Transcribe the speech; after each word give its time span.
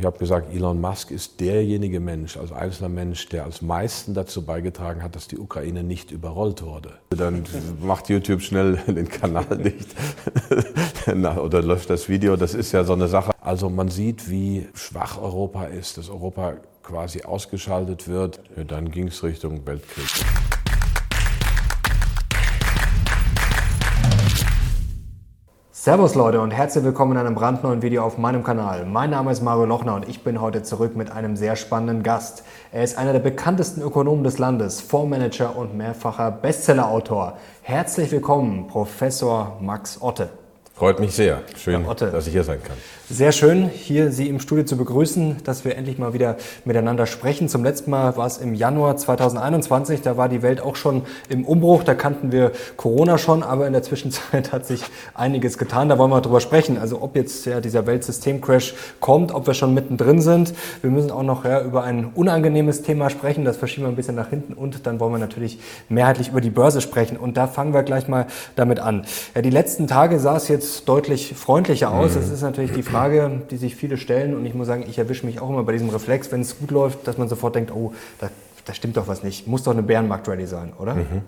Ich 0.00 0.06
habe 0.06 0.16
gesagt, 0.16 0.50
Elon 0.54 0.80
Musk 0.80 1.10
ist 1.10 1.40
derjenige 1.40 2.00
Mensch, 2.00 2.38
als 2.38 2.52
einzelner 2.52 2.88
Mensch, 2.88 3.28
der 3.28 3.44
als 3.44 3.60
meisten 3.60 4.14
dazu 4.14 4.46
beigetragen 4.46 5.02
hat, 5.02 5.14
dass 5.14 5.28
die 5.28 5.36
Ukraine 5.36 5.82
nicht 5.82 6.10
überrollt 6.10 6.62
wurde. 6.62 6.94
Dann 7.10 7.44
macht 7.82 8.08
YouTube 8.08 8.40
schnell 8.40 8.76
den 8.86 9.10
Kanal 9.10 9.58
dicht 9.58 9.94
oder 11.06 11.60
löscht 11.60 11.90
das 11.90 12.08
Video. 12.08 12.36
Das 12.36 12.54
ist 12.54 12.72
ja 12.72 12.82
so 12.82 12.94
eine 12.94 13.08
Sache. 13.08 13.32
Also 13.42 13.68
man 13.68 13.90
sieht, 13.90 14.30
wie 14.30 14.68
schwach 14.72 15.20
Europa 15.20 15.66
ist, 15.66 15.98
dass 15.98 16.08
Europa 16.08 16.54
quasi 16.82 17.24
ausgeschaltet 17.24 18.08
wird. 18.08 18.40
Ja, 18.56 18.64
dann 18.64 18.90
ging 18.90 19.08
es 19.08 19.22
Richtung 19.22 19.66
Weltkrieg. 19.66 20.06
Servus 25.82 26.14
Leute 26.14 26.42
und 26.42 26.50
herzlich 26.50 26.84
willkommen 26.84 27.12
in 27.12 27.16
einem 27.16 27.34
brandneuen 27.34 27.80
Video 27.80 28.04
auf 28.04 28.18
meinem 28.18 28.44
Kanal. 28.44 28.84
Mein 28.84 29.08
Name 29.08 29.32
ist 29.32 29.40
Mario 29.40 29.64
Lochner 29.64 29.94
und 29.94 30.06
ich 30.06 30.22
bin 30.22 30.38
heute 30.38 30.62
zurück 30.62 30.94
mit 30.94 31.10
einem 31.10 31.36
sehr 31.36 31.56
spannenden 31.56 32.02
Gast. 32.02 32.44
Er 32.70 32.84
ist 32.84 32.98
einer 32.98 33.14
der 33.14 33.20
bekanntesten 33.20 33.80
Ökonomen 33.80 34.22
des 34.22 34.36
Landes, 34.36 34.82
Fondsmanager 34.82 35.56
und 35.56 35.74
mehrfacher 35.74 36.32
Bestsellerautor. 36.32 37.38
Herzlich 37.62 38.12
willkommen, 38.12 38.66
Professor 38.66 39.56
Max 39.62 40.02
Otte. 40.02 40.28
Freut 40.80 40.98
mich 40.98 41.12
sehr. 41.12 41.42
Schön, 41.62 41.84
dass 41.84 42.26
ich 42.26 42.32
hier 42.32 42.42
sein 42.42 42.62
kann. 42.62 42.78
Sehr 43.12 43.32
schön, 43.32 43.68
hier 43.68 44.12
Sie 44.12 44.28
im 44.28 44.38
Studio 44.38 44.64
zu 44.64 44.76
begrüßen, 44.76 45.38
dass 45.44 45.64
wir 45.64 45.76
endlich 45.76 45.98
mal 45.98 46.14
wieder 46.14 46.36
miteinander 46.64 47.06
sprechen. 47.06 47.48
Zum 47.48 47.64
letzten 47.64 47.90
Mal 47.90 48.16
war 48.16 48.26
es 48.26 48.38
im 48.38 48.54
Januar 48.54 48.96
2021, 48.96 50.00
da 50.00 50.16
war 50.16 50.28
die 50.28 50.42
Welt 50.42 50.60
auch 50.62 50.76
schon 50.76 51.02
im 51.28 51.44
Umbruch, 51.44 51.82
da 51.82 51.94
kannten 51.94 52.30
wir 52.30 52.52
Corona 52.76 53.18
schon, 53.18 53.42
aber 53.42 53.66
in 53.66 53.72
der 53.72 53.82
Zwischenzeit 53.82 54.52
hat 54.52 54.64
sich 54.64 54.84
einiges 55.12 55.58
getan, 55.58 55.88
da 55.88 55.98
wollen 55.98 56.12
wir 56.12 56.20
drüber 56.20 56.40
sprechen. 56.40 56.78
Also 56.78 57.02
ob 57.02 57.16
jetzt 57.16 57.44
ja 57.46 57.60
dieser 57.60 57.84
Weltsystemcrash 57.86 58.74
kommt, 59.00 59.34
ob 59.34 59.48
wir 59.48 59.54
schon 59.54 59.74
mittendrin 59.74 60.22
sind. 60.22 60.54
Wir 60.80 60.90
müssen 60.90 61.10
auch 61.10 61.24
noch 61.24 61.44
ja, 61.44 61.62
über 61.62 61.82
ein 61.82 62.12
unangenehmes 62.14 62.82
Thema 62.82 63.10
sprechen, 63.10 63.44
das 63.44 63.56
verschieben 63.56 63.86
wir 63.86 63.90
ein 63.90 63.96
bisschen 63.96 64.14
nach 64.14 64.30
hinten 64.30 64.52
und 64.52 64.86
dann 64.86 65.00
wollen 65.00 65.12
wir 65.12 65.18
natürlich 65.18 65.58
mehrheitlich 65.88 66.28
über 66.28 66.40
die 66.40 66.50
Börse 66.50 66.80
sprechen 66.80 67.16
und 67.16 67.36
da 67.36 67.48
fangen 67.48 67.74
wir 67.74 67.82
gleich 67.82 68.06
mal 68.06 68.28
damit 68.54 68.78
an. 68.78 69.04
Ja, 69.34 69.42
die 69.42 69.50
letzten 69.50 69.88
Tage 69.88 70.20
sah 70.20 70.36
es 70.36 70.46
jetzt 70.46 70.69
deutlich 70.84 71.34
freundlicher 71.34 71.92
aus. 71.92 72.12
Mhm. 72.12 72.20
Das 72.20 72.30
ist 72.30 72.42
natürlich 72.42 72.72
die 72.72 72.82
Frage, 72.82 73.20
Frage, 73.20 73.42
die 73.50 73.56
sich 73.56 73.76
viele 73.76 73.96
stellen 73.96 74.34
und 74.36 74.46
ich 74.46 74.54
muss 74.54 74.66
sagen, 74.66 74.84
ich 74.88 74.98
erwische 74.98 75.26
mich 75.26 75.40
auch 75.40 75.48
immer 75.48 75.62
bei 75.62 75.72
diesem 75.72 75.88
Reflex, 75.88 76.30
wenn 76.32 76.40
es 76.40 76.58
gut 76.58 76.70
läuft, 76.70 77.06
dass 77.06 77.18
man 77.18 77.28
sofort 77.28 77.54
denkt, 77.54 77.72
oh, 77.74 77.92
da, 78.18 78.30
da 78.64 78.74
stimmt 78.74 78.96
doch 78.96 79.08
was 79.08 79.22
nicht. 79.22 79.46
Muss 79.46 79.62
doch 79.62 79.72
eine 79.72 79.82
Bärenmarkt-Rally 79.82 80.46
sein, 80.46 80.72
oder? 80.78 80.94
Mhm. 80.94 81.22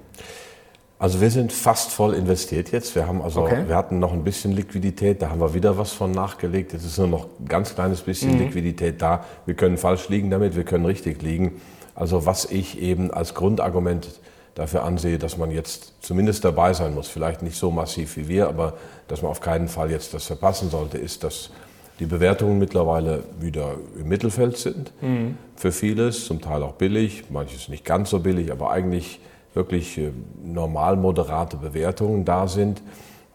Also 0.99 1.21
wir 1.21 1.31
sind 1.31 1.53
fast 1.53 1.91
voll 1.91 2.15
investiert 2.15 2.71
jetzt. 2.71 2.95
Wir, 2.95 3.09
haben 3.09 3.23
also, 3.23 3.43
okay. 3.43 3.65
wir 3.67 3.75
hatten 3.75 3.99
noch 3.99 4.13
ein 4.13 4.23
bisschen 4.23 4.53
Liquidität, 4.53 5.21
da 5.21 5.31
haben 5.31 5.41
wir 5.41 5.53
wieder 5.53 5.77
was 5.77 5.93
von 5.93 6.13
nachgelegt. 6.13 6.73
Jetzt 6.73 6.85
ist 6.85 6.99
nur 6.99 7.09
noch 7.09 7.25
ein 7.41 7.49
ganz 7.49 7.75
kleines 7.75 8.03
bisschen 8.03 8.35
mhm. 8.35 8.39
Liquidität 8.39 9.03
da. 9.03 9.25
Wir 9.45 9.55
können 9.55 9.79
falsch 9.79 10.09
liegen 10.09 10.31
damit, 10.31 10.55
wir 10.55 10.65
können 10.65 10.85
richtig 10.85 11.21
liegen. 11.23 11.61
Also 11.95 12.25
was 12.25 12.45
ich 12.45 12.81
eben 12.81 13.11
als 13.11 13.35
Grundargument 13.35 14.21
dafür 14.55 14.85
ansehe, 14.85 15.19
dass 15.19 15.37
man 15.39 15.51
jetzt 15.51 15.95
zumindest 16.03 16.45
dabei 16.45 16.75
sein 16.75 16.95
muss. 16.95 17.09
Vielleicht 17.09 17.43
nicht 17.43 17.57
so 17.57 17.71
massiv 17.71 18.17
wie 18.17 18.29
wir, 18.29 18.49
aber 18.49 18.75
dass 19.09 19.23
man 19.23 19.31
auf 19.31 19.41
keinen 19.41 19.69
Fall 19.69 19.91
jetzt 19.91 20.15
das 20.15 20.27
verpassen 20.27 20.71
sollte, 20.71 20.99
ist, 20.99 21.25
dass 21.25 21.51
die 21.99 22.07
Bewertungen 22.07 22.59
mittlerweile 22.59 23.25
wieder 23.39 23.75
im 23.99 24.09
Mittelfeld 24.09 24.57
sind. 24.57 24.93
Mhm. 25.03 25.37
Für 25.57 25.73
vieles, 25.73 26.27
zum 26.27 26.41
Teil 26.41 26.63
auch 26.63 26.73
billig, 26.73 27.25
manches 27.31 27.69
nicht 27.69 27.85
ganz 27.85 28.11
so 28.11 28.21
billig, 28.21 28.51
aber 28.51 28.71
eigentlich 28.71 29.21
wirklich 29.55 29.99
äh, 29.99 30.11
normal 30.43 30.97
moderate 30.97 31.57
Bewertungen 31.57 32.25
da 32.25 32.49
sind. 32.49 32.83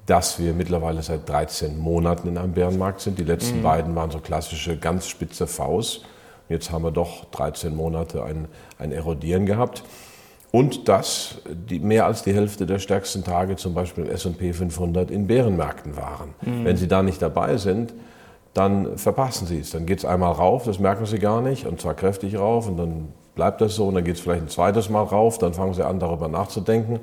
Dass 0.05 0.39
wir 0.39 0.53
mittlerweile 0.53 1.03
seit 1.03 1.27
13 1.27 1.77
Monaten 1.77 2.29
in 2.29 2.37
einem 2.37 2.53
Bärenmarkt 2.53 3.01
sind. 3.01 3.19
Die 3.19 3.25
letzten 3.25 3.57
mhm. 3.59 3.63
beiden 3.63 3.95
waren 3.95 4.09
so 4.09 4.19
klassische 4.19 4.77
ganz 4.77 5.07
spitze 5.07 5.47
Vs. 5.47 6.01
Jetzt 6.49 6.71
haben 6.71 6.83
wir 6.83 6.91
doch 6.91 7.25
13 7.31 7.75
Monate 7.75 8.23
ein, 8.23 8.47
ein 8.79 8.93
Erodieren 8.93 9.45
gehabt. 9.45 9.83
Und 10.51 10.87
dass 10.87 11.39
die, 11.45 11.79
mehr 11.79 12.05
als 12.05 12.23
die 12.23 12.33
Hälfte 12.33 12.65
der 12.65 12.79
stärksten 12.79 13.23
Tage 13.23 13.57
zum 13.57 13.73
Beispiel 13.73 14.05
im 14.05 14.11
S&P 14.11 14.53
500 14.53 15.11
in 15.11 15.27
Bärenmärkten 15.27 15.97
waren. 15.97 16.33
Mhm. 16.41 16.65
Wenn 16.65 16.77
Sie 16.77 16.87
da 16.87 17.03
nicht 17.03 17.21
dabei 17.21 17.57
sind, 17.57 17.93
dann 18.53 18.97
verpassen 18.97 19.45
Sie 19.45 19.59
es. 19.59 19.71
Dann 19.71 19.85
geht 19.85 19.99
es 19.99 20.05
einmal 20.05 20.31
rauf, 20.31 20.63
das 20.63 20.79
merken 20.79 21.05
Sie 21.05 21.19
gar 21.19 21.41
nicht, 21.41 21.67
und 21.67 21.79
zwar 21.81 21.93
kräftig 21.93 22.37
rauf, 22.37 22.67
und 22.67 22.77
dann 22.77 23.09
bleibt 23.35 23.61
das 23.61 23.75
so, 23.75 23.87
und 23.87 23.95
dann 23.95 24.03
geht 24.03 24.15
es 24.15 24.21
vielleicht 24.21 24.41
ein 24.41 24.49
zweites 24.49 24.89
Mal 24.89 25.03
rauf, 25.03 25.37
dann 25.37 25.53
fangen 25.53 25.73
Sie 25.73 25.85
an, 25.85 25.99
darüber 25.99 26.27
nachzudenken. 26.27 26.99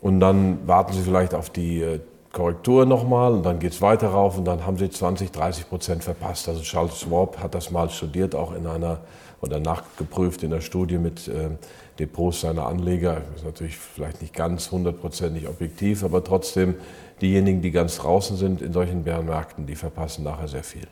Und 0.00 0.18
dann 0.20 0.66
warten 0.66 0.92
Sie 0.92 1.02
vielleicht 1.02 1.34
auf 1.34 1.50
die 1.50 1.82
äh, 1.82 2.00
Korrektur 2.32 2.86
nochmal 2.86 3.32
und 3.32 3.44
dann 3.44 3.58
geht 3.58 3.72
es 3.72 3.82
weiter 3.82 4.08
rauf 4.08 4.38
und 4.38 4.44
dann 4.44 4.64
haben 4.64 4.76
Sie 4.76 4.88
20, 4.88 5.32
30 5.32 5.68
Prozent 5.68 6.04
verpasst. 6.04 6.48
Also 6.48 6.62
Charles 6.62 7.00
Schwab 7.00 7.38
hat 7.42 7.54
das 7.54 7.70
mal 7.70 7.90
studiert, 7.90 8.34
auch 8.34 8.54
in 8.54 8.66
einer 8.66 8.98
oder 9.40 9.58
nachgeprüft 9.58 10.42
in 10.42 10.50
der 10.50 10.60
Studie 10.60 10.98
mit 10.98 11.26
äh, 11.26 11.50
Depots 11.98 12.42
seiner 12.42 12.66
Anleger. 12.66 13.22
Das 13.30 13.40
ist 13.40 13.44
natürlich 13.44 13.76
vielleicht 13.76 14.22
nicht 14.22 14.34
ganz 14.34 14.70
hundertprozentig 14.70 15.48
objektiv, 15.48 16.04
aber 16.04 16.24
trotzdem 16.24 16.74
diejenigen, 17.20 17.62
die 17.62 17.70
ganz 17.70 17.98
draußen 17.98 18.36
sind 18.36 18.62
in 18.62 18.72
solchen 18.72 19.04
Bärenmärkten, 19.04 19.66
die 19.66 19.74
verpassen 19.74 20.24
nachher 20.24 20.48
sehr 20.48 20.64
viel. 20.64 20.86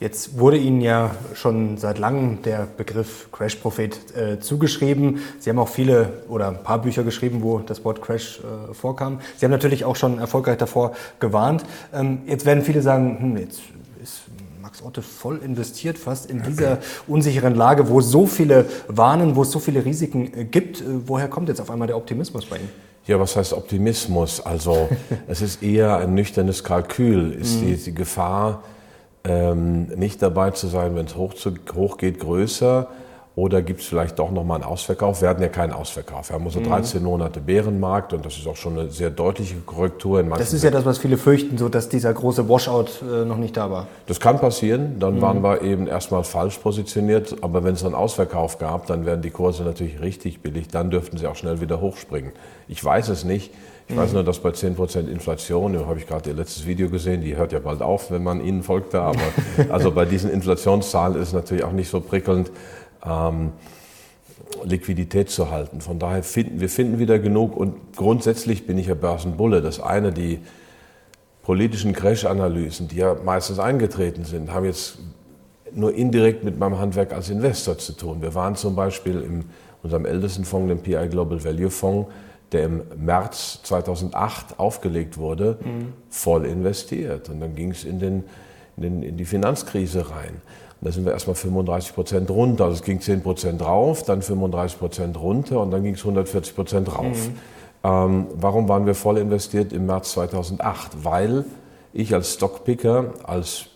Jetzt 0.00 0.38
wurde 0.38 0.58
Ihnen 0.58 0.80
ja 0.80 1.10
schon 1.34 1.76
seit 1.76 1.98
langem 1.98 2.40
der 2.42 2.68
Begriff 2.76 3.30
Crash-Prophet 3.32 4.16
äh, 4.16 4.38
zugeschrieben. 4.38 5.18
Sie 5.40 5.50
haben 5.50 5.58
auch 5.58 5.68
viele 5.68 6.22
oder 6.28 6.46
ein 6.46 6.62
paar 6.62 6.80
Bücher 6.80 7.02
geschrieben, 7.02 7.42
wo 7.42 7.58
das 7.58 7.84
Wort 7.84 8.00
Crash 8.00 8.38
äh, 8.38 8.74
vorkam. 8.74 9.20
Sie 9.36 9.44
haben 9.44 9.50
natürlich 9.50 9.84
auch 9.84 9.96
schon 9.96 10.20
erfolgreich 10.20 10.56
davor 10.56 10.92
gewarnt. 11.18 11.64
Ähm, 11.92 12.20
jetzt 12.26 12.46
werden 12.46 12.62
viele 12.62 12.80
sagen, 12.80 13.18
hm, 13.18 13.36
jetzt 13.38 13.60
ist 14.00 14.22
Max 14.68 14.82
Otte 14.82 15.00
voll 15.00 15.38
investiert 15.38 15.96
fast 15.96 16.30
in 16.30 16.42
dieser 16.42 16.76
unsicheren 17.06 17.54
Lage, 17.54 17.88
wo 17.88 18.02
so 18.02 18.26
viele 18.26 18.66
warnen, 18.86 19.34
wo 19.34 19.40
es 19.40 19.50
so 19.50 19.60
viele 19.60 19.82
Risiken 19.82 20.30
äh, 20.34 20.44
gibt. 20.44 20.82
Äh, 20.82 20.84
woher 21.06 21.26
kommt 21.28 21.48
jetzt 21.48 21.62
auf 21.62 21.70
einmal 21.70 21.88
der 21.88 21.96
Optimismus 21.96 22.44
bei 22.44 22.56
Ihnen? 22.56 22.68
Ja, 23.06 23.18
was 23.18 23.34
heißt 23.34 23.54
Optimismus? 23.54 24.44
Also 24.44 24.90
es 25.26 25.40
ist 25.40 25.62
eher 25.62 25.96
ein 25.96 26.12
nüchternes 26.12 26.64
Kalkül. 26.64 27.32
Ist 27.32 27.62
mhm. 27.62 27.66
die, 27.66 27.76
die 27.76 27.94
Gefahr, 27.94 28.62
ähm, 29.24 29.84
nicht 29.96 30.20
dabei 30.20 30.50
zu 30.50 30.66
sein, 30.66 30.94
wenn 30.96 31.06
es 31.06 31.16
hoch, 31.16 31.32
hoch 31.74 31.96
geht, 31.96 32.20
größer? 32.20 32.88
Oder 33.38 33.62
gibt 33.62 33.82
es 33.82 33.86
vielleicht 33.86 34.18
doch 34.18 34.32
nochmal 34.32 34.56
einen 34.56 34.64
Ausverkauf? 34.64 35.22
Wir 35.22 35.28
hatten 35.28 35.42
ja 35.42 35.48
keinen 35.48 35.72
Ausverkauf. 35.72 36.28
Wir 36.28 36.34
haben 36.34 36.50
so 36.50 36.60
13 36.60 36.98
mhm. 36.98 37.06
Monate 37.06 37.38
Bärenmarkt 37.38 38.12
und 38.12 38.26
das 38.26 38.36
ist 38.36 38.48
auch 38.48 38.56
schon 38.56 38.76
eine 38.76 38.90
sehr 38.90 39.10
deutliche 39.10 39.54
Korrektur. 39.64 40.18
In 40.18 40.30
das 40.30 40.52
ist 40.52 40.64
ja 40.64 40.72
das, 40.72 40.84
was 40.84 40.98
viele 40.98 41.16
fürchten, 41.16 41.56
so 41.56 41.68
dass 41.68 41.88
dieser 41.88 42.12
große 42.12 42.48
Washout 42.48 42.86
äh, 43.00 43.24
noch 43.24 43.36
nicht 43.36 43.56
da 43.56 43.70
war. 43.70 43.86
Das 44.06 44.18
kann 44.18 44.40
passieren. 44.40 44.98
Dann 44.98 45.18
mhm. 45.18 45.20
waren 45.20 45.42
wir 45.44 45.62
eben 45.62 45.86
erstmal 45.86 46.24
falsch 46.24 46.58
positioniert. 46.58 47.36
Aber 47.40 47.62
wenn 47.62 47.74
es 47.74 47.84
einen 47.84 47.94
Ausverkauf 47.94 48.58
gab, 48.58 48.88
dann 48.88 49.06
wären 49.06 49.22
die 49.22 49.30
Kurse 49.30 49.62
natürlich 49.62 50.00
richtig 50.00 50.42
billig. 50.42 50.66
Dann 50.66 50.90
dürften 50.90 51.16
sie 51.16 51.28
auch 51.28 51.36
schnell 51.36 51.60
wieder 51.60 51.80
hochspringen. 51.80 52.32
Ich 52.66 52.84
weiß 52.84 53.08
es 53.08 53.22
nicht. 53.22 53.52
Ich 53.86 53.96
weiß 53.96 54.10
mhm. 54.10 54.16
nur, 54.16 54.24
dass 54.24 54.40
bei 54.40 54.50
10% 54.50 55.08
Inflation, 55.08 55.72
da 55.74 55.86
habe 55.86 55.98
ich 55.98 56.06
gerade 56.06 56.28
Ihr 56.28 56.36
letztes 56.36 56.66
Video 56.66 56.90
gesehen, 56.90 57.22
die 57.22 57.36
hört 57.36 57.52
ja 57.52 57.58
bald 57.58 57.80
auf, 57.80 58.10
wenn 58.10 58.22
man 58.22 58.44
Ihnen 58.44 58.62
folgt 58.62 58.92
da, 58.92 59.04
aber 59.04 59.20
also 59.70 59.92
bei 59.92 60.04
diesen 60.04 60.30
Inflationszahlen 60.30 61.16
ist 61.16 61.28
es 61.28 61.32
natürlich 61.32 61.64
auch 61.64 61.72
nicht 61.72 61.88
so 61.88 62.00
prickelnd, 62.02 62.50
ähm, 63.04 63.52
Liquidität 64.64 65.30
zu 65.30 65.50
halten. 65.50 65.80
Von 65.80 65.98
daher 65.98 66.22
finden 66.22 66.60
wir 66.60 66.68
finden 66.68 66.98
wieder 66.98 67.18
genug 67.18 67.56
und 67.56 67.96
grundsätzlich 67.96 68.66
bin 68.66 68.78
ich 68.78 68.86
ja 68.86 68.94
Börsenbulle. 68.94 69.60
Das 69.60 69.80
eine, 69.80 70.12
die 70.12 70.40
politischen 71.42 71.92
Crash-Analysen, 71.92 72.88
die 72.88 72.96
ja 72.96 73.14
meistens 73.24 73.58
eingetreten 73.58 74.24
sind, 74.24 74.52
haben 74.52 74.64
jetzt 74.64 74.98
nur 75.72 75.94
indirekt 75.94 76.44
mit 76.44 76.58
meinem 76.58 76.78
Handwerk 76.78 77.12
als 77.12 77.30
Investor 77.30 77.78
zu 77.78 77.92
tun. 77.92 78.22
Wir 78.22 78.34
waren 78.34 78.56
zum 78.56 78.74
Beispiel 78.74 79.20
in 79.20 79.44
unserem 79.82 80.06
ältesten 80.06 80.44
Fonds, 80.44 80.68
dem 80.68 80.80
PI 80.80 81.08
Global 81.08 81.42
Value 81.42 81.70
Fonds, 81.70 82.10
der 82.52 82.64
im 82.64 82.82
März 82.96 83.60
2008 83.62 84.58
aufgelegt 84.58 85.18
wurde, 85.18 85.58
mhm. 85.60 85.92
voll 86.08 86.46
investiert. 86.46 87.28
Und 87.28 87.40
dann 87.40 87.54
ging 87.54 87.70
es 87.70 87.84
in, 87.84 88.00
in, 88.00 88.24
den, 88.76 89.02
in 89.02 89.16
die 89.16 89.24
Finanzkrise 89.24 90.10
rein. 90.10 90.40
Da 90.80 90.92
sind 90.92 91.04
wir 91.04 91.12
erstmal 91.12 91.34
35 91.34 91.94
Prozent 91.94 92.30
runter. 92.30 92.64
Also 92.64 92.76
es 92.76 92.82
ging 92.82 93.00
10 93.00 93.22
Prozent 93.22 93.62
rauf, 93.62 94.04
dann 94.04 94.22
35 94.22 94.78
Prozent 94.78 95.20
runter 95.20 95.60
und 95.60 95.70
dann 95.70 95.82
ging 95.82 95.94
es 95.94 96.00
140 96.00 96.54
Prozent 96.54 96.96
rauf. 96.96 97.28
Mhm. 97.28 97.38
Ähm, 97.84 98.26
warum 98.34 98.68
waren 98.68 98.86
wir 98.86 98.94
voll 98.94 99.18
investiert 99.18 99.72
im 99.72 99.86
März 99.86 100.12
2008? 100.12 101.04
Weil 101.04 101.44
ich 101.92 102.14
als 102.14 102.34
Stockpicker, 102.34 103.14
als 103.24 103.66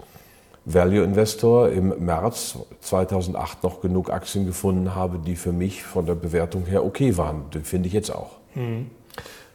Value 0.64 1.02
Investor 1.02 1.70
im 1.70 2.04
März 2.04 2.56
2008 2.81 3.64
noch 3.64 3.81
genug 3.81 4.10
Aktien 4.10 4.46
gefunden 4.46 4.94
habe, 4.94 5.19
die 5.19 5.34
für 5.34 5.52
mich 5.52 5.82
von 5.82 6.06
der 6.06 6.14
Bewertung 6.14 6.66
her 6.66 6.84
okay 6.84 7.16
waren. 7.16 7.44
Die 7.52 7.60
finde 7.60 7.88
ich 7.88 7.93
jetzt 7.93 8.10
auch. 8.10 8.37
Mhm. 8.55 8.90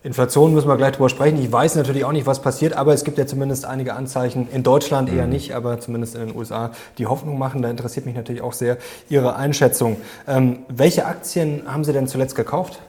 Inflation 0.08 0.54
müssen 0.54 0.70
wir 0.70 0.78
gleich 0.78 0.94
drüber 0.94 1.10
sprechen. 1.10 1.38
Ich 1.42 1.52
weiß 1.52 1.76
natürlich 1.76 2.06
auch 2.06 2.14
nicht, 2.14 2.26
was 2.26 2.42
passiert, 2.42 2.72
aber 2.72 2.94
es 2.94 3.04
gibt 3.04 3.18
ja 3.18 3.28
zumindest 3.28 3.66
einige 3.66 3.94
Anzeichen, 3.94 4.48
in 4.54 4.64
Deutschland 4.64 5.12
eher 5.12 5.26
mhm. 5.26 5.34
nicht, 5.34 5.54
aber 5.54 5.82
zumindest 5.82 6.16
in 6.16 6.28
den 6.28 6.36
USA, 6.36 6.72
die 6.98 7.08
Hoffnung 7.08 7.38
machen. 7.38 7.62
Da 7.62 7.70
interessiert 7.70 8.06
mich 8.06 8.16
natürlich 8.16 8.42
auch 8.42 8.54
sehr 8.54 8.78
Ihre 9.10 9.36
Einschätzung. 9.36 9.98
Ähm, 10.26 10.60
welche 10.70 11.06
Aktien 11.06 11.64
haben 11.68 11.84
Sie 11.84 11.92
denn 11.92 12.08
zuletzt 12.08 12.36
gekauft? 12.36 12.80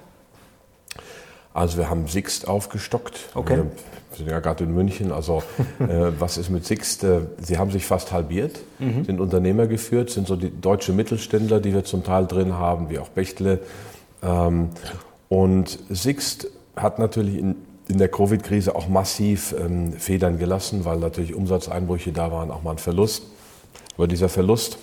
Also 1.52 1.76
wir 1.78 1.90
haben 1.90 2.06
Sixt 2.06 2.46
aufgestockt. 2.46 3.18
Okay. 3.34 3.56
Wir 3.56 4.16
sind 4.16 4.30
ja 4.30 4.38
gerade 4.38 4.62
in 4.62 4.72
München. 4.72 5.10
Also 5.10 5.42
äh, 5.80 6.12
was 6.20 6.38
ist 6.38 6.50
mit 6.50 6.66
Sixt? 6.66 7.02
Äh, 7.02 7.22
sie 7.40 7.58
haben 7.58 7.72
sich 7.72 7.84
fast 7.84 8.12
halbiert, 8.12 8.60
mhm. 8.78 9.04
sind 9.04 9.18
Unternehmer 9.18 9.66
geführt, 9.66 10.10
sind 10.10 10.28
so 10.28 10.36
die 10.36 10.52
deutsche 10.60 10.92
Mittelständler, 10.92 11.58
die 11.58 11.74
wir 11.74 11.82
zum 11.82 12.04
Teil 12.04 12.28
drin 12.28 12.54
haben, 12.54 12.90
wie 12.90 13.00
auch 13.00 13.08
Bechtle. 13.08 13.58
Ähm, 14.22 14.68
und 15.28 15.80
Sixt 15.90 16.46
hat 16.82 16.98
natürlich 16.98 17.38
in, 17.38 17.56
in 17.88 17.98
der 17.98 18.08
Covid-Krise 18.08 18.75
auch 18.75 18.88
massiv 18.88 19.54
ähm, 19.58 19.92
Federn 19.92 20.38
gelassen, 20.38 20.84
weil 20.84 20.98
natürlich 20.98 21.34
Umsatzeinbrüche 21.34 22.12
da 22.12 22.30
waren, 22.32 22.50
auch 22.50 22.62
mal 22.62 22.72
ein 22.72 22.78
Verlust. 22.78 23.25
Aber 23.96 24.06
dieser 24.06 24.28
Verlust 24.28 24.78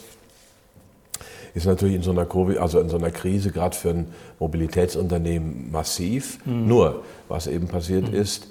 ist 1.54 1.66
natürlich 1.66 1.96
in 1.96 2.02
so 2.02 2.12
einer, 2.12 2.26
Covid, 2.26 2.58
also 2.58 2.80
in 2.80 2.90
so 2.90 2.98
einer 2.98 3.12
Krise 3.12 3.52
gerade 3.52 3.76
für 3.76 3.90
ein 3.90 4.08
Mobilitätsunternehmen 4.40 5.72
massiv. 5.72 6.40
Mhm. 6.46 6.68
Nur, 6.68 7.04
was 7.30 7.48
eben 7.48 7.68
passiert 7.68 8.10
mhm. 8.10 8.16
ist, 8.16 8.48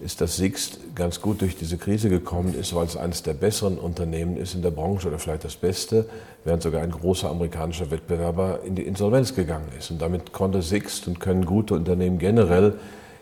ist, 0.00 0.20
dass 0.20 0.36
Sixt 0.36 0.78
ganz 0.94 1.20
gut 1.20 1.40
durch 1.40 1.56
diese 1.56 1.76
Krise 1.76 2.08
gekommen 2.08 2.54
ist, 2.54 2.74
weil 2.74 2.86
es 2.86 2.96
eines 2.96 3.22
der 3.22 3.34
besseren 3.34 3.78
Unternehmen 3.78 4.36
ist 4.36 4.54
in 4.54 4.62
der 4.62 4.70
Branche 4.70 5.08
oder 5.08 5.18
vielleicht 5.18 5.44
das 5.44 5.56
Beste, 5.56 6.06
während 6.44 6.62
sogar 6.62 6.82
ein 6.82 6.90
großer 6.90 7.28
amerikanischer 7.28 7.90
Wettbewerber 7.90 8.60
in 8.64 8.74
die 8.74 8.82
Insolvenz 8.82 9.34
gegangen 9.34 9.68
ist. 9.76 9.90
Und 9.90 10.00
damit 10.00 10.32
konnte 10.32 10.62
Sixt 10.62 11.08
und 11.08 11.18
können 11.18 11.44
gute 11.44 11.74
Unternehmen 11.74 12.18
generell 12.18 12.74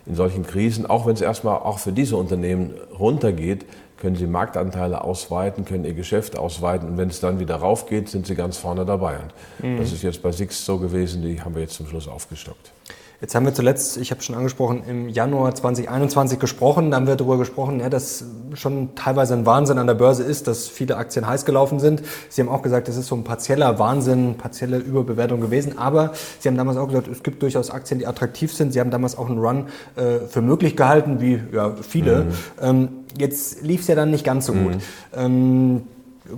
in 0.04 0.14
solchen 0.14 0.46
Krisen, 0.46 0.86
auch 0.86 1.06
wenn 1.06 1.14
es 1.14 1.20
erstmal 1.20 1.56
auch 1.56 1.78
für 1.78 1.92
diese 1.92 2.16
Unternehmen 2.16 2.74
runtergeht, 2.98 3.64
können 3.98 4.14
sie 4.14 4.26
Marktanteile 4.26 5.02
ausweiten, 5.02 5.64
können 5.64 5.84
ihr 5.84 5.94
Geschäft 5.94 6.38
ausweiten 6.38 6.88
und 6.90 6.98
wenn 6.98 7.08
es 7.08 7.20
dann 7.20 7.40
wieder 7.40 7.56
raufgeht, 7.56 8.08
sind 8.08 8.26
sie 8.26 8.34
ganz 8.34 8.58
vorne 8.58 8.84
dabei. 8.84 9.18
Und 9.60 9.72
mhm. 9.72 9.78
das 9.78 9.92
ist 9.92 10.02
jetzt 10.02 10.22
bei 10.22 10.32
Six 10.32 10.64
so 10.64 10.78
gewesen, 10.78 11.22
die 11.22 11.40
haben 11.40 11.54
wir 11.54 11.62
jetzt 11.62 11.74
zum 11.74 11.86
Schluss 11.86 12.06
aufgestockt. 12.06 12.72
Jetzt 13.20 13.34
haben 13.34 13.46
wir 13.46 13.54
zuletzt, 13.54 13.96
ich 13.96 14.10
habe 14.10 14.20
schon 14.20 14.34
angesprochen, 14.34 14.82
im 14.86 15.08
Januar 15.08 15.54
2021 15.54 16.38
gesprochen. 16.38 16.90
Da 16.90 16.98
haben 16.98 17.06
wir 17.06 17.16
darüber 17.16 17.38
gesprochen, 17.38 17.80
ja, 17.80 17.88
dass 17.88 18.24
schon 18.52 18.94
teilweise 18.94 19.32
ein 19.32 19.46
Wahnsinn 19.46 19.78
an 19.78 19.86
der 19.86 19.94
Börse 19.94 20.22
ist, 20.22 20.46
dass 20.46 20.68
viele 20.68 20.98
Aktien 20.98 21.26
heiß 21.26 21.46
gelaufen 21.46 21.80
sind. 21.80 22.02
Sie 22.28 22.42
haben 22.42 22.50
auch 22.50 22.60
gesagt, 22.60 22.88
das 22.88 22.96
ist 22.96 23.06
so 23.06 23.14
ein 23.14 23.24
partieller 23.24 23.78
Wahnsinn, 23.78 24.34
partielle 24.36 24.76
Überbewertung 24.76 25.40
gewesen. 25.40 25.78
Aber 25.78 26.12
Sie 26.40 26.48
haben 26.48 26.56
damals 26.56 26.76
auch 26.76 26.88
gesagt, 26.88 27.08
es 27.08 27.22
gibt 27.22 27.42
durchaus 27.42 27.70
Aktien, 27.70 27.98
die 27.98 28.06
attraktiv 28.06 28.52
sind. 28.52 28.72
Sie 28.72 28.80
haben 28.80 28.90
damals 28.90 29.16
auch 29.16 29.30
einen 29.30 29.38
Run 29.38 29.66
äh, 29.96 30.26
für 30.28 30.42
möglich 30.42 30.76
gehalten, 30.76 31.20
wie 31.20 31.40
ja, 31.52 31.74
viele. 31.80 32.24
Mhm. 32.24 32.30
Ähm, 32.60 32.88
jetzt 33.18 33.62
lief 33.62 33.80
es 33.80 33.86
ja 33.86 33.94
dann 33.94 34.10
nicht 34.10 34.24
ganz 34.24 34.44
so 34.44 34.52
gut. 34.52 34.74
Mhm. 34.74 34.80
Ähm, 35.14 35.82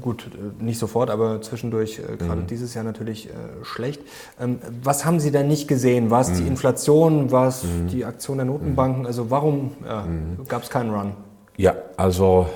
Gut, 0.01 0.31
äh, 0.35 0.63
nicht 0.63 0.79
sofort, 0.79 1.11
aber 1.11 1.41
zwischendurch 1.43 1.99
äh, 1.99 2.17
gerade 2.17 2.43
mhm. 2.43 2.47
dieses 2.47 2.75
Jahr 2.75 2.85
natürlich 2.85 3.29
äh, 3.29 3.33
schlecht. 3.63 4.03
Ähm, 4.41 4.59
was 4.83 5.05
haben 5.05 5.21
Sie 5.21 5.31
denn 5.31 5.49
nicht 5.49 5.69
gesehen? 5.69 6.11
War 6.11 6.21
es 6.21 6.31
mhm. 6.31 6.37
die 6.37 6.47
Inflation? 6.47 7.31
War 7.31 7.49
es 7.49 7.65
mhm. 7.65 7.89
die 7.89 8.05
Aktion 8.05 8.39
der 8.39 8.47
Notenbanken? 8.47 9.07
Also 9.07 9.31
warum 9.31 9.73
ja, 9.85 10.03
mhm. 10.03 10.47
gab 10.49 10.63
es 10.63 10.71
keinen 10.71 10.91
Run? 10.91 11.13
Ja, 11.57 11.75
also 11.97 12.47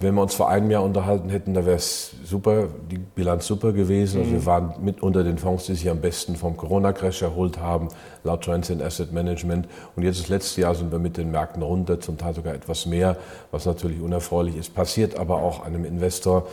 wenn 0.00 0.14
wir 0.14 0.22
uns 0.22 0.34
vor 0.34 0.48
einem 0.48 0.70
Jahr 0.70 0.84
unterhalten 0.84 1.28
hätten, 1.28 1.54
da 1.54 1.66
wäre 1.66 1.76
es 1.76 2.12
super, 2.24 2.68
die 2.90 2.98
Bilanz 2.98 3.46
super 3.46 3.72
gewesen. 3.72 4.20
Also 4.20 4.32
wir 4.32 4.40
mhm. 4.40 4.46
waren 4.46 4.74
mit 4.80 5.02
unter 5.02 5.24
den 5.24 5.38
Fonds, 5.38 5.66
die 5.66 5.74
sich 5.74 5.90
am 5.90 6.00
besten 6.00 6.36
vom 6.36 6.56
Corona-Crash 6.56 7.22
erholt 7.22 7.58
haben, 7.58 7.88
laut 8.22 8.44
Trends 8.44 8.70
in 8.70 8.80
Asset 8.80 9.12
Management. 9.12 9.66
Und 9.96 10.04
jetzt 10.04 10.20
das 10.20 10.28
letzte 10.28 10.60
Jahr 10.60 10.74
sind 10.76 10.92
wir 10.92 11.00
mit 11.00 11.16
den 11.16 11.32
Märkten 11.32 11.62
runter, 11.62 12.00
zum 12.00 12.16
Teil 12.16 12.34
sogar 12.34 12.54
etwas 12.54 12.86
mehr, 12.86 13.16
was 13.50 13.66
natürlich 13.66 14.00
unerfreulich 14.00 14.56
ist. 14.56 14.74
Passiert 14.74 15.18
aber 15.18 15.42
auch 15.42 15.64
einem 15.64 15.84
Investor. 15.84 16.46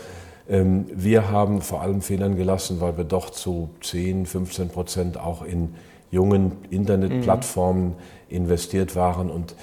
Ähm, 0.49 0.85
wir 0.91 1.29
haben 1.29 1.61
vor 1.61 1.81
allem 1.81 2.01
Fehlern 2.01 2.37
gelassen, 2.37 2.81
weil 2.81 2.97
wir 2.97 3.03
doch 3.03 3.29
zu 3.29 3.69
10, 3.81 4.25
15 4.25 4.69
Prozent 4.69 5.19
auch 5.19 5.43
in 5.43 5.75
jungen 6.09 6.53
Internetplattformen 6.71 7.89
mhm. 7.89 7.95
investiert 8.29 8.95
waren 8.95 9.29
und 9.29 9.55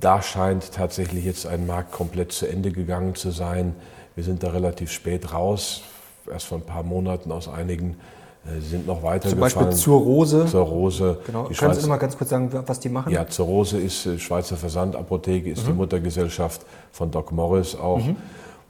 da 0.00 0.22
scheint 0.22 0.72
tatsächlich 0.72 1.24
jetzt 1.24 1.46
ein 1.46 1.66
Markt 1.66 1.92
komplett 1.92 2.32
zu 2.32 2.46
Ende 2.46 2.70
gegangen 2.70 3.14
zu 3.14 3.30
sein. 3.30 3.74
Wir 4.14 4.24
sind 4.24 4.42
da 4.42 4.50
relativ 4.50 4.90
spät 4.90 5.32
raus, 5.32 5.82
erst 6.30 6.46
vor 6.46 6.58
ein 6.58 6.64
paar 6.64 6.82
Monaten 6.82 7.32
aus 7.32 7.48
einigen. 7.48 7.96
Sie 8.44 8.58
äh, 8.58 8.60
sind 8.60 8.86
noch 8.86 9.02
weiter 9.02 9.28
Zum 9.28 9.40
Beispiel 9.40 9.70
zur 9.70 10.00
Rose. 10.00 10.46
Zur 10.46 10.64
Rose. 10.64 11.18
Genau. 11.26 11.44
Können 11.44 11.54
Schweiz, 11.54 11.82
Sie 11.82 11.88
mal 11.88 11.96
ganz 11.96 12.16
kurz 12.16 12.30
sagen, 12.30 12.50
was 12.66 12.80
die 12.80 12.88
machen? 12.88 13.12
Ja, 13.12 13.26
zur 13.26 13.46
Rose 13.46 13.78
ist 13.78 14.06
äh, 14.06 14.18
Schweizer 14.18 14.56
Versandapotheke, 14.56 15.50
ist 15.50 15.64
mhm. 15.64 15.68
die 15.68 15.72
Muttergesellschaft 15.74 16.62
von 16.92 17.10
Doc 17.10 17.32
Morris 17.32 17.74
auch. 17.74 17.98
Mhm. 17.98 18.16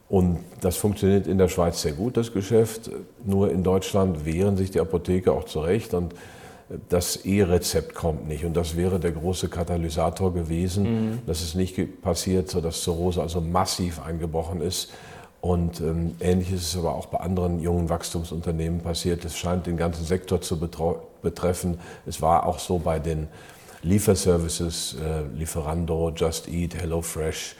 Und 0.08 0.38
das 0.60 0.76
funktioniert 0.76 1.26
in 1.26 1.36
der 1.36 1.48
Schweiz 1.48 1.82
sehr 1.82 1.92
gut, 1.92 2.16
das 2.16 2.32
Geschäft. 2.32 2.90
Nur 3.24 3.50
in 3.50 3.64
Deutschland 3.64 4.24
wehren 4.24 4.56
sich 4.56 4.70
die 4.70 4.80
Apotheker 4.80 5.32
auch 5.32 5.44
zurecht. 5.44 5.94
Und 5.94 6.14
das 6.88 7.24
E-Rezept 7.24 7.94
kommt 7.94 8.26
nicht. 8.26 8.44
Und 8.44 8.56
das 8.56 8.76
wäre 8.76 8.98
der 8.98 9.12
große 9.12 9.48
Katalysator 9.48 10.34
gewesen. 10.34 10.84
Mhm. 10.84 11.18
Das 11.26 11.42
ist 11.42 11.54
nicht 11.54 12.02
passiert, 12.02 12.50
sodass 12.50 12.82
Zurose 12.82 13.22
also 13.22 13.40
massiv 13.40 14.02
eingebrochen 14.02 14.60
ist. 14.60 14.92
Und 15.40 15.80
ähm, 15.80 16.16
ähnliches 16.18 16.62
ist 16.62 16.76
aber 16.76 16.94
auch 16.94 17.06
bei 17.06 17.18
anderen 17.18 17.60
jungen 17.60 17.88
Wachstumsunternehmen 17.88 18.80
passiert. 18.80 19.24
Es 19.24 19.36
scheint 19.36 19.66
den 19.66 19.76
ganzen 19.76 20.04
Sektor 20.04 20.40
zu 20.40 20.58
betreffen. 20.58 21.78
Es 22.04 22.20
war 22.20 22.46
auch 22.46 22.58
so 22.58 22.78
bei 22.78 22.98
den 22.98 23.28
Lieferservices, 23.82 24.96
äh, 25.00 25.22
Lieferando, 25.38 26.10
Just 26.16 26.48
Eat, 26.48 26.74
HelloFresh, 26.74 27.54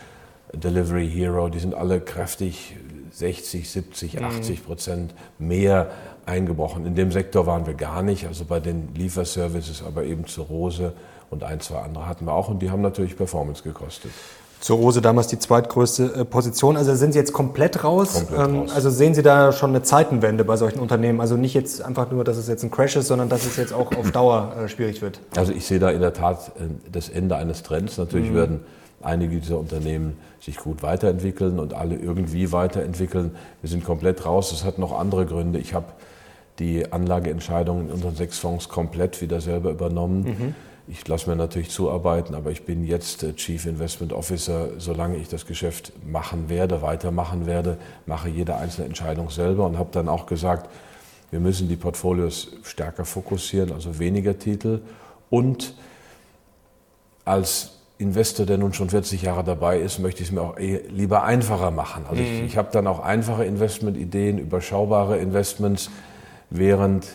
Delivery 0.52 1.09
Hero, 1.09 1.49
die 1.49 1.59
sind 1.61 1.75
alle 1.75 2.00
kräftig 2.00 2.76
60, 3.12 3.70
70, 3.70 4.23
80 4.23 4.64
Prozent 4.64 5.14
mehr 5.38 5.91
eingebrochen. 6.26 6.87
In 6.87 6.94
dem 6.94 7.12
Sektor 7.12 7.46
waren 7.46 7.67
wir 7.67 7.75
gar 7.75 8.02
nicht, 8.02 8.26
also 8.26 8.44
bei 8.44 8.61
den 8.61 8.88
Lieferservices, 8.94 9.82
aber 9.87 10.05
eben 10.05 10.26
zur 10.26 10.46
Rose 10.46 10.93
und 11.31 11.43
ein, 11.43 11.61
zwei 11.61 11.78
andere 11.78 12.06
hatten 12.06 12.26
wir 12.26 12.32
auch 12.32 12.49
und 12.49 12.61
die 12.61 12.70
haben 12.70 12.82
natürlich 12.82 13.17
Performance 13.17 13.62
gekostet. 13.62 14.11
Zur 14.61 14.78
Rose 14.78 15.02
damals 15.02 15.28
die 15.28 15.38
zweitgrößte 15.38 16.14
äh, 16.14 16.25
Position. 16.25 16.76
Also 16.76 16.94
sind 16.94 17.12
Sie 17.12 17.19
jetzt 17.19 17.32
komplett 17.32 17.84
raus? 17.84 18.14
Komplett 18.14 18.49
ähm, 18.49 18.58
raus. 18.61 18.73
Also 18.75 18.90
sehen 18.90 19.14
Sie 19.14 19.23
da 19.23 19.52
schon 19.52 19.70
eine 19.70 19.82
Zeitenwende 19.82 20.44
bei 20.44 20.56
solchen 20.56 20.81
Unternehmen? 20.81 21.20
Also 21.20 21.37
nicht 21.37 21.52
jetzt 21.52 21.82
einfach 21.82 22.11
nur, 22.11 22.25
dass 22.25 22.38
es 22.38 22.49
jetzt 22.49 22.62
ein 22.64 22.70
Crash 22.70 22.96
ist, 22.96 23.08
sondern 23.08 23.28
dass 23.28 23.44
es 23.44 23.56
jetzt 23.56 23.75
auch 23.75 23.94
auf 23.94 24.11
Dauer 24.12 24.55
äh, 24.64 24.69
schwierig 24.69 25.02
wird? 25.02 25.20
Also 25.37 25.52
ich 25.52 25.67
sehe 25.67 25.78
da 25.78 25.90
in 25.90 26.00
der 26.00 26.14
Tat 26.14 26.52
äh, 26.58 26.69
das 26.90 27.11
Ende 27.11 27.37
eines 27.37 27.62
Trends. 27.62 27.99
Natürlich 27.99 28.31
mhm. 28.31 28.34
werden 28.34 28.61
einige 29.02 29.38
dieser 29.38 29.58
Unternehmen 29.58 30.17
sich 30.40 30.56
gut 30.56 30.82
weiterentwickeln 30.82 31.58
und 31.58 31.75
alle 31.75 31.96
irgendwie 31.96 32.50
weiterentwickeln. 32.50 33.32
Wir 33.61 33.69
sind 33.69 33.84
komplett 33.84 34.25
raus. 34.25 34.50
Das 34.50 34.64
hat 34.64 34.78
noch 34.78 34.99
andere 34.99 35.26
Gründe. 35.26 35.58
Ich 35.58 35.75
habe 35.75 35.87
die 36.58 36.93
Anlageentscheidungen 36.93 37.87
in 37.87 37.93
unseren 37.93 38.14
sechs 38.14 38.38
Fonds 38.38 38.69
komplett 38.69 39.20
wieder 39.20 39.41
selber 39.41 39.70
übernommen. 39.70 40.23
Mhm. 40.23 40.55
Ich 40.88 41.06
lasse 41.08 41.29
mir 41.29 41.35
natürlich 41.35 41.70
zuarbeiten, 41.70 42.35
aber 42.35 42.53
ich 42.53 42.64
bin 42.64 42.85
jetzt 42.85 43.26
Chief 43.37 43.67
Investment 43.67 44.12
Officer. 44.12 44.69
Solange 44.79 45.17
ich 45.17 45.29
das 45.29 45.47
Geschäft 45.47 45.93
machen 46.06 46.49
werde, 46.49 46.81
weitermachen 46.81 47.47
werde, 47.47 47.76
mache 48.06 48.29
jede 48.29 48.56
einzelne 48.56 48.87
Entscheidung 48.87 49.31
selber 49.31 49.67
und 49.67 49.79
habe 49.79 49.88
dann 49.93 50.08
auch 50.08 50.26
gesagt, 50.26 50.70
wir 51.33 51.40
müssen 51.40 51.69
die 51.69 51.76
Portfolios 51.76 52.52
stärker 52.62 53.04
fokussieren, 53.04 53.73
also 53.73 53.99
weniger 53.99 54.38
Titel. 54.38 54.80
Und 55.28 55.75
als 57.25 57.73
Investor, 57.99 58.47
der 58.47 58.59
nun 58.59 58.73
schon 58.73 58.90
40 58.90 59.23
Jahre 59.23 59.42
dabei 59.42 59.80
ist, 59.80 59.99
möchte 59.99 60.23
ich 60.23 60.28
es 60.28 60.33
mir 60.33 60.42
auch 60.42 60.57
lieber 60.59 61.25
einfacher 61.25 61.73
machen. 61.73 62.04
Also 62.09 62.23
mhm. 62.23 62.28
ich, 62.28 62.42
ich 62.45 62.57
habe 62.57 62.69
dann 62.71 62.87
auch 62.87 63.00
einfache 63.00 63.45
Investmentideen, 63.45 64.38
überschaubare 64.38 65.19
Investments 65.19 65.90
Während 66.50 67.07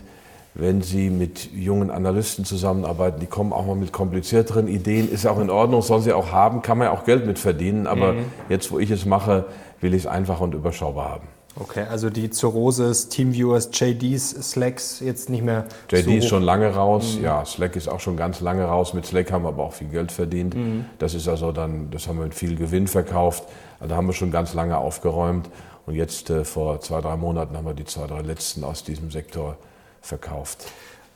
wenn 0.54 0.82
Sie 0.82 1.10
mit 1.10 1.54
jungen 1.54 1.90
Analysten 1.90 2.44
zusammenarbeiten, 2.44 3.22
die 3.22 3.26
kommen 3.26 3.54
auch 3.54 3.66
mal 3.66 3.76
mit 3.76 3.94
komplizierteren 3.94 4.68
Ideen, 4.68 5.10
ist 5.10 5.26
auch 5.26 5.40
in 5.40 5.50
Ordnung, 5.50 5.82
sollen 5.82 6.02
sie 6.02 6.12
auch 6.12 6.32
haben, 6.32 6.62
kann 6.62 6.78
man 6.78 6.88
ja 6.88 6.94
auch 6.94 7.06
Geld 7.06 7.26
mit 7.26 7.40
verdienen. 7.40 7.88
Aber 7.88 8.14
mhm. 8.14 8.26
jetzt, 8.50 8.70
wo 8.72 8.78
ich 8.78 8.92
es 8.92 9.06
mache, 9.06 9.46
will 9.80 9.94
ich 9.94 10.04
es 10.04 10.08
einfach 10.08 10.42
und 10.42 10.54
überschaubar 10.54 11.10
haben. 11.10 11.28
Okay, 11.60 11.84
also 11.90 12.10
die 12.10 12.30
Zuroses, 12.30 13.10
Teamviewers, 13.10 13.70
JDs, 13.74 14.52
Slacks 14.52 15.02
jetzt 15.02 15.30
nicht 15.30 15.44
mehr. 15.44 15.66
JD 15.90 16.06
so 16.06 16.12
ist 16.12 16.28
schon 16.28 16.44
lange 16.44 16.74
raus, 16.74 17.18
mhm. 17.18 17.26
ja, 17.26 17.46
Slack 17.46 17.76
ist 17.76 17.90
auch 17.90 18.00
schon 18.00 18.16
ganz 18.16 18.40
lange 18.40 18.64
raus. 18.66 18.94
Mit 18.94 19.06
Slack 19.06 19.32
haben 19.32 19.44
wir 19.44 19.50
aber 19.50 19.64
auch 19.64 19.74
viel 19.74 19.90
Geld 19.90 20.12
verdient. 20.12 20.56
Mhm. 20.56 20.86
Das 21.00 21.14
ist 21.14 21.28
also 21.28 21.52
dann, 21.52 21.92
das 21.92 22.08
haben 22.08 22.18
wir 22.18 22.26
mit 22.26 22.36
viel 22.36 22.56
Gewinn 22.56 22.88
verkauft. 22.88 23.44
Also 23.80 23.90
da 23.90 23.96
haben 23.98 24.08
wir 24.08 24.14
schon 24.14 24.32
ganz 24.32 24.54
lange 24.54 24.78
aufgeräumt. 24.78 25.50
Und 25.92 25.98
jetzt 25.98 26.30
äh, 26.30 26.46
vor 26.46 26.80
zwei, 26.80 27.02
drei 27.02 27.18
Monaten 27.18 27.58
haben 27.58 27.66
wir 27.66 27.74
die 27.74 27.84
zwei, 27.84 28.08
drei 28.08 28.22
letzten 28.22 28.64
aus 28.64 28.86
diesem 28.86 29.12
Sektor 29.12 29.58
verkauft. 30.02 30.68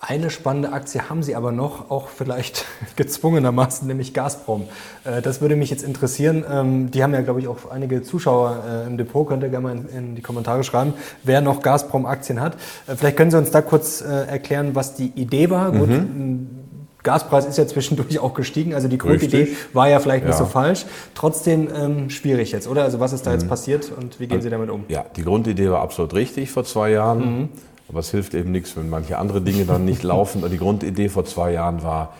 Eine 0.01 0.29
spannende 0.29 0.74
Aktie 0.74 1.10
haben 1.10 1.24
Sie 1.24 1.34
aber 1.34 1.53
noch, 1.53 1.89
auch 1.89 2.10
vielleicht 2.10 2.65
gezwungenermaßen, 2.98 3.88
nämlich 3.88 4.13
Gazprom. 4.13 4.67
Äh, 5.05 5.22
das 5.22 5.39
würde 5.39 5.55
mich 5.55 5.70
jetzt 5.70 5.82
interessieren. 5.82 6.44
Ähm, 6.51 6.91
die 6.91 7.03
haben 7.03 7.13
ja, 7.13 7.22
glaube 7.22 7.39
ich, 7.39 7.48
auch 7.48 7.72
einige 7.72 8.03
Zuschauer 8.03 8.65
äh, 8.67 8.88
im 8.88 8.98
Depot. 8.98 9.25
Könnt 9.25 9.44
ihr 9.44 9.50
gerne 9.50 9.63
mal 9.63 9.77
in 9.98 10.15
die 10.15 10.22
Kommentare 10.22 10.65
schreiben, 10.65 10.94
wer 11.24 11.39
noch 11.39 11.62
Gazprom-Aktien 11.62 12.41
hat. 12.41 12.55
Äh, 12.86 12.98
vielleicht 12.98 13.15
können 13.15 13.32
Sie 13.32 13.38
uns 13.38 13.51
da 13.51 13.62
kurz 13.62 14.01
erklären, 14.01 14.75
was 14.75 14.96
die 14.96 15.13
Idee 15.15 15.50
war. 15.50 15.72
Mhm. 15.72 15.79
Gut, 15.79 16.65
Gaspreis 17.06 17.46
ist 17.46 17.58
ja 17.58 17.66
zwischendurch 17.66 18.20
auch 18.20 18.34
gestiegen, 18.34 18.74
also 18.74 18.90
die 18.90 18.98
Grundidee 18.98 19.56
war 19.72 19.88
ja 19.88 20.00
vielleicht 20.00 20.24
ja. 20.24 20.32
nicht 20.32 20.38
so 20.38 20.46
falsch. 20.46 20.86
Trotzdem 21.14 21.70
ähm, 21.74 22.10
schwierig 22.10 22.52
jetzt, 22.52 22.68
oder? 22.68 22.84
Also 22.84 23.00
was 23.00 23.14
ist 23.14 23.26
da 23.26 23.32
jetzt 23.32 23.46
mhm. 23.46 23.50
passiert 23.50 23.92
und 23.98 24.20
wie 24.20 24.28
gehen 24.28 24.42
Sie 24.42 24.50
damit 24.50 24.70
um? 24.70 24.84
Ja, 24.90 25.06
die 25.16 25.24
Grundidee 25.24 25.70
war 25.70 25.82
absolut 25.82 26.14
richtig 26.14 26.52
vor 26.52 26.66
zwei 26.66 26.92
Jahren. 26.92 27.20
Mhm. 27.20 27.50
Aber 27.88 28.00
es 28.00 28.10
hilft 28.10 28.34
eben 28.34 28.52
nichts, 28.52 28.76
wenn 28.76 28.90
manche 28.90 29.18
andere 29.18 29.42
Dinge 29.42 29.66
dann 29.66 29.86
nicht 29.86 30.04
laufen. 30.04 30.44
Und 30.44 30.52
die 30.52 30.58
Grundidee 30.58 31.08
vor 31.08 31.24
zwei 31.24 31.52
Jahren 31.52 31.84
war, 31.84 32.14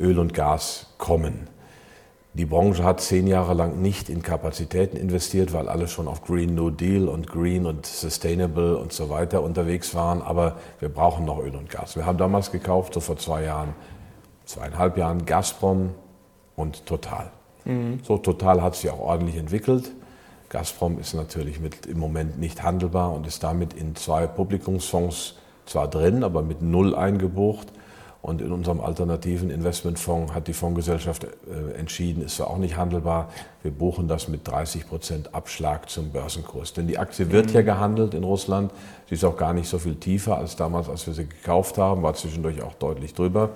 Öl 0.00 0.18
und 0.18 0.32
Gas 0.32 0.86
kommen. 0.96 1.48
Die 2.34 2.44
Branche 2.44 2.84
hat 2.84 3.00
zehn 3.00 3.26
Jahre 3.26 3.52
lang 3.54 3.82
nicht 3.82 4.08
in 4.08 4.22
Kapazitäten 4.22 4.96
investiert, 4.96 5.52
weil 5.52 5.68
alle 5.68 5.88
schon 5.88 6.06
auf 6.06 6.22
Green 6.22 6.54
New 6.54 6.70
Deal 6.70 7.08
und 7.08 7.26
Green 7.26 7.66
und 7.66 7.84
Sustainable 7.84 8.76
und 8.76 8.92
so 8.92 9.10
weiter 9.10 9.42
unterwegs 9.42 9.92
waren. 9.96 10.22
Aber 10.22 10.56
wir 10.78 10.88
brauchen 10.88 11.24
noch 11.24 11.40
Öl 11.40 11.56
und 11.56 11.68
Gas. 11.68 11.96
Wir 11.96 12.06
haben 12.06 12.18
damals 12.18 12.52
gekauft, 12.52 12.94
so 12.94 13.00
vor 13.00 13.16
zwei 13.16 13.42
Jahren, 13.42 13.74
zweieinhalb 14.48 14.96
Jahren, 14.96 15.26
Gazprom 15.26 15.90
und 16.56 16.86
Total. 16.86 17.30
Mhm. 17.64 18.00
So, 18.02 18.18
Total 18.18 18.62
hat 18.62 18.74
sich 18.74 18.90
auch 18.90 18.98
ordentlich 18.98 19.36
entwickelt. 19.36 19.92
Gazprom 20.48 20.98
ist 20.98 21.14
natürlich 21.14 21.60
mit, 21.60 21.86
im 21.86 21.98
Moment 21.98 22.38
nicht 22.38 22.62
handelbar 22.62 23.12
und 23.12 23.26
ist 23.26 23.44
damit 23.44 23.74
in 23.74 23.94
zwei 23.94 24.26
Publikumsfonds 24.26 25.34
zwar 25.66 25.88
drin, 25.88 26.24
aber 26.24 26.42
mit 26.42 26.62
null 26.62 26.94
eingebucht. 26.94 27.68
Und 28.20 28.42
in 28.42 28.50
unserem 28.50 28.80
alternativen 28.80 29.48
Investmentfonds 29.48 30.34
hat 30.34 30.48
die 30.48 30.52
Fondsgesellschaft 30.52 31.24
äh, 31.24 31.78
entschieden, 31.78 32.24
ist 32.24 32.36
zwar 32.36 32.50
auch 32.50 32.58
nicht 32.58 32.76
handelbar. 32.76 33.28
Wir 33.62 33.70
buchen 33.70 34.08
das 34.08 34.26
mit 34.26 34.46
30 34.48 34.88
Prozent 34.88 35.34
Abschlag 35.34 35.88
zum 35.88 36.10
Börsenkurs. 36.10 36.72
Denn 36.72 36.88
die 36.88 36.98
Aktie 36.98 37.30
wird 37.30 37.50
mhm. 37.50 37.54
ja 37.54 37.62
gehandelt 37.62 38.14
in 38.14 38.24
Russland. 38.24 38.72
Sie 39.08 39.14
ist 39.14 39.24
auch 39.24 39.36
gar 39.36 39.52
nicht 39.52 39.68
so 39.68 39.78
viel 39.78 39.94
tiefer 39.94 40.36
als 40.36 40.56
damals, 40.56 40.88
als 40.88 41.06
wir 41.06 41.14
sie 41.14 41.28
gekauft 41.28 41.78
haben, 41.78 42.02
war 42.02 42.14
zwischendurch 42.14 42.60
auch 42.60 42.74
deutlich 42.74 43.14
drüber. 43.14 43.50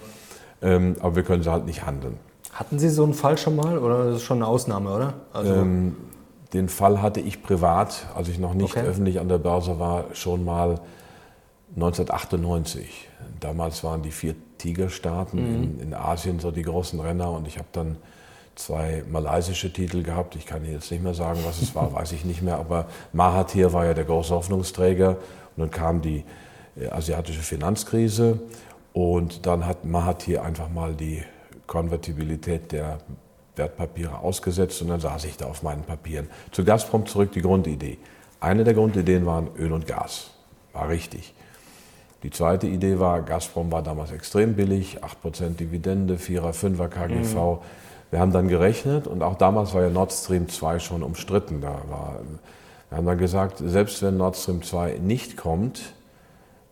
Ähm, 0.62 0.96
aber 1.00 1.16
wir 1.16 1.22
können 1.24 1.42
sie 1.42 1.50
halt 1.50 1.66
nicht 1.66 1.84
handeln. 1.84 2.18
Hatten 2.52 2.78
Sie 2.78 2.88
so 2.88 3.02
einen 3.02 3.14
Fall 3.14 3.38
schon 3.38 3.56
mal 3.56 3.78
oder 3.78 4.06
ist 4.06 4.14
das 4.14 4.22
schon 4.22 4.38
eine 4.38 4.46
Ausnahme, 4.46 4.94
oder? 4.94 5.14
Also 5.32 5.54
ähm, 5.54 5.96
den 6.52 6.68
Fall 6.68 7.00
hatte 7.00 7.20
ich 7.20 7.42
privat, 7.42 8.06
als 8.14 8.28
ich 8.28 8.38
noch 8.38 8.54
nicht 8.54 8.76
okay. 8.76 8.86
öffentlich 8.86 9.20
an 9.20 9.28
der 9.28 9.38
Börse 9.38 9.78
war, 9.78 10.04
schon 10.12 10.44
mal 10.44 10.80
1998. 11.74 13.08
Damals 13.40 13.82
waren 13.82 14.02
die 14.02 14.10
vier 14.10 14.34
Tigerstaaten 14.58 15.40
mhm. 15.40 15.62
in, 15.62 15.80
in, 15.80 15.94
Asien 15.94 16.38
so 16.40 16.50
die 16.50 16.62
großen 16.62 17.00
Renner 17.00 17.30
und 17.30 17.48
ich 17.48 17.56
habe 17.56 17.68
dann 17.72 17.96
zwei 18.54 19.02
malaysische 19.10 19.72
Titel 19.72 20.02
gehabt. 20.02 20.36
Ich 20.36 20.44
kann 20.44 20.64
jetzt 20.64 20.90
nicht 20.90 21.02
mehr 21.02 21.14
sagen, 21.14 21.40
was 21.44 21.62
es 21.62 21.74
war, 21.74 21.92
weiß 21.94 22.12
ich 22.12 22.26
nicht 22.26 22.42
mehr, 22.42 22.58
aber 22.58 22.86
Mahathir 23.14 23.72
war 23.72 23.86
ja 23.86 23.94
der 23.94 24.04
große 24.04 24.34
Hoffnungsträger 24.34 25.16
und 25.56 25.58
dann 25.58 25.70
kam 25.70 26.02
die 26.02 26.24
äh, 26.78 26.88
asiatische 26.88 27.40
Finanzkrise 27.40 28.40
und 28.92 29.46
dann 29.46 29.66
hat 29.66 29.84
Mahathir 29.84 30.42
einfach 30.42 30.68
mal 30.68 30.94
die 30.94 31.22
Konvertibilität 31.66 32.72
der 32.72 32.98
Wertpapiere 33.56 34.18
ausgesetzt 34.18 34.80
und 34.82 34.88
dann 34.88 35.00
saß 35.00 35.24
ich 35.24 35.36
da 35.36 35.46
auf 35.46 35.62
meinen 35.62 35.82
Papieren. 35.82 36.28
Zu 36.50 36.64
Gazprom 36.64 37.06
zurück 37.06 37.32
die 37.32 37.42
Grundidee. 37.42 37.98
Eine 38.40 38.64
der 38.64 38.74
Grundideen 38.74 39.26
waren 39.26 39.48
Öl 39.58 39.72
und 39.72 39.86
Gas. 39.86 40.30
War 40.72 40.88
richtig. 40.88 41.34
Die 42.22 42.30
zweite 42.30 42.66
Idee 42.66 42.98
war, 42.98 43.22
Gazprom 43.22 43.72
war 43.72 43.82
damals 43.82 44.12
extrem 44.12 44.54
billig, 44.54 44.98
8% 45.02 45.56
Dividende, 45.56 46.16
4er, 46.16 46.52
5er 46.52 46.88
KGV. 46.88 47.34
Mhm. 47.34 47.58
Wir 48.10 48.20
haben 48.20 48.32
dann 48.32 48.48
gerechnet 48.48 49.06
und 49.06 49.22
auch 49.22 49.36
damals 49.36 49.74
war 49.74 49.82
ja 49.82 49.88
Nord 49.88 50.12
Stream 50.12 50.48
2 50.48 50.78
schon 50.78 51.02
umstritten. 51.02 51.60
Da 51.60 51.80
war, 51.88 52.20
wir 52.90 52.98
haben 52.98 53.06
dann 53.06 53.18
gesagt, 53.18 53.58
selbst 53.58 54.02
wenn 54.02 54.16
Nord 54.16 54.36
Stream 54.36 54.62
2 54.62 54.98
nicht 55.02 55.36
kommt, 55.36 55.94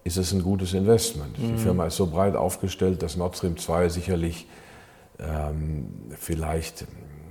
ist 0.05 0.17
es 0.17 0.33
ein 0.33 0.43
gutes 0.43 0.73
Investment. 0.73 1.39
Mhm. 1.39 1.49
Die 1.49 1.59
Firma 1.59 1.87
ist 1.87 1.97
so 1.97 2.07
breit 2.07 2.37
aufgestellt, 2.37 3.03
dass 3.03 3.17
Nord 3.17 3.37
Stream 3.37 3.57
2 3.57 3.89
sicherlich 3.89 4.47
ähm, 5.19 5.87
vielleicht 6.17 6.87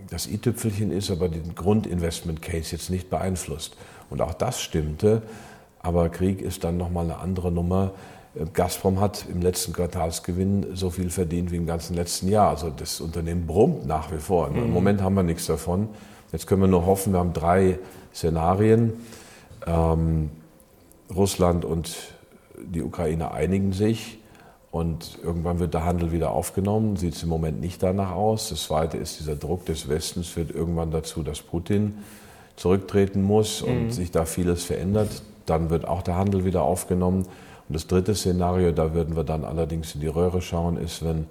das 0.09 0.27
i-Tüpfelchen 0.27 0.91
ist, 0.91 1.11
aber 1.11 1.29
den 1.29 1.55
Grundinvestment-Case 1.55 2.71
jetzt 2.71 2.89
nicht 2.89 3.09
beeinflusst. 3.09 3.75
Und 4.09 4.21
auch 4.21 4.33
das 4.33 4.61
stimmte, 4.61 5.21
aber 5.81 6.09
Krieg 6.09 6.41
ist 6.41 6.63
dann 6.63 6.77
nochmal 6.77 7.05
eine 7.05 7.19
andere 7.19 7.51
Nummer. 7.51 7.91
Äh, 8.35 8.45
Gazprom 8.51 8.99
hat 8.99 9.25
im 9.31 9.41
letzten 9.41 9.73
Quartalsgewinn 9.73 10.67
so 10.73 10.89
viel 10.89 11.09
verdient 11.09 11.51
wie 11.51 11.57
im 11.57 11.65
ganzen 11.65 11.95
letzten 11.95 12.27
Jahr. 12.27 12.49
Also 12.49 12.69
das 12.69 13.01
Unternehmen 13.01 13.47
brummt 13.47 13.85
nach 13.85 14.11
wie 14.11 14.17
vor. 14.17 14.49
Mhm. 14.49 14.57
Im 14.57 14.73
Moment 14.73 15.01
haben 15.01 15.15
wir 15.15 15.23
nichts 15.23 15.45
davon. 15.45 15.89
Jetzt 16.31 16.45
können 16.47 16.61
wir 16.61 16.67
nur 16.67 16.85
hoffen, 16.85 17.13
wir 17.13 17.19
haben 17.19 17.33
drei 17.33 17.79
Szenarien. 18.13 18.93
Ähm, 19.65 20.29
Russland 21.13 21.65
und 21.65 21.95
die 22.63 22.81
Ukraine 22.81 23.31
einigen 23.31 23.73
sich. 23.73 24.19
Und 24.71 25.17
irgendwann 25.23 25.59
wird 25.59 25.73
der 25.73 25.83
Handel 25.83 26.11
wieder 26.11 26.31
aufgenommen, 26.31 26.95
sieht 26.95 27.15
es 27.15 27.23
im 27.23 27.29
Moment 27.29 27.59
nicht 27.59 27.81
danach 27.81 28.11
aus. 28.11 28.49
Das 28.49 28.65
Zweite 28.65 28.97
ist, 28.97 29.19
dieser 29.19 29.35
Druck 29.35 29.65
des 29.65 29.89
Westens 29.89 30.27
führt 30.27 30.51
irgendwann 30.51 30.91
dazu, 30.91 31.23
dass 31.23 31.41
Putin 31.41 31.95
zurücktreten 32.55 33.23
muss 33.23 33.63
und 33.63 33.85
mhm. 33.85 33.91
sich 33.91 34.11
da 34.11 34.25
vieles 34.25 34.63
verändert. 34.63 35.23
Dann 35.47 35.71
wird 35.71 35.87
auch 35.87 36.03
der 36.03 36.17
Handel 36.17 36.45
wieder 36.45 36.61
aufgenommen. 36.61 37.23
Und 37.23 37.75
das 37.75 37.87
dritte 37.87 38.13
Szenario, 38.13 38.71
da 38.71 38.93
würden 38.93 39.15
wir 39.15 39.23
dann 39.23 39.43
allerdings 39.43 39.95
in 39.95 40.01
die 40.01 40.07
Röhre 40.07 40.41
schauen, 40.41 40.77
ist, 40.77 41.03
wenn 41.03 41.25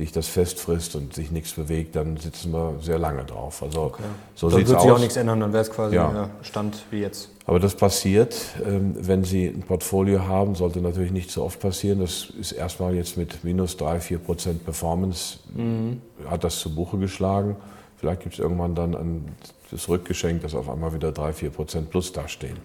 sich 0.00 0.12
das 0.12 0.28
festfrisst 0.28 0.96
und 0.96 1.14
sich 1.14 1.30
nichts 1.30 1.52
bewegt, 1.52 1.94
dann 1.94 2.16
sitzen 2.16 2.52
wir 2.52 2.76
sehr 2.80 2.98
lange 2.98 3.24
drauf. 3.24 3.62
Also 3.62 3.82
okay. 3.82 4.02
so 4.34 4.48
dann 4.48 4.66
wird 4.66 4.80
sich 4.80 4.90
auch 4.90 4.98
nichts 4.98 5.16
ändern, 5.16 5.40
dann 5.40 5.52
wäre 5.52 5.62
es 5.62 5.70
quasi 5.70 5.94
ja. 5.94 6.30
Stand 6.42 6.84
wie 6.90 7.00
jetzt. 7.00 7.28
Aber 7.46 7.60
das 7.60 7.74
passiert, 7.74 8.34
ähm, 8.64 8.94
wenn 8.98 9.24
Sie 9.24 9.46
ein 9.46 9.62
Portfolio 9.62 10.26
haben, 10.26 10.54
sollte 10.54 10.80
natürlich 10.80 11.12
nicht 11.12 11.30
so 11.30 11.44
oft 11.44 11.60
passieren. 11.60 12.00
Das 12.00 12.30
ist 12.38 12.52
erstmal 12.52 12.94
jetzt 12.94 13.16
mit 13.16 13.44
minus 13.44 13.76
3, 13.76 14.00
4 14.00 14.18
Prozent 14.18 14.64
Performance, 14.64 15.38
mhm. 15.54 16.00
hat 16.28 16.44
das 16.44 16.58
zu 16.60 16.74
Buche 16.74 16.96
geschlagen. 16.96 17.56
Vielleicht 17.96 18.22
gibt 18.22 18.34
es 18.34 18.40
irgendwann 18.40 18.74
dann 18.74 18.94
ein, 18.94 19.28
das 19.70 19.88
Rückgeschenk, 19.88 20.40
dass 20.42 20.54
auf 20.54 20.70
einmal 20.70 20.94
wieder 20.94 21.12
3, 21.12 21.34
4 21.34 21.50
Prozent 21.50 21.90
plus 21.90 22.12
dastehen. 22.12 22.56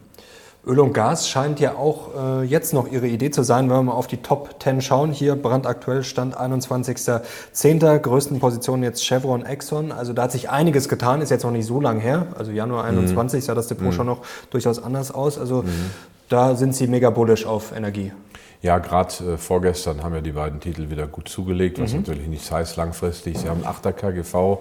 Öl 0.67 0.79
und 0.79 0.93
Gas 0.93 1.29
scheint 1.29 1.59
ja 1.59 1.75
auch 1.75 2.41
äh, 2.41 2.43
jetzt 2.43 2.73
noch 2.73 2.91
Ihre 2.91 3.07
Idee 3.07 3.29
zu 3.29 3.43
sein, 3.43 3.69
wenn 3.69 3.77
wir 3.77 3.83
mal 3.83 3.91
auf 3.91 4.07
die 4.07 4.17
Top 4.17 4.55
10 4.59 4.81
schauen. 4.81 5.11
Hier 5.11 5.35
brandaktuell 5.35 6.03
Stand 6.03 6.35
21.10. 6.35 7.99
Größten 7.99 8.39
Positionen 8.39 8.81
jetzt 8.81 9.05
Chevron, 9.05 9.45
Exxon. 9.45 9.91
Also 9.91 10.13
da 10.13 10.23
hat 10.23 10.31
sich 10.31 10.49
einiges 10.49 10.89
getan, 10.89 11.21
ist 11.21 11.29
jetzt 11.29 11.43
noch 11.43 11.51
nicht 11.51 11.67
so 11.67 11.79
lang 11.79 11.99
her. 11.99 12.27
Also 12.35 12.51
Januar 12.51 12.85
21 12.85 13.41
mhm. 13.41 13.45
sah 13.45 13.53
das 13.53 13.67
Depot 13.67 13.87
mhm. 13.87 13.91
schon 13.91 14.07
noch 14.07 14.21
durchaus 14.49 14.81
anders 14.81 15.13
aus. 15.13 15.37
Also 15.37 15.61
mhm. 15.61 15.91
da 16.29 16.55
sind 16.55 16.75
Sie 16.75 16.87
mega 16.87 17.11
bullish 17.11 17.45
auf 17.45 17.71
Energie. 17.71 18.11
Ja, 18.63 18.79
gerade 18.79 19.33
äh, 19.33 19.37
vorgestern 19.37 20.01
haben 20.01 20.15
ja 20.15 20.21
die 20.21 20.31
beiden 20.31 20.59
Titel 20.59 20.89
wieder 20.89 21.05
gut 21.05 21.29
zugelegt, 21.29 21.79
was 21.79 21.91
mhm. 21.91 21.99
natürlich 21.99 22.27
nicht 22.27 22.51
heißt 22.51 22.75
langfristig. 22.75 23.37
Sie 23.37 23.49
haben 23.49 23.63
8er 23.63 23.91
KGV 23.91 24.57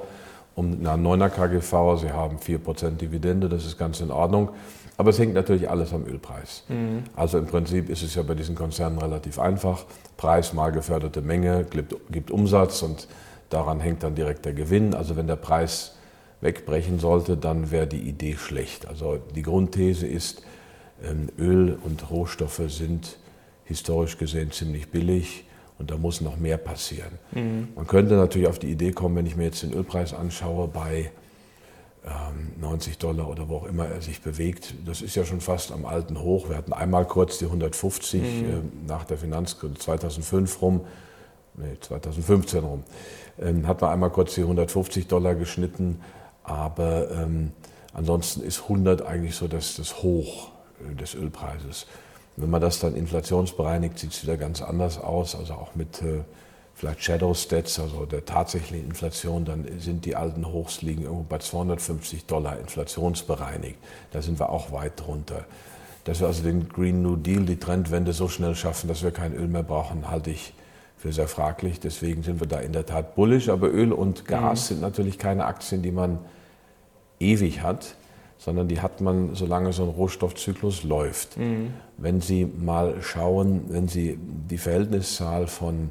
und 0.54 0.86
eine 0.86 1.02
9er 1.02 1.30
KGV, 1.30 2.02
Sie 2.02 2.12
haben 2.12 2.36
4% 2.36 2.90
Dividende, 2.98 3.48
das 3.48 3.64
ist 3.64 3.78
ganz 3.78 4.00
in 4.00 4.10
Ordnung. 4.10 4.50
Aber 4.96 5.10
es 5.10 5.18
hängt 5.18 5.34
natürlich 5.34 5.68
alles 5.68 5.92
am 5.92 6.06
Ölpreis. 6.06 6.64
Mhm. 6.68 7.04
Also 7.16 7.38
im 7.38 7.46
Prinzip 7.46 7.88
ist 7.88 8.02
es 8.02 8.14
ja 8.14 8.22
bei 8.22 8.34
diesen 8.34 8.54
Konzernen 8.54 8.98
relativ 8.98 9.38
einfach. 9.38 9.84
Preis 10.16 10.52
mal 10.52 10.70
geförderte 10.70 11.20
Menge 11.20 11.64
gibt, 11.64 11.94
gibt 12.10 12.30
Umsatz 12.30 12.82
und 12.82 13.08
daran 13.50 13.80
hängt 13.80 14.02
dann 14.02 14.14
direkt 14.14 14.44
der 14.44 14.52
Gewinn. 14.52 14.94
Also 14.94 15.16
wenn 15.16 15.26
der 15.26 15.36
Preis 15.36 15.96
wegbrechen 16.40 16.98
sollte, 16.98 17.36
dann 17.36 17.70
wäre 17.70 17.86
die 17.86 18.02
Idee 18.02 18.36
schlecht. 18.36 18.86
Also 18.86 19.18
die 19.34 19.42
Grundthese 19.42 20.06
ist, 20.06 20.42
ähm, 21.02 21.28
Öl 21.38 21.76
und 21.82 22.10
Rohstoffe 22.10 22.62
sind 22.68 23.18
historisch 23.64 24.18
gesehen 24.18 24.52
ziemlich 24.52 24.90
billig 24.90 25.44
und 25.78 25.90
da 25.90 25.96
muss 25.96 26.20
noch 26.20 26.36
mehr 26.36 26.58
passieren. 26.58 27.18
Mhm. 27.32 27.68
Man 27.74 27.86
könnte 27.86 28.14
natürlich 28.14 28.46
auf 28.46 28.58
die 28.58 28.70
Idee 28.70 28.92
kommen, 28.92 29.16
wenn 29.16 29.26
ich 29.26 29.36
mir 29.36 29.44
jetzt 29.44 29.62
den 29.62 29.72
Ölpreis 29.72 30.14
anschaue, 30.14 30.68
bei 30.68 31.10
90 32.60 32.92
ähm, 32.92 32.98
Dollar 32.98 33.28
oder 33.28 33.48
wo 33.48 33.56
auch 33.56 33.64
immer 33.64 33.86
er 33.86 34.02
sich 34.02 34.20
bewegt. 34.20 34.74
Das 34.84 35.00
ist 35.00 35.14
ja 35.14 35.24
schon 35.24 35.40
fast 35.40 35.72
am 35.72 35.86
alten 35.86 36.20
Hoch. 36.20 36.48
Wir 36.48 36.56
hatten 36.56 36.72
einmal 36.72 37.06
kurz 37.06 37.38
die 37.38 37.46
150 37.46 38.22
mhm. 38.22 38.26
äh, 38.26 38.52
nach 38.86 39.04
der 39.04 39.18
Finanzkrise 39.18 39.74
2005 39.74 40.60
rum, 40.60 40.80
nee, 41.54 41.78
2015 41.80 42.64
rum, 42.64 42.84
ähm, 43.40 43.66
hat 43.66 43.80
man 43.80 43.90
einmal 43.90 44.10
kurz 44.10 44.34
die 44.34 44.42
150 44.42 45.06
Dollar 45.06 45.34
geschnitten, 45.34 46.00
aber 46.42 47.10
ähm, 47.10 47.52
ansonsten 47.94 48.42
ist 48.42 48.62
100 48.62 49.02
eigentlich 49.02 49.34
so 49.34 49.48
das, 49.48 49.76
das 49.76 50.02
Hoch 50.02 50.50
äh, 50.80 50.94
des 50.94 51.14
Ölpreises. 51.14 51.86
Wenn 52.36 52.50
man 52.50 52.60
das 52.60 52.80
dann 52.80 52.96
inflationsbereinigt, 52.96 53.98
sieht 53.98 54.12
es 54.12 54.22
wieder 54.22 54.36
ganz 54.36 54.60
anders 54.60 54.98
aus, 54.98 55.34
also 55.36 55.54
auch 55.54 55.74
mit 55.74 56.02
äh, 56.02 56.20
vielleicht 56.74 57.02
Shadow 57.02 57.34
Stats, 57.34 57.78
also 57.78 58.04
der 58.04 58.24
tatsächlichen 58.24 58.88
Inflation, 58.88 59.44
dann 59.44 59.66
sind 59.78 60.04
die 60.04 60.16
alten 60.16 60.46
Hochs 60.46 60.82
liegen 60.82 61.02
irgendwo 61.02 61.24
bei 61.24 61.38
250 61.38 62.26
Dollar 62.26 62.58
inflationsbereinigt. 62.58 63.78
Da 64.12 64.22
sind 64.22 64.38
wir 64.38 64.50
auch 64.50 64.72
weit 64.72 65.00
drunter. 65.00 65.44
Dass 66.04 66.20
wir 66.20 66.26
also 66.26 66.42
den 66.42 66.68
Green 66.68 67.02
New 67.02 67.16
Deal, 67.16 67.44
die 67.44 67.56
Trendwende 67.56 68.12
so 68.12 68.28
schnell 68.28 68.54
schaffen, 68.54 68.88
dass 68.88 69.02
wir 69.02 69.10
kein 69.10 69.34
Öl 69.34 69.48
mehr 69.48 69.62
brauchen, 69.62 70.10
halte 70.10 70.30
ich 70.30 70.52
für 70.98 71.12
sehr 71.12 71.28
fraglich. 71.28 71.80
Deswegen 71.80 72.22
sind 72.22 72.40
wir 72.40 72.46
da 72.46 72.60
in 72.60 72.72
der 72.72 72.84
Tat 72.84 73.14
bullisch. 73.14 73.48
Aber 73.48 73.68
Öl 73.68 73.92
und 73.92 74.26
Gas 74.26 74.62
mhm. 74.62 74.74
sind 74.74 74.80
natürlich 74.82 75.18
keine 75.18 75.46
Aktien, 75.46 75.82
die 75.82 75.92
man 75.92 76.18
ewig 77.20 77.62
hat, 77.62 77.96
sondern 78.38 78.68
die 78.68 78.80
hat 78.80 79.00
man, 79.00 79.34
solange 79.34 79.72
so 79.72 79.84
ein 79.84 79.88
Rohstoffzyklus 79.88 80.82
läuft. 80.82 81.38
Mhm. 81.38 81.72
Wenn 81.96 82.20
Sie 82.20 82.44
mal 82.44 82.96
schauen, 83.00 83.64
wenn 83.68 83.88
Sie 83.88 84.18
die 84.18 84.58
Verhältniszahl 84.58 85.46
von 85.46 85.90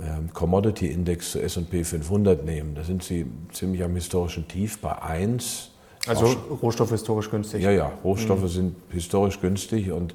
ähm, 0.00 0.30
Commodity 0.32 0.86
Index 0.86 1.32
zu 1.32 1.42
S&P 1.42 1.84
500 1.84 2.44
nehmen, 2.44 2.74
da 2.74 2.84
sind 2.84 3.02
sie 3.02 3.26
ziemlich 3.52 3.82
am 3.82 3.94
historischen 3.94 4.46
Tief 4.46 4.78
bei 4.78 5.00
1. 5.02 5.70
Also 6.06 6.26
Rohstoffe 6.62 6.90
historisch 6.90 7.30
günstig. 7.30 7.62
Ja, 7.62 7.70
ja, 7.70 7.92
Rohstoffe 8.04 8.42
mhm. 8.42 8.48
sind 8.48 8.76
historisch 8.90 9.40
günstig 9.40 9.90
und 9.90 10.14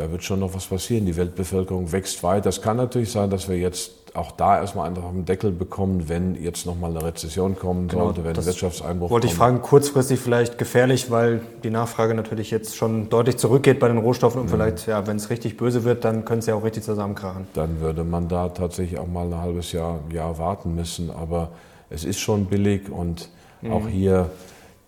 da 0.00 0.10
wird 0.10 0.24
schon 0.24 0.40
noch 0.40 0.54
was 0.54 0.66
passieren. 0.66 1.04
Die 1.04 1.16
Weltbevölkerung 1.16 1.92
wächst 1.92 2.22
weiter. 2.22 2.48
Es 2.48 2.62
kann 2.62 2.78
natürlich 2.78 3.12
sein, 3.12 3.28
dass 3.28 3.50
wir 3.50 3.58
jetzt 3.58 3.92
auch 4.14 4.32
da 4.32 4.58
erstmal 4.58 4.88
einfach 4.88 5.04
einen 5.04 5.26
Deckel 5.26 5.52
bekommen, 5.52 6.08
wenn 6.08 6.42
jetzt 6.42 6.64
nochmal 6.64 6.90
eine 6.90 7.04
Rezession 7.04 7.54
kommen 7.54 7.86
genau, 7.86 8.06
sollte, 8.06 8.24
wenn 8.24 8.34
ein 8.34 8.46
Wirtschaftseinbruch 8.46 9.10
Wollte 9.10 9.26
kommt. 9.26 9.32
ich 9.32 9.38
fragen, 9.38 9.60
kurzfristig 9.60 10.18
vielleicht 10.18 10.56
gefährlich, 10.56 11.10
weil 11.10 11.42
die 11.62 11.70
Nachfrage 11.70 12.14
natürlich 12.14 12.50
jetzt 12.50 12.76
schon 12.76 13.10
deutlich 13.10 13.36
zurückgeht 13.36 13.78
bei 13.78 13.88
den 13.88 13.98
Rohstoffen 13.98 14.40
und 14.40 14.46
mhm. 14.46 14.52
vielleicht, 14.52 14.86
ja, 14.86 15.06
wenn 15.06 15.18
es 15.18 15.28
richtig 15.28 15.58
böse 15.58 15.84
wird, 15.84 16.04
dann 16.04 16.24
könnte 16.24 16.40
es 16.40 16.46
ja 16.46 16.54
auch 16.54 16.64
richtig 16.64 16.82
zusammenkrachen. 16.82 17.46
Dann 17.52 17.80
würde 17.80 18.02
man 18.02 18.26
da 18.26 18.48
tatsächlich 18.48 18.98
auch 18.98 19.06
mal 19.06 19.26
ein 19.26 19.38
halbes 19.38 19.72
Jahr, 19.72 20.00
Jahr 20.10 20.38
warten 20.38 20.74
müssen. 20.74 21.10
Aber 21.10 21.50
es 21.90 22.04
ist 22.04 22.20
schon 22.20 22.46
billig 22.46 22.90
und 22.90 23.28
mhm. 23.60 23.72
auch 23.72 23.86
hier 23.86 24.30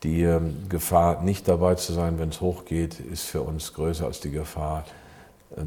die 0.02 0.22
ähm, 0.22 0.56
Gefahr, 0.68 1.22
nicht 1.22 1.46
dabei 1.46 1.74
zu 1.74 1.92
sein, 1.92 2.18
wenn 2.18 2.30
es 2.30 2.40
hochgeht, 2.40 2.98
ist 2.98 3.24
für 3.24 3.42
uns 3.42 3.74
größer 3.74 4.06
als 4.06 4.20
die 4.20 4.30
Gefahr, 4.30 4.84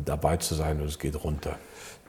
dabei 0.04 0.38
zu 0.38 0.56
sein 0.56 0.80
und 0.82 0.88
es 0.88 1.00
geht 1.00 1.24
runter. 1.24 1.56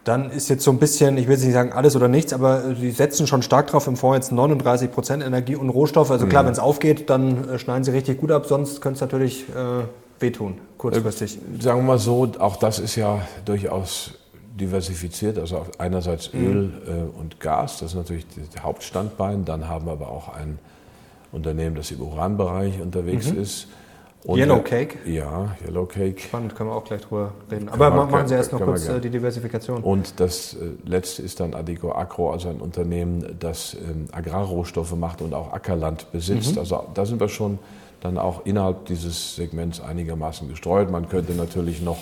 Dann 0.04 0.30
ist 0.30 0.48
jetzt 0.48 0.62
so 0.62 0.70
ein 0.70 0.78
bisschen, 0.78 1.18
ich 1.18 1.26
will 1.26 1.36
nicht 1.36 1.52
sagen 1.52 1.72
alles 1.72 1.96
oder 1.96 2.06
nichts, 2.06 2.32
aber 2.32 2.76
Sie 2.76 2.92
setzen 2.92 3.26
schon 3.26 3.42
stark 3.42 3.66
drauf 3.66 3.88
im 3.88 3.96
Fonds 3.96 4.28
jetzt 4.28 4.32
39 4.32 4.92
Prozent 4.92 5.22
Energie 5.24 5.56
und 5.56 5.68
Rohstoffe. 5.68 6.12
Also 6.12 6.28
klar, 6.28 6.44
mhm. 6.44 6.46
wenn 6.46 6.52
es 6.52 6.60
aufgeht, 6.60 7.10
dann 7.10 7.48
äh, 7.48 7.58
schneiden 7.58 7.82
Sie 7.82 7.90
richtig 7.90 8.20
gut 8.20 8.30
ab, 8.30 8.46
sonst 8.46 8.80
könnte 8.80 8.96
es 8.96 9.00
natürlich 9.00 9.48
äh, 9.48 9.82
wehtun, 10.20 10.58
kurzfristig. 10.78 11.38
Äh, 11.38 11.60
sagen 11.60 11.80
wir 11.80 11.84
mal 11.84 11.98
so, 11.98 12.30
auch 12.38 12.54
das 12.54 12.78
ist 12.78 12.94
ja 12.94 13.26
durchaus 13.44 14.12
diversifiziert. 14.54 15.38
Also 15.38 15.66
einerseits 15.78 16.32
mhm. 16.32 16.46
Öl 16.46 16.72
äh, 16.86 17.18
und 17.18 17.40
Gas, 17.40 17.80
das 17.80 17.90
ist 17.90 17.96
natürlich 17.96 18.26
das 18.52 18.62
Hauptstandbein. 18.62 19.44
Dann 19.44 19.68
haben 19.68 19.86
wir 19.86 19.92
aber 19.92 20.08
auch 20.08 20.28
ein 20.28 20.60
Unternehmen, 21.32 21.74
das 21.74 21.90
im 21.90 22.00
Uranbereich 22.00 22.80
unterwegs 22.80 23.32
mhm. 23.32 23.42
ist. 23.42 23.66
Und 24.26 24.40
Yellow 24.40 24.60
Cake? 24.60 24.98
Ja, 25.06 25.56
Yellow 25.64 25.86
Cake. 25.86 26.20
Spannend, 26.20 26.56
können 26.56 26.70
wir 26.70 26.74
auch 26.74 26.84
gleich 26.84 27.00
drüber 27.02 27.32
reden. 27.48 27.68
Aber 27.68 27.92
wir, 27.92 28.06
machen 28.06 28.26
Sie 28.26 28.34
erst 28.34 28.52
noch 28.52 28.60
kurz 28.60 28.88
äh, 28.88 29.00
die 29.00 29.10
Diversifikation. 29.10 29.84
Und 29.84 30.18
das 30.18 30.54
äh, 30.54 30.70
letzte 30.84 31.22
ist 31.22 31.38
dann 31.38 31.54
Adico 31.54 31.92
Agro, 31.92 32.32
also 32.32 32.48
ein 32.48 32.56
Unternehmen, 32.56 33.36
das 33.38 33.74
ähm, 33.74 34.06
Agrarrohstoffe 34.10 34.96
macht 34.96 35.22
und 35.22 35.32
auch 35.32 35.52
Ackerland 35.52 36.10
besitzt. 36.10 36.54
Mhm. 36.54 36.58
Also 36.58 36.88
da 36.92 37.06
sind 37.06 37.20
wir 37.20 37.28
schon 37.28 37.60
dann 38.00 38.18
auch 38.18 38.44
innerhalb 38.44 38.86
dieses 38.86 39.36
Segments 39.36 39.80
einigermaßen 39.80 40.48
gestreut. 40.48 40.90
Man 40.90 41.08
könnte 41.08 41.32
natürlich 41.34 41.80
noch 41.80 41.98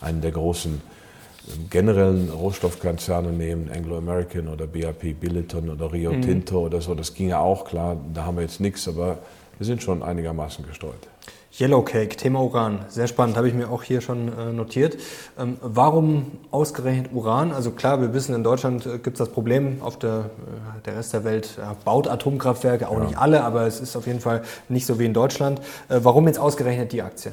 einen 0.00 0.22
der 0.22 0.32
großen 0.32 0.72
ähm, 0.72 1.70
generellen 1.70 2.30
Rohstoffkonzerne 2.30 3.30
nehmen, 3.30 3.70
Anglo-American 3.72 4.48
oder 4.48 4.66
BAP 4.66 5.20
Billiton 5.20 5.70
oder 5.70 5.92
Rio 5.92 6.14
mhm. 6.14 6.22
Tinto 6.22 6.66
oder 6.66 6.80
so. 6.80 6.96
Das 6.96 7.14
ginge 7.14 7.38
auch, 7.38 7.64
klar, 7.64 7.96
da 8.12 8.24
haben 8.24 8.38
wir 8.38 8.42
jetzt 8.42 8.58
nichts, 8.58 8.88
aber 8.88 9.18
wir 9.56 9.66
sind 9.66 9.84
schon 9.84 10.02
einigermaßen 10.02 10.66
gestreut. 10.66 11.09
Yellowcake, 11.58 12.16
Thema 12.16 12.42
Uran, 12.42 12.84
sehr 12.88 13.08
spannend, 13.08 13.36
habe 13.36 13.48
ich 13.48 13.54
mir 13.54 13.70
auch 13.70 13.82
hier 13.82 14.00
schon 14.00 14.28
äh, 14.28 14.52
notiert. 14.52 14.96
Ähm, 15.38 15.56
warum 15.60 16.30
ausgerechnet 16.50 17.10
Uran? 17.12 17.52
Also 17.52 17.72
klar, 17.72 18.00
wir 18.00 18.14
wissen, 18.14 18.34
in 18.34 18.44
Deutschland 18.44 18.86
äh, 18.86 18.98
gibt 18.98 19.14
es 19.14 19.18
das 19.18 19.30
Problem, 19.30 19.82
auf 19.82 19.98
der, 19.98 20.30
äh, 20.78 20.80
der 20.84 20.96
Rest 20.96 21.12
der 21.12 21.24
Welt 21.24 21.58
baut 21.84 22.08
Atomkraftwerke, 22.08 22.88
auch 22.88 22.98
ja. 22.98 23.04
nicht 23.04 23.18
alle, 23.18 23.42
aber 23.42 23.66
es 23.66 23.80
ist 23.80 23.96
auf 23.96 24.06
jeden 24.06 24.20
Fall 24.20 24.42
nicht 24.68 24.86
so 24.86 24.98
wie 24.98 25.06
in 25.06 25.14
Deutschland. 25.14 25.60
Äh, 25.88 26.00
warum 26.02 26.28
jetzt 26.28 26.38
ausgerechnet 26.38 26.92
die 26.92 27.02
Aktie? 27.02 27.32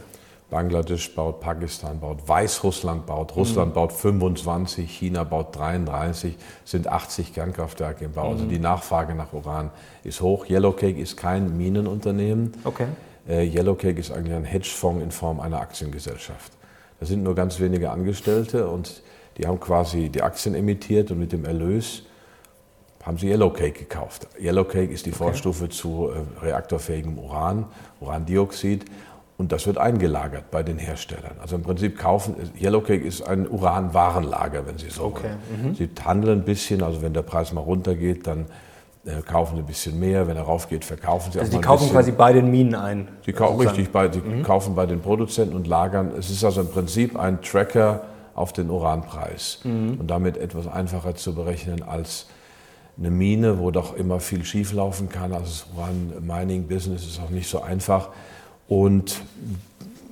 Bangladesch 0.49 1.13
baut, 1.13 1.41
Pakistan 1.41 1.99
baut, 1.99 2.27
Weißrussland 2.27 3.05
baut, 3.05 3.35
Russland 3.35 3.71
mhm. 3.71 3.75
baut 3.75 3.91
25, 3.91 4.89
China 4.89 5.25
baut 5.25 5.55
33, 5.55 6.37
sind 6.63 6.87
80 6.87 7.33
Kernkraftwerke 7.33 8.05
im 8.05 8.13
Bau. 8.13 8.21
Also 8.21 8.33
mhm. 8.33 8.39
Also 8.39 8.49
die 8.49 8.59
Nachfrage 8.59 9.13
nach 9.13 9.33
Uran 9.33 9.71
ist 10.03 10.21
hoch. 10.21 10.45
Yellowcake 10.49 10.97
ist 10.97 11.17
kein 11.17 11.57
Minenunternehmen. 11.57 12.53
Okay. 12.63 12.87
Äh, 13.27 13.45
Yellowcake 13.45 13.99
ist 13.99 14.11
eigentlich 14.11 14.35
ein 14.35 14.45
Hedgefonds 14.45 15.03
in 15.03 15.11
Form 15.11 15.39
einer 15.39 15.59
Aktiengesellschaft. 15.59 16.51
Da 16.99 17.05
sind 17.05 17.23
nur 17.23 17.35
ganz 17.35 17.59
wenige 17.59 17.91
Angestellte 17.91 18.67
und 18.67 19.01
die 19.37 19.45
haben 19.45 19.59
quasi 19.59 20.09
die 20.09 20.21
Aktien 20.21 20.55
emittiert 20.55 21.11
und 21.11 21.19
mit 21.19 21.31
dem 21.31 21.45
Erlös 21.45 22.03
haben 23.03 23.17
sie 23.17 23.29
Yellowcake 23.29 23.79
gekauft. 23.79 24.27
Yellowcake 24.39 24.91
ist 24.91 25.05
die 25.05 25.11
okay. 25.11 25.19
Vorstufe 25.19 25.69
zu 25.69 26.09
äh, 26.09 26.45
reaktorfähigem 26.45 27.17
Uran, 27.17 27.65
Urandioxid. 28.01 28.85
Und 29.37 29.51
das 29.51 29.67
wird 29.67 29.77
eingelagert 29.77 30.49
bei 30.49 30.63
den 30.63 30.79
Herstellern. 30.79 31.35
Also 31.39 31.55
im 31.57 31.61
Prinzip 31.61 31.97
kaufen, 31.97 32.35
Yellowcake 32.59 33.05
ist 33.05 33.21
ein 33.21 33.47
Uranwarenlager, 33.47 34.65
wenn 34.65 34.79
Sie 34.79 34.89
so 34.89 35.03
okay. 35.03 35.29
wollen. 35.51 35.69
Mhm. 35.69 35.75
Sie 35.75 35.89
handeln 36.03 36.39
ein 36.39 36.43
bisschen, 36.43 36.81
also 36.81 37.03
wenn 37.03 37.13
der 37.13 37.21
Preis 37.21 37.53
mal 37.53 37.61
runtergeht, 37.61 38.25
dann 38.25 38.47
kaufen 39.25 39.57
ein 39.57 39.65
bisschen 39.65 39.99
mehr, 39.99 40.27
wenn 40.27 40.37
er 40.37 40.43
raufgeht, 40.43 40.83
verkaufen 40.83 41.31
sie 41.31 41.39
also 41.39 41.51
auch 41.51 41.59
die 41.59 41.65
kaufen 41.65 41.89
quasi 41.89 42.11
bei 42.11 42.33
den 42.33 42.51
Minen 42.51 42.75
ein. 42.75 43.07
Sie 43.25 43.33
kaufen 43.33 43.59
richtig, 43.59 43.91
bei, 43.91 44.07
die 44.07 44.19
mhm. 44.19 44.43
kaufen 44.43 44.75
bei 44.75 44.85
den 44.85 45.01
Produzenten 45.01 45.55
und 45.55 45.67
lagern. 45.67 46.11
Es 46.17 46.29
ist 46.29 46.43
also 46.43 46.61
im 46.61 46.69
Prinzip 46.69 47.17
ein 47.17 47.41
Tracker 47.41 48.01
auf 48.35 48.53
den 48.53 48.69
Uranpreis 48.69 49.59
mhm. 49.63 49.97
und 49.99 50.07
damit 50.07 50.37
etwas 50.37 50.67
einfacher 50.67 51.15
zu 51.15 51.33
berechnen 51.33 51.83
als 51.83 52.27
eine 52.97 53.11
Mine, 53.11 53.59
wo 53.59 53.71
doch 53.71 53.95
immer 53.95 54.19
viel 54.19 54.43
schieflaufen 54.43 55.09
kann. 55.09 55.31
Also 55.33 55.45
das 55.45 55.65
Uran-Mining-Business 55.75 57.05
ist 57.05 57.19
auch 57.19 57.29
nicht 57.29 57.47
so 57.49 57.61
einfach. 57.61 58.09
Und 58.67 59.21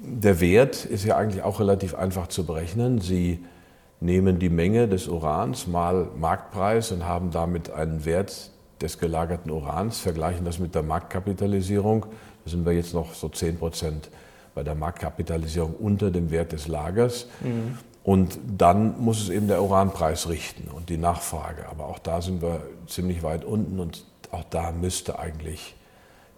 der 0.01 0.39
Wert 0.39 0.85
ist 0.85 1.03
ja 1.03 1.17
eigentlich 1.17 1.43
auch 1.43 1.59
relativ 1.59 1.95
einfach 1.95 2.27
zu 2.27 2.45
berechnen. 2.45 3.01
Sie 3.01 3.43
nehmen 3.99 4.39
die 4.39 4.49
Menge 4.49 4.87
des 4.87 5.07
Urans 5.07 5.67
mal 5.67 6.07
Marktpreis 6.17 6.91
und 6.91 7.05
haben 7.05 7.31
damit 7.31 7.71
einen 7.71 8.05
Wert, 8.05 8.51
des 8.81 8.99
gelagerten 8.99 9.51
Urans, 9.51 9.99
vergleichen 9.99 10.45
das 10.45 10.59
mit 10.59 10.75
der 10.75 10.83
Marktkapitalisierung. 10.83 12.05
Da 12.43 12.51
sind 12.51 12.65
wir 12.65 12.73
jetzt 12.73 12.93
noch 12.93 13.13
so 13.13 13.29
10 13.29 13.57
Prozent 13.57 14.09
bei 14.53 14.63
der 14.63 14.75
Marktkapitalisierung 14.75 15.73
unter 15.75 16.11
dem 16.11 16.31
Wert 16.31 16.51
des 16.51 16.67
Lagers. 16.67 17.27
Mhm. 17.41 17.77
Und 18.03 18.37
dann 18.57 19.01
muss 19.01 19.21
es 19.21 19.29
eben 19.29 19.47
der 19.47 19.63
Uranpreis 19.63 20.29
richten 20.29 20.69
und 20.69 20.89
die 20.89 20.97
Nachfrage. 20.97 21.67
Aber 21.69 21.85
auch 21.87 21.99
da 21.99 22.21
sind 22.21 22.41
wir 22.41 22.61
ziemlich 22.87 23.23
weit 23.23 23.43
unten 23.43 23.79
und 23.79 24.05
auch 24.31 24.43
da 24.49 24.71
müsste 24.71 25.17
eigentlich 25.17 25.75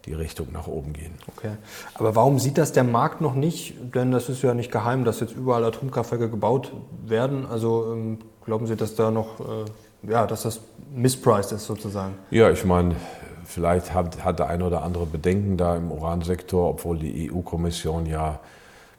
die 0.05 0.13
Richtung 0.13 0.47
nach 0.53 0.67
oben 0.67 0.93
gehen. 0.93 1.13
Okay. 1.35 1.51
Aber 1.95 2.15
warum 2.15 2.39
sieht 2.39 2.57
das 2.57 2.71
der 2.71 2.85
Markt 2.85 3.19
noch 3.19 3.35
nicht? 3.35 3.75
Denn 3.93 4.11
das 4.11 4.29
ist 4.29 4.41
ja 4.41 4.53
nicht 4.53 4.71
geheim, 4.71 5.03
dass 5.03 5.19
jetzt 5.19 5.35
überall 5.35 5.65
Atomkraftwerke 5.65 6.29
gebaut 6.29 6.71
werden. 7.05 7.45
Also 7.45 7.91
ähm, 7.93 8.19
glauben 8.45 8.65
Sie, 8.67 8.77
dass 8.77 8.95
da 8.95 9.11
noch 9.11 9.41
äh, 9.41 9.65
ja, 10.07 10.25
dass 10.25 10.43
das 10.43 10.61
mispriced 10.93 11.51
ist 11.51 11.65
sozusagen. 11.65 12.15
Ja, 12.31 12.49
ich 12.49 12.65
meine, 12.65 12.95
vielleicht 13.45 13.93
hat, 13.93 14.23
hat 14.23 14.39
der 14.39 14.47
eine 14.47 14.65
oder 14.65 14.83
andere 14.83 15.05
Bedenken 15.05 15.57
da 15.57 15.75
im 15.75 15.91
Uransektor, 15.91 16.69
obwohl 16.69 16.97
die 16.97 17.31
EU-Kommission 17.31 18.05
ja 18.05 18.39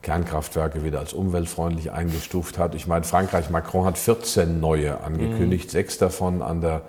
Kernkraftwerke 0.02 0.84
wieder 0.84 1.00
als 1.00 1.12
umweltfreundlich 1.12 1.90
eingestuft 1.90 2.58
hat. 2.58 2.74
Ich 2.74 2.86
meine, 2.86 3.04
Frankreich, 3.04 3.50
Macron 3.50 3.84
hat 3.84 3.98
14 3.98 4.60
neue 4.60 5.00
angekündigt, 5.00 5.66
mhm. 5.66 5.70
sechs 5.70 5.98
davon 5.98 6.40
an 6.40 6.60
der 6.60 6.82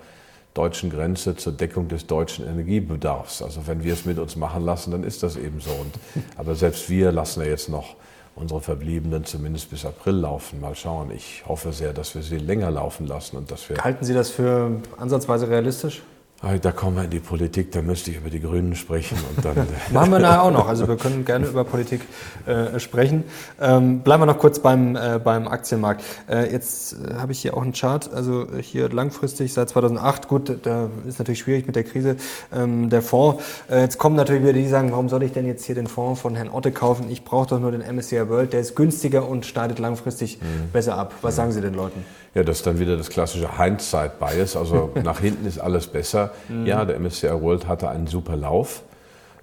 deutschen 0.54 0.90
Grenze 0.90 1.36
zur 1.36 1.52
Deckung 1.52 1.88
des 1.88 2.06
deutschen 2.06 2.46
Energiebedarfs. 2.46 3.42
Also 3.42 3.66
wenn 3.66 3.82
wir 3.84 3.92
es 3.92 4.04
mit 4.04 4.18
uns 4.18 4.36
machen 4.36 4.64
lassen, 4.64 4.90
dann 4.90 5.04
ist 5.04 5.22
das 5.22 5.36
eben 5.36 5.60
so. 5.60 5.70
Und, 5.70 5.94
aber 6.36 6.54
selbst 6.54 6.88
wir 6.90 7.12
lassen 7.12 7.40
ja 7.40 7.46
jetzt 7.46 7.68
noch 7.68 7.96
unsere 8.34 8.60
Verbliebenen 8.60 9.24
zumindest 9.24 9.70
bis 9.70 9.84
April 9.84 10.14
laufen. 10.14 10.60
Mal 10.60 10.74
schauen. 10.74 11.10
Ich 11.10 11.44
hoffe 11.46 11.72
sehr, 11.72 11.92
dass 11.92 12.14
wir 12.14 12.22
sie 12.22 12.38
länger 12.38 12.70
laufen 12.70 13.06
lassen 13.06 13.36
und 13.36 13.50
dass 13.50 13.68
wir. 13.68 13.78
Halten 13.78 14.04
Sie 14.04 14.14
das 14.14 14.30
für 14.30 14.80
ansatzweise 14.96 15.48
realistisch? 15.48 16.02
Da 16.42 16.72
kommen 16.72 16.96
wir 16.96 17.04
in 17.04 17.10
die 17.10 17.20
Politik, 17.20 17.70
da 17.72 17.82
müsste 17.82 18.10
ich 18.10 18.16
über 18.16 18.30
die 18.30 18.40
Grünen 18.40 18.74
sprechen. 18.74 19.18
Und 19.36 19.44
dann 19.44 19.66
Machen 19.92 20.10
wir 20.10 20.18
nachher 20.20 20.42
auch 20.42 20.50
noch. 20.50 20.68
Also 20.68 20.88
wir 20.88 20.96
können 20.96 21.26
gerne 21.26 21.46
über 21.46 21.64
Politik 21.64 22.00
äh, 22.46 22.80
sprechen. 22.80 23.24
Ähm, 23.60 24.00
bleiben 24.00 24.22
wir 24.22 24.26
noch 24.26 24.38
kurz 24.38 24.58
beim, 24.58 24.96
äh, 24.96 25.20
beim 25.22 25.46
Aktienmarkt. 25.46 26.02
Äh, 26.30 26.50
jetzt 26.50 26.94
äh, 26.94 27.16
habe 27.16 27.32
ich 27.32 27.42
hier 27.42 27.54
auch 27.54 27.62
einen 27.62 27.74
Chart. 27.74 28.10
Also 28.14 28.46
hier 28.58 28.88
langfristig 28.88 29.52
seit 29.52 29.68
2008. 29.68 30.28
Gut, 30.28 30.60
da 30.62 30.88
ist 31.06 31.18
natürlich 31.18 31.40
schwierig 31.40 31.66
mit 31.66 31.76
der 31.76 31.84
Krise. 31.84 32.16
Ähm, 32.54 32.88
der 32.88 33.02
Fonds. 33.02 33.44
Äh, 33.70 33.82
jetzt 33.82 33.98
kommen 33.98 34.16
natürlich 34.16 34.42
wieder 34.42 34.54
die, 34.54 34.62
die 34.62 34.68
sagen, 34.68 34.92
warum 34.92 35.10
soll 35.10 35.22
ich 35.24 35.32
denn 35.32 35.46
jetzt 35.46 35.66
hier 35.66 35.74
den 35.74 35.88
Fonds 35.88 36.22
von 36.22 36.36
Herrn 36.36 36.48
Otte 36.48 36.72
kaufen? 36.72 37.10
Ich 37.10 37.22
brauche 37.22 37.48
doch 37.48 37.60
nur 37.60 37.70
den 37.70 37.82
MSCI 37.82 38.30
World. 38.30 38.54
Der 38.54 38.60
ist 38.60 38.74
günstiger 38.74 39.28
und 39.28 39.44
schneidet 39.44 39.78
langfristig 39.78 40.40
mhm. 40.40 40.70
besser 40.72 40.96
ab. 40.96 41.12
Was 41.20 41.34
mhm. 41.34 41.36
sagen 41.36 41.52
Sie 41.52 41.60
den 41.60 41.74
Leuten? 41.74 42.02
Ja, 42.34 42.44
das 42.44 42.58
ist 42.58 42.66
dann 42.66 42.78
wieder 42.78 42.96
das 42.96 43.10
klassische 43.10 43.58
Hindsight-Bias. 43.58 44.56
Also 44.56 44.92
nach 45.02 45.20
hinten 45.20 45.46
ist 45.46 45.58
alles 45.58 45.86
besser. 45.86 46.32
Mhm. 46.48 46.66
Ja, 46.66 46.84
der 46.84 46.98
MSCI 47.00 47.40
World 47.40 47.66
hatte 47.66 47.88
einen 47.88 48.06
super 48.06 48.36
Lauf. 48.36 48.82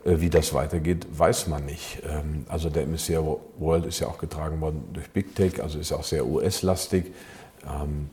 Äh, 0.07 0.21
wie 0.21 0.29
das 0.29 0.53
weitergeht, 0.53 1.05
weiß 1.11 1.47
man 1.47 1.65
nicht. 1.65 2.01
Ähm, 2.07 2.45
also 2.47 2.69
der 2.69 2.87
MSCI 2.87 3.19
World 3.57 3.85
ist 3.85 3.99
ja 3.99 4.07
auch 4.07 4.17
getragen 4.17 4.61
worden 4.61 4.83
durch 4.93 5.09
Big 5.09 5.35
Tech, 5.35 5.61
also 5.61 5.79
ist 5.79 5.91
auch 5.91 6.03
sehr 6.03 6.25
US-lastig. 6.25 7.13
Ähm, 7.65 8.09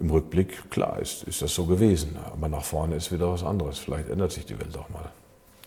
Im 0.00 0.10
Rückblick, 0.10 0.70
klar, 0.70 0.98
ist, 1.00 1.22
ist 1.24 1.40
das 1.40 1.54
so 1.54 1.64
gewesen. 1.64 2.16
Aber 2.32 2.48
nach 2.48 2.64
vorne 2.64 2.96
ist 2.96 3.12
wieder 3.12 3.30
was 3.30 3.44
anderes. 3.44 3.78
Vielleicht 3.78 4.08
ändert 4.08 4.32
sich 4.32 4.44
die 4.46 4.58
Welt 4.58 4.76
auch 4.76 4.88
mal. 4.88 5.10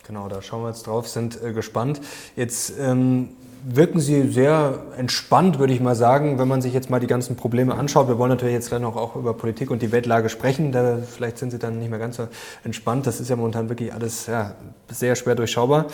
Genau, 0.06 0.28
da 0.28 0.42
schauen 0.42 0.62
wir 0.62 0.68
jetzt 0.68 0.86
drauf, 0.86 1.08
sind 1.08 1.42
äh, 1.42 1.52
gespannt. 1.52 2.00
Jetzt 2.36 2.74
ähm, 2.78 3.30
wirken 3.64 4.00
Sie 4.00 4.28
sehr 4.30 4.82
entspannt, 4.96 5.58
würde 5.58 5.72
ich 5.72 5.80
mal 5.80 5.94
sagen, 5.94 6.38
wenn 6.38 6.48
man 6.48 6.62
sich 6.62 6.72
jetzt 6.72 6.90
mal 6.90 7.00
die 7.00 7.06
ganzen 7.06 7.36
Probleme 7.36 7.74
anschaut. 7.74 8.08
Wir 8.08 8.18
wollen 8.18 8.30
natürlich 8.30 8.54
jetzt 8.54 8.68
gleich 8.68 8.80
noch 8.80 8.96
auch 8.96 9.16
über 9.16 9.34
Politik 9.34 9.70
und 9.70 9.82
die 9.82 9.92
Weltlage 9.92 10.28
sprechen. 10.28 10.72
Da, 10.72 10.98
vielleicht 10.98 11.38
sind 11.38 11.50
Sie 11.50 11.58
dann 11.58 11.78
nicht 11.78 11.90
mehr 11.90 11.98
ganz 11.98 12.16
so 12.16 12.28
entspannt. 12.64 13.06
Das 13.06 13.20
ist 13.20 13.28
ja 13.28 13.36
momentan 13.36 13.68
wirklich 13.68 13.92
alles 13.92 14.26
ja, 14.26 14.54
sehr 14.88 15.16
schwer 15.16 15.34
durchschaubar. 15.34 15.86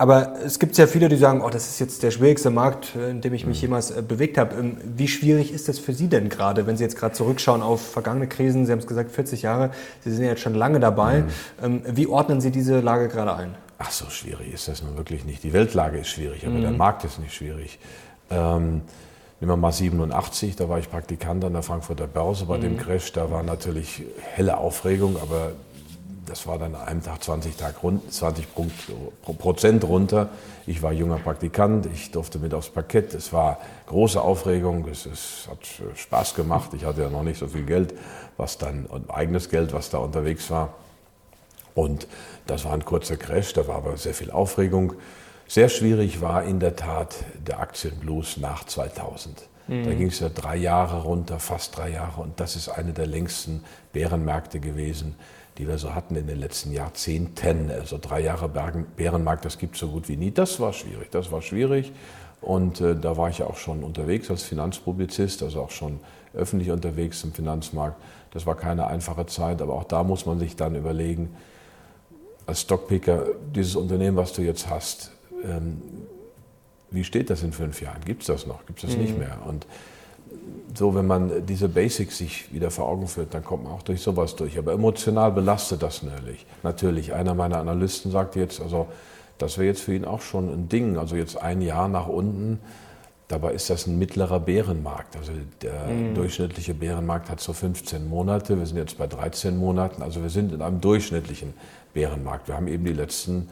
Aber 0.00 0.36
es 0.42 0.58
gibt 0.58 0.78
ja 0.78 0.86
viele, 0.86 1.10
die 1.10 1.16
sagen, 1.16 1.42
oh, 1.42 1.50
das 1.50 1.68
ist 1.68 1.78
jetzt 1.78 2.02
der 2.02 2.10
schwierigste 2.10 2.48
Markt, 2.48 2.96
in 2.96 3.20
dem 3.20 3.34
ich 3.34 3.44
mich 3.44 3.58
mhm. 3.58 3.68
jemals 3.68 3.90
äh, 3.90 4.00
bewegt 4.00 4.38
habe. 4.38 4.56
Ähm, 4.56 4.78
wie 4.82 5.08
schwierig 5.08 5.52
ist 5.52 5.68
das 5.68 5.78
für 5.78 5.92
Sie 5.92 6.08
denn 6.08 6.30
gerade, 6.30 6.66
wenn 6.66 6.78
Sie 6.78 6.84
jetzt 6.84 6.96
gerade 6.96 7.12
zurückschauen 7.12 7.60
auf 7.60 7.82
vergangene 7.82 8.26
Krisen? 8.26 8.64
Sie 8.64 8.72
haben 8.72 8.78
es 8.78 8.86
gesagt, 8.86 9.12
40 9.12 9.42
Jahre. 9.42 9.72
Sie 10.02 10.10
sind 10.10 10.22
ja 10.24 10.30
jetzt 10.30 10.40
schon 10.40 10.54
lange 10.54 10.80
dabei. 10.80 11.20
Mhm. 11.20 11.26
Ähm, 11.62 11.82
wie 11.84 12.06
ordnen 12.06 12.40
Sie 12.40 12.50
diese 12.50 12.80
Lage 12.80 13.08
gerade 13.08 13.34
ein? 13.34 13.54
Ach, 13.82 13.90
so 13.90 14.10
schwierig 14.10 14.52
ist 14.52 14.68
das 14.68 14.82
nun 14.82 14.98
wirklich 14.98 15.24
nicht. 15.24 15.42
Die 15.42 15.54
Weltlage 15.54 16.00
ist 16.00 16.08
schwierig, 16.08 16.46
aber 16.46 16.56
mhm. 16.56 16.60
der 16.60 16.70
Markt 16.70 17.02
ist 17.04 17.18
nicht 17.18 17.32
schwierig. 17.32 17.78
Ähm, 18.28 18.82
nehmen 19.40 19.52
wir 19.52 19.56
mal 19.56 19.72
87, 19.72 20.54
da 20.54 20.68
war 20.68 20.78
ich 20.78 20.90
Praktikant 20.90 21.42
an 21.46 21.54
der 21.54 21.62
Frankfurter 21.62 22.06
Börse 22.06 22.44
bei 22.44 22.58
mhm. 22.58 22.62
dem 22.62 22.76
Crash. 22.76 23.10
Da 23.12 23.30
war 23.30 23.42
natürlich 23.42 24.02
helle 24.34 24.58
Aufregung, 24.58 25.16
aber 25.16 25.52
das 26.26 26.46
war 26.46 26.58
dann 26.58 26.74
an 26.74 26.88
einem 26.88 27.02
Tag 27.02 27.24
20, 27.24 27.56
Tag 27.56 27.82
rund, 27.82 28.12
20 28.12 28.48
Prozent 29.38 29.84
runter. 29.84 30.28
Ich 30.66 30.82
war 30.82 30.92
junger 30.92 31.16
Praktikant, 31.16 31.86
ich 31.86 32.10
durfte 32.10 32.38
mit 32.38 32.52
aufs 32.52 32.68
Parkett. 32.68 33.14
Es 33.14 33.32
war 33.32 33.60
große 33.86 34.20
Aufregung, 34.20 34.86
es, 34.88 35.06
es, 35.06 35.48
hat 35.50 35.58
Spaß 35.98 36.34
gemacht. 36.34 36.74
Ich 36.74 36.84
hatte 36.84 37.00
ja 37.00 37.08
noch 37.08 37.22
nicht 37.22 37.38
so 37.38 37.46
viel 37.46 37.64
Geld, 37.64 37.94
was 38.36 38.58
dann, 38.58 38.86
eigenes 39.08 39.48
Geld, 39.48 39.72
was 39.72 39.88
da 39.88 39.96
unterwegs 39.98 40.50
war. 40.50 40.74
Und 41.74 42.06
das 42.46 42.64
war 42.64 42.72
ein 42.72 42.84
kurzer 42.84 43.16
Crash, 43.16 43.52
da 43.52 43.66
war 43.66 43.76
aber 43.76 43.96
sehr 43.96 44.14
viel 44.14 44.30
Aufregung. 44.30 44.94
Sehr 45.46 45.68
schwierig 45.68 46.20
war 46.20 46.44
in 46.44 46.60
der 46.60 46.76
Tat 46.76 47.16
der 47.46 47.60
Aktienblues 47.60 48.36
nach 48.36 48.64
2000. 48.64 49.48
Mhm. 49.68 49.84
Da 49.84 49.94
ging 49.94 50.08
es 50.08 50.20
ja 50.20 50.28
drei 50.28 50.56
Jahre 50.56 51.02
runter, 51.02 51.38
fast 51.38 51.76
drei 51.76 51.90
Jahre. 51.90 52.22
Und 52.22 52.38
das 52.38 52.56
ist 52.56 52.68
eine 52.68 52.92
der 52.92 53.06
längsten 53.06 53.64
Bärenmärkte 53.92 54.60
gewesen 54.60 55.16
die 55.60 55.68
wir 55.68 55.76
so 55.76 55.94
hatten 55.94 56.16
in 56.16 56.26
den 56.26 56.40
letzten 56.40 56.72
Jahrzehnten. 56.72 57.70
Also 57.70 57.98
drei 58.00 58.20
Jahre 58.20 58.48
Bärenmarkt, 58.96 59.44
das 59.44 59.58
gibt 59.58 59.74
es 59.74 59.80
so 59.80 59.88
gut 59.88 60.08
wie 60.08 60.16
nie. 60.16 60.30
Das 60.30 60.58
war 60.58 60.72
schwierig, 60.72 61.10
das 61.10 61.30
war 61.30 61.42
schwierig. 61.42 61.92
Und 62.40 62.80
äh, 62.80 62.96
da 62.96 63.18
war 63.18 63.28
ich 63.28 63.38
ja 63.38 63.46
auch 63.46 63.58
schon 63.58 63.84
unterwegs 63.84 64.30
als 64.30 64.42
Finanzpublizist, 64.42 65.42
also 65.42 65.60
auch 65.60 65.70
schon 65.70 66.00
öffentlich 66.32 66.70
unterwegs 66.70 67.22
im 67.24 67.34
Finanzmarkt. 67.34 68.00
Das 68.32 68.46
war 68.46 68.54
keine 68.54 68.86
einfache 68.86 69.26
Zeit, 69.26 69.60
aber 69.60 69.74
auch 69.74 69.84
da 69.84 70.02
muss 70.02 70.24
man 70.24 70.38
sich 70.38 70.56
dann 70.56 70.76
überlegen, 70.76 71.36
als 72.50 72.62
Stockpicker, 72.62 73.26
dieses 73.54 73.76
Unternehmen, 73.76 74.16
was 74.16 74.32
du 74.32 74.42
jetzt 74.42 74.68
hast, 74.68 75.12
ähm, 75.44 75.80
wie 76.90 77.04
steht 77.04 77.30
das 77.30 77.44
in 77.44 77.52
fünf 77.52 77.80
Jahren? 77.80 78.04
Gibt 78.04 78.22
es 78.22 78.26
das 78.26 78.46
noch? 78.46 78.66
Gibt 78.66 78.80
es 78.80 78.90
das 78.90 78.96
mhm. 78.96 79.02
nicht 79.02 79.18
mehr? 79.18 79.38
Und 79.46 79.66
so, 80.74 80.94
wenn 80.96 81.06
man 81.06 81.46
diese 81.46 81.68
Basics 81.68 82.18
sich 82.18 82.52
wieder 82.52 82.70
vor 82.72 82.88
Augen 82.88 83.06
führt, 83.06 83.34
dann 83.34 83.44
kommt 83.44 83.64
man 83.64 83.72
auch 83.72 83.82
durch 83.82 84.02
sowas 84.02 84.34
durch. 84.34 84.58
Aber 84.58 84.72
emotional 84.72 85.30
belastet 85.30 85.82
das 85.82 86.02
natürlich. 86.02 86.44
Natürlich, 86.64 87.14
einer 87.14 87.34
meiner 87.34 87.58
Analysten 87.58 88.10
sagte 88.10 88.40
jetzt, 88.40 88.60
also 88.60 88.88
das 89.38 89.56
wäre 89.56 89.68
jetzt 89.68 89.82
für 89.82 89.94
ihn 89.94 90.04
auch 90.04 90.20
schon 90.20 90.52
ein 90.52 90.68
Ding. 90.68 90.98
Also 90.98 91.14
jetzt 91.14 91.40
ein 91.40 91.62
Jahr 91.62 91.88
nach 91.88 92.08
unten, 92.08 92.58
dabei 93.28 93.52
ist 93.52 93.70
das 93.70 93.86
ein 93.86 93.98
mittlerer 93.98 94.40
Bärenmarkt. 94.40 95.16
Also 95.16 95.32
der 95.62 95.86
mhm. 95.86 96.14
durchschnittliche 96.16 96.74
Bärenmarkt 96.74 97.30
hat 97.30 97.40
so 97.40 97.52
15 97.52 98.08
Monate, 98.08 98.58
wir 98.58 98.66
sind 98.66 98.76
jetzt 98.76 98.98
bei 98.98 99.06
13 99.06 99.56
Monaten. 99.56 100.02
Also 100.02 100.22
wir 100.22 100.30
sind 100.30 100.52
in 100.52 100.62
einem 100.62 100.80
durchschnittlichen 100.80 101.54
Bärenmarkt. 101.92 102.48
Wir 102.48 102.56
haben 102.56 102.68
eben 102.68 102.84
die 102.84 102.92
letzten 102.92 103.48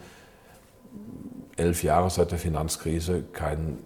elf 1.55 1.83
Jahre 1.83 2.09
seit 2.09 2.31
der 2.31 2.39
Finanzkrise 2.39 3.23
keinen 3.33 3.83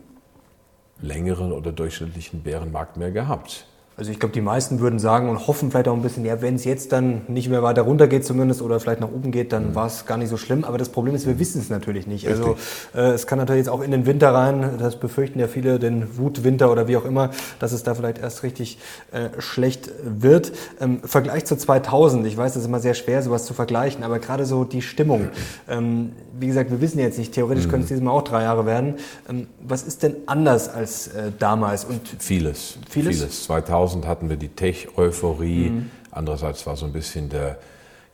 längeren 1.00 1.52
oder 1.52 1.72
durchschnittlichen 1.72 2.44
Bärenmarkt 2.44 2.98
mehr 2.98 3.12
gehabt. 3.12 3.68
Also 3.95 4.10
ich 4.10 4.19
glaube, 4.19 4.34
die 4.34 4.41
meisten 4.41 4.79
würden 4.79 4.97
sagen 4.97 5.29
und 5.29 5.45
hoffen 5.45 5.69
vielleicht 5.69 5.88
auch 5.88 5.93
ein 5.93 6.01
bisschen, 6.01 6.25
ja, 6.25 6.41
wenn 6.41 6.56
es 6.56 6.65
jetzt 6.65 6.91
dann 6.91 7.21
nicht 7.27 7.47
mehr 7.47 7.62
weiter 7.62 7.84
runter 7.84 8.08
geht 8.08 8.25
zumindest 8.25 8.63
oder 8.63 8.79
vielleicht 8.79 9.01
nach 9.01 9.12
oben 9.12 9.32
geht, 9.32 9.53
dann 9.53 9.69
mhm. 9.69 9.75
war 9.75 9.86
es 9.86 10.08
gar 10.08 10.17
nicht 10.17 10.29
so 10.29 10.38
schlimm. 10.38 10.63
Aber 10.63 10.79
das 10.79 10.89
Problem 10.89 11.13
ist, 11.13 11.27
wir 11.27 11.38
wissen 11.38 11.62
es 11.62 11.69
natürlich 11.69 12.08
nicht. 12.08 12.27
Also 12.27 12.58
äh, 12.95 13.12
es 13.12 13.27
kann 13.27 13.38
natürlich 13.38 13.60
jetzt 13.60 13.69
auch 13.69 13.82
in 13.82 13.91
den 13.91 14.08
Winter 14.08 14.34
rein, 14.34 14.77
das 14.79 14.99
befürchten 14.99 15.39
ja 15.39 15.47
viele, 15.47 15.77
den 15.77 16.17
Wutwinter 16.17 16.71
oder 16.71 16.88
wie 16.88 16.97
auch 16.97 17.06
immer, 17.06 17.29
dass 17.60 17.71
es 17.71 17.84
da 17.84 17.93
vielleicht 17.93 18.17
erst 18.17 18.41
richtig 18.41 18.79
äh, 19.12 19.29
schlecht 19.39 19.91
wird. 20.03 20.53
Ähm, 20.82 21.01
Vergleich 21.03 21.45
zu 21.45 21.56
2000, 21.56 22.25
ich 22.25 22.36
weiß, 22.36 22.53
das 22.53 22.63
ist 22.63 22.67
immer 22.67 22.79
sehr 22.79 22.95
schwer, 22.95 23.21
sowas 23.21 23.45
zu 23.45 23.53
vergleichen, 23.53 24.03
aber 24.03 24.17
gerade 24.17 24.45
so 24.45 24.63
die 24.63 24.82
Stimmung. 24.82 25.29
Ähm, 25.69 26.13
wie 26.39 26.47
gesagt, 26.47 26.71
wir 26.71 26.82
wissen 26.82 26.97
jetzt 26.97 27.19
nicht, 27.19 27.32
theoretisch 27.32 27.67
mhm. 27.67 27.69
können 27.69 27.84
es 27.84 27.89
dieses 27.89 28.03
Mal 28.03 28.12
auch 28.12 28.23
drei 28.23 28.41
Jahre 28.41 28.65
werden. 28.65 28.95
Ähm, 29.29 29.45
was 29.62 29.84
ist 29.84 30.01
denn 30.01 30.15
anders 30.25 30.67
als 30.67 31.10
äh, 31.10 31.32
damals? 31.38 31.86
Und 31.86 32.01
vieles. 32.17 32.77
Vieles? 32.89 33.17
Vieles. 33.17 33.43
2000 33.43 33.83
2000 33.84 34.08
hatten 34.08 34.30
wir 34.30 34.38
die 34.38 34.50
Tech-Euphorie. 34.50 35.69
Mhm. 35.69 35.91
Andererseits 36.12 36.65
war 36.65 36.76
so 36.76 36.86
ein 36.86 36.93
bisschen 36.93 37.30
der 37.30 37.58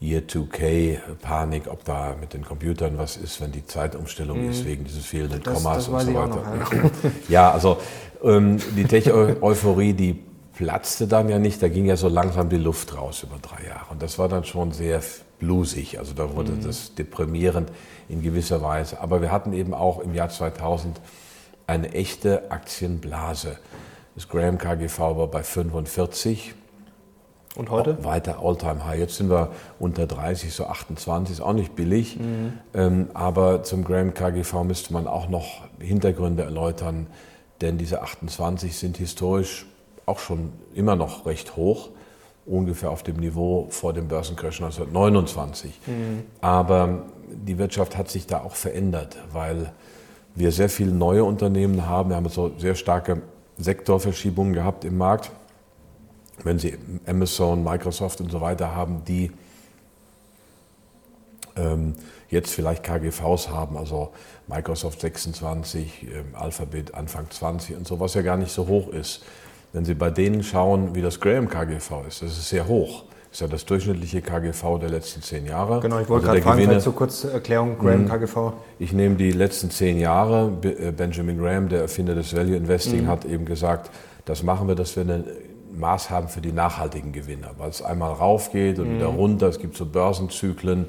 Year 0.02 0.22
2K-Panik, 0.22 1.68
ob 1.68 1.84
da 1.84 2.16
mit 2.20 2.34
den 2.34 2.46
Computern 2.46 2.98
was 2.98 3.18
ist, 3.18 3.42
wenn 3.42 3.52
die 3.52 3.66
Zeitumstellung 3.66 4.44
mhm. 4.44 4.50
ist, 4.50 4.66
wegen 4.66 4.86
dieses 4.86 5.06
fehlenden 5.06 5.44
das, 5.44 5.54
Kommas 5.54 5.78
das 5.78 5.88
und 5.90 6.00
so 6.02 6.14
weiter. 6.14 6.56
Noch, 6.58 6.74
ja. 6.74 6.92
ja. 7.30 7.52
also 7.52 7.78
ähm, 8.24 8.58
die 8.76 8.86
Tech-Euphorie, 8.86 9.94
die 9.94 10.24
platzte 10.56 11.08
dann 11.08 11.30
ja 11.30 11.40
nicht, 11.40 11.62
da 11.62 11.68
ging 11.68 11.86
ja 11.86 11.96
so 11.96 12.08
langsam 12.08 12.50
die 12.50 12.58
Luft 12.58 12.98
raus 12.98 13.24
über 13.24 13.38
drei 13.42 13.68
Jahre. 13.68 13.92
Und 13.92 14.02
das 14.02 14.18
war 14.18 14.28
dann 14.28 14.46
schon 14.46 14.72
sehr 14.72 15.02
bluesig, 15.40 16.00
also 16.00 16.14
da 16.14 16.36
wurde 16.36 16.52
mhm. 16.52 16.64
das 16.64 16.96
deprimierend 16.96 17.70
in 18.10 18.22
gewisser 18.22 18.62
Weise. 18.62 19.00
Aber 19.00 19.22
wir 19.22 19.32
hatten 19.32 19.54
eben 19.54 19.74
auch 19.74 20.00
im 20.00 20.14
Jahr 20.16 20.30
2000 20.30 21.00
eine 21.68 21.94
echte 21.94 22.52
Aktienblase. 22.52 23.58
Das 24.20 24.28
Graham 24.28 24.58
KGV 24.58 25.00
war 25.00 25.28
bei 25.28 25.44
45. 25.44 26.54
Und 27.56 27.70
heute? 27.70 28.04
Weiter 28.04 28.40
Alltime 28.44 28.84
High. 28.84 29.00
Jetzt 29.00 29.16
sind 29.16 29.30
wir 29.30 29.52
unter 29.80 30.08
30, 30.08 30.54
so 30.54 30.66
28, 30.66 31.38
ist 31.38 31.42
auch 31.42 31.54
nicht 31.54 31.74
billig. 31.74 32.20
Mhm. 32.20 32.52
Ähm, 32.74 33.08
aber 33.14 33.64
zum 33.64 33.86
Graham 33.86 34.14
KGV 34.14 34.66
müsste 34.66 34.92
man 34.92 35.08
auch 35.08 35.30
noch 35.30 35.62
Hintergründe 35.80 36.44
erläutern, 36.44 37.08
denn 37.62 37.78
diese 37.78 38.02
28 38.02 38.78
sind 38.78 38.98
historisch 38.98 39.66
auch 40.06 40.20
schon 40.20 40.52
immer 40.74 40.98
noch 40.98 41.26
recht 41.26 41.56
hoch, 41.56 41.88
ungefähr 42.46 42.92
auf 42.92 43.04
dem 43.04 43.16
Niveau 43.16 43.68
vor 43.70 43.94
dem 43.94 44.10
Börsencrash 44.10 44.62
1929. 44.62 45.80
Mhm. 45.88 46.24
Aber 46.42 47.06
die 47.30 47.58
Wirtschaft 47.58 47.96
hat 47.96 48.10
sich 48.10 48.28
da 48.28 48.42
auch 48.42 48.56
verändert, 48.56 49.16
weil 49.32 49.72
wir 50.36 50.52
sehr 50.52 50.68
viele 50.68 50.92
neue 50.92 51.24
Unternehmen 51.24 51.88
haben. 51.88 52.10
Wir 52.10 52.18
haben 52.18 52.28
so 52.28 52.52
sehr 52.58 52.76
starke 52.76 53.22
Sektorverschiebungen 53.60 54.54
gehabt 54.54 54.86
im 54.86 54.98
Markt. 54.98 55.32
Wenn 56.44 56.58
Sie 56.58 56.78
Amazon, 57.06 57.64
Microsoft 57.64 58.22
und 58.22 58.32
so 58.32 58.42
weiter 58.42 58.74
haben, 58.74 59.04
die 59.06 59.32
ähm, 61.58 61.96
jetzt 62.30 62.54
vielleicht 62.54 62.84
KGVs 62.84 63.50
haben, 63.50 63.78
also 63.78 64.14
Microsoft 64.48 65.02
26, 65.02 66.04
ähm, 66.04 66.34
Alphabet 66.34 66.94
Anfang 66.94 67.30
20 67.30 67.76
und 67.76 67.88
so, 67.88 68.00
was 68.00 68.14
ja 68.14 68.22
gar 68.22 68.38
nicht 68.38 68.52
so 68.52 68.68
hoch 68.68 68.88
ist. 68.90 69.24
Wenn 69.74 69.86
Sie 69.86 69.94
bei 69.94 70.10
denen 70.10 70.42
schauen, 70.44 70.96
wie 70.96 71.02
das 71.02 71.20
Graham 71.20 71.50
KGV 71.50 72.08
ist, 72.08 72.22
das 72.22 72.32
ist 72.32 72.50
sehr 72.50 72.68
hoch. 72.68 73.04
Das 73.30 73.38
ist 73.38 73.42
ja 73.42 73.48
das 73.48 73.66
durchschnittliche 73.66 74.22
KGV 74.22 74.80
der 74.80 74.90
letzten 74.90 75.22
zehn 75.22 75.46
Jahre. 75.46 75.82
Genau, 75.82 76.00
ich 76.00 76.10
wollte 76.10 76.30
also 76.30 76.42
gerade 76.42 76.42
fragen, 76.42 76.62
Gewinne, 76.64 76.80
zur 76.80 76.96
kurz 76.96 77.24
Erklärung, 77.26 77.78
Graham 77.78 78.04
mhm. 78.04 78.08
KGV. 78.10 78.54
Ich 78.80 78.92
nehme 78.92 79.16
die 79.16 79.32
letzten 79.32 79.70
zehn 79.70 80.00
Jahre. 80.00 80.52
Äh, 80.64 80.92
Benjamin 80.92 81.38
Graham, 81.38 81.70
der 81.70 81.82
Erfinder 81.82 82.16
des 82.16 82.36
Value 82.36 82.56
Investing, 82.56 83.04
mhm. 83.04 83.08
hat 83.08 83.26
eben 83.26 83.46
gesagt, 83.46 83.92
das 84.26 84.42
machen 84.42 84.68
wir, 84.68 84.74
dass 84.74 84.96
wir 84.96 85.04
ein 85.04 85.26
Maß 85.78 86.10
haben 86.10 86.28
für 86.28 86.42
die 86.42 86.52
nachhaltigen 86.52 87.12
Gewinne, 87.12 87.52
weil 87.58 87.70
es 87.70 87.84
einmal 87.84 88.14
raufgeht 88.14 88.80
und 88.80 88.90
mhm. 88.90 88.96
wieder 88.96 89.08
runter. 89.08 89.48
Es 89.48 89.60
gibt 89.60 89.78
so 89.78 89.86
Börsenzyklen, 89.86 90.88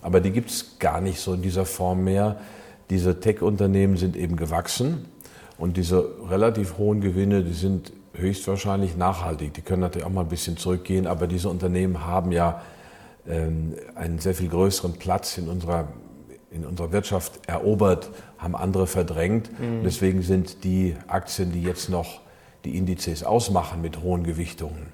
aber 0.00 0.20
die 0.20 0.30
gibt 0.30 0.50
es 0.50 0.78
gar 0.78 1.02
nicht 1.02 1.20
so 1.20 1.34
in 1.34 1.42
dieser 1.42 1.66
Form 1.66 2.04
mehr. 2.04 2.36
Diese 2.88 3.20
Tech-Unternehmen 3.20 3.98
sind 3.98 4.16
eben 4.16 4.36
gewachsen 4.36 5.04
und 5.58 5.76
diese 5.76 6.08
relativ 6.30 6.78
hohen 6.78 7.02
Gewinne, 7.02 7.42
die 7.42 7.52
sind 7.52 7.92
höchstwahrscheinlich 8.14 8.96
nachhaltig. 8.96 9.54
Die 9.54 9.62
können 9.62 9.80
natürlich 9.80 10.06
auch 10.06 10.12
mal 10.12 10.22
ein 10.22 10.28
bisschen 10.28 10.56
zurückgehen, 10.56 11.06
aber 11.06 11.26
diese 11.26 11.48
Unternehmen 11.48 12.06
haben 12.06 12.32
ja 12.32 12.62
ähm, 13.28 13.74
einen 13.94 14.18
sehr 14.18 14.34
viel 14.34 14.48
größeren 14.48 14.94
Platz 14.94 15.38
in 15.38 15.48
unserer, 15.48 15.88
in 16.50 16.64
unserer 16.64 16.92
Wirtschaft 16.92 17.40
erobert, 17.46 18.10
haben 18.38 18.54
andere 18.54 18.86
verdrängt. 18.86 19.50
Mhm. 19.58 19.82
Deswegen 19.84 20.22
sind 20.22 20.64
die 20.64 20.96
Aktien, 21.08 21.52
die 21.52 21.62
jetzt 21.62 21.88
noch 21.88 22.20
die 22.64 22.76
Indizes 22.76 23.24
ausmachen 23.24 23.82
mit 23.82 24.02
hohen 24.02 24.24
Gewichtungen, 24.24 24.92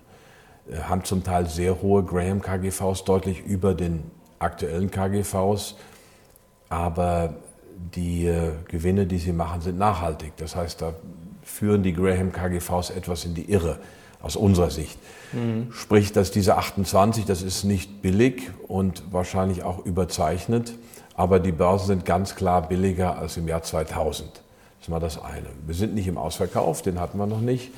äh, 0.70 0.78
haben 0.78 1.04
zum 1.04 1.22
Teil 1.22 1.46
sehr 1.46 1.82
hohe 1.82 2.02
Graham 2.02 2.40
KGVs, 2.40 3.04
deutlich 3.04 3.40
über 3.44 3.74
den 3.74 4.02
aktuellen 4.38 4.90
KGVs. 4.90 5.76
Aber 6.68 7.34
die 7.94 8.26
äh, 8.26 8.52
Gewinne, 8.68 9.06
die 9.06 9.18
sie 9.18 9.32
machen, 9.32 9.60
sind 9.60 9.78
nachhaltig. 9.78 10.36
Das 10.36 10.56
heißt, 10.56 10.82
da 10.82 10.94
führen 11.50 11.82
die 11.82 11.92
Graham 11.92 12.32
KGVs 12.32 12.90
etwas 12.90 13.24
in 13.24 13.34
die 13.34 13.50
Irre 13.50 13.78
aus 14.22 14.36
unserer 14.36 14.70
Sicht. 14.70 14.98
Mhm. 15.32 15.72
Sprich, 15.72 16.12
dass 16.12 16.30
diese 16.30 16.56
28, 16.56 17.24
das 17.24 17.42
ist 17.42 17.64
nicht 17.64 18.02
billig 18.02 18.50
und 18.68 19.02
wahrscheinlich 19.10 19.62
auch 19.62 19.84
überzeichnet, 19.84 20.74
aber 21.14 21.40
die 21.40 21.52
Börsen 21.52 21.86
sind 21.86 22.04
ganz 22.04 22.34
klar 22.34 22.68
billiger 22.68 23.18
als 23.18 23.36
im 23.36 23.48
Jahr 23.48 23.62
2000. 23.62 24.30
Das 24.30 24.42
ist 24.82 24.88
mal 24.88 25.00
das 25.00 25.22
eine. 25.22 25.46
Wir 25.66 25.74
sind 25.74 25.94
nicht 25.94 26.06
im 26.06 26.16
Ausverkauf, 26.16 26.82
den 26.82 26.98
hatten 26.98 27.18
wir 27.18 27.26
noch 27.26 27.40
nicht. 27.40 27.70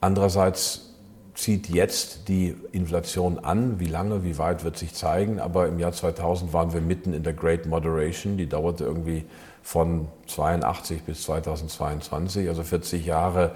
Andererseits 0.00 0.92
zieht 1.34 1.68
jetzt 1.68 2.28
die 2.28 2.56
Inflation 2.72 3.38
an. 3.38 3.78
Wie 3.78 3.86
lange, 3.86 4.24
wie 4.24 4.38
weit 4.38 4.64
wird 4.64 4.76
sich 4.76 4.94
zeigen. 4.94 5.40
Aber 5.40 5.68
im 5.68 5.78
Jahr 5.78 5.92
2000 5.92 6.52
waren 6.52 6.72
wir 6.72 6.80
mitten 6.80 7.14
in 7.14 7.22
der 7.22 7.32
Great 7.32 7.66
Moderation. 7.66 8.36
Die 8.36 8.48
dauerte 8.48 8.84
irgendwie 8.84 9.24
von 9.62 10.08
82 10.26 11.02
bis 11.02 11.22
2022, 11.22 12.48
also 12.48 12.62
40 12.62 13.06
Jahre 13.06 13.54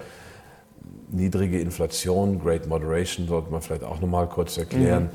niedrige 1.09 1.59
Inflation, 1.59 2.39
Great 2.39 2.67
Moderation, 2.67 3.27
sollte 3.27 3.51
man 3.51 3.61
vielleicht 3.61 3.83
auch 3.83 3.99
nochmal 3.99 4.27
kurz 4.27 4.57
erklären. 4.57 5.09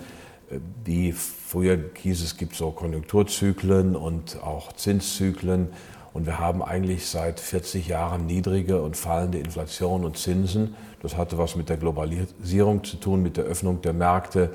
Mhm. 0.51 0.61
Die 0.87 1.13
früher 1.13 1.79
hieß 1.95 2.23
es 2.23 2.37
gibt 2.37 2.55
so 2.55 2.71
Konjunkturzyklen 2.71 3.97
und 3.97 4.43
auch 4.43 4.73
Zinszyklen. 4.73 5.69
Und 6.13 6.27
wir 6.27 6.39
haben 6.39 6.63
eigentlich 6.63 7.07
seit 7.07 7.41
40 7.41 7.89
Jahren 7.89 8.27
niedrige 8.27 8.83
und 8.83 8.97
fallende 8.97 9.39
Inflation 9.39 10.05
und 10.05 10.19
Zinsen. 10.19 10.75
Das 11.01 11.17
hatte 11.17 11.39
was 11.39 11.57
mit 11.57 11.71
der 11.71 11.79
Globalisierung 11.79 12.85
zu 12.85 12.99
tun, 12.99 13.23
mit 13.23 13.39
der 13.39 13.45
Öffnung 13.45 13.81
der 13.81 13.95
Märkte, 13.95 14.51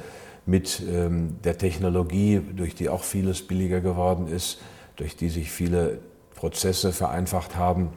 mit 0.45 0.83
ähm, 0.87 1.37
der 1.43 1.57
Technologie, 1.57 2.41
durch 2.55 2.75
die 2.75 2.89
auch 2.89 3.03
vieles 3.03 3.41
billiger 3.41 3.81
geworden 3.81 4.27
ist, 4.27 4.59
durch 4.97 5.15
die 5.15 5.29
sich 5.29 5.51
viele 5.51 5.99
Prozesse 6.37 6.93
vereinfacht 6.93 7.57
haben. 7.57 7.89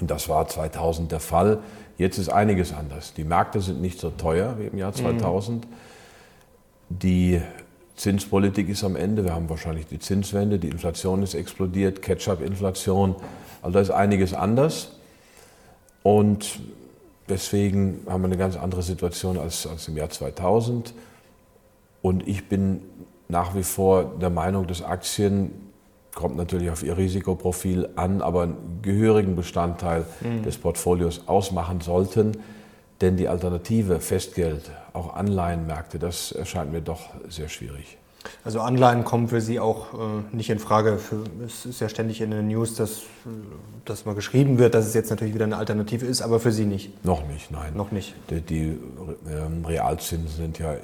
Und 0.00 0.10
das 0.10 0.28
war 0.28 0.48
2000 0.48 1.12
der 1.12 1.20
Fall. 1.20 1.60
Jetzt 1.98 2.18
ist 2.18 2.30
einiges 2.30 2.72
anders. 2.72 3.14
Die 3.14 3.22
Märkte 3.22 3.60
sind 3.60 3.80
nicht 3.80 4.00
so 4.00 4.10
teuer 4.10 4.58
wie 4.58 4.66
im 4.66 4.78
Jahr 4.78 4.92
2000. 4.92 5.64
Mhm. 5.64 5.70
Die 6.88 7.40
Zinspolitik 7.94 8.68
ist 8.68 8.82
am 8.82 8.96
Ende. 8.96 9.24
Wir 9.24 9.34
haben 9.34 9.48
wahrscheinlich 9.48 9.86
die 9.86 9.98
Zinswende, 9.98 10.58
die 10.58 10.68
Inflation 10.68 11.22
ist 11.22 11.34
explodiert, 11.34 12.02
Catch-up-Inflation. 12.02 13.14
Also 13.60 13.74
da 13.74 13.80
ist 13.80 13.90
einiges 13.90 14.34
anders. 14.34 14.92
Und 16.02 16.58
deswegen 17.28 18.00
haben 18.08 18.22
wir 18.22 18.26
eine 18.26 18.38
ganz 18.38 18.56
andere 18.56 18.82
Situation 18.82 19.38
als, 19.38 19.66
als 19.66 19.86
im 19.88 19.96
Jahr 19.96 20.10
2000. 20.10 20.94
Und 22.00 22.26
ich 22.26 22.48
bin 22.48 22.80
nach 23.28 23.54
wie 23.54 23.62
vor 23.62 24.16
der 24.20 24.30
Meinung, 24.30 24.66
dass 24.66 24.82
Aktien 24.82 25.71
kommt 26.14 26.36
natürlich 26.36 26.70
auf 26.70 26.82
ihr 26.82 26.96
Risikoprofil 26.96 27.88
an, 27.96 28.22
aber 28.22 28.42
einen 28.42 28.80
gehörigen 28.82 29.36
Bestandteil 29.36 30.04
mhm. 30.20 30.42
des 30.42 30.58
Portfolios 30.58 31.22
ausmachen 31.26 31.80
sollten. 31.80 32.32
Denn 33.00 33.16
die 33.16 33.28
Alternative, 33.28 33.98
Festgeld, 33.98 34.70
auch 34.92 35.14
Anleihenmärkte, 35.16 35.98
das 35.98 36.32
erscheint 36.32 36.72
mir 36.72 36.82
doch 36.82 37.10
sehr 37.28 37.48
schwierig. 37.48 37.98
Also 38.44 38.60
Anleihen 38.60 39.04
kommen 39.04 39.26
für 39.26 39.40
Sie 39.40 39.58
auch 39.58 39.94
äh, 39.94 40.36
nicht 40.36 40.50
in 40.50 40.60
Frage. 40.60 40.98
Für, 40.98 41.24
es 41.44 41.66
ist 41.66 41.80
ja 41.80 41.88
ständig 41.88 42.20
in 42.20 42.30
den 42.30 42.46
News, 42.46 42.76
dass, 42.76 43.02
dass 43.84 44.04
mal 44.04 44.14
geschrieben 44.14 44.58
wird, 44.58 44.74
dass 44.74 44.86
es 44.86 44.94
jetzt 44.94 45.10
natürlich 45.10 45.34
wieder 45.34 45.44
eine 45.44 45.56
Alternative 45.56 46.06
ist, 46.06 46.22
aber 46.22 46.38
für 46.38 46.52
Sie 46.52 46.64
nicht. 46.64 47.04
Noch 47.04 47.26
nicht, 47.26 47.50
nein. 47.50 47.72
Noch 47.74 47.90
nicht. 47.90 48.14
Die, 48.30 48.40
die 48.40 48.78
ähm, 49.28 49.64
Realzinsen 49.64 50.28
sind 50.28 50.60
ja 50.60 50.76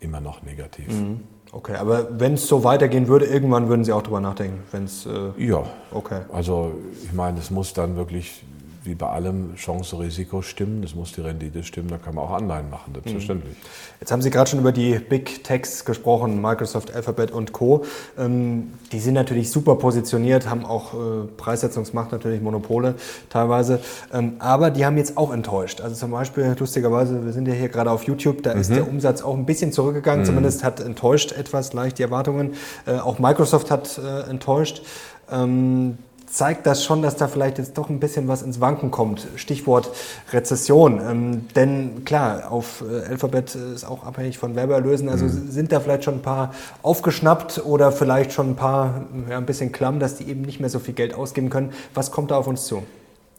immer 0.00 0.20
noch 0.20 0.42
negativ. 0.42 0.88
Mhm. 0.88 1.20
Okay, 1.56 1.74
aber 1.76 2.20
wenn 2.20 2.34
es 2.34 2.46
so 2.46 2.64
weitergehen 2.64 3.08
würde, 3.08 3.24
irgendwann 3.24 3.70
würden 3.70 3.82
Sie 3.82 3.90
auch 3.90 4.02
drüber 4.02 4.20
nachdenken, 4.20 4.62
wenn 4.72 4.84
es. 4.84 5.06
Äh, 5.06 5.30
ja. 5.42 5.64
Okay. 5.90 6.20
Also 6.30 6.72
ich 7.02 7.14
meine, 7.14 7.38
es 7.38 7.50
muss 7.50 7.72
dann 7.72 7.96
wirklich 7.96 8.44
wie 8.86 8.94
bei 8.94 9.08
allem 9.08 9.54
Chance-Risiko 9.56 10.42
stimmen. 10.42 10.82
Das 10.82 10.94
muss 10.94 11.12
die 11.12 11.20
Rendite 11.20 11.62
stimmen. 11.62 11.88
Da 11.88 11.98
kann 11.98 12.14
man 12.14 12.24
auch 12.24 12.32
Anleihen 12.32 12.70
machen, 12.70 12.92
selbstverständlich. 12.94 13.54
Mhm. 13.54 13.96
Jetzt 14.00 14.12
haben 14.12 14.22
Sie 14.22 14.30
gerade 14.30 14.50
schon 14.50 14.60
über 14.60 14.72
die 14.72 14.98
Big 14.98 15.44
Techs 15.44 15.84
gesprochen, 15.84 16.40
Microsoft, 16.40 16.94
Alphabet 16.94 17.30
und 17.30 17.52
Co. 17.52 17.84
Ähm, 18.18 18.72
die 18.92 19.00
sind 19.00 19.14
natürlich 19.14 19.50
super 19.50 19.76
positioniert, 19.76 20.48
haben 20.48 20.64
auch 20.64 20.94
äh, 20.94 21.26
Preissetzungsmacht, 21.36 22.12
natürlich 22.12 22.40
Monopole 22.40 22.94
teilweise. 23.28 23.80
Ähm, 24.12 24.34
aber 24.38 24.70
die 24.70 24.86
haben 24.86 24.96
jetzt 24.96 25.16
auch 25.16 25.32
enttäuscht. 25.32 25.80
Also 25.80 25.96
zum 25.96 26.10
Beispiel, 26.10 26.54
lustigerweise, 26.58 27.24
wir 27.24 27.32
sind 27.32 27.48
ja 27.48 27.54
hier 27.54 27.68
gerade 27.68 27.90
auf 27.90 28.04
YouTube, 28.04 28.42
da 28.42 28.54
mhm. 28.54 28.60
ist 28.60 28.70
der 28.70 28.88
Umsatz 28.88 29.22
auch 29.22 29.36
ein 29.36 29.46
bisschen 29.46 29.72
zurückgegangen. 29.72 30.22
Mhm. 30.22 30.26
Zumindest 30.26 30.64
hat 30.64 30.80
enttäuscht 30.80 31.32
etwas 31.32 31.72
leicht 31.72 31.98
die 31.98 32.02
Erwartungen. 32.02 32.54
Äh, 32.86 32.98
auch 32.98 33.18
Microsoft 33.18 33.70
hat 33.70 33.98
äh, 33.98 34.30
enttäuscht. 34.30 34.82
Ähm, 35.30 35.98
zeigt 36.26 36.66
das 36.66 36.84
schon, 36.84 37.02
dass 37.02 37.16
da 37.16 37.28
vielleicht 37.28 37.58
jetzt 37.58 37.78
doch 37.78 37.88
ein 37.88 38.00
bisschen 38.00 38.28
was 38.28 38.42
ins 38.42 38.60
Wanken 38.60 38.90
kommt. 38.90 39.26
Stichwort 39.36 39.90
Rezession. 40.32 41.00
Ähm, 41.00 41.48
denn 41.54 42.04
klar, 42.04 42.50
auf 42.50 42.82
äh, 42.82 43.08
Alphabet 43.08 43.54
ist 43.54 43.84
auch 43.84 44.04
abhängig 44.04 44.38
von 44.38 44.54
Werbeerlösen. 44.54 45.08
Also 45.08 45.24
mhm. 45.24 45.50
sind 45.50 45.72
da 45.72 45.80
vielleicht 45.80 46.04
schon 46.04 46.14
ein 46.14 46.22
paar 46.22 46.52
aufgeschnappt 46.82 47.64
oder 47.64 47.92
vielleicht 47.92 48.32
schon 48.32 48.50
ein 48.50 48.56
paar 48.56 49.06
ja, 49.30 49.38
ein 49.38 49.46
bisschen 49.46 49.72
klamm, 49.72 50.00
dass 50.00 50.16
die 50.16 50.28
eben 50.28 50.42
nicht 50.42 50.60
mehr 50.60 50.70
so 50.70 50.78
viel 50.78 50.94
Geld 50.94 51.14
ausgeben 51.14 51.50
können. 51.50 51.72
Was 51.94 52.10
kommt 52.10 52.30
da 52.30 52.36
auf 52.36 52.46
uns 52.46 52.66
zu? 52.66 52.82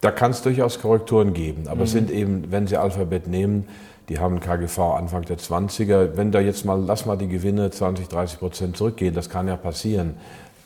Da 0.00 0.10
kann 0.10 0.30
es 0.30 0.42
durchaus 0.42 0.80
Korrekturen 0.80 1.34
geben. 1.34 1.64
Aber 1.66 1.76
mhm. 1.76 1.82
es 1.82 1.92
sind 1.92 2.10
eben, 2.10 2.50
wenn 2.50 2.66
Sie 2.66 2.76
Alphabet 2.76 3.26
nehmen, 3.26 3.68
die 4.08 4.18
haben 4.18 4.40
KGV 4.40 4.78
Anfang 4.96 5.22
der 5.22 5.38
20er. 5.38 6.16
Wenn 6.16 6.32
da 6.32 6.40
jetzt 6.40 6.64
mal, 6.64 6.80
lass 6.80 7.04
mal 7.04 7.18
die 7.18 7.28
Gewinne 7.28 7.70
20, 7.70 8.08
30 8.08 8.38
Prozent 8.38 8.76
zurückgehen, 8.76 9.14
das 9.14 9.28
kann 9.28 9.46
ja 9.48 9.56
passieren 9.56 10.14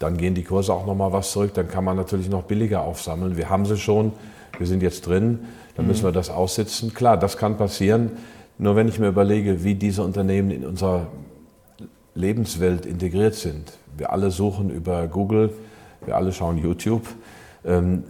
dann 0.03 0.17
gehen 0.17 0.35
die 0.35 0.43
Kurse 0.43 0.73
auch 0.73 0.87
noch 0.87 0.95
mal 0.95 1.13
was 1.13 1.33
zurück. 1.33 1.55
Dann 1.55 1.69
kann 1.69 1.85
man 1.85 1.97
natürlich 1.97 2.29
noch 2.29 2.43
billiger 2.43 2.83
aufsammeln. 2.83 3.37
Wir 3.37 3.49
haben 3.49 3.67
sie 3.67 3.77
schon, 3.77 4.13
wir 4.59 4.67
sind 4.67 4.83
jetzt 4.83 5.07
drin, 5.07 5.41
dann 5.77 5.87
müssen 5.87 6.05
wir 6.05 6.13
das 6.13 6.29
aussitzen. 6.29 6.93
Klar, 6.93 7.17
das 7.17 7.37
kann 7.37 7.57
passieren. 7.57 8.11
Nur 8.59 8.77
wenn 8.77 8.89
ich 8.89 8.99
mir 8.99 9.09
überlege, 9.09 9.65
wie 9.65 9.75
diese 9.75 10.03
Unternehmen 10.03 10.51
in 10.51 10.67
unserer 10.67 11.07
Lebenswelt 12.15 12.85
integriert 12.85 13.35
sind. 13.35 13.73
Wir 13.97 14.13
alle 14.13 14.31
suchen 14.31 14.71
über 14.71 15.07
Google, 15.09 15.51
wir 16.05 16.17
alle 16.17 16.33
schauen 16.33 16.59
YouTube. 16.59 17.07
Ähm, 17.65 18.05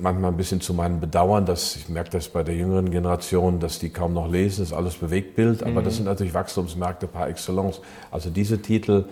manchmal 0.00 0.32
ein 0.32 0.36
bisschen 0.36 0.60
zu 0.60 0.74
meinem 0.74 1.00
Bedauern, 1.00 1.46
dass 1.46 1.76
ich 1.76 1.88
merke 1.88 2.10
das 2.10 2.28
bei 2.28 2.42
der 2.42 2.54
jüngeren 2.54 2.90
Generation, 2.90 3.60
dass 3.60 3.78
die 3.78 3.90
kaum 3.90 4.12
noch 4.12 4.30
lesen, 4.30 4.60
das 4.60 4.70
ist 4.70 4.76
alles 4.76 4.96
Bewegtbild, 4.96 5.62
aber 5.62 5.80
mhm. 5.80 5.84
das 5.84 5.96
sind 5.96 6.06
natürlich 6.06 6.34
Wachstumsmärkte 6.34 7.06
par 7.06 7.28
excellence. 7.28 7.80
Also 8.10 8.30
diese 8.30 8.60
Titel 8.60 9.04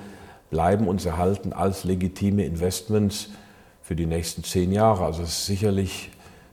bleiben 0.53 0.87
uns 0.87 1.07
erhalten 1.07 1.55
als 1.55 1.85
legitime 1.85 2.45
Investments 2.45 3.31
für 3.81 3.97
die 3.97 4.05
nächsten 4.05 4.45
zehn 4.45 4.71
Jahre. 4.71 5.07
Also 5.07 5.23
es 5.23 5.31
ist 5.31 5.47
sicherlich 5.47 6.11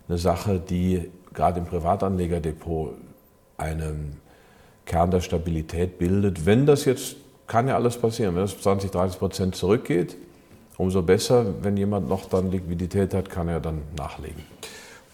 eine 0.08 0.18
Sache, 0.18 0.58
die 0.58 1.12
gerade 1.34 1.60
im 1.60 1.66
Privatanlegerdepot 1.66 2.96
einen 3.58 4.22
Kern 4.86 5.12
der 5.12 5.20
Stabilität 5.20 6.00
bildet. 6.00 6.46
Wenn 6.46 6.66
das 6.66 6.86
jetzt, 6.86 7.18
kann 7.46 7.68
ja 7.68 7.76
alles 7.76 7.98
passieren, 7.98 8.36
wenn 8.36 8.44
das 8.44 8.58
20, 8.62 8.90
30 8.90 9.20
Prozent 9.20 9.56
zurückgeht, 9.56 10.16
umso 10.78 11.02
besser. 11.02 11.46
Wenn 11.62 11.76
jemand 11.76 12.08
noch 12.08 12.30
dann 12.30 12.52
Liquidität 12.52 13.14
hat, 13.14 13.30
kann 13.30 13.50
er 13.50 13.60
dann 13.60 13.82
nachlegen. 13.98 14.44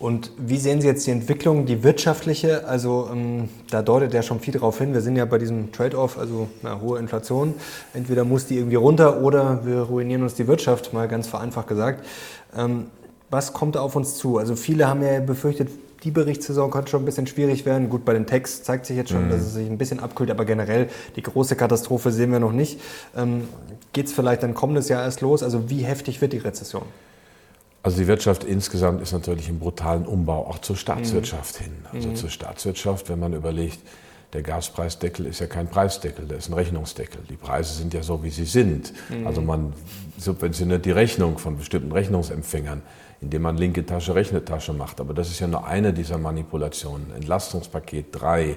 Und 0.06 0.30
wie 0.38 0.58
sehen 0.58 0.82
Sie 0.82 0.88
jetzt 0.88 1.08
die 1.08 1.12
Entwicklung, 1.12 1.66
die 1.66 1.84
wirtschaftliche? 1.84 2.68
Also 2.68 3.10
ähm, 3.12 3.50
da 3.72 3.82
deutet 3.82 4.14
ja 4.14 4.22
schon 4.22 4.40
viel 4.40 4.54
darauf 4.54 4.78
hin. 4.78 4.94
Wir 4.94 5.02
sind 5.02 5.16
ja 5.16 5.26
bei 5.26 5.40
diesem 5.40 5.72
Trade-off, 5.72 6.20
also 6.20 6.48
eine 6.62 6.80
hohe 6.80 7.00
Inflation. 7.00 7.56
Entweder 7.92 8.24
muss 8.24 8.46
die 8.46 8.58
irgendwie 8.58 8.76
runter 8.76 9.24
oder 9.24 9.66
wir 9.66 9.80
ruinieren 9.80 10.22
uns 10.22 10.36
die 10.36 10.46
Wirtschaft, 10.46 10.94
mal 10.94 11.08
ganz 11.08 11.26
vereinfacht 11.26 11.68
gesagt. 11.68 12.06
Ähm, 12.56 12.86
was 13.32 13.54
kommt 13.54 13.78
da 13.78 13.80
auf 13.80 13.96
uns 13.96 14.14
zu? 14.14 14.38
Also 14.38 14.56
viele 14.56 14.88
haben 14.88 15.02
ja 15.02 15.20
befürchtet, 15.22 15.70
die 16.04 16.12
Berichtssaison 16.12 16.70
könnte 16.70 16.92
schon 16.92 17.02
ein 17.02 17.06
bisschen 17.06 17.26
schwierig 17.26 17.66
werden. 17.66 17.90
Gut, 17.90 18.06
bei 18.06 18.14
den 18.14 18.28
Techs 18.28 18.62
zeigt 18.62 18.86
sich 18.86 18.98
jetzt 18.98 19.10
schon, 19.10 19.26
mhm. 19.26 19.32
dass 19.32 19.42
es 19.42 19.56
sich 19.56 19.68
ein 19.68 19.80
bisschen 19.80 20.00
abkühlt, 20.00 20.30
aber 20.30 20.46
generell 20.46 20.88
die 21.16 21.24
große 21.24 21.56
Katastrophe 21.56 22.12
sehen 22.12 22.32
wir 22.32 22.40
noch 22.40 22.54
nicht. 22.54 22.80
Ähm, 23.18 23.48
Geht 23.92 24.06
es 24.06 24.14
vielleicht 24.14 24.44
dann 24.44 24.54
kommendes 24.54 24.88
Jahr 24.88 25.02
erst 25.02 25.22
los? 25.22 25.42
Also 25.42 25.68
wie 25.72 25.82
heftig 25.82 26.22
wird 26.22 26.32
die 26.32 26.38
Rezession? 26.38 26.84
Also 27.86 28.00
die 28.00 28.08
Wirtschaft 28.08 28.44
insgesamt 28.44 29.00
ist 29.04 29.12
natürlich 29.12 29.48
im 29.48 29.60
brutalen 29.60 30.08
Umbau, 30.08 30.48
auch 30.48 30.58
zur 30.58 30.76
Staatswirtschaft 30.76 31.60
mhm. 31.60 31.64
hin. 31.64 31.74
Also 31.94 32.10
mhm. 32.10 32.16
zur 32.16 32.30
Staatswirtschaft, 32.32 33.10
wenn 33.10 33.20
man 33.20 33.34
überlegt, 33.34 33.78
der 34.34 34.42
Gaspreisdeckel 34.42 35.28
ist 35.28 35.40
ja 35.40 35.46
kein 35.46 35.68
Preisdeckel, 35.68 36.26
der 36.26 36.40
ist 36.40 36.50
ein 36.50 36.56
Rechnungsdeckel. 36.56 37.22
Die 37.30 37.36
Preise 37.36 37.76
sind 37.76 37.94
ja 37.94 38.02
so, 38.02 38.24
wie 38.24 38.32
sie 38.32 38.46
sind. 38.46 38.92
Mhm. 39.10 39.28
Also 39.28 39.42
man 39.42 39.74
subventioniert 40.18 40.84
die 40.84 40.90
Rechnung 40.90 41.38
von 41.38 41.58
bestimmten 41.58 41.92
Rechnungsempfängern, 41.92 42.82
indem 43.22 43.44
man 43.44 43.56
linke 43.56 43.86
Tasche, 43.86 44.16
rechte 44.16 44.44
Tasche 44.44 44.74
macht. 44.74 45.00
Aber 45.00 45.14
das 45.14 45.30
ist 45.30 45.40
ja 45.40 45.46
nur 45.46 45.68
eine 45.68 45.94
dieser 45.94 46.18
Manipulationen. 46.18 47.14
Entlastungspaket 47.16 48.08
3, 48.14 48.44
äh, 48.50 48.56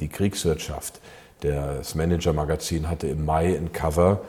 die 0.00 0.08
Kriegswirtschaft. 0.08 0.98
Das 1.40 1.94
Manager-Magazin 1.94 2.88
hatte 2.88 3.06
im 3.06 3.22
Mai 3.26 3.54
ein 3.54 3.70
Cover 3.70 4.22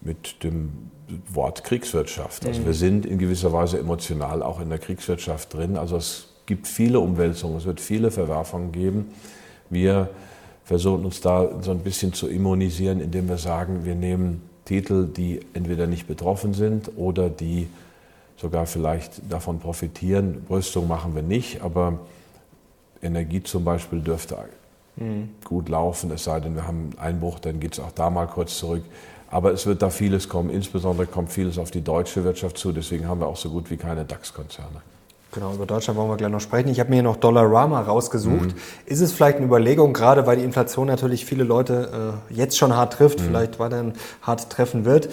mit 0.00 0.44
dem 0.44 0.92
Wort 1.32 1.64
Kriegswirtschaft. 1.64 2.46
Also 2.46 2.64
wir 2.64 2.74
sind 2.74 3.06
in 3.06 3.18
gewisser 3.18 3.52
Weise 3.52 3.78
emotional 3.78 4.42
auch 4.42 4.60
in 4.60 4.68
der 4.68 4.78
Kriegswirtschaft 4.78 5.54
drin. 5.54 5.76
Also 5.76 5.96
es 5.96 6.28
gibt 6.46 6.66
viele 6.66 7.00
Umwälzungen, 7.00 7.56
es 7.56 7.64
wird 7.64 7.80
viele 7.80 8.10
Verwerfungen 8.10 8.72
geben. 8.72 9.12
Wir 9.70 10.10
versuchen 10.64 11.04
uns 11.04 11.20
da 11.20 11.62
so 11.62 11.70
ein 11.70 11.80
bisschen 11.80 12.12
zu 12.12 12.28
immunisieren, 12.28 13.00
indem 13.00 13.28
wir 13.28 13.38
sagen, 13.38 13.84
wir 13.84 13.94
nehmen 13.94 14.42
Titel, 14.64 15.06
die 15.06 15.40
entweder 15.54 15.86
nicht 15.86 16.06
betroffen 16.06 16.54
sind 16.54 16.92
oder 16.96 17.28
die 17.28 17.68
sogar 18.36 18.66
vielleicht 18.66 19.20
davon 19.30 19.58
profitieren. 19.58 20.46
Rüstung 20.48 20.88
machen 20.88 21.14
wir 21.14 21.22
nicht, 21.22 21.62
aber 21.62 22.00
Energie 23.02 23.42
zum 23.42 23.64
Beispiel 23.64 24.00
dürfte 24.00 24.36
mhm. 24.96 25.30
gut 25.44 25.68
laufen, 25.68 26.10
es 26.10 26.24
sei 26.24 26.40
denn, 26.40 26.54
wir 26.54 26.66
haben 26.66 26.90
einen 26.96 26.98
Einbruch, 26.98 27.38
dann 27.38 27.60
geht 27.60 27.74
es 27.74 27.80
auch 27.80 27.92
da 27.92 28.10
mal 28.10 28.26
kurz 28.26 28.58
zurück. 28.58 28.84
Aber 29.32 29.50
es 29.50 29.66
wird 29.66 29.80
da 29.80 29.88
vieles 29.88 30.28
kommen. 30.28 30.50
Insbesondere 30.50 31.06
kommt 31.06 31.32
vieles 31.32 31.58
auf 31.58 31.70
die 31.70 31.80
deutsche 31.80 32.22
Wirtschaft 32.22 32.58
zu. 32.58 32.70
Deswegen 32.70 33.08
haben 33.08 33.20
wir 33.20 33.26
auch 33.26 33.38
so 33.38 33.48
gut 33.48 33.70
wie 33.70 33.78
keine 33.78 34.04
DAX-Konzerne. 34.04 34.82
Genau, 35.32 35.54
über 35.54 35.64
Deutschland 35.64 35.98
wollen 35.98 36.10
wir 36.10 36.18
gleich 36.18 36.30
noch 36.30 36.42
sprechen. 36.42 36.68
Ich 36.68 36.78
habe 36.78 36.90
mir 36.90 36.96
hier 36.96 37.02
noch 37.02 37.16
Dollarama 37.16 37.80
rausgesucht. 37.80 38.48
Mhm. 38.48 38.54
Ist 38.84 39.00
es 39.00 39.12
vielleicht 39.12 39.38
eine 39.38 39.46
Überlegung, 39.46 39.94
gerade 39.94 40.26
weil 40.26 40.36
die 40.36 40.44
Inflation 40.44 40.86
natürlich 40.86 41.24
viele 41.24 41.44
Leute 41.44 42.20
äh, 42.30 42.34
jetzt 42.34 42.58
schon 42.58 42.76
hart 42.76 42.92
trifft, 42.92 43.20
mhm. 43.20 43.24
vielleicht 43.24 43.58
weiterhin 43.58 43.94
hart 44.20 44.50
treffen 44.50 44.84
wird, 44.84 45.08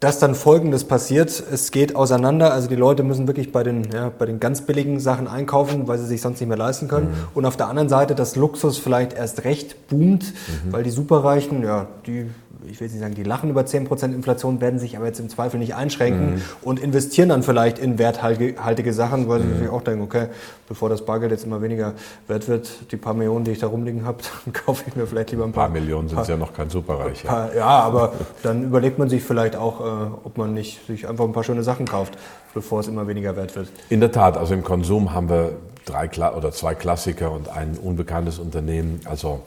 dass 0.00 0.18
dann 0.18 0.34
Folgendes 0.34 0.84
passiert. 0.84 1.44
Es 1.52 1.70
geht 1.70 1.94
auseinander. 1.94 2.54
Also 2.54 2.68
die 2.68 2.76
Leute 2.76 3.02
müssen 3.02 3.26
wirklich 3.26 3.52
bei 3.52 3.62
den, 3.62 3.92
ja, 3.92 4.10
bei 4.18 4.24
den 4.24 4.40
ganz 4.40 4.62
billigen 4.62 4.98
Sachen 5.00 5.28
einkaufen, 5.28 5.86
weil 5.86 5.98
sie 5.98 6.06
sich 6.06 6.22
sonst 6.22 6.40
nicht 6.40 6.48
mehr 6.48 6.56
leisten 6.56 6.88
können. 6.88 7.08
Mhm. 7.08 7.28
Und 7.34 7.44
auf 7.44 7.58
der 7.58 7.68
anderen 7.68 7.90
Seite, 7.90 8.14
dass 8.14 8.36
Luxus 8.36 8.78
vielleicht 8.78 9.12
erst 9.12 9.44
recht 9.44 9.88
boomt, 9.88 10.32
mhm. 10.32 10.72
weil 10.72 10.82
die 10.82 10.90
Superreichen, 10.90 11.62
ja, 11.62 11.88
die 12.06 12.30
ich 12.70 12.80
will 12.80 12.88
nicht 12.88 13.00
sagen, 13.00 13.14
die 13.14 13.22
lachen 13.22 13.50
über 13.50 13.62
10% 13.62 14.14
Inflation, 14.14 14.60
werden 14.60 14.78
sich 14.78 14.96
aber 14.96 15.06
jetzt 15.06 15.20
im 15.20 15.28
Zweifel 15.28 15.58
nicht 15.58 15.74
einschränken 15.74 16.34
mhm. 16.34 16.42
und 16.62 16.80
investieren 16.80 17.28
dann 17.28 17.42
vielleicht 17.42 17.78
in 17.78 17.98
werthaltige 17.98 18.92
Sachen, 18.92 19.28
weil 19.28 19.40
mhm. 19.40 19.42
sie 19.42 19.48
natürlich 19.50 19.70
auch 19.70 19.82
denken, 19.82 20.02
okay, 20.02 20.26
bevor 20.68 20.88
das 20.88 21.04
Bargeld 21.04 21.32
jetzt 21.32 21.44
immer 21.44 21.62
weniger 21.62 21.94
wert 22.26 22.48
wird, 22.48 22.90
die 22.92 22.96
paar 22.96 23.14
Millionen, 23.14 23.44
die 23.44 23.52
ich 23.52 23.58
da 23.58 23.66
rumliegen 23.66 24.04
habe, 24.04 24.18
dann 24.44 24.52
kaufe 24.52 24.84
ich 24.86 24.96
mir 24.96 25.06
vielleicht 25.06 25.30
lieber 25.30 25.44
ein 25.44 25.52
paar. 25.52 25.66
Ein 25.66 25.72
paar 25.72 25.80
Millionen 25.80 26.08
sind 26.08 26.26
ja 26.26 26.36
noch 26.36 26.52
kein 26.52 26.70
Superreich. 26.70 27.24
Paar, 27.24 27.54
ja, 27.54 27.66
aber 27.66 28.12
dann 28.42 28.64
überlegt 28.64 28.98
man 28.98 29.08
sich 29.08 29.22
vielleicht 29.22 29.56
auch, 29.56 29.80
äh, 29.80 29.84
ob 30.24 30.38
man 30.38 30.54
nicht 30.54 30.86
sich 30.86 31.08
einfach 31.08 31.24
ein 31.24 31.32
paar 31.32 31.44
schöne 31.44 31.62
Sachen 31.62 31.86
kauft, 31.86 32.16
bevor 32.54 32.80
es 32.80 32.88
immer 32.88 33.06
weniger 33.06 33.36
wert 33.36 33.54
wird. 33.56 33.68
In 33.90 34.00
der 34.00 34.12
Tat, 34.12 34.36
also 34.36 34.54
im 34.54 34.64
Konsum 34.64 35.12
haben 35.12 35.28
wir 35.28 35.52
drei 35.84 36.08
oder 36.32 36.50
zwei 36.50 36.74
Klassiker 36.74 37.30
und 37.30 37.48
ein 37.48 37.76
unbekanntes 37.76 38.38
Unternehmen. 38.38 39.00
Also 39.04 39.40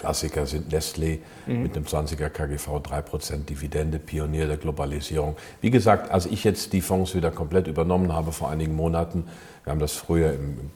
Klassiker 0.00 0.46
sind 0.46 0.72
Nestlé 0.72 1.18
mhm. 1.46 1.62
mit 1.62 1.76
einem 1.76 1.84
20er 1.84 2.30
KGV, 2.30 2.68
3% 2.68 3.44
Dividende, 3.44 3.98
Pionier 3.98 4.46
der 4.46 4.56
Globalisierung. 4.56 5.36
Wie 5.60 5.70
gesagt, 5.70 6.10
als 6.10 6.24
ich 6.24 6.42
jetzt 6.42 6.72
die 6.72 6.80
Fonds 6.80 7.14
wieder 7.14 7.30
komplett 7.30 7.66
übernommen 7.66 8.14
habe 8.14 8.32
vor 8.32 8.48
einigen 8.50 8.74
Monaten, 8.74 9.24
wir 9.64 9.72
haben 9.72 9.78
das 9.78 9.92
früher 9.92 10.32
im 10.32 10.70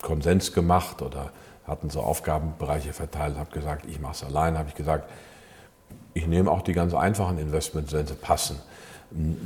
Konsens 0.00 0.52
gemacht 0.52 1.02
oder 1.02 1.32
hatten 1.66 1.90
so 1.90 2.02
Aufgabenbereiche 2.02 2.92
verteilt, 2.92 3.36
habe 3.36 3.50
gesagt, 3.50 3.84
ich 3.88 3.98
mache 4.00 4.12
es 4.12 4.22
allein, 4.22 4.56
habe 4.56 4.68
ich 4.68 4.76
gesagt, 4.76 5.10
ich 6.14 6.28
nehme 6.28 6.48
auch 6.48 6.62
die 6.62 6.72
ganz 6.72 6.94
einfachen 6.94 7.38
Investments, 7.38 7.92
wenn 7.92 8.06
sie 8.06 8.14
passen. 8.14 8.60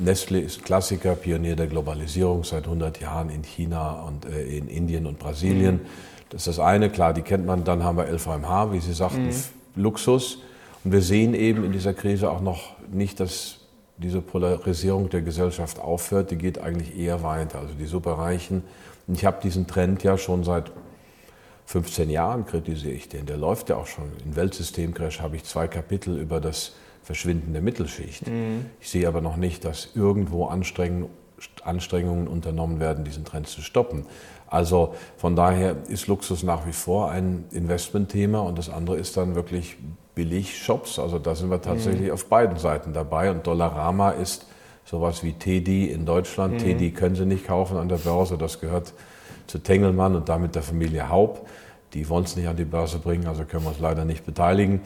Nestlé 0.04 0.40
ist 0.40 0.62
Klassiker, 0.62 1.14
Pionier 1.14 1.56
der 1.56 1.68
Globalisierung 1.68 2.44
seit 2.44 2.64
100 2.64 3.00
Jahren 3.00 3.30
in 3.30 3.42
China 3.42 4.02
und 4.02 4.26
äh, 4.26 4.42
in 4.42 4.68
Indien 4.68 5.06
und 5.06 5.18
Brasilien. 5.18 5.76
Mhm 5.76 6.15
das 6.30 6.46
ist 6.46 6.58
das 6.58 6.64
eine, 6.64 6.90
klar, 6.90 7.12
die 7.14 7.22
kennt 7.22 7.46
man. 7.46 7.64
Dann 7.64 7.84
haben 7.84 7.98
wir 7.98 8.06
LVMH, 8.06 8.72
wie 8.72 8.80
Sie 8.80 8.92
sagten, 8.92 9.28
mhm. 9.28 9.34
Luxus. 9.74 10.38
Und 10.84 10.92
wir 10.92 11.02
sehen 11.02 11.34
eben 11.34 11.64
in 11.64 11.72
dieser 11.72 11.94
Krise 11.94 12.30
auch 12.30 12.40
noch 12.40 12.74
nicht, 12.90 13.20
dass 13.20 13.58
diese 13.98 14.20
Polarisierung 14.20 15.08
der 15.08 15.22
Gesellschaft 15.22 15.78
aufhört. 15.80 16.30
Die 16.30 16.36
geht 16.36 16.58
eigentlich 16.58 16.96
eher 16.96 17.22
weiter. 17.22 17.60
Also 17.60 17.74
die 17.74 17.86
Superreichen. 17.86 18.62
Und 19.06 19.16
ich 19.16 19.24
habe 19.24 19.40
diesen 19.42 19.66
Trend 19.66 20.02
ja 20.02 20.18
schon 20.18 20.44
seit 20.44 20.72
15 21.66 22.10
Jahren 22.10 22.46
kritisiere 22.46 22.94
ich 22.94 23.08
den. 23.08 23.26
Der 23.26 23.36
läuft 23.36 23.70
ja 23.70 23.76
auch 23.76 23.86
schon. 23.86 24.04
In 24.24 24.36
Weltsystemcrash 24.36 25.20
habe 25.20 25.36
ich 25.36 25.44
zwei 25.44 25.66
Kapitel 25.66 26.18
über 26.18 26.40
das 26.40 26.74
Verschwinden 27.02 27.52
der 27.52 27.62
Mittelschicht. 27.62 28.26
Mhm. 28.26 28.66
Ich 28.80 28.90
sehe 28.90 29.06
aber 29.06 29.20
noch 29.20 29.36
nicht, 29.36 29.64
dass 29.64 29.90
irgendwo 29.94 30.46
Anstrengungen 30.46 32.28
unternommen 32.28 32.80
werden, 32.80 33.04
diesen 33.04 33.24
Trend 33.24 33.48
zu 33.48 33.62
stoppen. 33.62 34.06
Also 34.48 34.94
von 35.16 35.36
daher 35.36 35.76
ist 35.88 36.06
Luxus 36.06 36.42
nach 36.42 36.66
wie 36.66 36.72
vor 36.72 37.10
ein 37.10 37.44
Investmentthema 37.50 38.40
und 38.40 38.58
das 38.58 38.70
andere 38.70 38.96
ist 38.96 39.16
dann 39.16 39.34
wirklich 39.34 39.76
Billig-Shops. 40.14 40.98
Also 40.98 41.18
da 41.18 41.34
sind 41.34 41.50
wir 41.50 41.60
tatsächlich 41.60 42.08
mhm. 42.08 42.14
auf 42.14 42.26
beiden 42.26 42.58
Seiten 42.58 42.92
dabei 42.92 43.30
und 43.30 43.46
Dollarama 43.46 44.10
ist 44.10 44.46
sowas 44.84 45.22
wie 45.22 45.32
Teddy 45.32 45.86
in 45.86 46.06
Deutschland. 46.06 46.54
Mhm. 46.54 46.58
Teddy 46.58 46.90
können 46.92 47.16
Sie 47.16 47.26
nicht 47.26 47.46
kaufen 47.46 47.76
an 47.76 47.88
der 47.88 47.98
Börse, 47.98 48.38
das 48.38 48.60
gehört 48.60 48.92
zu 49.46 49.58
Tengelmann 49.58 50.14
und 50.14 50.28
damit 50.28 50.54
der 50.54 50.62
Familie 50.62 51.08
Haub. 51.08 51.48
Die 51.92 52.08
wollen 52.08 52.24
es 52.24 52.36
nicht 52.36 52.48
an 52.48 52.56
die 52.56 52.64
Börse 52.64 52.98
bringen, 52.98 53.26
also 53.26 53.44
können 53.44 53.64
wir 53.64 53.70
uns 53.70 53.80
leider 53.80 54.04
nicht 54.04 54.24
beteiligen. 54.26 54.80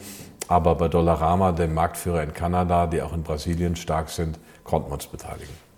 Aber 0.47 0.75
bei 0.75 0.87
Dollarama, 0.87 1.51
dem 1.51 1.73
Marktführer 1.73 2.23
in 2.23 2.33
Kanada, 2.33 2.87
die 2.87 3.01
auch 3.01 3.13
in 3.13 3.23
Brasilien 3.23 3.75
stark 3.75 4.09
sind, 4.09 4.39
konnten 4.63 4.89
wir 4.89 4.93
uns 4.93 5.07
beteiligen. 5.07 5.70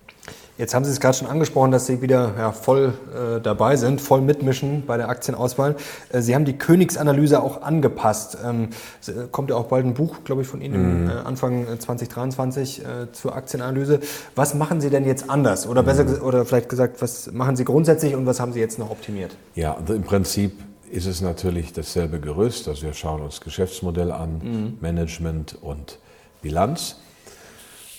Jetzt 0.57 0.75
haben 0.75 0.85
Sie 0.85 0.91
es 0.91 0.99
gerade 0.99 1.17
schon 1.17 1.27
angesprochen, 1.27 1.71
dass 1.71 1.87
Sie 1.87 2.03
wieder 2.03 2.33
ja, 2.37 2.51
voll 2.51 2.93
äh, 3.11 3.41
dabei 3.41 3.75
sind, 3.75 3.99
voll 3.99 4.21
mitmischen 4.21 4.85
bei 4.85 4.97
der 4.97 5.09
Aktienauswahl. 5.09 5.75
Äh, 6.09 6.21
Sie 6.21 6.35
haben 6.35 6.45
die 6.45 6.57
Königsanalyse 6.57 7.41
auch 7.41 7.63
angepasst. 7.63 8.37
Ähm, 8.45 8.69
äh, 9.07 9.27
kommt 9.31 9.49
ja 9.49 9.55
auch 9.55 9.65
bald 9.65 9.85
ein 9.85 9.95
Buch, 9.95 10.17
glaube 10.23 10.43
ich, 10.43 10.47
von 10.47 10.61
Ihnen 10.61 11.05
mhm. 11.05 11.09
äh, 11.09 11.13
Anfang 11.13 11.65
2023 11.79 12.85
äh, 12.85 13.11
zur 13.13 13.35
Aktienanalyse. 13.35 13.99
Was 14.35 14.53
machen 14.53 14.79
Sie 14.79 14.91
denn 14.91 15.05
jetzt 15.05 15.27
anders? 15.27 15.65
Oder 15.65 15.81
besser 15.81 16.03
mhm. 16.03 16.21
oder 16.21 16.45
vielleicht 16.45 16.69
gesagt, 16.69 17.01
was 17.01 17.31
machen 17.31 17.55
Sie 17.55 17.65
grundsätzlich 17.65 18.15
und 18.15 18.27
was 18.27 18.39
haben 18.39 18.53
Sie 18.53 18.59
jetzt 18.59 18.77
noch 18.77 18.91
optimiert? 18.91 19.35
Ja, 19.55 19.73
also 19.73 19.95
im 19.95 20.03
Prinzip 20.03 20.53
ist 20.91 21.07
es 21.07 21.21
natürlich 21.21 21.73
dasselbe 21.73 22.19
Gerüst. 22.19 22.67
Also 22.67 22.83
wir 22.83 22.93
schauen 22.93 23.23
uns 23.23 23.41
Geschäftsmodell 23.41 24.11
an, 24.11 24.41
mhm. 24.43 24.77
Management 24.81 25.57
und 25.59 25.97
Bilanz. 26.43 26.97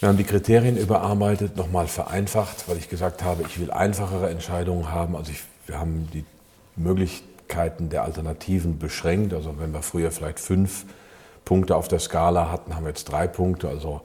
Wir 0.05 0.11
haben 0.11 0.19
die 0.19 0.25
Kriterien 0.25 0.77
überarbeitet, 0.77 1.57
nochmal 1.57 1.87
vereinfacht, 1.87 2.69
weil 2.69 2.77
ich 2.77 2.91
gesagt 2.91 3.25
habe, 3.25 3.43
ich 3.49 3.59
will 3.59 3.71
einfachere 3.71 4.29
Entscheidungen 4.29 4.93
haben. 4.93 5.17
Also 5.17 5.33
ich, 5.33 5.45
wir 5.65 5.81
haben 5.81 6.11
die 6.13 6.27
Möglichkeiten 6.77 7.89
der 7.89 8.03
Alternativen 8.03 8.79
beschränkt. 8.79 9.33
Also 9.33 9.55
wenn 9.59 9.73
wir 9.73 9.81
früher 9.81 10.11
vielleicht 10.11 10.41
fünf 10.41 10.85
Punkte 11.47 11.75
auf 11.75 11.89
der 11.89 12.01
Skala 12.01 12.53
hatten, 12.53 12.77
haben 12.77 12.85
wir 12.85 12.91
jetzt 12.91 13.05
drei 13.05 13.27
Punkte. 13.27 13.71
Also 13.71 14.03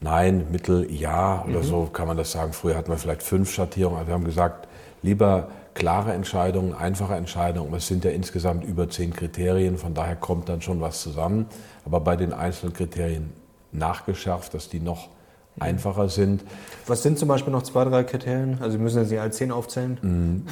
Nein, 0.00 0.46
Mittel, 0.50 0.90
Ja 0.90 1.44
oder 1.46 1.58
mhm. 1.58 1.64
so 1.64 1.90
kann 1.92 2.06
man 2.06 2.16
das 2.16 2.32
sagen. 2.32 2.54
Früher 2.54 2.74
hatten 2.74 2.90
wir 2.90 2.96
vielleicht 2.96 3.22
fünf 3.22 3.52
Schattierungen. 3.52 3.98
Also 3.98 4.08
wir 4.08 4.14
haben 4.14 4.24
gesagt, 4.24 4.66
lieber 5.02 5.48
klare 5.74 6.14
Entscheidungen, 6.14 6.72
einfache 6.72 7.16
Entscheidungen. 7.16 7.74
Es 7.74 7.86
sind 7.86 8.02
ja 8.06 8.12
insgesamt 8.12 8.64
über 8.64 8.88
zehn 8.88 9.12
Kriterien, 9.12 9.76
von 9.76 9.92
daher 9.92 10.16
kommt 10.16 10.48
dann 10.48 10.62
schon 10.62 10.80
was 10.80 11.02
zusammen. 11.02 11.44
Aber 11.84 12.00
bei 12.00 12.16
den 12.16 12.32
einzelnen 12.32 12.72
Kriterien 12.72 13.30
nachgeschärft, 13.72 14.54
dass 14.54 14.70
die 14.70 14.80
noch 14.80 15.10
einfacher 15.58 16.08
sind. 16.08 16.42
Was 16.86 17.02
sind 17.02 17.18
zum 17.18 17.28
Beispiel 17.28 17.52
noch 17.52 17.62
zwei, 17.62 17.84
drei 17.84 18.04
Kriterien? 18.04 18.58
Also 18.60 18.78
müssen 18.78 19.02
Sie 19.04 19.10
sie 19.10 19.18
als 19.18 19.36
zehn 19.36 19.50
aufzählen? 19.50 19.98
Mhm. 20.02 20.46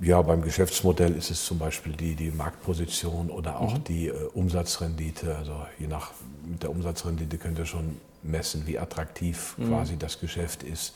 Ja, 0.00 0.20
beim 0.22 0.42
Geschäftsmodell 0.42 1.14
ist 1.14 1.30
es 1.30 1.44
zum 1.44 1.58
Beispiel 1.58 1.92
die, 1.92 2.16
die 2.16 2.30
Marktposition 2.30 3.30
oder 3.30 3.60
auch 3.60 3.78
mhm. 3.78 3.84
die 3.84 4.08
äh, 4.08 4.12
Umsatzrendite. 4.34 5.36
Also 5.36 5.52
je 5.78 5.86
nach 5.86 6.10
mit 6.44 6.62
der 6.62 6.70
Umsatzrendite 6.70 7.38
könnt 7.38 7.58
ihr 7.58 7.64
schon 7.64 7.96
messen, 8.22 8.66
wie 8.66 8.78
attraktiv 8.78 9.54
mhm. 9.56 9.68
quasi 9.68 9.96
das 9.96 10.18
Geschäft 10.18 10.62
ist. 10.62 10.94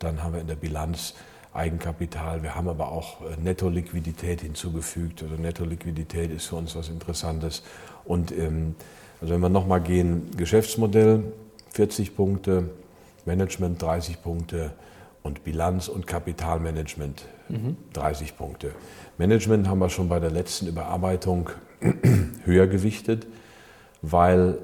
Dann 0.00 0.22
haben 0.22 0.34
wir 0.34 0.40
in 0.40 0.48
der 0.48 0.56
Bilanz 0.56 1.14
Eigenkapital. 1.52 2.42
Wir 2.42 2.54
haben 2.54 2.68
aber 2.68 2.90
auch 2.90 3.20
äh, 3.22 3.40
Netto-Liquidität 3.40 4.40
hinzugefügt. 4.40 5.22
Also 5.22 5.34
Netto-Liquidität 5.36 6.30
ist 6.32 6.46
für 6.46 6.56
uns 6.56 6.74
was 6.74 6.88
Interessantes. 6.88 7.62
Und 8.04 8.32
ähm, 8.32 8.74
also 9.20 9.34
wenn 9.34 9.40
wir 9.40 9.48
nochmal 9.48 9.80
gehen, 9.80 10.30
Geschäftsmodell, 10.36 11.22
40 11.72 12.16
Punkte, 12.16 12.70
Management 13.26 13.80
30 13.80 14.22
Punkte 14.22 14.72
und 15.22 15.44
Bilanz 15.44 15.88
und 15.88 16.06
Kapitalmanagement 16.06 17.26
mhm. 17.48 17.76
30 17.92 18.36
Punkte. 18.36 18.72
Management 19.18 19.68
haben 19.68 19.78
wir 19.78 19.90
schon 19.90 20.08
bei 20.08 20.20
der 20.20 20.30
letzten 20.30 20.66
Überarbeitung 20.66 21.50
höher 22.44 22.66
gewichtet, 22.66 23.26
weil 24.02 24.58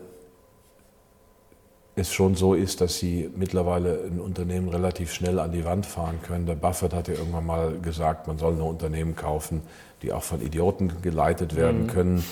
es 1.99 2.13
schon 2.13 2.35
so 2.35 2.53
ist, 2.53 2.83
dass 2.83 2.99
sie 2.99 3.31
mittlerweile 3.35 4.05
ein 4.05 4.21
Unternehmen 4.21 4.69
relativ 4.69 5.13
schnell 5.13 5.39
an 5.39 5.53
die 5.53 5.65
Wand 5.65 5.87
fahren 5.87 6.19
können. 6.23 6.45
Der 6.45 6.55
Buffett 6.55 6.93
hat 6.93 7.09
ja 7.09 7.15
irgendwann 7.15 7.47
mal 7.47 7.79
gesagt, 7.81 8.27
man 8.27 8.37
soll 8.37 8.55
nur 8.55 8.69
Unternehmen 8.69 9.17
kaufen, 9.17 9.63
die 10.03 10.13
auch 10.13 10.23
von 10.23 10.43
Idioten 10.43 11.01
geleitet 11.01 11.57
werden 11.57 11.85
mhm. 11.85 11.87
können, 11.87 12.25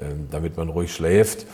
ähm, 0.00 0.28
damit 0.30 0.58
man 0.58 0.68
ruhig 0.68 0.94
schläft. 0.94 1.46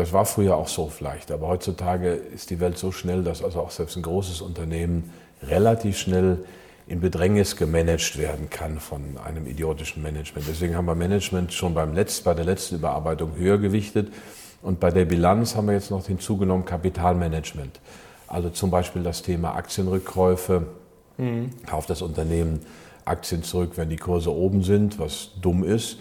Das 0.00 0.14
war 0.14 0.24
früher 0.24 0.56
auch 0.56 0.68
so 0.68 0.88
vielleicht, 0.88 1.30
aber 1.30 1.48
heutzutage 1.48 2.12
ist 2.12 2.48
die 2.48 2.58
Welt 2.58 2.78
so 2.78 2.90
schnell, 2.90 3.22
dass 3.22 3.44
also 3.44 3.60
auch 3.60 3.70
selbst 3.70 3.98
ein 3.98 4.02
großes 4.02 4.40
Unternehmen 4.40 5.12
relativ 5.42 5.98
schnell 5.98 6.38
in 6.86 7.02
Bedrängnis 7.02 7.54
gemanagt 7.54 8.16
werden 8.16 8.48
kann 8.48 8.80
von 8.80 9.18
einem 9.22 9.46
idiotischen 9.46 10.02
Management. 10.02 10.46
Deswegen 10.48 10.74
haben 10.74 10.86
wir 10.86 10.94
Management 10.94 11.52
schon 11.52 11.74
beim 11.74 11.92
Letzt, 11.92 12.24
bei 12.24 12.32
der 12.32 12.46
letzten 12.46 12.76
Überarbeitung 12.76 13.36
höher 13.36 13.58
gewichtet 13.58 14.10
und 14.62 14.80
bei 14.80 14.90
der 14.90 15.04
Bilanz 15.04 15.54
haben 15.54 15.66
wir 15.66 15.74
jetzt 15.74 15.90
noch 15.90 16.06
hinzugenommen 16.06 16.64
Kapitalmanagement. 16.64 17.78
Also 18.26 18.48
zum 18.48 18.70
Beispiel 18.70 19.02
das 19.02 19.20
Thema 19.20 19.54
Aktienrückkäufe. 19.54 20.62
Mhm. 21.18 21.50
Kauft 21.66 21.90
das 21.90 22.00
Unternehmen 22.00 22.60
Aktien 23.04 23.42
zurück, 23.42 23.72
wenn 23.74 23.90
die 23.90 23.98
Kurse 23.98 24.34
oben 24.34 24.62
sind, 24.62 24.98
was 24.98 25.32
dumm 25.42 25.62
ist 25.62 25.98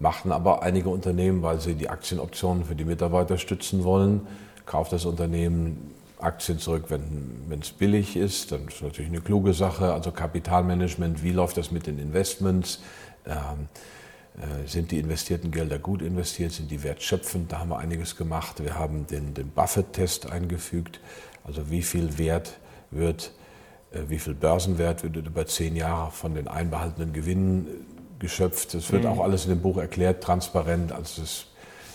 Machten 0.00 0.32
aber 0.32 0.62
einige 0.62 0.88
Unternehmen, 0.88 1.42
weil 1.42 1.60
sie 1.60 1.74
die 1.74 1.90
Aktienoptionen 1.90 2.64
für 2.64 2.74
die 2.74 2.86
Mitarbeiter 2.86 3.36
stützen 3.36 3.84
wollen, 3.84 4.26
kauft 4.64 4.92
das 4.92 5.04
Unternehmen 5.04 5.94
Aktien 6.18 6.58
zurück, 6.58 6.84
wenn 6.88 7.60
es 7.60 7.70
billig 7.70 8.16
ist. 8.16 8.50
Dann 8.50 8.66
ist 8.68 8.82
natürlich 8.82 9.10
eine 9.10 9.20
kluge 9.20 9.52
Sache. 9.52 9.92
Also 9.92 10.10
Kapitalmanagement, 10.10 11.22
wie 11.22 11.32
läuft 11.32 11.58
das 11.58 11.70
mit 11.70 11.86
den 11.86 11.98
Investments? 11.98 12.80
Ähm, 13.26 13.68
äh, 14.38 14.66
sind 14.66 14.90
die 14.90 14.98
investierten 14.98 15.50
Gelder 15.50 15.78
gut 15.78 16.00
investiert? 16.00 16.52
Sind 16.52 16.70
die 16.70 16.82
wertschöpfend? 16.82 17.52
Da 17.52 17.58
haben 17.58 17.68
wir 17.68 17.78
einiges 17.78 18.16
gemacht. 18.16 18.62
Wir 18.62 18.78
haben 18.78 19.06
den, 19.06 19.34
den 19.34 19.50
Buffett-Test 19.50 20.30
eingefügt. 20.30 21.00
Also 21.44 21.70
wie 21.70 21.82
viel 21.82 22.16
Wert 22.16 22.58
wird 22.90 23.32
äh, 23.92 24.02
wie 24.08 24.18
viel 24.18 24.34
Börsenwert 24.34 25.02
wird 25.02 25.16
über 25.16 25.46
zehn 25.46 25.76
Jahre 25.76 26.10
von 26.10 26.34
den 26.34 26.48
einbehaltenen 26.48 27.12
Gewinnen 27.12 27.66
geschöpft. 28.20 28.74
Das 28.74 28.92
wird 28.92 29.02
mhm. 29.02 29.10
auch 29.10 29.20
alles 29.20 29.44
in 29.44 29.50
dem 29.50 29.60
Buch 29.60 29.78
erklärt, 29.78 30.22
transparent. 30.22 30.92
Also 30.92 31.22
es, 31.22 31.46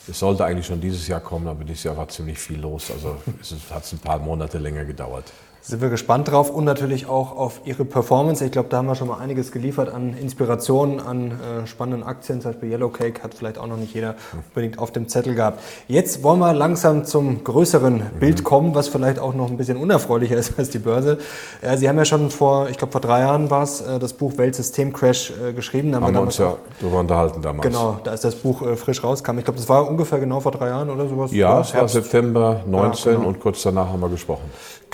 es, 0.09 0.19
sollte 0.19 0.43
eigentlich 0.43 0.65
schon 0.65 0.82
dieses 0.82 1.07
Jahr 1.07 1.21
kommen, 1.21 1.47
aber 1.47 1.63
dieses 1.63 1.84
Jahr 1.84 1.95
war 1.95 2.09
ziemlich 2.09 2.38
viel 2.38 2.59
los. 2.59 2.91
Also 2.91 3.17
es 3.41 3.55
hat 3.71 3.89
ein 3.93 3.99
paar 3.99 4.19
Monate 4.19 4.57
länger 4.57 4.84
gedauert 4.84 5.32
sind 5.68 5.82
wir 5.82 5.89
gespannt 5.89 6.30
drauf 6.30 6.51
und 6.51 6.63
natürlich 6.63 7.07
auch 7.07 7.36
auf 7.36 7.61
Ihre 7.66 7.86
Performance. 7.86 8.45
Ich 8.45 8.51
glaube, 8.51 8.70
da 8.70 8.78
haben 8.78 8.86
wir 8.86 8.93
schon 8.93 9.07
mal 9.07 9.18
einiges 9.18 9.51
geliefert 9.51 9.91
an 9.91 10.16
Inspirationen, 10.16 10.99
an 10.99 11.32
äh, 11.32 11.66
spannenden 11.66 12.03
Aktien. 12.03 12.39
Zum 12.39 12.51
Beispiel 12.51 12.70
Yellowcake 12.70 13.24
hat 13.24 13.34
vielleicht 13.34 13.57
auch 13.57 13.66
noch 13.66 13.78
nicht 13.78 13.95
jeder 13.95 14.13
unbedingt 14.34 14.78
auf 14.78 14.91
dem 14.91 15.07
Zettel 15.07 15.34
gehabt. 15.34 15.59
Jetzt 15.88 16.22
wollen 16.22 16.38
wir 16.38 16.53
langsam 16.53 17.03
zum 17.03 17.43
größeren 17.43 17.95
mhm. 17.95 18.20
Bild 18.20 18.43
kommen, 18.43 18.76
was 18.76 18.89
vielleicht 18.89 19.18
auch 19.18 19.34
noch 19.34 19.49
ein 19.49 19.57
bisschen 19.57 19.78
unerfreulicher 19.78 20.38
ist 20.38 20.53
als 20.59 20.70
die 20.70 20.78
Börse. 20.78 21.18
Äh, 21.61 21.78
Sie 21.78 21.89
haben 21.89 21.97
ja 21.97 22.05
schon 22.05 22.30
vor, 22.30 22.70
ich 22.70 22.78
glaube 22.78 22.91
vor 22.91 23.01
drei 23.01 23.22
Jahren 23.22 23.49
war 23.49 23.63
es, 23.63 23.82
äh, 23.82 23.97
das 23.97 24.13
Buch 24.13 24.38
Weltsystemcrash 24.38 25.32
äh, 25.32 25.53
geschrieben. 25.53 25.91
Da 25.91 25.95
haben, 25.95 26.05
haben 26.05 26.13
wir 26.13 26.22
uns 26.22 26.38
ja 26.38 26.57
darüber 26.80 26.99
unterhalten 26.99 27.41
damals. 27.41 27.66
Genau, 27.66 27.99
da 28.03 28.13
ist 28.13 28.24
das 28.24 28.36
Buch 28.36 28.61
äh, 28.61 28.76
frisch 28.76 29.03
rauskam. 29.03 29.39
Ich 29.39 29.45
glaube, 29.45 29.57
das 29.57 29.68
war 29.68 29.89
ungefähr 29.89 30.20
genau 30.20 30.41
vor 30.41 30.51
drei 30.51 30.68
Jahren 30.68 30.91
oder 30.91 31.07
sowas. 31.07 31.34
Ja, 31.34 31.61
es 31.61 31.74
war 31.74 31.88
September 31.88 32.61
19 32.68 33.11
ja, 33.11 33.18
genau. 33.18 33.30
und 33.30 33.39
kurz 33.39 33.63
danach 33.63 33.89
haben 33.89 34.01
wir 34.01 34.09
gesprochen. 34.09 34.43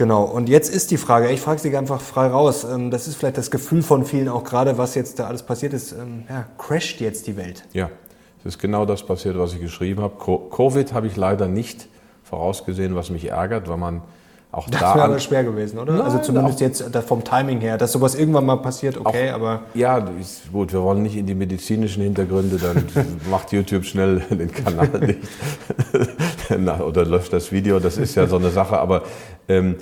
Genau, 0.01 0.23
und 0.23 0.49
jetzt 0.49 0.73
ist 0.73 0.89
die 0.89 0.97
Frage, 0.97 1.29
ich 1.29 1.41
frage 1.41 1.59
Sie 1.59 1.77
einfach 1.77 2.01
frei 2.01 2.25
raus, 2.25 2.63
ähm, 2.63 2.89
das 2.89 3.07
ist 3.07 3.17
vielleicht 3.17 3.37
das 3.37 3.51
Gefühl 3.51 3.83
von 3.83 4.03
vielen 4.03 4.29
auch 4.29 4.43
gerade, 4.43 4.79
was 4.79 4.95
jetzt 4.95 5.19
da 5.19 5.27
alles 5.27 5.43
passiert 5.43 5.73
ist, 5.73 5.91
ähm, 5.91 6.23
ja, 6.27 6.47
crasht 6.57 7.01
jetzt 7.01 7.27
die 7.27 7.37
Welt? 7.37 7.65
Ja, 7.71 7.91
es 8.39 8.55
ist 8.55 8.57
genau 8.57 8.87
das 8.87 9.05
passiert, 9.05 9.37
was 9.37 9.53
ich 9.53 9.61
geschrieben 9.61 10.01
habe. 10.01 10.15
Covid 10.49 10.91
habe 10.93 11.05
ich 11.05 11.17
leider 11.17 11.47
nicht 11.47 11.87
vorausgesehen, 12.23 12.95
was 12.95 13.11
mich 13.11 13.29
ärgert, 13.29 13.69
weil 13.69 13.77
man 13.77 14.01
auch 14.51 14.69
das 14.69 14.81
da. 14.81 14.95
Das 14.95 15.09
wäre 15.09 15.19
schwer 15.19 15.43
gewesen, 15.43 15.79
oder? 15.79 15.93
Nein, 15.93 16.01
also 16.01 16.19
zumindest 16.19 16.59
jetzt 16.59 16.83
vom 17.07 17.23
Timing 17.23 17.61
her, 17.61 17.77
dass 17.77 17.93
sowas 17.93 18.15
irgendwann 18.15 18.45
mal 18.45 18.57
passiert, 18.57 18.97
okay, 18.97 19.31
auch, 19.31 19.35
aber. 19.35 19.61
Ja, 19.73 19.97
ist 20.19 20.51
gut, 20.51 20.73
wir 20.73 20.81
wollen 20.81 21.03
nicht 21.03 21.15
in 21.15 21.25
die 21.25 21.35
medizinischen 21.35 22.03
Hintergründe, 22.03 22.57
dann 22.57 22.85
macht 23.29 23.53
YouTube 23.53 23.85
schnell 23.85 24.19
den 24.29 24.51
Kanal 24.51 24.89
nicht. 24.99 25.19
oder 26.81 27.05
löscht 27.05 27.31
das 27.31 27.51
Video, 27.51 27.79
das 27.79 27.97
ist 27.97 28.15
ja 28.15 28.27
so 28.27 28.35
eine 28.35 28.49
Sache, 28.49 28.77
aber 28.77 29.03
ähm, 29.47 29.75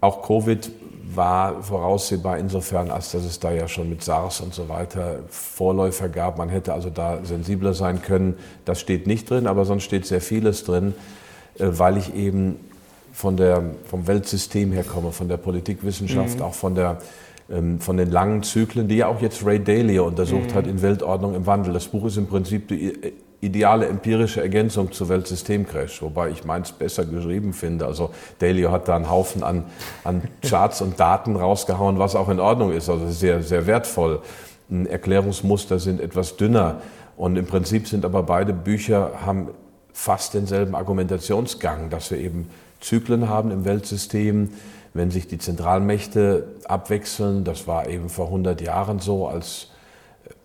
auch 0.00 0.22
Covid 0.22 0.70
war 1.14 1.62
voraussehbar 1.62 2.38
insofern, 2.38 2.90
als 2.90 3.12
dass 3.12 3.24
es 3.24 3.40
da 3.40 3.50
ja 3.50 3.68
schon 3.68 3.88
mit 3.88 4.02
SARS 4.02 4.40
und 4.40 4.54
so 4.54 4.68
weiter 4.68 5.20
Vorläufer 5.28 6.08
gab. 6.08 6.38
Man 6.38 6.48
hätte 6.48 6.72
also 6.72 6.90
da 6.90 7.18
sensibler 7.24 7.74
sein 7.74 8.02
können. 8.02 8.36
Das 8.64 8.80
steht 8.80 9.06
nicht 9.06 9.28
drin, 9.28 9.46
aber 9.46 9.64
sonst 9.64 9.84
steht 9.84 10.06
sehr 10.06 10.20
vieles 10.20 10.64
drin, 10.64 10.94
äh, 11.58 11.66
weil 11.66 11.96
ich 11.96 12.14
eben 12.14 12.56
von 13.12 13.36
der, 13.36 13.62
vom 13.84 14.06
Weltsystem 14.06 14.72
her 14.72 14.84
komme, 14.84 15.12
von 15.12 15.28
der 15.28 15.36
Politikwissenschaft, 15.36 16.38
mhm. 16.38 16.44
auch 16.44 16.54
von, 16.54 16.74
der, 16.74 16.98
ähm, 17.50 17.78
von 17.80 17.96
den 17.96 18.10
langen 18.10 18.42
Zyklen, 18.42 18.88
die 18.88 18.96
ja 18.96 19.06
auch 19.06 19.20
jetzt 19.20 19.44
Ray 19.44 19.62
Dalio 19.62 20.06
untersucht 20.06 20.50
mhm. 20.50 20.54
hat 20.54 20.66
in 20.66 20.82
Weltordnung 20.82 21.34
im 21.34 21.46
Wandel. 21.46 21.74
Das 21.74 21.86
Buch 21.86 22.06
ist 22.06 22.16
im 22.16 22.26
Prinzip 22.26 22.68
die 22.68 23.12
ideale 23.42 23.88
empirische 23.88 24.40
Ergänzung 24.40 24.92
zu 24.92 25.08
Weltsystemcrash, 25.08 26.00
wobei 26.00 26.30
ich 26.30 26.44
meins 26.44 26.72
besser 26.72 27.04
geschrieben 27.04 27.52
finde. 27.52 27.86
Also 27.86 28.10
Dalio 28.38 28.70
hat 28.70 28.88
da 28.88 28.96
einen 28.96 29.10
Haufen 29.10 29.42
an, 29.42 29.64
an 30.04 30.22
Charts 30.48 30.80
und 30.80 30.98
Daten 30.98 31.36
rausgehauen, 31.36 31.98
was 31.98 32.14
auch 32.14 32.28
in 32.28 32.40
Ordnung 32.40 32.72
ist, 32.72 32.88
also 32.88 33.08
sehr, 33.08 33.42
sehr 33.42 33.66
wertvoll. 33.66 34.20
Erklärungsmuster 34.70 35.78
sind 35.80 36.00
etwas 36.00 36.36
dünner 36.36 36.80
und 37.16 37.36
im 37.36 37.46
Prinzip 37.46 37.88
sind 37.88 38.04
aber 38.04 38.22
beide 38.22 38.52
Bücher 38.52 39.10
haben 39.26 39.48
fast 39.92 40.34
denselben 40.34 40.74
Argumentationsgang, 40.74 41.90
dass 41.90 42.10
wir 42.10 42.18
eben 42.18 42.48
Zyklen 42.82 43.28
haben 43.28 43.50
im 43.50 43.64
Weltsystem, 43.64 44.50
wenn 44.92 45.10
sich 45.10 45.26
die 45.26 45.38
Zentralmächte 45.38 46.48
abwechseln. 46.64 47.44
Das 47.44 47.66
war 47.66 47.88
eben 47.88 48.10
vor 48.10 48.26
100 48.26 48.60
Jahren 48.60 48.98
so, 48.98 49.26
als 49.26 49.68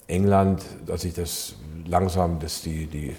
England, 0.07 0.63
als 0.89 1.01
sich 1.01 1.13
das 1.13 1.55
langsam 1.85 2.39
das 2.39 2.61
die, 2.61 2.85
die 2.85 3.15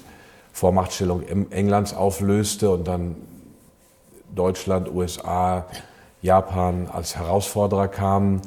Vormachtstellung 0.53 1.23
Englands 1.51 1.95
auflöste 1.95 2.71
und 2.71 2.89
dann 2.89 3.17
Deutschland, 4.35 4.93
USA, 4.93 5.67
Japan 6.23 6.89
als 6.93 7.17
Herausforderer 7.17 7.89
kamen. 7.89 8.41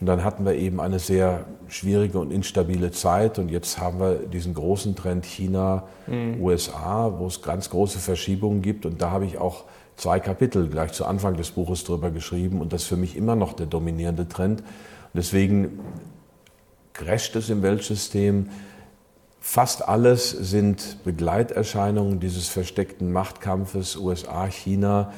Und 0.00 0.06
dann 0.06 0.24
hatten 0.24 0.44
wir 0.44 0.54
eben 0.54 0.80
eine 0.80 0.98
sehr 0.98 1.44
schwierige 1.68 2.18
und 2.18 2.30
instabile 2.32 2.90
Zeit. 2.92 3.38
Und 3.38 3.50
jetzt 3.50 3.78
haben 3.78 4.00
wir 4.00 4.14
diesen 4.14 4.54
großen 4.54 4.94
Trend 4.96 5.26
China, 5.26 5.84
mhm. 6.06 6.40
USA, 6.40 7.12
wo 7.18 7.26
es 7.26 7.42
ganz 7.42 7.70
große 7.70 7.98
Verschiebungen 7.98 8.62
gibt. 8.62 8.86
Und 8.86 9.02
da 9.02 9.10
habe 9.10 9.26
ich 9.26 9.38
auch 9.38 9.64
zwei 9.98 10.20
Kapitel 10.20 10.68
gleich 10.68 10.92
zu 10.92 11.04
Anfang 11.04 11.36
des 11.36 11.50
Buches 11.50 11.84
drüber 11.84 12.10
geschrieben 12.10 12.60
und 12.62 12.72
das 12.72 12.82
ist 12.82 12.88
für 12.88 12.96
mich 12.96 13.16
immer 13.16 13.36
noch 13.36 13.52
der 13.52 13.66
dominierende 13.66 14.28
Trend. 14.28 14.60
Und 14.60 14.66
deswegen 15.14 15.80
crasht 16.94 17.36
es 17.36 17.50
im 17.50 17.62
Weltsystem. 17.62 18.48
Fast 19.40 19.86
alles 19.86 20.30
sind 20.30 20.98
Begleiterscheinungen 21.04 22.20
dieses 22.20 22.48
versteckten 22.48 23.12
Machtkampfes 23.12 23.96
USA, 23.96 24.46
China, 24.46 25.12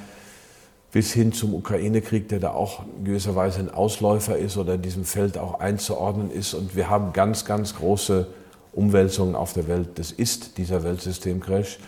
bis 0.92 1.12
hin 1.12 1.32
zum 1.32 1.54
Ukraine-Krieg, 1.54 2.28
der 2.28 2.40
da 2.40 2.50
auch 2.50 2.82
in 2.98 3.04
gewisser 3.04 3.36
Weise 3.36 3.60
ein 3.60 3.70
Ausläufer 3.70 4.36
ist 4.36 4.56
oder 4.56 4.74
in 4.74 4.82
diesem 4.82 5.04
Feld 5.04 5.38
auch 5.38 5.60
einzuordnen 5.60 6.30
ist. 6.30 6.54
Und 6.54 6.74
wir 6.74 6.90
haben 6.90 7.12
ganz, 7.12 7.44
ganz 7.44 7.76
große 7.76 8.26
Umwälzungen 8.72 9.34
auf 9.34 9.52
der 9.52 9.68
Welt. 9.68 9.98
Das 9.98 10.10
ist 10.10 10.58
dieser 10.58 10.82
Weltsystemcrash. 10.82 11.78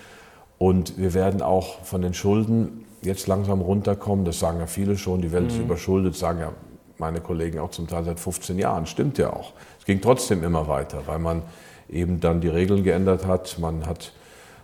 Und 0.63 0.97
wir 0.97 1.13
werden 1.13 1.43
auch 1.43 1.83
von 1.83 2.03
den 2.03 2.15
Schulden 2.15 2.85
jetzt 3.03 3.27
langsam 3.27 3.61
runterkommen. 3.63 4.25
Das 4.25 4.39
sagen 4.39 4.61
ja 4.61 4.69
viele 4.69 4.97
schon. 4.97 5.21
Die 5.21 5.33
Welt 5.33 5.49
ist 5.49 5.59
mhm. 5.59 5.65
überschuldet, 5.65 6.15
sagen 6.15 6.39
ja 6.39 6.53
meine 6.99 7.21
Kollegen 7.21 7.59
auch 7.59 7.73
zum 7.73 7.89
Teil 7.89 8.05
seit 8.05 8.21
15 8.21 8.61
Jahren. 8.61 8.87
Stimmt 8.87 9.19
ja 9.19 9.33
auch. 9.33 9.55
Es 9.81 9.87
ging 9.87 10.01
trotzdem 10.01 10.45
immer 10.45 10.69
weiter, 10.69 11.03
weil 11.07 11.19
man 11.19 11.43
eben 11.91 12.21
dann 12.21 12.41
die 12.41 12.47
Regeln 12.47 12.85
geändert 12.85 13.27
hat. 13.27 13.59
Man 13.59 13.87
hat 13.87 14.13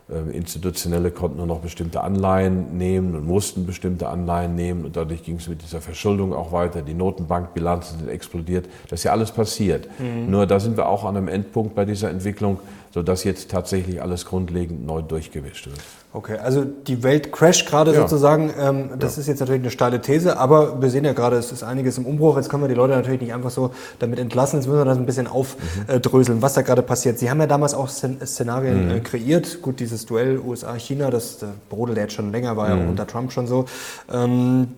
äh, 0.09 0.36
institutionelle 0.36 1.11
konnten 1.11 1.38
nur 1.38 1.46
noch 1.46 1.59
bestimmte 1.59 2.01
Anleihen 2.01 2.78
nehmen 2.78 3.14
und 3.14 3.26
mussten 3.26 3.66
bestimmte 3.66 4.09
Anleihen 4.09 4.55
nehmen 4.55 4.84
und 4.84 4.96
dadurch 4.96 5.22
ging 5.22 5.36
es 5.36 5.49
mit 5.49 5.62
dieser 5.62 5.80
Verschuldung 5.80 6.32
auch 6.32 6.53
weiter. 6.53 6.80
Die 6.80 6.94
Notenbankbilanzen 6.94 7.99
sind 7.99 8.09
explodiert. 8.09 8.66
Das 8.88 9.01
ist 9.01 9.05
ja 9.05 9.12
alles 9.12 9.32
passiert. 9.32 9.88
Mhm. 9.99 10.30
Nur 10.30 10.46
da 10.46 10.61
sind 10.61 10.76
wir 10.76 10.88
auch 10.88 11.05
an 11.05 11.16
einem 11.16 11.28
Endpunkt 11.28 11.74
bei 11.74 11.84
dieser 11.84 12.09
Entwicklung, 12.09 12.61
sodass 12.93 13.24
jetzt 13.24 13.51
tatsächlich 13.51 14.03
alles 14.03 14.24
grundlegend 14.24 14.86
neu 14.86 15.03
durchgewischt 15.03 15.66
wird. 15.66 15.78
Okay, 16.12 16.39
also 16.39 16.64
die 16.64 17.03
Welt 17.03 17.32
crasht 17.32 17.68
gerade 17.68 17.93
ja. 17.93 18.01
sozusagen. 18.01 18.51
Ähm, 18.59 18.91
das 18.99 19.16
ja. 19.16 19.20
ist 19.20 19.26
jetzt 19.28 19.41
natürlich 19.41 19.61
eine 19.61 19.70
steile 19.70 20.01
These, 20.01 20.39
aber 20.39 20.80
wir 20.80 20.89
sehen 20.89 21.05
ja 21.05 21.12
gerade, 21.12 21.36
es 21.36 21.53
ist 21.53 21.62
einiges 21.62 21.99
im 21.99 22.07
Umbruch. 22.07 22.36
Jetzt 22.36 22.49
können 22.49 22.62
wir 22.62 22.68
die 22.68 22.74
Leute 22.74 22.95
natürlich 22.95 23.20
nicht 23.20 23.34
einfach 23.34 23.51
so 23.51 23.72
damit 23.99 24.18
entlassen. 24.18 24.59
Jetzt 24.59 24.66
müssen 24.66 24.80
wir 24.80 24.86
das 24.86 24.97
ein 24.97 25.05
bisschen 25.05 25.26
aufdröseln, 25.26 26.39
mhm. 26.39 26.43
was 26.43 26.55
da 26.55 26.62
gerade 26.62 26.82
passiert. 26.82 27.18
Sie 27.18 27.30
haben 27.30 27.41
ja 27.41 27.47
damals 27.47 27.74
auch 27.74 27.89
Szenarien 27.91 28.86
mhm. 28.86 28.97
äh, 28.97 29.01
kreiert. 29.01 29.61
Gut, 29.61 29.80
dieses 29.80 30.07
Duell 30.07 30.39
USA-China, 30.39 31.11
das 31.11 31.43
äh, 31.43 31.47
brodelt 31.68 31.99
jetzt 31.99 32.14
schon 32.14 32.32
länger, 32.32 32.57
war 32.57 32.74
mhm. 32.74 32.80
ja 32.80 32.89
unter 32.89 33.07
Trump 33.07 33.30
schon 33.30 33.47
so. 33.47 33.66
Ähm, 34.11 34.68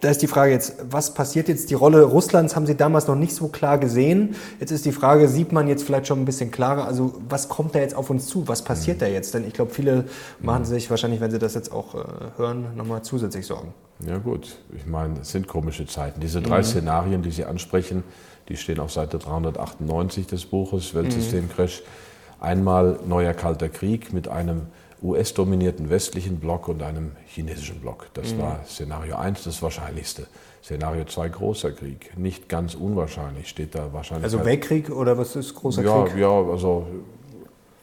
da 0.00 0.10
ist 0.10 0.20
die 0.20 0.26
Frage 0.26 0.52
jetzt, 0.52 0.76
was 0.90 1.14
passiert 1.14 1.48
jetzt? 1.48 1.70
Die 1.70 1.74
Rolle 1.74 2.02
Russlands 2.02 2.56
haben 2.56 2.66
Sie 2.66 2.74
damals 2.74 3.06
noch 3.06 3.14
nicht 3.14 3.34
so 3.34 3.48
klar 3.48 3.78
gesehen. 3.78 4.34
Jetzt 4.60 4.70
ist 4.70 4.84
die 4.84 4.92
Frage, 4.92 5.28
sieht 5.28 5.52
man 5.52 5.66
jetzt 5.66 5.84
vielleicht 5.84 6.06
schon 6.06 6.20
ein 6.20 6.24
bisschen 6.24 6.50
klarer? 6.50 6.86
Also 6.86 7.14
was 7.28 7.48
kommt 7.48 7.74
da 7.74 7.78
jetzt 7.78 7.94
auf 7.94 8.10
uns 8.10 8.26
zu? 8.26 8.46
Was 8.46 8.62
passiert 8.62 9.00
da 9.00 9.06
jetzt? 9.06 9.32
Denn 9.32 9.46
ich 9.46 9.54
glaube, 9.54 9.72
viele 9.72 10.04
machen 10.40 10.64
sich 10.66 10.90
wahrscheinlich, 10.90 11.20
wenn 11.20 11.30
sie 11.30 11.38
das 11.38 11.54
jetzt 11.54 11.72
auch 11.72 11.94
äh, 11.94 12.04
hören, 12.36 12.76
nochmal 12.76 13.02
zusätzlich 13.02 13.46
Sorgen. 13.46 13.72
Ja 14.06 14.18
gut, 14.18 14.58
ich 14.76 14.86
meine, 14.86 15.20
es 15.20 15.30
sind 15.30 15.46
komische 15.48 15.86
Zeiten. 15.86 16.20
Diese 16.20 16.42
drei 16.42 16.58
mhm. 16.58 16.64
Szenarien, 16.64 17.22
die 17.22 17.30
Sie 17.30 17.44
ansprechen, 17.44 18.02
die 18.48 18.56
stehen 18.56 18.80
auf 18.80 18.92
Seite 18.92 19.18
398 19.18 20.26
des 20.26 20.44
Buches 20.44 20.94
Weltsystemcrash. 20.94 21.80
Mhm. 21.80 22.44
Einmal 22.44 22.98
neuer 23.06 23.32
kalter 23.32 23.70
Krieg 23.70 24.12
mit 24.12 24.28
einem 24.28 24.66
US-dominierten 25.04 25.90
westlichen 25.90 26.40
Block 26.40 26.66
und 26.66 26.82
einem 26.82 27.12
chinesischen 27.26 27.80
Block. 27.80 28.06
Das 28.14 28.32
mhm. 28.32 28.38
war 28.38 28.60
Szenario 28.66 29.16
1, 29.16 29.44
das 29.44 29.62
Wahrscheinlichste. 29.62 30.26
Szenario 30.62 31.04
2, 31.04 31.28
großer 31.28 31.72
Krieg. 31.72 32.16
Nicht 32.16 32.48
ganz 32.48 32.74
unwahrscheinlich, 32.74 33.50
steht 33.50 33.74
da 33.74 33.92
wahrscheinlich. 33.92 34.24
Also 34.24 34.44
Weltkrieg 34.46 34.88
oder 34.88 35.18
was 35.18 35.36
ist 35.36 35.54
großer 35.54 35.82
ja, 35.82 36.04
Krieg? 36.04 36.20
Ja, 36.20 36.30
also 36.30 36.86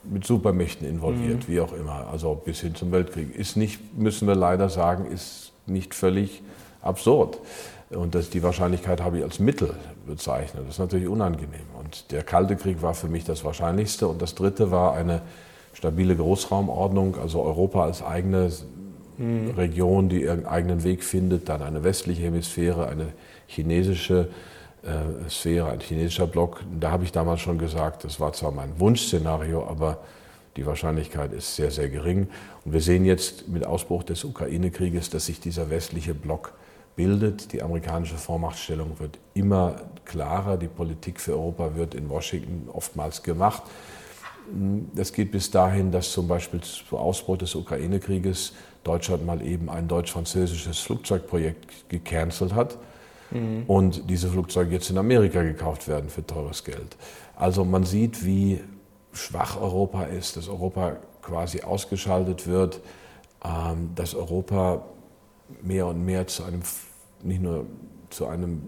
mit 0.04 0.26
Supermächten 0.26 0.88
involviert, 0.88 1.48
mhm. 1.48 1.54
wie 1.54 1.60
auch 1.62 1.74
immer. 1.74 2.08
Also 2.12 2.34
bis 2.34 2.62
hin 2.62 2.74
zum 2.74 2.92
Weltkrieg. 2.92 3.36
Ist 3.36 3.56
nicht, 3.56 3.96
müssen 3.96 4.28
wir 4.28 4.36
leider 4.36 4.70
sagen, 4.70 5.06
ist 5.06 5.54
nicht 5.68 5.94
völlig 5.94 6.42
absurd. 6.82 7.38
Und 7.92 8.16
das, 8.16 8.32
die 8.32 8.42
Wahrscheinlichkeit 8.42 9.02
habe 9.02 9.20
ich 9.20 9.24
als 9.24 9.38
Mittel 9.38 9.76
bezeichnet. 10.08 10.64
Das 10.64 10.76
ist 10.76 10.80
natürlich 10.80 11.08
unangenehm. 11.08 11.68
Und 11.78 12.12
der 12.12 12.24
Kalte 12.24 12.56
Krieg 12.56 12.82
war 12.82 12.96
für 12.96 13.10
mich 13.10 13.26
das 13.26 13.44
Wahrscheinlichste. 13.44 14.08
Und 14.08 14.24
das 14.24 14.34
Dritte 14.34 14.72
war 14.72 14.94
eine 14.94 15.22
stabile 15.74 16.16
Großraumordnung, 16.16 17.18
also 17.18 17.42
Europa 17.42 17.84
als 17.84 18.04
eigene 18.04 18.52
mhm. 19.18 19.52
Region, 19.52 20.10
die 20.10 20.24
ihren 20.24 20.46
eigenen 20.46 20.84
Weg 20.84 21.04
findet, 21.04 21.50
dann 21.50 21.62
eine 21.62 21.84
westliche 21.84 22.24
Hemisphäre, 22.24 22.88
eine 22.88 23.08
chinesische 23.48 24.30
äh, 24.84 25.30
Sphäre, 25.30 25.70
ein 25.70 25.80
chinesischer 25.80 26.28
Block. 26.28 26.64
Da 26.80 26.92
habe 26.92 27.04
ich 27.04 27.12
damals 27.12 27.42
schon 27.42 27.58
gesagt, 27.58 28.04
das 28.04 28.20
war 28.20 28.34
zwar 28.34 28.52
mein 28.52 28.80
Wunschszenario, 28.80 29.66
aber 29.66 30.00
die 30.58 30.66
Wahrscheinlichkeit 30.66 31.32
ist 31.34 31.56
sehr, 31.56 31.72
sehr 31.72 31.88
gering. 31.90 32.28
Und 32.66 32.74
wir 32.74 32.82
sehen 32.82 33.06
jetzt 33.06 33.48
mit 33.48 33.66
Ausbruch 33.66 34.04
des 34.04 34.24
Ukraine-Krieges, 34.24 35.10
dass 35.10 35.28
sich 35.28 35.40
dieser 35.40 35.70
westliche 35.70 36.14
Block 36.14 36.54
bildet. 36.96 37.54
Die 37.54 37.62
amerikanische 37.62 38.18
Vormachtstellung 38.18 39.00
wird 39.00 39.18
immer 39.34 39.76
klarer. 40.04 40.58
Die 40.58 40.68
Politik 40.68 41.22
für 41.22 41.34
Europa 41.34 41.76
wird 41.76 41.96
in 41.96 42.10
Washington 42.10 42.68
oftmals 42.72 43.24
gemacht. 43.24 43.64
Das 44.94 45.14
geht 45.14 45.32
bis 45.32 45.52
dahin, 45.52 45.92
dass 45.92 46.12
zum 46.12 46.28
Beispiel 46.28 46.62
zu 46.62 46.98
Ausbruch 46.98 47.38
des 47.38 47.56
Ukraine-Krieges 47.56 48.54
Deutschland 48.84 49.26
mal 49.26 49.42
eben 49.42 49.70
ein 49.70 49.88
deutsch-französisches 49.88 50.80
Flugzeugprojekt 50.80 51.90
gecancelt 51.90 52.54
hat 52.54 52.78
mhm. 53.30 53.64
und 53.68 54.10
diese 54.10 54.30
Flugzeuge 54.30 54.72
jetzt 54.72 54.90
in 54.90 54.98
Amerika 54.98 55.44
gekauft 55.44 55.88
werden 55.88 56.10
für 56.10 56.26
teures 56.26 56.64
Geld. 56.64 56.98
Also 57.36 57.64
man 57.64 57.84
sieht, 57.84 58.26
wie 58.26 58.62
schwach 59.14 59.60
Europa 59.60 60.04
ist, 60.04 60.38
dass 60.38 60.48
Europa 60.48 60.98
quasi 61.22 61.62
ausgeschaltet 61.62 62.48
wird, 62.48 62.82
ähm, 63.44 63.92
dass 63.96 64.16
Europa 64.16 64.84
mehr 65.62 65.88
und 65.88 66.04
mehr 66.06 66.28
zu 66.28 66.44
einem, 66.44 66.62
nicht 67.24 67.42
nur 67.42 67.66
zu 68.10 68.28
einem 68.28 68.62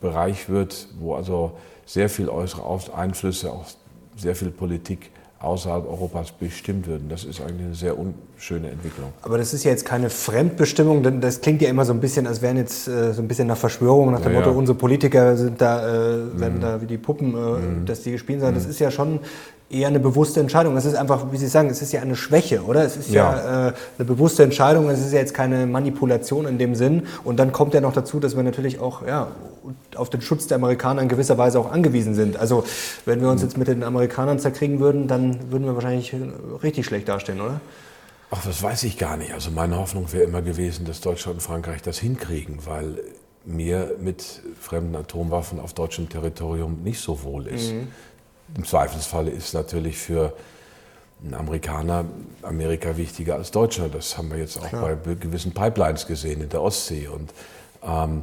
Bereich 0.00 0.48
wird, 0.48 0.88
wo 0.98 1.14
also 1.14 1.52
sehr 1.86 2.08
viel 2.08 2.28
äußere 2.28 2.94
Einflüsse, 2.94 3.52
auch 3.52 3.66
sehr 4.16 4.34
viel 4.34 4.50
Politik 4.50 5.10
außerhalb 5.42 5.86
Europas 5.88 6.30
bestimmt 6.30 6.86
würden. 6.86 7.08
Das 7.08 7.24
ist 7.24 7.40
eigentlich 7.40 7.66
eine 7.66 7.74
sehr 7.74 7.96
unschöne 7.98 8.70
Entwicklung. 8.70 9.12
Aber 9.22 9.38
das 9.38 9.52
ist 9.52 9.64
ja 9.64 9.72
jetzt 9.72 9.84
keine 9.84 10.08
Fremdbestimmung, 10.08 11.02
denn 11.02 11.20
das 11.20 11.40
klingt 11.40 11.62
ja 11.62 11.68
immer 11.68 11.84
so 11.84 11.92
ein 11.92 12.00
bisschen, 12.00 12.26
als 12.26 12.42
wären 12.42 12.56
jetzt 12.56 12.86
äh, 12.86 13.12
so 13.12 13.22
ein 13.22 13.28
bisschen 13.28 13.48
nach 13.48 13.56
Verschwörung, 13.56 14.12
nach 14.12 14.20
dem 14.20 14.32
ja, 14.32 14.38
Motto, 14.38 14.50
ja. 14.50 14.56
unsere 14.56 14.78
Politiker 14.78 15.36
sind 15.36 15.60
da, 15.60 15.82
äh, 15.86 16.40
werden 16.40 16.58
mhm. 16.58 16.60
da 16.60 16.80
wie 16.80 16.86
die 16.86 16.98
Puppen, 16.98 17.34
äh, 17.34 17.36
mhm. 17.36 17.86
dass 17.86 18.02
die 18.02 18.12
gespielt 18.12 18.40
sind. 18.40 18.56
Das 18.56 18.64
mhm. 18.64 18.70
ist 18.70 18.78
ja 18.78 18.90
schon 18.90 19.20
eher 19.68 19.88
eine 19.88 20.00
bewusste 20.00 20.38
Entscheidung. 20.38 20.76
Es 20.76 20.84
ist 20.84 20.94
einfach, 20.94 21.32
wie 21.32 21.38
Sie 21.38 21.48
sagen, 21.48 21.70
es 21.70 21.82
ist 21.82 21.92
ja 21.92 22.02
eine 22.02 22.14
Schwäche, 22.14 22.62
oder? 22.62 22.84
Es 22.84 22.96
ist 22.96 23.10
ja, 23.10 23.36
ja 23.36 23.68
äh, 23.68 23.72
eine 23.98 24.06
bewusste 24.06 24.42
Entscheidung, 24.44 24.88
es 24.90 25.00
ist 25.00 25.12
ja 25.12 25.18
jetzt 25.18 25.34
keine 25.34 25.66
Manipulation 25.66 26.46
in 26.46 26.58
dem 26.58 26.74
Sinn. 26.74 27.04
Und 27.24 27.38
dann 27.38 27.52
kommt 27.52 27.74
ja 27.74 27.80
noch 27.80 27.92
dazu, 27.92 28.20
dass 28.20 28.36
wir 28.36 28.42
natürlich 28.42 28.78
auch 28.78 29.04
ja, 29.06 29.28
auf 29.96 30.10
den 30.10 30.20
Schutz 30.20 30.46
der 30.46 30.56
Amerikaner 30.56 31.02
in 31.02 31.08
gewisser 31.08 31.38
Weise 31.38 31.58
auch 31.58 31.70
angewiesen 31.70 32.14
sind. 32.14 32.36
Also 32.36 32.64
wenn 33.04 33.20
wir 33.20 33.28
uns 33.28 33.42
jetzt 33.42 33.56
mit 33.56 33.68
den 33.68 33.82
Amerikanern 33.82 34.38
zerkriegen 34.38 34.80
würden, 34.80 35.08
dann 35.08 35.50
würden 35.50 35.64
wir 35.64 35.74
wahrscheinlich 35.74 36.14
richtig 36.62 36.86
schlecht 36.86 37.08
dastehen, 37.08 37.40
oder? 37.40 37.60
Ach, 38.30 38.42
das 38.44 38.62
weiß 38.62 38.84
ich 38.84 38.96
gar 38.96 39.16
nicht. 39.16 39.34
Also 39.34 39.50
meine 39.50 39.76
Hoffnung 39.76 40.10
wäre 40.12 40.24
immer 40.24 40.40
gewesen, 40.40 40.86
dass 40.86 41.00
Deutschland 41.00 41.36
und 41.36 41.40
Frankreich 41.42 41.82
das 41.82 41.98
hinkriegen, 41.98 42.60
weil 42.64 42.98
mir 43.44 43.96
mit 44.00 44.42
fremden 44.60 44.96
Atomwaffen 44.96 45.60
auf 45.60 45.74
deutschem 45.74 46.08
Territorium 46.08 46.82
nicht 46.82 47.00
so 47.00 47.22
wohl 47.24 47.46
ist. 47.46 47.72
Mhm. 47.72 47.88
Im 48.56 48.64
Zweifelsfalle 48.64 49.30
ist 49.30 49.52
natürlich 49.54 49.98
für 49.98 50.32
einen 51.22 51.34
Amerikaner 51.34 52.04
Amerika 52.42 52.96
wichtiger 52.96 53.36
als 53.36 53.50
Deutschland. 53.50 53.94
Das 53.94 54.16
haben 54.18 54.30
wir 54.30 54.38
jetzt 54.38 54.58
auch 54.58 54.68
Klar. 54.68 54.96
bei 54.96 55.14
gewissen 55.14 55.52
Pipelines 55.52 56.06
gesehen 56.06 56.40
in 56.40 56.48
der 56.48 56.62
Ostsee. 56.62 57.08
Und 57.08 57.32
ähm, 57.82 58.22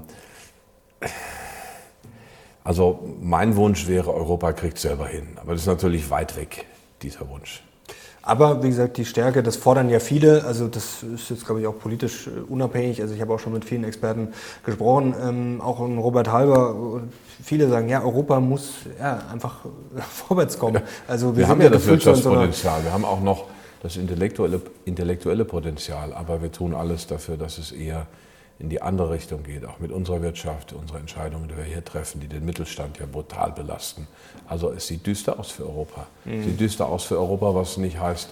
also 2.63 2.99
mein 3.21 3.55
Wunsch 3.55 3.87
wäre, 3.87 4.13
Europa 4.13 4.53
kriegt 4.53 4.77
selber 4.77 5.07
hin. 5.07 5.27
Aber 5.37 5.53
das 5.53 5.61
ist 5.61 5.67
natürlich 5.67 6.09
weit 6.09 6.35
weg, 6.37 6.65
dieser 7.01 7.29
Wunsch. 7.29 7.63
Aber 8.21 8.61
wie 8.61 8.69
gesagt, 8.69 8.97
die 8.97 9.05
Stärke, 9.05 9.41
das 9.41 9.55
fordern 9.55 9.89
ja 9.89 9.99
viele. 9.99 10.43
Also 10.43 10.67
das 10.67 11.01
ist 11.01 11.31
jetzt, 11.31 11.45
glaube 11.45 11.61
ich, 11.61 11.67
auch 11.67 11.79
politisch 11.79 12.27
äh, 12.27 12.41
unabhängig. 12.47 13.01
Also 13.01 13.15
ich 13.15 13.21
habe 13.21 13.33
auch 13.33 13.39
schon 13.39 13.53
mit 13.53 13.65
vielen 13.65 13.83
Experten 13.83 14.33
gesprochen, 14.63 15.15
ähm, 15.19 15.61
auch 15.61 15.79
in 15.79 15.97
Robert 15.97 16.31
Halber. 16.31 17.01
Viele 17.41 17.69
sagen, 17.69 17.89
ja, 17.89 18.03
Europa 18.03 18.39
muss 18.39 18.73
ja, 18.99 19.23
einfach 19.31 19.65
vorwärts 20.09 20.59
kommen. 20.59 20.81
Also 21.07 21.35
wir, 21.35 21.37
wir 21.37 21.47
haben 21.47 21.61
ja 21.61 21.69
das 21.69 21.87
Wirtschaftspotenzial. 21.87 22.83
Wir 22.83 22.93
haben 22.93 23.05
auch 23.05 23.21
noch 23.21 23.45
das 23.81 23.95
intellektuelle, 23.95 24.61
intellektuelle 24.85 25.45
Potenzial. 25.45 26.13
Aber 26.13 26.41
wir 26.41 26.51
tun 26.51 26.75
alles 26.75 27.07
dafür, 27.07 27.37
dass 27.37 27.57
es 27.57 27.71
eher 27.71 28.05
in 28.59 28.67
die 28.67 28.81
andere 28.81 29.11
Richtung 29.11 29.43
geht, 29.43 29.65
auch 29.65 29.79
mit 29.79 29.91
unserer 29.91 30.21
Wirtschaft, 30.21 30.73
unsere 30.73 30.99
Entscheidungen, 30.99 31.47
die 31.47 31.55
wir 31.55 31.63
hier 31.63 31.83
treffen, 31.83 32.19
die 32.19 32.27
den 32.27 32.45
Mittelstand 32.45 32.99
ja 32.99 33.05
brutal 33.09 33.53
belasten. 33.53 34.07
Also 34.47 34.71
es 34.71 34.85
sieht 34.85 35.07
düster 35.07 35.39
aus 35.39 35.49
für 35.49 35.65
Europa. 35.65 36.07
Mhm. 36.25 36.39
Es 36.39 36.45
sieht 36.45 36.59
düster 36.59 36.87
aus 36.87 37.05
für 37.05 37.17
Europa, 37.17 37.55
was 37.55 37.77
nicht 37.77 37.99
heißt, 37.99 38.29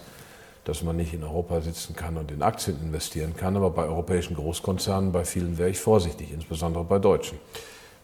dass 0.65 0.83
man 0.83 0.97
nicht 0.97 1.13
in 1.13 1.23
Europa 1.23 1.61
sitzen 1.61 1.95
kann 1.95 2.17
und 2.17 2.29
in 2.29 2.41
Aktien 2.41 2.77
investieren 2.81 3.35
kann, 3.37 3.55
aber 3.55 3.69
bei 3.69 3.85
europäischen 3.85 4.35
Großkonzernen, 4.35 5.13
bei 5.13 5.23
vielen 5.23 5.57
wäre 5.57 5.69
ich 5.69 5.79
vorsichtig, 5.79 6.33
insbesondere 6.33 6.83
bei 6.83 6.99
Deutschen. 6.99 7.39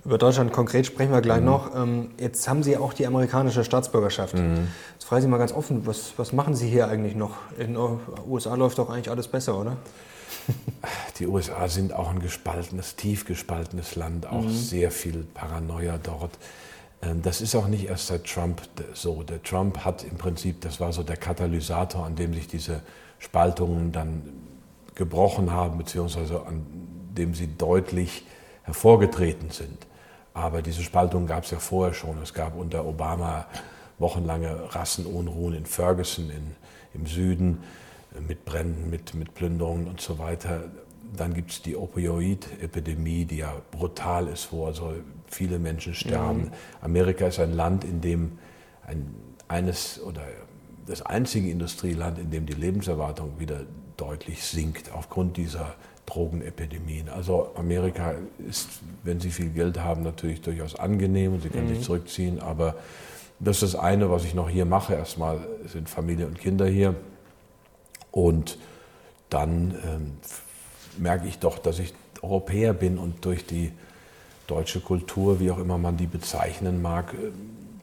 Über 0.06 0.18
Deutschland 0.18 0.54
konkret 0.54 0.86
sprechen 0.86 1.12
wir 1.12 1.22
gleich 1.22 1.42
mhm. 1.42 1.46
noch. 1.46 1.76
Ähm, 1.76 2.12
jetzt 2.18 2.48
haben 2.48 2.64
Sie 2.64 2.78
auch 2.78 2.94
die 2.94 3.06
amerikanische 3.06 3.66
Staatsbürgerschaft. 3.66 4.36
Mhm. 4.36 4.70
Jetzt 4.94 5.06
frage 5.06 5.20
ich 5.20 5.24
Sie 5.24 5.30
mal 5.30 5.38
ganz 5.38 5.52
offen, 5.52 5.86
was, 5.86 6.14
was 6.16 6.32
machen 6.32 6.56
Sie 6.56 6.70
hier 6.70 6.88
eigentlich 6.88 7.16
noch? 7.16 7.36
In 7.58 7.74
den 7.74 8.00
USA 8.28 8.56
läuft 8.56 8.78
doch 8.78 8.90
eigentlich 8.90 9.10
alles 9.10 9.28
besser, 9.28 9.60
oder? 9.60 9.76
Die 11.20 11.28
USA 11.28 11.68
sind 11.68 11.94
auch 11.94 12.10
ein 12.10 12.20
gespaltenes, 12.20 12.96
tief 12.96 13.26
gespaltenes 13.26 13.96
Land, 13.96 14.26
auch 14.26 14.44
mhm. 14.44 14.50
sehr 14.50 14.92
viel 14.92 15.26
Paranoia 15.34 15.98
dort. 16.02 16.32
Ähm, 17.02 17.22
das 17.22 17.42
ist 17.42 17.56
auch 17.56 17.68
nicht 17.68 17.88
erst 17.88 18.08
seit 18.08 18.26
Trump 18.26 18.62
so. 18.94 19.24
Der 19.24 19.42
Trump 19.44 19.80
hat 19.86 20.04
im 20.04 20.18
Prinzip, 20.18 20.62
das 20.62 20.80
war 20.80 20.94
so 20.94 21.04
der 21.04 21.18
Katalysator, 21.18 22.06
an 22.06 22.16
dem 22.16 22.34
sich 22.34 22.48
diese 22.48 22.82
Spaltungen 23.20 23.92
dann 23.92 24.24
gebrochen 24.96 25.52
haben, 25.52 25.78
beziehungsweise 25.78 26.46
an 26.46 26.66
dem 27.18 27.34
sie 27.34 27.48
deutlich 27.58 28.26
hervorgetreten 28.64 29.52
sind. 29.52 29.88
Aber 30.34 30.62
diese 30.62 30.82
Spaltung 30.82 31.28
gab 31.28 31.44
es 31.44 31.52
ja 31.52 31.60
vorher 31.60 31.94
schon. 31.94 32.22
Es 32.22 32.34
gab 32.34 32.56
unter 32.58 32.86
Obama 32.86 33.46
wochenlange 34.00 34.74
Rassenunruhen 34.74 35.54
in 35.54 35.66
Ferguson 35.66 36.30
in, 36.30 36.56
im 36.94 37.06
Süden 37.06 37.64
mit 38.28 38.46
Bränden, 38.46 38.90
mit, 38.90 39.14
mit 39.14 39.34
Plünderungen 39.34 39.88
und 39.88 40.02
so 40.02 40.20
weiter. 40.20 40.66
Dann 41.16 41.34
gibt 41.34 41.52
es 41.52 41.62
die 41.62 41.76
Opioid-Epidemie, 41.76 43.26
die 43.26 43.38
ja 43.38 43.54
brutal 43.72 44.28
ist, 44.28 44.52
wo 44.52 44.66
also 44.66 44.94
viele 45.28 45.60
Menschen 45.60 45.94
sterben. 45.94 46.42
Mhm. 46.42 46.52
Amerika 46.82 47.28
ist 47.28 47.40
ein 47.40 47.54
Land, 47.54 47.84
in 47.84 48.02
dem 48.02 48.40
ein, 48.86 49.14
eines 49.48 50.02
oder 50.02 50.24
das 50.86 51.02
einzige 51.02 51.50
Industrieland, 51.50 52.20
in 52.20 52.32
dem 52.32 52.46
die 52.46 52.54
Lebenserwartung 52.54 53.40
wieder 53.40 53.62
deutlich 53.98 54.44
sinkt 54.44 54.92
aufgrund 54.92 55.38
dieser 55.38 55.76
Drogenepidemien. 56.06 57.10
Also 57.10 57.52
Amerika 57.56 58.16
ist, 58.50 58.68
wenn 59.04 59.20
Sie 59.20 59.30
viel 59.30 59.50
Geld 59.50 59.80
haben, 59.80 60.04
natürlich 60.04 60.42
durchaus 60.42 60.76
angenehm 60.76 61.34
und 61.34 61.44
Sie 61.44 61.50
können 61.50 61.70
mhm. 61.70 61.76
sich 61.76 61.84
zurückziehen, 61.84 62.40
aber 62.40 62.76
das 63.40 63.62
ist 63.62 63.74
das 63.74 63.82
eine, 63.82 64.10
was 64.10 64.26
ich 64.26 64.34
noch 64.34 64.50
hier 64.50 64.66
mache. 64.66 64.94
Erstmal 64.94 65.40
sind 65.66 65.90
Familie 65.90 66.28
und 66.28 66.40
Kinder 66.40 66.66
hier. 66.66 66.96
Und 68.14 68.60
dann 69.32 69.76
ähm, 69.84 70.12
merke 71.00 71.28
ich 71.28 71.40
doch, 71.40 71.58
dass 71.58 71.80
ich 71.80 71.94
Europäer 72.22 72.74
bin 72.74 73.00
und 73.00 73.26
durch 73.26 73.46
die 73.46 73.72
deutsche 74.46 74.82
Kultur, 74.82 75.40
wie 75.40 75.50
auch 75.50 75.58
immer 75.58 75.80
man 75.80 75.98
die 75.98 76.06
bezeichnen 76.06 76.82
mag, 76.82 77.16
äh, 77.16 77.32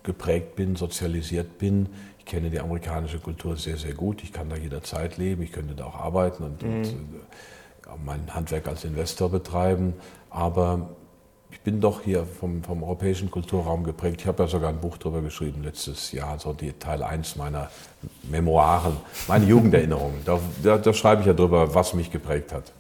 geprägt 0.05 0.55
bin, 0.55 0.77
sozialisiert 0.77 1.59
bin. 1.59 1.89
Ich 2.21 2.27
kenne 2.27 2.49
die 2.49 2.61
amerikanische 2.61 3.19
Kultur 3.19 3.57
sehr, 3.57 3.77
sehr 3.77 3.95
gut. 3.95 4.23
Ich 4.23 4.33
kann 4.33 4.49
da 4.49 4.57
jederzeit 4.57 5.19
leben, 5.19 5.43
ich 5.43 5.51
könnte 5.51 5.75
da 5.75 5.87
auch 5.87 5.97
arbeiten 5.97 6.45
und, 6.45 6.63
mhm. 6.63 6.75
und 6.77 6.87
äh, 6.87 7.97
mein 8.07 8.33
Handwerk 8.33 8.69
als 8.69 8.85
Investor 8.85 9.31
betreiben. 9.31 9.95
Aber 10.31 10.91
ich 11.53 11.61
bin 11.61 11.81
doch 11.81 12.03
hier 12.03 12.25
vom, 12.25 12.63
vom 12.63 12.83
europäischen 12.83 13.31
Kulturraum 13.31 13.85
geprägt. 13.85 14.21
Ich 14.21 14.27
habe 14.27 14.43
ja 14.43 14.49
sogar 14.49 14.71
ein 14.71 14.81
Buch 14.81 14.97
darüber 14.99 15.21
geschrieben 15.21 15.63
letztes 15.63 16.13
Jahr, 16.13 16.39
so 16.39 16.53
die 16.53 16.73
Teil 16.73 17.03
1 17.03 17.37
meiner 17.37 17.71
Memoiren, 18.23 18.97
meine 19.29 19.45
Jugenderinnerungen. 19.47 20.25
Da, 20.25 20.39
da, 20.63 20.79
da 20.79 20.93
schreibe 20.93 21.23
ich 21.23 21.27
ja 21.27 21.35
drüber, 21.35 21.75
was 21.75 21.95
mich 21.95 22.11
geprägt 22.11 22.53
hat. 22.53 22.73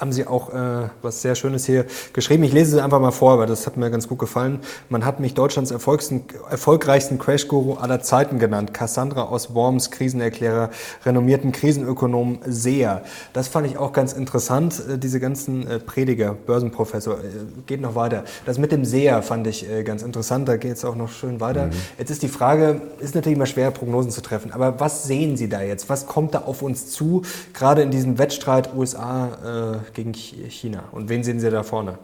Haben 0.00 0.12
Sie 0.12 0.26
auch 0.26 0.48
äh, 0.48 0.88
was 1.02 1.20
sehr 1.20 1.34
Schönes 1.34 1.66
hier 1.66 1.84
geschrieben. 2.14 2.42
Ich 2.44 2.54
lese 2.54 2.78
es 2.78 2.82
einfach 2.82 3.00
mal 3.00 3.10
vor, 3.10 3.38
weil 3.38 3.46
das 3.46 3.66
hat 3.66 3.76
mir 3.76 3.90
ganz 3.90 4.08
gut 4.08 4.18
gefallen. 4.18 4.60
Man 4.88 5.04
hat 5.04 5.20
mich 5.20 5.34
Deutschlands 5.34 5.70
erfolgreichsten 5.70 7.18
Crash-Guru 7.18 7.74
aller 7.74 8.00
Zeiten 8.00 8.38
genannt. 8.38 8.72
Cassandra 8.72 9.24
aus 9.24 9.54
Worms, 9.54 9.90
Krisenerklärer, 9.90 10.70
renommierten 11.04 11.52
Krisenökonom 11.52 12.38
Seher. 12.46 13.02
Das 13.34 13.48
fand 13.48 13.66
ich 13.66 13.76
auch 13.76 13.92
ganz 13.92 14.14
interessant, 14.14 14.82
äh, 14.88 14.96
diese 14.96 15.20
ganzen 15.20 15.66
äh, 15.66 15.78
Prediger, 15.78 16.32
Börsenprofessor. 16.32 17.18
Äh, 17.18 17.26
geht 17.66 17.82
noch 17.82 17.94
weiter. 17.94 18.24
Das 18.46 18.56
mit 18.56 18.72
dem 18.72 18.86
Seher 18.86 19.22
fand 19.22 19.46
ich 19.48 19.68
äh, 19.68 19.82
ganz 19.82 20.02
interessant. 20.02 20.48
Da 20.48 20.56
geht 20.56 20.78
es 20.78 20.84
auch 20.86 20.96
noch 20.96 21.10
schön 21.10 21.40
weiter. 21.40 21.66
Mhm. 21.66 21.72
Jetzt 21.98 22.10
ist 22.10 22.22
die 22.22 22.28
Frage, 22.28 22.80
ist 23.00 23.14
natürlich 23.14 23.36
immer 23.36 23.44
schwer, 23.44 23.70
Prognosen 23.70 24.10
zu 24.10 24.22
treffen. 24.22 24.50
Aber 24.50 24.80
was 24.80 25.04
sehen 25.04 25.36
Sie 25.36 25.50
da 25.50 25.60
jetzt? 25.60 25.90
Was 25.90 26.06
kommt 26.06 26.32
da 26.32 26.38
auf 26.38 26.62
uns 26.62 26.90
zu? 26.90 27.20
Gerade 27.52 27.82
in 27.82 27.90
diesem 27.90 28.16
Wettstreit 28.16 28.74
USA, 28.74 29.82
äh, 29.84 29.89
gegen 29.94 30.14
China? 30.14 30.84
Und 30.92 31.08
wen 31.08 31.22
sehen 31.24 31.40
Sie 31.40 31.50
da 31.50 31.62
vorne? 31.62 31.98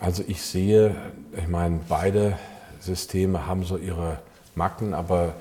Also 0.00 0.24
ich 0.26 0.42
sehe, 0.42 0.96
ich 1.36 1.48
meine, 1.48 1.80
beide 1.88 2.38
Systeme 2.80 3.46
haben 3.46 3.64
so 3.64 3.76
ihre 3.76 4.18
Macken, 4.54 4.94
aber 4.94 5.34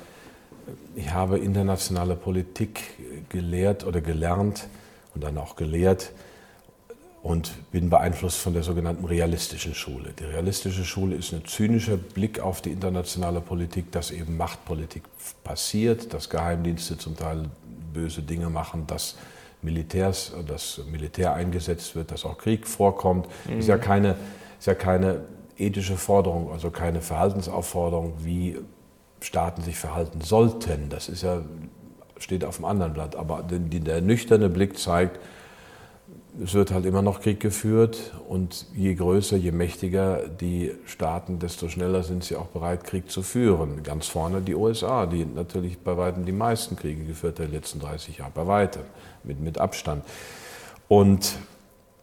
ich 0.96 1.12
habe 1.12 1.40
internationale 1.40 2.16
Politik 2.16 2.82
gelehrt 3.30 3.86
oder 3.86 4.02
gelernt 4.02 4.68
und 5.16 5.24
dann 5.24 5.38
auch 5.38 5.56
gelehrt 5.56 6.12
und 7.24 7.52
bin 7.72 7.90
beeinflusst 7.90 8.38
von 8.38 8.54
der 8.54 8.64
sogenannten 8.64 9.06
realistischen 9.06 9.76
Schule. 9.76 10.14
Die 10.18 10.24
realistische 10.24 10.86
Schule 10.86 11.16
ist 11.16 11.34
ein 11.34 11.46
zynischer 11.46 11.98
Blick 11.98 12.40
auf 12.40 12.62
die 12.62 12.72
internationale 12.72 13.42
Politik, 13.42 13.92
dass 13.92 14.12
eben 14.12 14.38
Machtpolitik 14.38 15.04
passiert, 15.44 16.14
dass 16.14 16.30
Geheimdienste 16.30 16.98
zum 16.98 17.16
Teil 17.16 17.46
böse 17.94 18.22
Dinge 18.22 18.50
machen, 18.50 18.88
dass 18.88 19.18
Militärs, 19.62 20.34
dass 20.48 20.82
Militär 20.90 21.34
eingesetzt 21.34 21.96
wird, 21.96 22.12
dass 22.12 22.26
auch 22.26 22.38
Krieg 22.38 22.68
vorkommt. 22.68 23.28
Mhm. 23.48 23.60
Ist 23.60 23.68
ja 23.68 23.78
keine, 23.78 24.16
ist 24.60 24.68
ja 24.68 24.76
keine 24.76 25.22
ethische 25.58 25.98
Forderung, 25.98 26.52
also 26.52 26.72
keine 26.72 27.02
Verhaltensaufforderung, 27.02 28.14
wie 28.20 28.58
Staaten 29.22 29.62
sich 29.62 29.78
verhalten 29.78 30.22
sollten. 30.22 30.90
Das 30.90 31.08
ist 31.08 31.22
ja, 31.22 31.42
steht 32.18 32.44
auf 32.44 32.58
dem 32.58 32.66
anderen 32.66 32.94
Blatt. 32.94 33.16
Aber 33.16 33.44
der 33.44 34.02
nüchterne 34.02 34.50
Blick 34.50 34.78
zeigt, 34.80 35.20
es 36.44 36.54
wird 36.54 36.72
halt 36.72 36.86
immer 36.86 37.02
noch 37.02 37.20
Krieg 37.20 37.40
geführt 37.40 38.14
und 38.30 38.66
je 38.74 38.94
größer, 38.94 39.36
je 39.36 39.52
mächtiger 39.52 40.28
die 40.28 40.72
Staaten, 40.86 41.40
desto 41.40 41.68
schneller 41.68 42.04
sind 42.04 42.24
sie 42.24 42.38
auch 42.38 42.48
bereit, 42.48 42.86
Krieg 42.86 43.12
zu 43.12 43.22
führen. 43.22 43.84
Ganz 43.84 44.08
vorne 44.08 44.42
die 44.42 44.56
USA, 44.56 45.06
die 45.06 45.26
natürlich 45.26 45.80
bei 45.80 45.98
weitem 45.98 46.26
die 46.26 46.32
meisten 46.32 46.78
Kriege 46.78 47.04
geführt 47.04 47.40
hat 47.40 47.46
in 47.46 47.52
den 47.52 47.60
letzten 47.60 47.80
30 47.80 48.20
Jahren, 48.20 48.32
bei 48.34 48.48
weitem, 48.48 48.84
mit, 49.24 49.42
mit 49.42 49.58
Abstand. 49.58 50.06
Und 50.88 51.38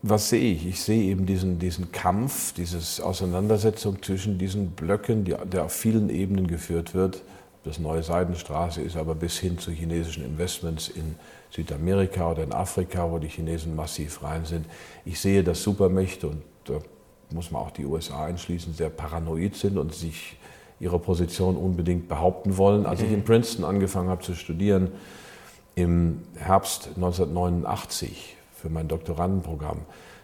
was 0.03 0.29
sehe 0.29 0.53
ich? 0.53 0.67
Ich 0.67 0.83
sehe 0.83 1.05
eben 1.05 1.25
diesen, 1.25 1.59
diesen 1.59 1.91
Kampf, 1.91 2.53
diese 2.53 3.05
Auseinandersetzung 3.05 4.03
zwischen 4.03 4.39
diesen 4.39 4.71
Blöcken, 4.71 5.25
die, 5.25 5.35
der 5.45 5.65
auf 5.65 5.73
vielen 5.73 6.11
Ebenen 6.11 6.47
geführt 6.47 6.95
wird. 6.95 7.23
Das 7.65 7.79
neue 7.79 8.03
Seidenstraße 8.03 8.81
ist, 8.83 8.97
aber 8.97 9.15
bis 9.15 9.39
hin 9.39 9.59
zu 9.59 9.71
chinesischen 9.71 10.25
Investments 10.25 10.89
in 10.89 11.17
Südamerika 11.51 12.31
oder 12.31 12.43
in 12.43 12.53
Afrika, 12.53 13.11
wo 13.11 13.19
die 13.19 13.29
Chinesen 13.29 13.75
massiv 13.75 14.23
rein 14.23 14.45
sind. 14.45 14.67
Ich 15.05 15.21
sehe, 15.21 15.43
dass 15.43 15.63
Supermächte, 15.63 16.29
und 16.29 16.43
da 16.65 16.79
muss 17.31 17.51
man 17.51 17.63
auch 17.63 17.71
die 17.71 17.85
USA 17.85 18.25
einschließen, 18.25 18.75
sehr 18.75 18.91
paranoid 18.91 19.55
sind 19.55 19.79
und 19.79 19.95
sich 19.95 20.37
ihre 20.81 20.99
Position 20.99 21.57
unbedingt 21.57 22.09
behaupten 22.09 22.57
wollen. 22.57 22.87
Als 22.87 23.03
ich 23.03 23.11
in 23.11 23.25
Princeton 23.25 23.65
angefangen 23.65 24.09
habe 24.09 24.23
zu 24.23 24.35
studieren, 24.35 24.93
im 25.75 26.23
Herbst 26.37 26.89
1989 26.97 28.37
für 28.55 28.69
mein 28.69 28.89
Doktorandenprogramm, 28.89 29.81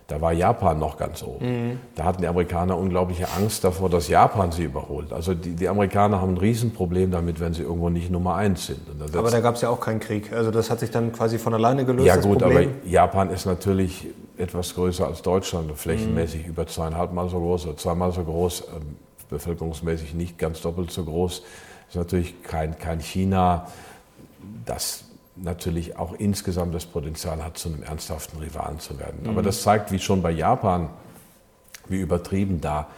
da 0.07 0.21
war 0.21 0.33
Japan 0.33 0.79
noch 0.79 0.99
ganz 0.99 1.23
oben. 1.23 1.47
Mhm. 1.47 1.81
Da 1.95 2.05
hatten 2.05 2.21
die 2.21 2.29
Amerikaner 2.29 2.77
unglaubliche 2.77 3.27
Angst 3.39 3.65
davor, 3.65 3.89
dass 3.89 4.09
Japan 4.09 4.53
sie 4.53 4.65
überholt. 4.65 5.13
Also 5.13 5.33
die, 5.33 5.53
die 5.53 5.67
Amerikaner 5.67 6.21
haben 6.21 6.35
ein 6.35 6.39
Riesenproblem 6.39 7.11
damit, 7.11 7.41
wenn 7.41 7.55
sie 7.55 7.63
irgendwo 7.63 7.89
nicht 7.89 8.11
Nummer 8.11 8.35
eins 8.35 8.67
sind. 8.67 8.81
aber 9.17 9.31
da 9.31 9.41
gab 9.41 9.55
es 9.55 9.63
ja 9.63 9.71
auch 9.71 9.81
keinen 9.81 10.01
Krieg. 10.01 10.31
Also 10.33 10.51
das 10.51 10.69
hat 10.69 10.81
sich 10.81 10.91
dann 10.91 11.13
quasi 11.13 11.39
von 11.39 11.55
alleine 11.55 11.87
gelöst. 11.87 12.07
Ja 12.07 12.17
gut, 12.17 12.43
aber 12.43 12.65
Japan 12.85 13.31
ist 13.31 13.47
natürlich 13.47 14.09
etwas 14.37 14.75
größer 14.75 15.07
als 15.07 15.23
Deutschland, 15.23 15.73
flächenmäßig 15.73 16.45
mhm. 16.45 16.51
über 16.51 16.67
zweieinhalb 16.67 17.13
Mal 17.13 17.31
so 17.31 17.39
groß 17.39 17.67
oder 17.67 17.77
zweimal 17.79 18.13
so 18.13 18.25
groß, 18.25 18.61
äh, 18.61 18.65
bevölkerungsmäßig 19.31 20.13
nicht 20.13 20.37
ganz 20.37 20.61
doppelt 20.61 20.91
so 20.91 21.05
groß. 21.05 21.43
Ist 21.89 21.97
natürlich 21.97 22.43
kein, 22.43 22.79
kein 22.79 23.01
China, 23.01 23.69
das 24.67 25.05
natürlich 25.37 25.97
auch 25.97 26.15
insgesamt 26.15 26.75
das 26.75 26.87
Potenzial 26.87 27.45
hat, 27.45 27.59
zu 27.59 27.69
einem 27.69 27.83
ernsthaften 27.83 28.39
Rivalen 28.39 28.79
zu 28.79 28.99
werden. 28.99 29.23
Mhm. 29.23 29.31
Aber 29.31 29.43
das 29.43 29.63
zeigt, 29.63 29.91
wie 29.93 29.99
schon 29.99 30.23
bei 30.23 30.31
Japan, 30.31 30.91
wie 31.89 32.01
übertrieben 32.01 32.61
da 32.61 32.89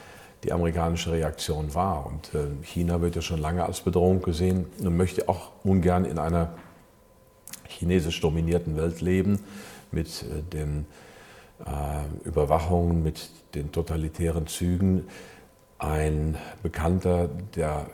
die 0.45 0.53
amerikanische 0.53 1.13
Reaktion 1.13 1.75
war. 1.75 2.07
Und 2.07 2.35
äh, 2.35 2.47
China 2.63 3.01
wird 3.01 3.17
ja 3.17 3.23
schon 3.23 3.41
lange 3.41 3.65
als 3.65 3.81
Bedrohung 3.81 4.23
gesehen 4.23 4.67
und 4.79 4.97
möchte 4.97 5.29
auch 5.29 5.51
ungern 5.65 6.05
in 6.05 6.19
einer 6.19 6.51
chinesisch 7.67 8.21
dominierten 8.21 8.77
Welt 8.77 9.01
leben 9.01 9.41
mit 9.91 10.23
äh, 10.23 10.43
den 10.43 10.87
äh, 11.65 12.29
Überwachungen, 12.29 13.03
mit 13.03 13.31
den 13.55 13.73
totalitären 13.73 14.47
Zügen. 14.47 15.09
Ein 15.79 16.37
Bekannter, 16.63 17.29
der 17.55 17.87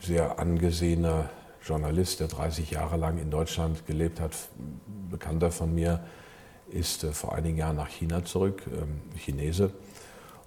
sehr 0.00 0.38
angesehener 0.38 1.30
Journalist, 1.64 2.20
der 2.20 2.28
30 2.28 2.70
Jahre 2.70 2.96
lang 2.96 3.18
in 3.18 3.30
Deutschland 3.30 3.86
gelebt 3.86 4.20
hat, 4.20 4.32
Bekannter 5.10 5.50
von 5.50 5.74
mir, 5.74 6.04
ist 6.70 7.04
äh, 7.04 7.12
vor 7.12 7.34
einigen 7.34 7.58
Jahren 7.58 7.76
nach 7.76 7.88
China 7.88 8.24
zurück, 8.24 8.62
ähm, 8.66 9.00
Chinese. 9.18 9.72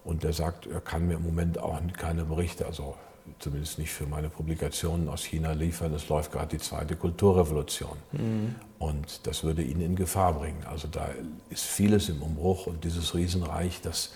Und 0.04 0.24
der 0.24 0.34
sagt, 0.34 0.68
er 0.68 0.80
kann 0.80 1.08
mir 1.08 1.16
im 1.16 1.24
Moment 1.24 1.60
auch 1.60 1.80
keine 1.98 2.24
Berichte, 2.24 2.66
also 2.66 2.96
zumindest 3.40 3.78
nicht 3.78 3.92
für 3.92 4.06
meine 4.06 4.30
Publikationen 4.30 5.10
aus 5.10 5.24
China 5.24 5.52
liefern. 5.52 5.94
Es 5.94 6.08
läuft 6.08 6.32
gerade 6.32 6.56
die 6.56 6.64
zweite 6.64 6.96
Kulturrevolution. 6.96 7.98
Mhm. 8.14 8.56
Und 8.80 9.28
das 9.28 9.44
würde 9.44 9.64
ihn 9.64 9.82
in 9.82 9.96
Gefahr 9.96 10.34
bringen. 10.34 10.64
Also 10.66 10.88
da 10.88 11.10
ist 11.50 11.66
vieles 11.66 12.10
im 12.10 12.22
Umbruch 12.22 12.68
und 12.68 12.84
dieses 12.84 13.14
Riesenreich, 13.16 13.82
das 13.82 14.14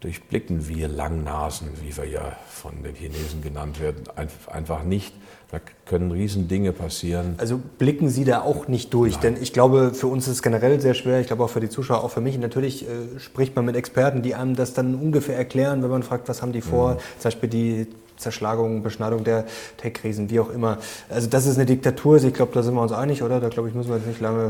durchblicken 0.00 0.68
wir 0.68 0.88
Langnasen, 0.88 1.68
wie 1.82 1.94
wir 1.94 2.06
ja 2.06 2.36
von 2.48 2.82
den 2.82 2.94
Chinesen 2.94 3.42
genannt 3.42 3.80
werden, 3.80 4.04
einfach 4.46 4.82
nicht. 4.82 5.14
Da 5.50 5.58
können 5.84 6.12
Riesendinge 6.12 6.72
passieren. 6.72 7.34
Also 7.38 7.60
blicken 7.78 8.08
Sie 8.08 8.24
da 8.24 8.42
auch 8.42 8.68
nicht 8.68 8.94
durch, 8.94 9.14
Nein. 9.14 9.34
denn 9.34 9.42
ich 9.42 9.52
glaube, 9.52 9.92
für 9.94 10.06
uns 10.06 10.28
ist 10.28 10.34
es 10.34 10.42
generell 10.42 10.80
sehr 10.80 10.94
schwer, 10.94 11.20
ich 11.20 11.26
glaube 11.26 11.42
auch 11.42 11.50
für 11.50 11.58
die 11.58 11.68
Zuschauer, 11.68 12.04
auch 12.04 12.10
für 12.10 12.20
mich. 12.20 12.38
Natürlich 12.38 12.84
äh, 12.84 13.18
spricht 13.18 13.56
man 13.56 13.64
mit 13.64 13.74
Experten, 13.74 14.22
die 14.22 14.36
einem 14.36 14.54
das 14.54 14.74
dann 14.74 14.94
ungefähr 14.94 15.36
erklären, 15.36 15.82
wenn 15.82 15.90
man 15.90 16.04
fragt, 16.04 16.28
was 16.28 16.40
haben 16.40 16.52
die 16.52 16.60
vor. 16.60 16.94
Mhm. 16.94 16.98
Zum 17.18 17.24
Beispiel 17.24 17.48
die 17.48 17.86
Zerschlagung, 18.20 18.82
Beschneidung 18.82 19.24
der 19.24 19.44
Tech-Krisen, 19.78 20.30
wie 20.30 20.40
auch 20.40 20.50
immer. 20.50 20.78
Also 21.08 21.28
das 21.28 21.46
ist 21.46 21.56
eine 21.56 21.66
Diktatur, 21.66 22.22
ich 22.22 22.34
glaube, 22.34 22.52
da 22.54 22.62
sind 22.62 22.74
wir 22.74 22.82
uns 22.82 22.92
einig, 22.92 23.22
oder? 23.22 23.40
Da 23.40 23.48
glaube 23.48 23.68
ich, 23.68 23.74
müssen 23.74 23.88
wir 23.88 23.96
jetzt 23.96 24.06
nicht 24.06 24.20
lange 24.20 24.44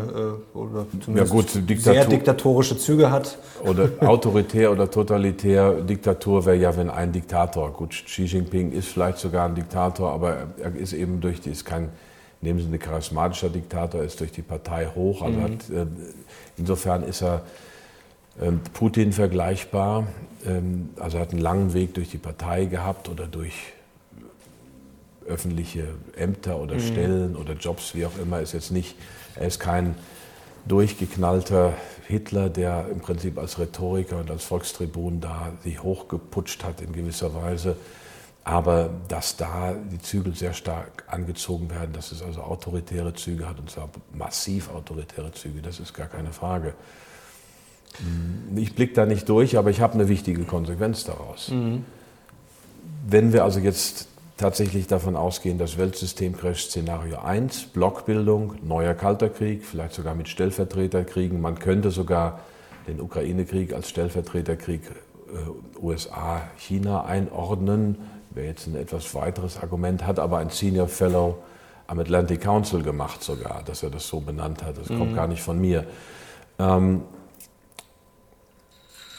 äh, 0.54 0.56
oder 0.56 0.86
zumindest 1.04 1.32
ja 1.32 1.40
gut, 1.40 1.54
Diktatur, 1.54 1.92
sehr 1.94 2.04
diktatorische 2.04 2.76
Züge 2.76 3.10
hat. 3.10 3.38
Oder 3.64 3.88
autoritär 4.08 4.72
oder 4.72 4.90
totalitär. 4.90 5.72
Diktatur 5.74 6.44
wäre 6.44 6.56
ja, 6.56 6.76
wenn 6.76 6.90
ein 6.90 7.12
Diktator, 7.12 7.72
gut, 7.72 7.90
Xi 7.90 8.24
Jinping 8.24 8.72
ist 8.72 8.88
vielleicht 8.88 9.18
sogar 9.18 9.46
ein 9.46 9.54
Diktator, 9.54 10.10
aber 10.12 10.48
er 10.60 10.74
ist 10.74 10.92
eben 10.92 11.20
durch, 11.20 11.40
die 11.40 11.50
ist 11.50 11.64
kein, 11.64 11.88
in 12.42 12.48
dem 12.48 12.60
Sinne 12.60 12.78
charismatischer 12.78 13.48
Diktator, 13.48 14.02
ist 14.02 14.20
durch 14.20 14.32
die 14.32 14.42
Partei 14.42 14.86
hoch. 14.94 15.22
Also 15.22 15.38
mhm. 15.38 15.42
hat, 15.42 15.50
äh, 15.70 15.86
insofern 16.56 17.04
ist 17.04 17.22
er 17.22 17.42
Putin 18.72 19.12
vergleichbar. 19.12 20.06
Ähm, 20.46 20.90
also 20.98 21.18
er 21.18 21.22
hat 21.22 21.32
einen 21.32 21.40
langen 21.40 21.74
Weg 21.74 21.94
durch 21.94 22.10
die 22.10 22.18
Partei 22.18 22.64
gehabt 22.66 23.08
oder 23.08 23.26
durch 23.26 23.54
öffentliche 25.26 25.88
Ämter 26.16 26.58
oder 26.58 26.74
mhm. 26.74 26.80
Stellen 26.80 27.36
oder 27.36 27.54
Jobs, 27.54 27.94
wie 27.94 28.04
auch 28.04 28.18
immer, 28.20 28.40
ist 28.40 28.52
jetzt 28.52 28.72
nicht, 28.72 28.96
er 29.36 29.46
ist 29.46 29.60
kein 29.60 29.94
durchgeknallter 30.66 31.74
Hitler, 32.06 32.48
der 32.50 32.86
im 32.90 33.00
Prinzip 33.00 33.38
als 33.38 33.58
Rhetoriker 33.58 34.18
und 34.18 34.30
als 34.30 34.44
Volkstribun 34.44 35.20
da 35.20 35.52
sich 35.62 35.82
hochgeputscht 35.82 36.64
hat 36.64 36.80
in 36.80 36.92
gewisser 36.92 37.34
Weise. 37.34 37.76
Aber 38.42 38.90
dass 39.08 39.36
da 39.36 39.74
die 39.74 40.00
Zügel 40.00 40.34
sehr 40.34 40.54
stark 40.54 41.04
angezogen 41.06 41.70
werden, 41.70 41.92
dass 41.92 42.10
es 42.10 42.22
also 42.22 42.40
autoritäre 42.40 43.14
Züge 43.14 43.48
hat, 43.48 43.58
und 43.60 43.70
zwar 43.70 43.90
massiv 44.12 44.70
autoritäre 44.70 45.30
Züge, 45.32 45.62
das 45.62 45.78
ist 45.78 45.94
gar 45.94 46.08
keine 46.08 46.32
Frage. 46.32 46.74
Ich 48.56 48.74
blicke 48.74 48.94
da 48.94 49.06
nicht 49.06 49.28
durch, 49.28 49.58
aber 49.58 49.70
ich 49.70 49.80
habe 49.80 49.94
eine 49.94 50.08
wichtige 50.08 50.44
Konsequenz 50.44 51.04
daraus. 51.04 51.50
Mhm. 51.50 51.84
Wenn 53.06 53.32
wir 53.32 53.44
also 53.44 53.60
jetzt 53.60 54.08
tatsächlich 54.36 54.86
davon 54.86 55.16
ausgehen, 55.16 55.58
dass 55.58 55.76
Weltsystem-Crash-Szenario 55.76 57.18
1, 57.18 57.64
Blockbildung, 57.66 58.54
neuer 58.62 58.94
Kalter 58.94 59.28
Krieg, 59.28 59.64
vielleicht 59.64 59.94
sogar 59.94 60.14
mit 60.14 60.28
Stellvertreterkriegen, 60.28 61.40
man 61.40 61.58
könnte 61.58 61.90
sogar 61.90 62.40
den 62.88 63.00
Ukraine-Krieg 63.00 63.74
als 63.74 63.90
Stellvertreterkrieg 63.90 64.80
äh, 64.82 65.78
USA-China 65.78 67.04
einordnen, 67.04 67.98
wäre 68.30 68.46
jetzt 68.46 68.66
ein 68.66 68.76
etwas 68.76 69.14
weiteres 69.14 69.58
Argument, 69.58 70.06
hat 70.06 70.18
aber 70.18 70.38
ein 70.38 70.50
Senior 70.50 70.88
Fellow 70.88 71.38
am 71.86 71.98
Atlantic 71.98 72.40
Council 72.40 72.82
gemacht 72.82 73.22
sogar, 73.22 73.62
dass 73.64 73.82
er 73.82 73.90
das 73.90 74.06
so 74.06 74.20
benannt 74.20 74.62
hat. 74.62 74.78
Das 74.78 74.88
mhm. 74.88 74.98
kommt 74.98 75.14
gar 75.16 75.26
nicht 75.26 75.42
von 75.42 75.60
mir. 75.60 75.84
Ähm, 76.58 77.02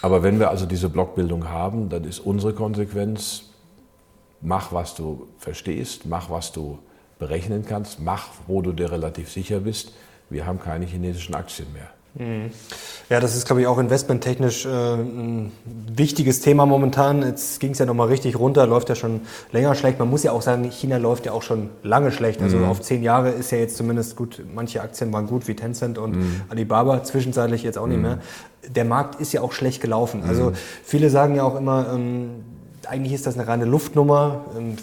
aber 0.02 0.24
wenn 0.24 0.40
wir 0.40 0.50
also 0.50 0.66
diese 0.66 0.90
Blockbildung 0.90 1.50
haben, 1.50 1.90
dann 1.90 2.04
ist 2.04 2.20
unsere 2.20 2.54
Konsequenz, 2.54 3.44
mach, 4.42 4.72
was 4.72 4.96
du 4.96 5.28
verstehst, 5.38 6.06
mach, 6.06 6.30
was 6.30 6.52
du 6.52 6.80
berechnen 7.20 7.66
kannst, 7.66 8.00
mach, 8.00 8.30
wo 8.48 8.62
du 8.62 8.74
dir 8.74 8.92
relativ 8.92 9.32
sicher 9.32 9.60
bist. 9.60 9.94
Wir 10.30 10.48
haben 10.48 10.60
keine 10.60 10.86
chinesischen 10.86 11.36
Aktien 11.36 11.72
mehr. 11.74 11.90
Ja, 13.10 13.20
das 13.20 13.36
ist, 13.36 13.46
glaube 13.46 13.62
ich, 13.62 13.68
auch 13.68 13.78
investmenttechnisch 13.78 14.66
äh, 14.66 14.70
ein 14.70 15.52
wichtiges 15.66 16.42
Thema 16.42 16.66
momentan. 16.66 17.22
Jetzt 17.22 17.60
ging 17.62 17.72
es 17.72 17.80
ja 17.80 17.86
nochmal 17.86 18.08
richtig 18.08 18.38
runter, 18.38 18.68
läuft 18.68 18.90
ja 18.90 18.96
schon 18.96 19.22
länger 19.52 19.76
schlecht. 19.76 19.98
Man 19.98 20.10
muss 20.10 20.24
ja 20.24 20.34
auch 20.34 20.42
sagen, 20.42 20.70
China 20.70 20.98
läuft 20.98 21.26
ja 21.26 21.32
auch 21.32 21.42
schon 21.42 21.70
lange 21.84 22.12
schlecht. 22.12 22.42
Also 22.42 22.58
mhm. 22.58 22.66
auf 22.66 22.82
zehn 22.82 23.02
Jahre 23.02 23.30
ist 23.30 23.52
ja 23.52 23.60
jetzt 23.60 23.78
zumindest 23.78 24.18
gut, 24.18 24.44
manche 24.54 24.82
Aktien 24.82 25.12
waren 25.14 25.28
gut, 25.28 25.48
wie 25.48 25.56
Tencent 25.56 25.98
und 25.98 26.18
mhm. 26.18 26.42
Alibaba, 26.50 27.04
zwischenzeitlich 27.04 27.64
jetzt 27.64 27.78
auch 27.78 27.88
nicht 27.88 27.98
mhm. 27.98 28.04
mehr. 28.04 28.18
Der 28.68 28.86
Markt 28.86 29.20
ist 29.22 29.32
ja 29.32 29.42
auch 29.42 29.54
schlecht 29.54 29.82
gelaufen. 29.82 30.24
Also 30.28 30.50
mhm. 30.52 30.56
viele 30.84 31.10
sagen 31.10 31.36
ja 31.36 31.44
auch 31.44 31.56
immer, 31.56 31.94
ähm, 31.94 32.44
eigentlich 32.88 33.14
ist 33.14 33.26
das 33.26 33.38
eine 33.38 33.48
reine 33.48 33.66
Luftnummer. 33.66 34.46
Ähm, 34.58 34.76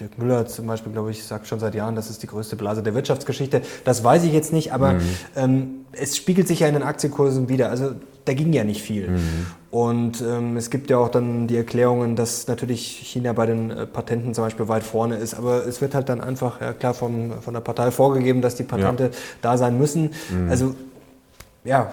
Dirk 0.00 0.18
Müller 0.18 0.46
zum 0.46 0.66
Beispiel, 0.66 0.92
glaube 0.92 1.10
ich, 1.10 1.24
sagt 1.24 1.46
schon 1.46 1.60
seit 1.60 1.74
Jahren, 1.74 1.96
das 1.96 2.10
ist 2.10 2.22
die 2.22 2.26
größte 2.26 2.56
Blase 2.56 2.82
der 2.82 2.94
Wirtschaftsgeschichte. 2.94 3.62
Das 3.84 4.02
weiß 4.04 4.24
ich 4.24 4.32
jetzt 4.32 4.52
nicht, 4.52 4.72
aber 4.72 4.94
mhm. 4.94 5.00
ähm, 5.36 5.70
es 5.92 6.16
spiegelt 6.16 6.48
sich 6.48 6.60
ja 6.60 6.68
in 6.68 6.74
den 6.74 6.82
Aktienkursen 6.82 7.48
wieder. 7.48 7.70
Also 7.70 7.92
da 8.24 8.34
ging 8.34 8.52
ja 8.52 8.64
nicht 8.64 8.82
viel. 8.82 9.10
Mhm. 9.10 9.46
Und 9.70 10.20
ähm, 10.22 10.56
es 10.56 10.70
gibt 10.70 10.90
ja 10.90 10.98
auch 10.98 11.08
dann 11.08 11.46
die 11.48 11.56
Erklärungen, 11.56 12.14
dass 12.14 12.46
natürlich 12.46 12.82
China 12.82 13.32
bei 13.32 13.46
den 13.46 13.70
äh, 13.70 13.86
Patenten 13.86 14.34
zum 14.34 14.44
Beispiel 14.44 14.68
weit 14.68 14.84
vorne 14.84 15.16
ist. 15.16 15.34
Aber 15.34 15.66
es 15.66 15.80
wird 15.80 15.94
halt 15.94 16.08
dann 16.08 16.20
einfach, 16.20 16.60
ja 16.60 16.72
klar, 16.72 16.94
von, 16.94 17.32
von 17.40 17.54
der 17.54 17.60
Partei 17.60 17.90
vorgegeben, 17.90 18.42
dass 18.42 18.54
die 18.54 18.62
Patente 18.64 19.04
ja. 19.04 19.10
da 19.40 19.56
sein 19.56 19.78
müssen. 19.78 20.10
Mhm. 20.30 20.50
Also 20.50 20.74
ja, 21.64 21.92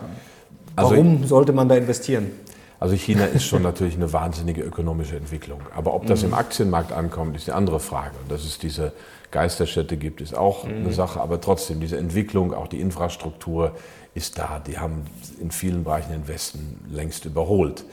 also 0.75 0.91
warum 0.91 1.17
also, 1.17 1.27
sollte 1.27 1.53
man 1.53 1.69
da 1.69 1.75
investieren? 1.75 2.31
Also 2.79 2.95
China 2.95 3.25
ist 3.25 3.43
schon 3.43 3.61
natürlich 3.61 3.95
eine 3.95 4.13
wahnsinnige 4.13 4.61
ökonomische 4.61 5.17
Entwicklung. 5.17 5.61
Aber 5.75 5.93
ob 5.93 6.05
das 6.05 6.21
mhm. 6.21 6.29
im 6.29 6.33
Aktienmarkt 6.35 6.93
ankommt, 6.93 7.35
ist 7.35 7.49
eine 7.49 7.57
andere 7.57 7.79
Frage. 7.79 8.15
Und 8.21 8.31
dass 8.31 8.45
es 8.45 8.57
diese 8.57 8.93
Geisterstädte 9.31 9.97
gibt, 9.97 10.21
ist 10.21 10.35
auch 10.35 10.63
mhm. 10.63 10.77
eine 10.77 10.93
Sache. 10.93 11.19
Aber 11.19 11.41
trotzdem, 11.41 11.81
diese 11.81 11.97
Entwicklung, 11.97 12.53
auch 12.53 12.67
die 12.67 12.79
Infrastruktur 12.79 13.73
ist 14.15 14.39
da. 14.39 14.61
Die 14.65 14.79
haben 14.79 15.05
in 15.41 15.51
vielen 15.51 15.83
Bereichen 15.83 16.11
den 16.11 16.27
Westen 16.27 16.85
längst 16.89 17.25
überholt. 17.25 17.83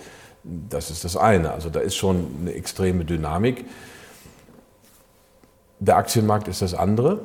Das 0.44 0.90
ist 0.90 1.04
das 1.04 1.16
eine. 1.16 1.52
Also 1.52 1.68
da 1.68 1.80
ist 1.80 1.96
schon 1.96 2.26
eine 2.40 2.52
extreme 2.52 3.04
Dynamik. 3.04 3.64
Der 5.80 5.96
Aktienmarkt 5.96 6.46
ist 6.46 6.62
das 6.62 6.74
andere. 6.74 7.20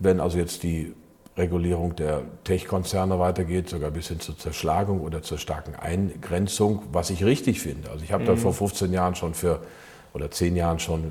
Wenn 0.00 0.18
also 0.18 0.36
jetzt 0.38 0.64
die 0.64 0.94
Regulierung 1.38 1.96
der 1.96 2.22
Tech-Konzerne 2.44 3.18
weitergeht, 3.18 3.68
sogar 3.68 3.90
bis 3.90 4.08
hin 4.08 4.20
zur 4.20 4.36
Zerschlagung 4.36 5.00
oder 5.00 5.22
zur 5.22 5.38
starken 5.38 5.74
Eingrenzung, 5.74 6.82
was 6.92 7.10
ich 7.10 7.24
richtig 7.24 7.60
finde. 7.60 7.90
Also 7.90 8.04
ich 8.04 8.12
habe 8.12 8.24
mhm. 8.24 8.28
da 8.28 8.36
vor 8.36 8.52
15 8.52 8.92
Jahren 8.92 9.14
schon 9.14 9.34
für 9.34 9.60
oder 10.12 10.30
10 10.30 10.56
Jahren 10.56 10.78
schon 10.78 11.04
äh, 11.04 11.06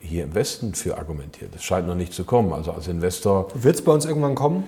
hier 0.00 0.24
im 0.24 0.34
Westen 0.34 0.74
für 0.74 0.98
argumentiert. 0.98 1.54
Das 1.54 1.64
scheint 1.64 1.86
noch 1.86 1.94
nicht 1.94 2.12
zu 2.12 2.24
kommen. 2.24 2.52
Also 2.52 2.72
als 2.72 2.88
Investor. 2.88 3.48
Wird 3.54 3.76
es 3.76 3.82
bei 3.82 3.92
uns 3.92 4.04
irgendwann 4.04 4.34
kommen? 4.34 4.64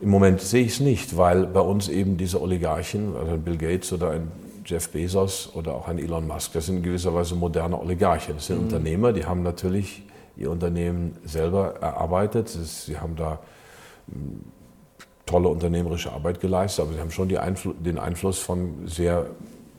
Im 0.00 0.10
Moment 0.10 0.40
sehe 0.40 0.64
ich 0.64 0.72
es 0.72 0.80
nicht, 0.80 1.16
weil 1.16 1.46
bei 1.46 1.60
uns 1.60 1.88
eben 1.88 2.16
diese 2.16 2.42
Oligarchen, 2.42 3.16
also 3.16 3.34
ein 3.34 3.42
Bill 3.42 3.56
Gates 3.56 3.92
oder 3.92 4.10
ein 4.10 4.32
Jeff 4.64 4.88
Bezos 4.88 5.50
oder 5.54 5.74
auch 5.74 5.86
ein 5.86 5.98
Elon 5.98 6.26
Musk, 6.26 6.52
das 6.54 6.66
sind 6.66 6.78
in 6.78 6.82
gewisser 6.82 7.14
Weise 7.14 7.36
moderne 7.36 7.80
Oligarchen. 7.80 8.34
Das 8.34 8.46
sind 8.46 8.58
mhm. 8.58 8.64
Unternehmer, 8.64 9.12
die 9.12 9.24
haben 9.24 9.44
natürlich 9.44 10.02
ihr 10.36 10.50
Unternehmen 10.50 11.16
selber 11.24 11.76
erarbeitet. 11.80 12.48
Sie 12.48 12.98
haben 12.98 13.14
da 13.14 13.38
tolle 15.26 15.48
unternehmerische 15.48 16.12
Arbeit 16.12 16.40
geleistet, 16.40 16.84
aber 16.84 16.94
sie 16.94 17.00
haben 17.00 17.10
schon 17.10 17.34
Einfl 17.36 17.74
den 17.74 17.98
Einfluss 17.98 18.38
von 18.38 18.86
sehr, 18.86 19.26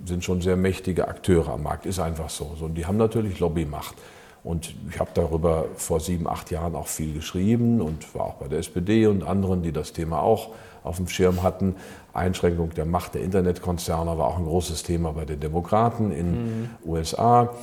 sind 0.06 0.24
schon 0.24 0.42
sehr 0.42 0.56
mächtige 0.56 1.08
Akteure 1.08 1.50
am 1.50 1.64
Markt, 1.64 1.86
ist 1.86 2.00
einfach 2.00 2.30
so. 2.30 2.56
so 2.58 2.66
und 2.66 2.76
die 2.76 2.86
haben 2.86 2.98
natürlich 2.98 3.40
Lobbymacht. 3.40 3.96
Und 4.44 4.76
ich 4.90 5.00
habe 5.00 5.12
darüber 5.14 5.66
vor 5.78 6.02
sieben, 6.02 6.28
acht 6.28 6.52
Jahren 6.52 6.76
auch 6.76 6.88
viel 6.88 7.14
geschrieben 7.14 7.80
und 7.80 8.14
war 8.14 8.26
auch 8.26 8.34
bei 8.34 8.50
der 8.50 8.60
SPD 8.60 9.08
und 9.08 9.24
anderen, 9.24 9.64
die 9.64 9.72
das 9.72 9.94
Thema 9.94 10.22
auch 10.22 10.50
auf 10.84 10.98
dem 10.98 11.08
Schirm 11.08 11.44
hatten. 11.44 11.76
Einschränkung 12.14 12.72
der 12.72 12.86
Macht 12.86 13.16
der 13.16 13.22
Internetkonzerne 13.22 14.18
war 14.18 14.28
auch 14.28 14.38
ein 14.38 14.44
großes 14.44 14.84
Thema 14.84 15.14
bei 15.14 15.24
den 15.24 15.40
Demokraten 15.40 16.12
in 16.12 16.34
den 16.34 16.62
mhm. 16.62 16.70
USA. 16.86 17.54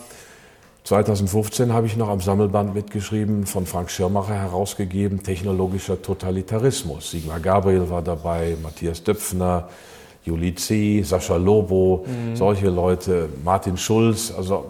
2015 0.90 1.72
habe 1.72 1.86
ich 1.86 1.96
noch 1.96 2.08
am 2.08 2.20
Sammelband 2.20 2.74
mitgeschrieben, 2.74 3.46
von 3.46 3.64
Frank 3.64 3.92
Schirmacher 3.92 4.34
herausgegeben, 4.34 5.22
Technologischer 5.22 6.02
Totalitarismus. 6.02 7.12
Sigmar 7.12 7.38
Gabriel 7.38 7.88
war 7.90 8.02
dabei, 8.02 8.56
Matthias 8.60 9.04
Döpfner, 9.04 9.68
Juli 10.24 10.52
C., 10.56 11.02
Sascha 11.02 11.36
Lobo, 11.36 12.04
mhm. 12.08 12.34
solche 12.34 12.70
Leute, 12.70 13.28
Martin 13.44 13.76
Schulz. 13.76 14.34
Also 14.36 14.64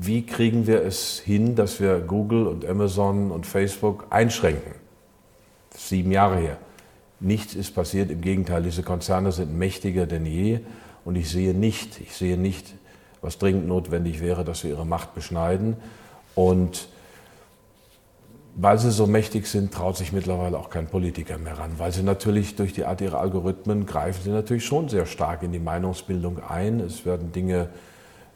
wie 0.00 0.26
kriegen 0.26 0.66
wir 0.66 0.82
es 0.82 1.20
hin, 1.20 1.54
dass 1.54 1.78
wir 1.78 2.00
Google 2.00 2.48
und 2.48 2.66
Amazon 2.66 3.30
und 3.30 3.46
Facebook 3.46 4.06
einschränken? 4.10 4.72
Sieben 5.76 6.10
Jahre 6.10 6.38
her. 6.38 6.58
Nichts 7.20 7.54
ist 7.54 7.76
passiert, 7.76 8.10
im 8.10 8.22
Gegenteil, 8.22 8.64
diese 8.64 8.82
Konzerne 8.82 9.30
sind 9.30 9.56
mächtiger 9.56 10.06
denn 10.06 10.26
je 10.26 10.58
und 11.04 11.14
ich 11.14 11.30
sehe 11.30 11.54
nicht, 11.54 12.00
ich 12.00 12.16
sehe 12.16 12.36
nicht, 12.36 12.74
was 13.22 13.38
dringend 13.38 13.68
notwendig 13.68 14.20
wäre, 14.20 14.44
dass 14.44 14.64
wir 14.64 14.70
ihre 14.70 14.86
Macht 14.86 15.14
beschneiden. 15.14 15.76
Und 16.34 16.88
weil 18.56 18.78
sie 18.78 18.90
so 18.90 19.06
mächtig 19.06 19.46
sind, 19.46 19.72
traut 19.72 19.96
sich 19.96 20.12
mittlerweile 20.12 20.58
auch 20.58 20.70
kein 20.70 20.86
Politiker 20.86 21.38
mehr 21.38 21.58
ran, 21.58 21.72
weil 21.78 21.92
sie 21.92 22.02
natürlich 22.02 22.56
durch 22.56 22.72
die 22.72 22.84
Art 22.84 23.00
ihrer 23.00 23.20
Algorithmen 23.20 23.86
greifen 23.86 24.22
sie 24.24 24.30
natürlich 24.30 24.64
schon 24.64 24.88
sehr 24.88 25.06
stark 25.06 25.42
in 25.42 25.52
die 25.52 25.60
Meinungsbildung 25.60 26.40
ein. 26.42 26.80
Es 26.80 27.06
werden 27.06 27.32
Dinge 27.32 27.68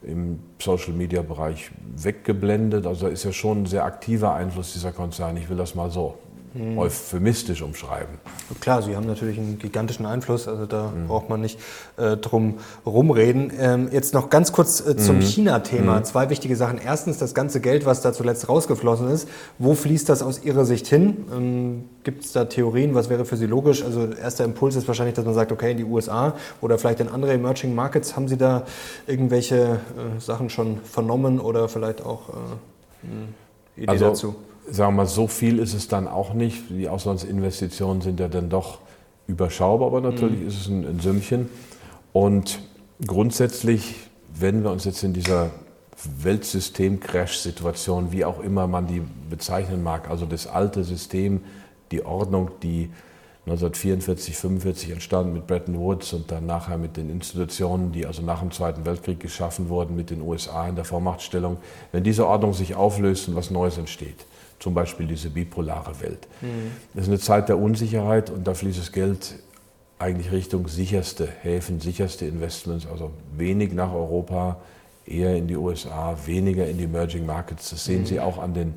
im 0.02 0.38
Social-Media-Bereich 0.60 1.70
weggeblendet. 1.96 2.86
Also 2.86 3.08
ist 3.08 3.24
ja 3.24 3.32
schon 3.32 3.62
ein 3.62 3.66
sehr 3.66 3.84
aktiver 3.84 4.34
Einfluss 4.34 4.72
dieser 4.72 4.92
Konzerne. 4.92 5.40
Ich 5.40 5.48
will 5.48 5.56
das 5.56 5.74
mal 5.74 5.90
so 5.90 6.18
hm. 6.54 6.78
euphemistisch 6.78 7.62
umschreiben. 7.62 8.18
Klar, 8.60 8.82
Sie 8.82 8.94
haben 8.94 9.06
natürlich 9.06 9.38
einen 9.38 9.58
gigantischen 9.58 10.06
Einfluss, 10.06 10.46
also 10.46 10.66
da 10.66 10.92
mhm. 10.94 11.08
braucht 11.08 11.28
man 11.28 11.40
nicht 11.40 11.58
äh, 11.96 12.16
drum 12.16 12.58
rumreden. 12.86 13.52
Ähm, 13.58 13.88
jetzt 13.90 14.14
noch 14.14 14.30
ganz 14.30 14.52
kurz 14.52 14.80
äh, 14.86 14.96
zum 14.96 15.16
mhm. 15.16 15.22
China-Thema. 15.22 15.98
Mhm. 15.98 16.04
Zwei 16.04 16.30
wichtige 16.30 16.54
Sachen. 16.54 16.78
Erstens, 16.78 17.18
das 17.18 17.34
ganze 17.34 17.60
Geld, 17.60 17.86
was 17.86 18.02
da 18.02 18.12
zuletzt 18.12 18.48
rausgeflossen 18.48 19.10
ist, 19.10 19.28
wo 19.58 19.74
fließt 19.74 20.08
das 20.08 20.22
aus 20.22 20.44
Ihrer 20.44 20.64
Sicht 20.64 20.86
hin? 20.86 21.24
Ähm, 21.34 21.84
Gibt 22.04 22.24
es 22.24 22.32
da 22.32 22.44
Theorien? 22.44 22.94
Was 22.94 23.10
wäre 23.10 23.24
für 23.24 23.36
Sie 23.36 23.46
logisch? 23.46 23.82
Also 23.82 24.06
erster 24.12 24.44
Impuls 24.44 24.76
ist 24.76 24.86
wahrscheinlich, 24.86 25.16
dass 25.16 25.24
man 25.24 25.34
sagt, 25.34 25.50
okay, 25.50 25.72
in 25.72 25.78
die 25.78 25.84
USA 25.84 26.34
oder 26.60 26.78
vielleicht 26.78 27.00
in 27.00 27.08
andere 27.08 27.32
Emerging 27.32 27.74
Markets. 27.74 28.14
Haben 28.14 28.28
Sie 28.28 28.36
da 28.36 28.64
irgendwelche 29.08 29.56
äh, 29.56 30.20
Sachen 30.20 30.50
schon 30.50 30.78
vernommen 30.84 31.40
oder 31.40 31.68
vielleicht 31.68 32.04
auch 32.04 32.28
äh, 32.28 33.82
Idee 33.82 33.88
also, 33.88 34.04
dazu? 34.04 34.34
Sagen 34.70 34.94
wir 34.94 35.02
mal, 35.02 35.06
so 35.06 35.26
viel 35.26 35.58
ist 35.58 35.74
es 35.74 35.88
dann 35.88 36.08
auch 36.08 36.34
nicht. 36.34 36.70
Die 36.70 36.88
Auslandsinvestitionen 36.88 38.02
sind 38.02 38.20
ja 38.20 38.28
dann 38.28 38.48
doch 38.48 38.78
überschaubar, 39.26 39.88
aber 39.88 40.00
natürlich 40.00 40.40
mhm. 40.40 40.48
ist 40.48 40.60
es 40.60 40.68
ein, 40.68 40.86
ein 40.86 41.00
Sümmchen. 41.00 41.48
Und 42.12 42.60
grundsätzlich, 43.06 43.94
wenn 44.34 44.62
wir 44.62 44.70
uns 44.70 44.84
jetzt 44.84 45.02
in 45.02 45.12
dieser 45.12 45.50
Weltsystem-Crash-Situation, 46.22 48.12
wie 48.12 48.24
auch 48.24 48.40
immer 48.40 48.66
man 48.66 48.86
die 48.86 49.02
bezeichnen 49.30 49.82
mag, 49.82 50.10
also 50.10 50.26
das 50.26 50.46
alte 50.46 50.84
System, 50.84 51.40
die 51.90 52.04
Ordnung, 52.04 52.50
die 52.62 52.90
1944, 53.46 54.36
45 54.36 54.90
entstanden 54.90 55.34
mit 55.34 55.46
Bretton 55.46 55.78
Woods 55.78 56.14
und 56.14 56.30
dann 56.30 56.46
nachher 56.46 56.78
mit 56.78 56.96
den 56.96 57.10
Institutionen, 57.10 57.92
die 57.92 58.06
also 58.06 58.22
nach 58.22 58.40
dem 58.40 58.50
Zweiten 58.50 58.86
Weltkrieg 58.86 59.20
geschaffen 59.20 59.68
wurden, 59.68 59.94
mit 59.94 60.08
den 60.08 60.22
USA 60.22 60.66
in 60.66 60.76
der 60.76 60.86
Vormachtstellung, 60.86 61.58
wenn 61.92 62.04
diese 62.04 62.26
Ordnung 62.26 62.54
sich 62.54 62.74
auflöst 62.74 63.28
und 63.28 63.36
was 63.36 63.50
Neues 63.50 63.76
entsteht 63.76 64.24
zum 64.58 64.74
Beispiel 64.74 65.06
diese 65.06 65.30
bipolare 65.30 66.00
Welt. 66.00 66.26
Mhm. 66.40 66.72
Das 66.94 67.04
ist 67.04 67.08
eine 67.08 67.18
Zeit 67.18 67.48
der 67.48 67.58
Unsicherheit 67.58 68.30
und 68.30 68.46
da 68.46 68.54
fließt 68.54 68.78
das 68.78 68.92
Geld 68.92 69.34
eigentlich 69.98 70.32
Richtung 70.32 70.68
sicherste 70.68 71.28
Häfen, 71.42 71.80
sicherste 71.80 72.26
Investments, 72.26 72.86
also 72.86 73.12
wenig 73.36 73.72
nach 73.72 73.92
Europa, 73.92 74.60
eher 75.06 75.36
in 75.36 75.46
die 75.46 75.56
USA, 75.56 76.16
weniger 76.26 76.66
in 76.66 76.78
die 76.78 76.84
Emerging 76.84 77.26
Markets. 77.26 77.70
Das 77.70 77.84
sehen 77.84 78.00
mhm. 78.00 78.06
Sie 78.06 78.20
auch 78.20 78.38
an 78.38 78.54
den 78.54 78.74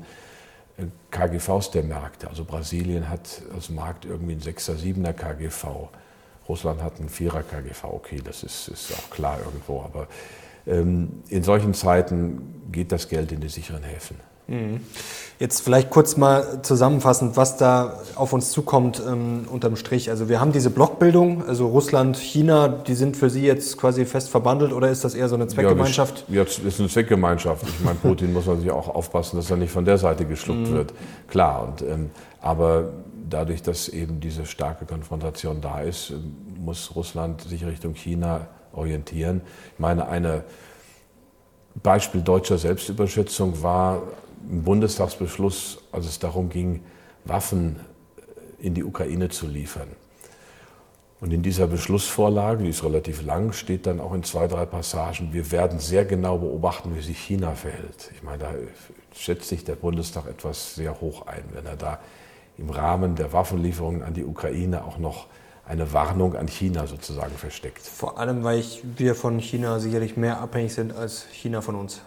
äh, 0.78 0.84
KGVs 1.10 1.70
der 1.70 1.84
Märkte. 1.84 2.28
Also 2.28 2.44
Brasilien 2.44 3.08
hat 3.08 3.42
als 3.54 3.70
Markt 3.70 4.04
irgendwie 4.04 4.32
ein 4.34 4.40
6er, 4.40 4.76
7er 4.76 5.12
KGV. 5.12 5.88
Russland 6.48 6.82
hat 6.82 6.98
einen 6.98 7.08
4er 7.08 7.42
KGV. 7.42 7.84
Okay, 7.84 8.20
das 8.22 8.42
ist, 8.42 8.68
ist 8.68 8.92
auch 8.92 9.10
klar 9.10 9.38
irgendwo. 9.44 9.82
Aber 9.82 10.08
ähm, 10.66 11.22
in 11.28 11.42
solchen 11.42 11.74
Zeiten 11.74 12.62
geht 12.70 12.92
das 12.92 13.08
Geld 13.08 13.32
in 13.32 13.40
die 13.40 13.48
sicheren 13.48 13.82
Häfen. 13.82 14.16
Mhm. 14.48 14.80
Jetzt 15.38 15.60
vielleicht 15.60 15.90
kurz 15.90 16.16
mal 16.16 16.62
zusammenfassend, 16.62 17.36
was 17.36 17.56
da 17.58 18.00
auf 18.16 18.32
uns 18.32 18.50
zukommt 18.50 19.00
ähm, 19.06 19.46
unterm 19.48 19.76
Strich. 19.76 20.10
Also 20.10 20.28
wir 20.28 20.40
haben 20.40 20.50
diese 20.50 20.70
Blockbildung, 20.70 21.46
also 21.46 21.68
Russland, 21.68 22.16
China, 22.16 22.66
die 22.66 22.94
sind 22.94 23.16
für 23.16 23.30
Sie 23.30 23.46
jetzt 23.46 23.76
quasi 23.78 24.04
fest 24.04 24.30
verbandelt 24.30 24.72
oder 24.72 24.90
ist 24.90 25.04
das 25.04 25.14
eher 25.14 25.28
so 25.28 25.36
eine 25.36 25.46
Zweckgemeinschaft? 25.46 26.24
Ja, 26.28 26.42
das 26.42 26.58
ist 26.58 26.80
eine 26.80 26.88
Zweckgemeinschaft. 26.88 27.62
Ich 27.68 27.84
meine, 27.84 27.98
Putin 28.02 28.32
muss 28.32 28.46
natürlich 28.46 28.72
auch 28.72 28.88
aufpassen, 28.88 29.36
dass 29.36 29.48
er 29.48 29.58
nicht 29.58 29.70
von 29.70 29.84
der 29.84 29.98
Seite 29.98 30.24
geschluckt 30.24 30.70
mhm. 30.70 30.74
wird. 30.74 30.94
Klar, 31.28 31.68
und, 31.68 31.82
ähm, 31.82 32.10
aber 32.40 32.88
dadurch, 33.30 33.62
dass 33.62 33.88
eben 33.88 34.18
diese 34.18 34.44
starke 34.44 34.86
Konfrontation 34.86 35.60
da 35.60 35.82
ist, 35.82 36.10
ähm, 36.10 36.34
muss 36.64 36.96
Russland 36.96 37.42
sich 37.42 37.64
Richtung 37.64 37.94
China 37.94 38.48
orientieren. 38.72 39.42
Ich 39.74 39.78
meine, 39.78 40.08
eine 40.08 40.42
Beispiel 41.82 42.22
deutscher 42.22 42.58
Selbstüberschätzung 42.58 43.62
war 43.62 44.02
im 44.50 44.62
Bundestagsbeschluss, 44.62 45.78
als 45.92 46.06
es 46.06 46.18
darum 46.18 46.48
ging, 46.48 46.82
Waffen 47.24 47.80
in 48.58 48.74
die 48.74 48.84
Ukraine 48.84 49.28
zu 49.28 49.46
liefern. 49.46 49.88
Und 51.20 51.32
in 51.32 51.42
dieser 51.42 51.66
Beschlussvorlage, 51.66 52.62
die 52.62 52.70
ist 52.70 52.84
relativ 52.84 53.22
lang, 53.22 53.52
steht 53.52 53.86
dann 53.86 53.98
auch 54.00 54.14
in 54.14 54.22
zwei, 54.22 54.46
drei 54.46 54.66
Passagen, 54.66 55.32
wir 55.32 55.50
werden 55.50 55.80
sehr 55.80 56.04
genau 56.04 56.38
beobachten, 56.38 56.94
wie 56.94 57.00
sich 57.00 57.18
China 57.18 57.52
verhält. 57.52 58.12
Ich 58.14 58.22
meine, 58.22 58.38
da 58.38 58.50
schätzt 59.16 59.48
sich 59.48 59.64
der 59.64 59.74
Bundestag 59.74 60.28
etwas 60.28 60.76
sehr 60.76 61.00
hoch 61.00 61.26
ein, 61.26 61.42
wenn 61.52 61.66
er 61.66 61.76
da 61.76 61.98
im 62.56 62.70
Rahmen 62.70 63.16
der 63.16 63.32
Waffenlieferungen 63.32 64.02
an 64.02 64.14
die 64.14 64.24
Ukraine 64.24 64.84
auch 64.84 64.98
noch 64.98 65.26
eine 65.66 65.92
Warnung 65.92 66.34
an 66.34 66.46
China 66.46 66.86
sozusagen 66.86 67.36
versteckt. 67.36 67.82
Vor 67.82 68.18
allem, 68.18 68.42
weil 68.44 68.64
wir 68.96 69.14
von 69.14 69.38
China 69.40 69.80
sicherlich 69.80 70.16
mehr 70.16 70.40
abhängig 70.40 70.72
sind 70.72 70.92
als 70.92 71.26
China 71.32 71.60
von 71.60 71.74
uns. 71.74 72.00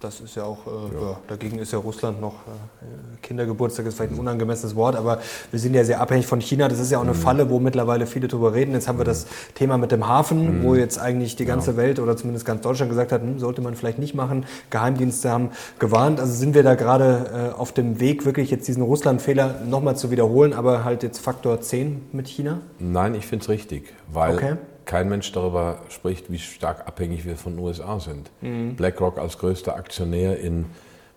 Das 0.00 0.20
ist 0.20 0.36
ja 0.36 0.44
auch, 0.44 0.58
äh, 0.66 0.94
ja. 0.94 1.10
Ja, 1.10 1.18
dagegen 1.26 1.58
ist 1.58 1.72
ja 1.72 1.78
Russland 1.78 2.20
noch, 2.20 2.34
äh, 2.34 3.20
Kindergeburtstag 3.20 3.84
ist 3.86 3.96
vielleicht 3.96 4.12
ein 4.12 4.18
unangemessenes 4.20 4.76
Wort, 4.76 4.94
aber 4.94 5.18
wir 5.50 5.58
sind 5.58 5.74
ja 5.74 5.82
sehr 5.82 6.00
abhängig 6.00 6.26
von 6.28 6.40
China. 6.40 6.68
Das 6.68 6.78
ist 6.78 6.92
ja 6.92 6.98
auch 6.98 7.02
eine 7.02 7.14
mhm. 7.14 7.16
Falle, 7.16 7.50
wo 7.50 7.58
mittlerweile 7.58 8.06
viele 8.06 8.28
drüber 8.28 8.54
reden. 8.54 8.72
Jetzt 8.74 8.86
haben 8.86 8.98
wir 8.98 9.04
das 9.04 9.26
Thema 9.54 9.76
mit 9.76 9.90
dem 9.90 10.06
Hafen, 10.06 10.60
mhm. 10.60 10.62
wo 10.62 10.76
jetzt 10.76 11.00
eigentlich 11.00 11.34
die 11.34 11.46
ganze 11.46 11.72
ja. 11.72 11.76
Welt 11.78 11.98
oder 11.98 12.16
zumindest 12.16 12.46
ganz 12.46 12.62
Deutschland 12.62 12.90
gesagt 12.90 13.10
hat, 13.10 13.22
hm, 13.22 13.40
sollte 13.40 13.60
man 13.60 13.74
vielleicht 13.74 13.98
nicht 13.98 14.14
machen. 14.14 14.46
Geheimdienste 14.70 15.30
haben 15.30 15.50
gewarnt. 15.80 16.20
Also 16.20 16.32
sind 16.32 16.54
wir 16.54 16.62
da 16.62 16.76
gerade 16.76 17.52
äh, 17.52 17.58
auf 17.58 17.72
dem 17.72 17.98
Weg, 17.98 18.24
wirklich 18.24 18.52
jetzt 18.52 18.68
diesen 18.68 18.84
Russland-Fehler 18.84 19.62
nochmal 19.68 19.96
zu 19.96 20.12
wiederholen, 20.12 20.52
aber 20.52 20.84
halt 20.84 21.02
jetzt 21.02 21.18
Faktor 21.18 21.60
10 21.60 22.10
mit 22.12 22.28
China? 22.28 22.60
Nein, 22.78 23.16
ich 23.16 23.26
finde 23.26 23.42
es 23.42 23.48
richtig, 23.48 23.92
weil 24.12 24.36
okay 24.36 24.56
kein 24.88 25.10
Mensch 25.10 25.30
darüber 25.32 25.82
spricht, 25.90 26.32
wie 26.32 26.38
stark 26.38 26.88
abhängig 26.88 27.26
wir 27.26 27.36
von 27.36 27.52
den 27.52 27.64
USA 27.64 28.00
sind. 28.00 28.30
Mhm. 28.40 28.74
BlackRock 28.74 29.18
als 29.18 29.38
größter 29.38 29.76
Aktionär 29.76 30.40
in 30.40 30.64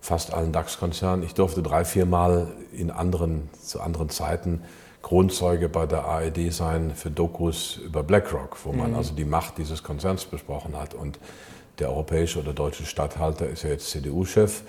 fast 0.02 0.34
allen 0.34 0.52
DAX-Konzernen. 0.52 1.24
Ich 1.24 1.32
durfte 1.32 1.62
drei, 1.62 1.86
vier 1.86 2.04
Mal 2.04 2.48
in 2.72 2.90
anderen, 2.90 3.48
zu 3.62 3.80
anderen 3.80 4.10
Zeiten 4.10 4.60
Kronzeuge 5.00 5.70
bei 5.70 5.86
der 5.86 6.04
ARD 6.04 6.52
sein 6.52 6.92
für 6.94 7.10
Dokus 7.10 7.78
über 7.78 8.02
BlackRock, 8.02 8.58
wo 8.64 8.72
man 8.72 8.90
mhm. 8.90 8.96
also 8.98 9.14
die 9.14 9.24
Macht 9.24 9.56
dieses 9.56 9.82
Konzerns 9.82 10.26
besprochen 10.26 10.76
hat. 10.76 10.92
Und 10.92 11.18
der 11.78 11.88
europäische 11.88 12.40
oder 12.40 12.52
deutsche 12.52 12.84
Stadthalter 12.84 13.48
ist 13.48 13.62
ja 13.62 13.70
jetzt 13.70 13.88
CDU-Chef. 13.88 14.60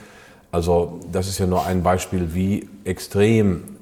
Also 0.49 1.01
das 1.11 1.27
ist 1.27 1.39
ja 1.39 1.45
nur 1.45 1.65
ein 1.65 1.83
Beispiel, 1.83 2.33
wie 2.33 2.69
extrem 2.85 3.75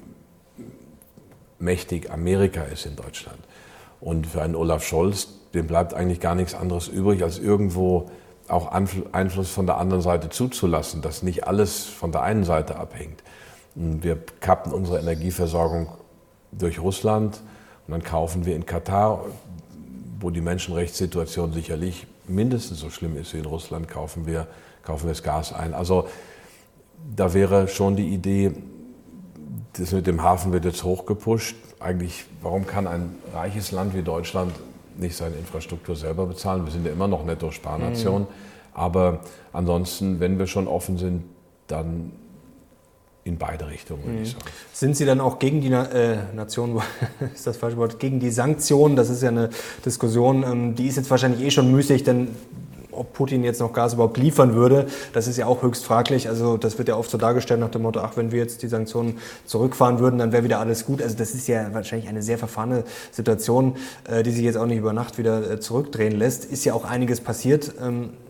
mächtig 1.60 2.10
Amerika 2.10 2.62
ist 2.64 2.86
in 2.86 2.96
Deutschland. 2.96 3.38
Und 4.02 4.26
für 4.26 4.42
einen 4.42 4.56
Olaf 4.56 4.84
Scholz, 4.84 5.28
dem 5.54 5.68
bleibt 5.68 5.94
eigentlich 5.94 6.18
gar 6.18 6.34
nichts 6.34 6.54
anderes 6.54 6.88
übrig, 6.88 7.22
als 7.22 7.38
irgendwo 7.38 8.10
auch 8.48 8.66
Einfluss 8.66 9.50
von 9.50 9.66
der 9.66 9.78
anderen 9.78 10.02
Seite 10.02 10.28
zuzulassen, 10.28 11.02
dass 11.02 11.22
nicht 11.22 11.46
alles 11.46 11.84
von 11.84 12.10
der 12.10 12.22
einen 12.22 12.42
Seite 12.42 12.76
abhängt. 12.76 13.22
Wir 13.76 14.18
kappen 14.40 14.72
unsere 14.72 14.98
Energieversorgung 14.98 15.86
durch 16.50 16.80
Russland 16.80 17.40
und 17.86 17.92
dann 17.92 18.02
kaufen 18.02 18.44
wir 18.44 18.56
in 18.56 18.66
Katar, 18.66 19.24
wo 20.18 20.30
die 20.30 20.40
Menschenrechtssituation 20.40 21.52
sicherlich 21.52 22.08
mindestens 22.26 22.80
so 22.80 22.90
schlimm 22.90 23.16
ist 23.16 23.32
wie 23.34 23.38
in 23.38 23.46
Russland, 23.46 23.86
kaufen 23.86 24.26
wir, 24.26 24.48
kaufen 24.82 25.04
wir 25.04 25.12
das 25.12 25.22
Gas 25.22 25.52
ein. 25.52 25.74
Also 25.74 26.08
da 27.14 27.34
wäre 27.34 27.68
schon 27.68 27.94
die 27.94 28.08
Idee, 28.08 28.52
das 29.74 29.92
mit 29.92 30.08
dem 30.08 30.22
Hafen 30.22 30.52
wird 30.52 30.64
jetzt 30.64 30.82
hochgepusht. 30.82 31.54
Eigentlich, 31.82 32.24
warum 32.40 32.66
kann 32.66 32.86
ein 32.86 33.16
reiches 33.34 33.72
Land 33.72 33.94
wie 33.94 34.02
Deutschland 34.02 34.52
nicht 34.96 35.16
seine 35.16 35.36
Infrastruktur 35.36 35.96
selber 35.96 36.26
bezahlen? 36.26 36.64
Wir 36.64 36.72
sind 36.72 36.86
ja 36.86 36.92
immer 36.92 37.08
noch 37.08 37.24
Netto-Sparnation. 37.24 38.22
Mhm. 38.22 38.26
Aber 38.74 39.20
ansonsten, 39.52 40.20
wenn 40.20 40.38
wir 40.38 40.46
schon 40.46 40.68
offen 40.68 40.96
sind, 40.96 41.24
dann 41.66 42.12
in 43.24 43.38
beide 43.38 43.68
Richtungen, 43.68 44.04
würde 44.04 44.22
ich 44.22 44.34
mhm. 44.34 44.38
sagen. 44.40 44.52
Sind 44.72 44.96
Sie 44.96 45.04
dann 45.04 45.20
auch 45.20 45.38
gegen 45.38 45.60
die 45.60 45.70
Na 45.70 45.84
äh, 45.90 46.18
Nation, 46.34 46.80
ist 47.34 47.46
das 47.46 47.56
falsche 47.56 47.76
Wort, 47.76 47.98
gegen 47.98 48.20
die 48.20 48.30
Sanktionen? 48.30 48.96
Das 48.96 49.10
ist 49.10 49.22
ja 49.22 49.28
eine 49.28 49.50
Diskussion, 49.84 50.42
ähm, 50.42 50.74
die 50.74 50.86
ist 50.86 50.96
jetzt 50.96 51.10
wahrscheinlich 51.10 51.42
eh 51.42 51.50
schon 51.50 51.70
müßig, 51.70 52.02
denn 52.04 52.28
ob 53.02 53.12
Putin 53.12 53.42
jetzt 53.42 53.60
noch 53.60 53.72
Gas 53.72 53.94
überhaupt 53.94 54.16
liefern 54.16 54.54
würde, 54.54 54.86
das 55.12 55.26
ist 55.26 55.36
ja 55.36 55.46
auch 55.46 55.62
höchst 55.62 55.84
fraglich. 55.84 56.28
Also 56.28 56.56
das 56.56 56.78
wird 56.78 56.88
ja 56.88 56.96
oft 56.96 57.10
so 57.10 57.18
dargestellt 57.18 57.58
nach 57.58 57.70
dem 57.70 57.82
Motto, 57.82 58.00
ach, 58.00 58.16
wenn 58.16 58.30
wir 58.30 58.38
jetzt 58.38 58.62
die 58.62 58.68
Sanktionen 58.68 59.18
zurückfahren 59.44 59.98
würden, 59.98 60.18
dann 60.18 60.32
wäre 60.32 60.44
wieder 60.44 60.60
alles 60.60 60.86
gut. 60.86 61.02
Also 61.02 61.16
das 61.16 61.34
ist 61.34 61.48
ja 61.48 61.74
wahrscheinlich 61.74 62.08
eine 62.08 62.22
sehr 62.22 62.38
verfahrene 62.38 62.84
Situation, 63.10 63.76
äh, 64.08 64.22
die 64.22 64.30
sich 64.30 64.44
jetzt 64.44 64.56
auch 64.56 64.66
nicht 64.66 64.78
über 64.78 64.92
Nacht 64.92 65.18
wieder 65.18 65.50
äh, 65.50 65.60
zurückdrehen 65.60 66.16
lässt. 66.16 66.44
Ist 66.44 66.64
ja 66.64 66.74
auch 66.74 66.84
einiges 66.84 67.20
passiert. 67.20 67.72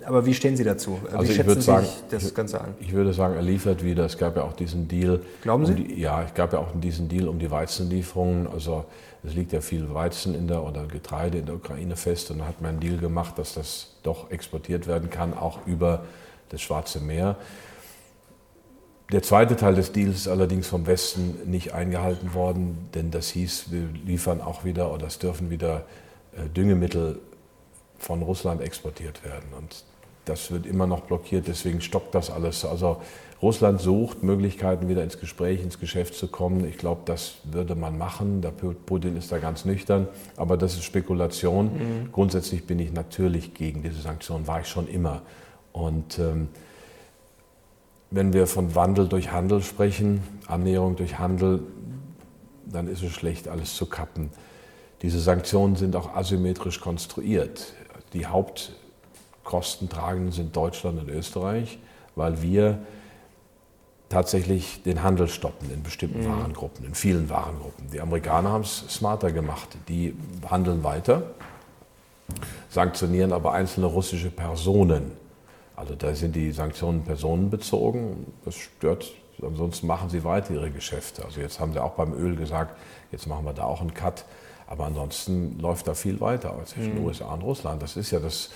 Aber 0.05 0.27
wie 0.27 0.35
stehen 0.35 0.57
Sie 0.57 0.65
dazu? 0.65 1.01
Wie 1.03 1.17
also 1.17 1.33
ich 1.33 1.47
würde 1.47 1.63
sagen, 1.63 1.87
das 2.11 2.35
Ganze 2.35 2.61
an? 2.61 2.75
Ich 2.81 2.93
würde 2.93 3.13
sagen, 3.13 3.35
er 3.35 3.43
liefert 3.43 3.85
wieder. 3.85 4.05
Es 4.05 4.19
gab 4.19 4.37
ja 4.37 4.43
auch 4.43 4.53
diesen 4.53 4.89
Deal. 4.89 5.21
Glauben 5.43 5.67
Sie? 5.67 5.73
Um 5.73 5.89
die, 5.89 6.01
ja, 6.01 6.23
es 6.23 6.35
gab 6.35 6.53
ja 6.53 6.59
auch 6.59 6.69
diesen 6.75 7.09
Deal 7.09 7.29
um 7.29 7.39
die 7.39 7.51
Weizenlieferungen. 7.51 8.47
Also 8.47 8.85
es 9.25 9.35
liegt 9.35 9.53
ja 9.53 9.61
viel 9.61 9.93
Weizen 9.95 10.35
in 10.35 10.49
der 10.49 10.63
oder 10.65 10.87
Getreide 10.87 11.39
in 11.39 11.47
der 11.47 11.55
Ukraine 11.55 11.97
fest 11.97 12.31
und 12.31 12.39
da 12.39 12.47
hat 12.47 12.61
man 12.61 12.71
einen 12.71 12.81
Deal 12.81 12.99
gemacht, 12.99 13.39
dass 13.39 13.55
das 13.55 13.95
doch 14.03 14.31
exportiert 14.31 14.87
werden 14.87 15.11
kann, 15.11 15.35
auch 15.35 15.67
über 15.67 16.05
das 16.49 16.61
Schwarze 16.61 17.01
Meer. 17.01 17.37
Der 19.13 19.23
zweite 19.23 19.57
Teil 19.57 19.75
des 19.75 19.93
Deals 19.93 20.17
ist 20.17 20.29
allerdings 20.29 20.67
vom 20.67 20.87
Westen 20.87 21.39
nicht 21.45 21.75
eingehalten 21.75 22.35
worden, 22.35 22.89
denn 22.95 23.11
das 23.11 23.29
hieß, 23.29 23.67
wir 23.71 23.89
liefern 24.07 24.41
auch 24.41 24.65
wieder 24.65 24.93
oder 24.93 25.07
es 25.07 25.19
dürfen 25.19 25.51
wieder 25.51 25.85
äh, 26.35 26.49
Düngemittel 26.49 27.21
von 27.99 28.23
Russland 28.23 28.61
exportiert 28.61 29.23
werden. 29.23 29.53
Und 29.57 29.85
das 30.25 30.51
wird 30.51 30.67
immer 30.67 30.87
noch 30.87 31.01
blockiert, 31.01 31.49
deswegen 31.49 31.81
stockt 31.81 32.15
das 32.15 32.31
alles. 32.31 32.65
Also 32.65 32.99
Russland 33.43 33.81
sucht 33.81 34.23
Möglichkeiten, 34.23 34.89
wieder 34.89 35.03
ins 35.03 35.19
Gespräch, 35.19 35.61
ins 35.61 35.81
Geschäft 35.81 36.15
zu 36.15 36.29
kommen. 36.29 36.65
Ich 36.65 36.79
glaube, 36.79 37.03
das 37.07 37.35
würde 37.43 37.75
man 37.75 37.99
machen. 37.99 38.41
Der 38.41 38.51
Putin 38.51 39.17
ist 39.17 39.33
da 39.33 39.39
ganz 39.39 39.65
nüchtern, 39.65 40.07
aber 40.37 40.57
das 40.57 40.75
ist 40.75 40.85
Spekulation. 40.85 41.67
Mhm. 41.67 42.13
Grundsätzlich 42.13 42.67
bin 42.67 42.79
ich 42.79 42.93
natürlich 42.93 43.53
gegen 43.53 43.83
diese 43.83 44.01
Sanktionen, 44.01 44.47
war 44.47 44.61
ich 44.61 44.69
schon 44.69 44.87
immer. 44.87 45.23
Und 45.73 46.21
ähm, 46.21 46.49
wenn 48.13 48.33
wir 48.33 48.47
von 48.47 48.77
Wandel 48.77 49.09
durch 49.09 49.33
Handel 49.33 49.61
sprechen, 49.63 50.23
Annäherung 50.47 50.95
durch 50.95 51.19
Handel, 51.19 51.65
dann 52.67 52.87
ist 52.87 53.03
es 53.03 53.11
schlecht, 53.11 53.49
alles 53.49 53.75
zu 53.75 53.87
kappen. 53.87 54.31
Diese 55.03 55.19
Sanktionen 55.19 55.75
sind 55.75 55.97
auch 55.97 56.15
asymmetrisch 56.15 56.81
konstruiert. 56.81 57.73
Die 58.13 58.29
Hauptkostentragenden 59.43 60.33
sind 60.33 60.55
Deutschland 60.55 61.01
und 61.01 61.09
Österreich, 61.09 61.79
weil 62.15 62.43
wir 62.43 62.79
tatsächlich 64.09 64.83
den 64.83 65.03
Handel 65.03 65.29
stoppen 65.29 65.71
in 65.73 65.83
bestimmten 65.83 66.23
mhm. 66.23 66.29
Warengruppen, 66.29 66.85
in 66.85 66.95
vielen 66.95 67.29
Warengruppen. 67.29 67.91
Die 67.91 68.01
Amerikaner 68.01 68.51
haben 68.51 68.63
es 68.63 68.85
smarter 68.89 69.33
gemacht. 69.33 69.69
Die 69.89 70.15
handeln 70.49 70.85
weiter, 70.85 71.23
sanktionieren 72.69 73.33
aber 73.33 73.53
einzelne 73.53 73.87
russische 73.87 74.31
Personen. 74.31 75.13
Also 75.77 75.95
da 75.95 76.15
sind 76.15 76.37
die 76.37 76.53
Sanktionen 76.53 77.03
personenbezogen. 77.03 78.27
Das 78.45 78.55
stört. 78.55 79.13
Ansonsten 79.41 79.87
machen 79.87 80.09
sie 80.09 80.23
weiter 80.23 80.55
ihre 80.55 80.71
Geschäfte. 80.71 81.25
Also 81.25 81.41
jetzt 81.41 81.59
haben 81.59 81.73
sie 81.73 81.83
auch 81.83 81.93
beim 81.93 82.13
Öl 82.13 82.37
gesagt, 82.37 82.77
jetzt 83.11 83.27
machen 83.27 83.45
wir 83.45 83.55
da 83.55 83.65
auch 83.65 83.81
einen 83.81 83.95
Cut. 83.95 84.25
Aber 84.69 84.85
ansonsten 84.85 85.59
läuft 85.59 85.89
da 85.89 85.95
viel 85.95 86.21
weiter 86.21 86.55
zwischen 86.67 87.01
mhm. 87.01 87.07
USA 87.07 87.33
und 87.33 87.43
Russland. 87.43 87.83
Das 87.83 87.97
ist 87.97 88.11
ja 88.11 88.21
das 88.21 88.51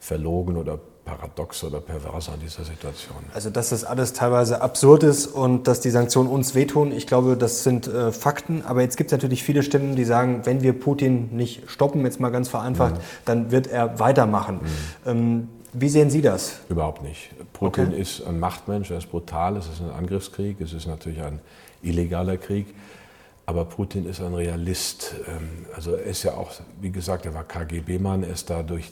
Verlogen 0.00 0.56
oder 0.56 0.78
Paradoxe 1.04 1.66
oder 1.66 1.80
Perverse 1.80 2.32
an 2.32 2.40
dieser 2.40 2.64
Situation. 2.64 3.18
Also 3.34 3.50
dass 3.50 3.70
das 3.70 3.84
alles 3.84 4.12
teilweise 4.12 4.62
absurd 4.62 5.02
ist 5.02 5.26
und 5.26 5.66
dass 5.66 5.80
die 5.80 5.90
Sanktionen 5.90 6.28
uns 6.28 6.54
wehtun, 6.54 6.92
ich 6.92 7.06
glaube, 7.06 7.36
das 7.36 7.64
sind 7.64 7.86
äh, 7.86 8.12
Fakten. 8.12 8.62
Aber 8.64 8.82
jetzt 8.82 8.96
gibt 8.96 9.08
es 9.08 9.12
natürlich 9.12 9.42
viele 9.42 9.62
Stimmen, 9.62 9.96
die 9.96 10.04
sagen, 10.04 10.42
wenn 10.44 10.62
wir 10.62 10.72
Putin 10.72 11.36
nicht 11.36 11.68
stoppen, 11.70 12.04
jetzt 12.04 12.20
mal 12.20 12.30
ganz 12.30 12.48
vereinfacht, 12.48 12.94
mhm. 12.94 13.00
dann 13.24 13.50
wird 13.50 13.66
er 13.66 13.98
weitermachen. 13.98 14.60
Mhm. 15.04 15.10
Ähm, 15.10 15.48
wie 15.72 15.88
sehen 15.88 16.10
Sie 16.10 16.22
das? 16.22 16.60
Überhaupt 16.68 17.02
nicht. 17.02 17.30
Putin 17.52 17.88
okay. 17.88 18.00
ist 18.00 18.26
ein 18.26 18.40
Machtmensch, 18.40 18.90
er 18.90 18.98
ist 18.98 19.10
brutal, 19.10 19.56
es 19.56 19.66
ist 19.66 19.80
ein 19.80 19.90
Angriffskrieg, 19.90 20.60
es 20.60 20.72
ist 20.72 20.86
natürlich 20.86 21.22
ein 21.22 21.40
illegaler 21.82 22.36
Krieg. 22.36 22.66
Aber 23.46 23.64
Putin 23.64 24.08
ist 24.08 24.20
ein 24.20 24.34
Realist. 24.34 25.16
Ähm, 25.26 25.66
also 25.74 25.94
er 25.94 26.04
ist 26.04 26.22
ja 26.22 26.34
auch, 26.34 26.52
wie 26.80 26.90
gesagt, 26.90 27.26
er 27.26 27.34
war 27.34 27.44
KGB-Mann, 27.44 28.22
er 28.22 28.30
ist 28.30 28.48
da 28.48 28.62
durch 28.62 28.90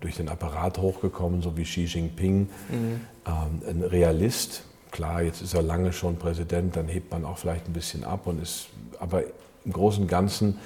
durch 0.00 0.16
den 0.16 0.28
Apparat 0.28 0.78
hochgekommen, 0.78 1.42
so 1.42 1.56
wie 1.56 1.64
Xi 1.64 1.84
Jinping, 1.84 2.48
mhm. 2.68 3.00
ähm, 3.26 3.62
ein 3.68 3.82
Realist. 3.82 4.64
Klar, 4.90 5.22
jetzt 5.22 5.42
ist 5.42 5.54
er 5.54 5.62
lange 5.62 5.92
schon 5.92 6.16
Präsident, 6.16 6.76
dann 6.76 6.88
hebt 6.88 7.10
man 7.10 7.24
auch 7.24 7.38
vielleicht 7.38 7.66
ein 7.68 7.72
bisschen 7.72 8.04
ab 8.04 8.26
und 8.26 8.40
ist, 8.40 8.68
aber 8.98 9.22
im 9.64 9.72
Großen 9.72 10.02
und 10.02 10.08
Ganzen, 10.08 10.58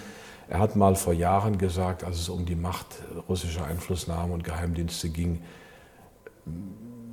er 0.48 0.58
hat 0.58 0.76
mal 0.76 0.94
vor 0.94 1.12
Jahren 1.12 1.58
gesagt, 1.58 2.04
als 2.04 2.18
es 2.18 2.28
um 2.28 2.44
die 2.44 2.56
Macht 2.56 2.86
russischer 3.28 3.64
Einflussnahme 3.64 4.32
und 4.32 4.44
Geheimdienste 4.44 5.08
ging, 5.08 5.42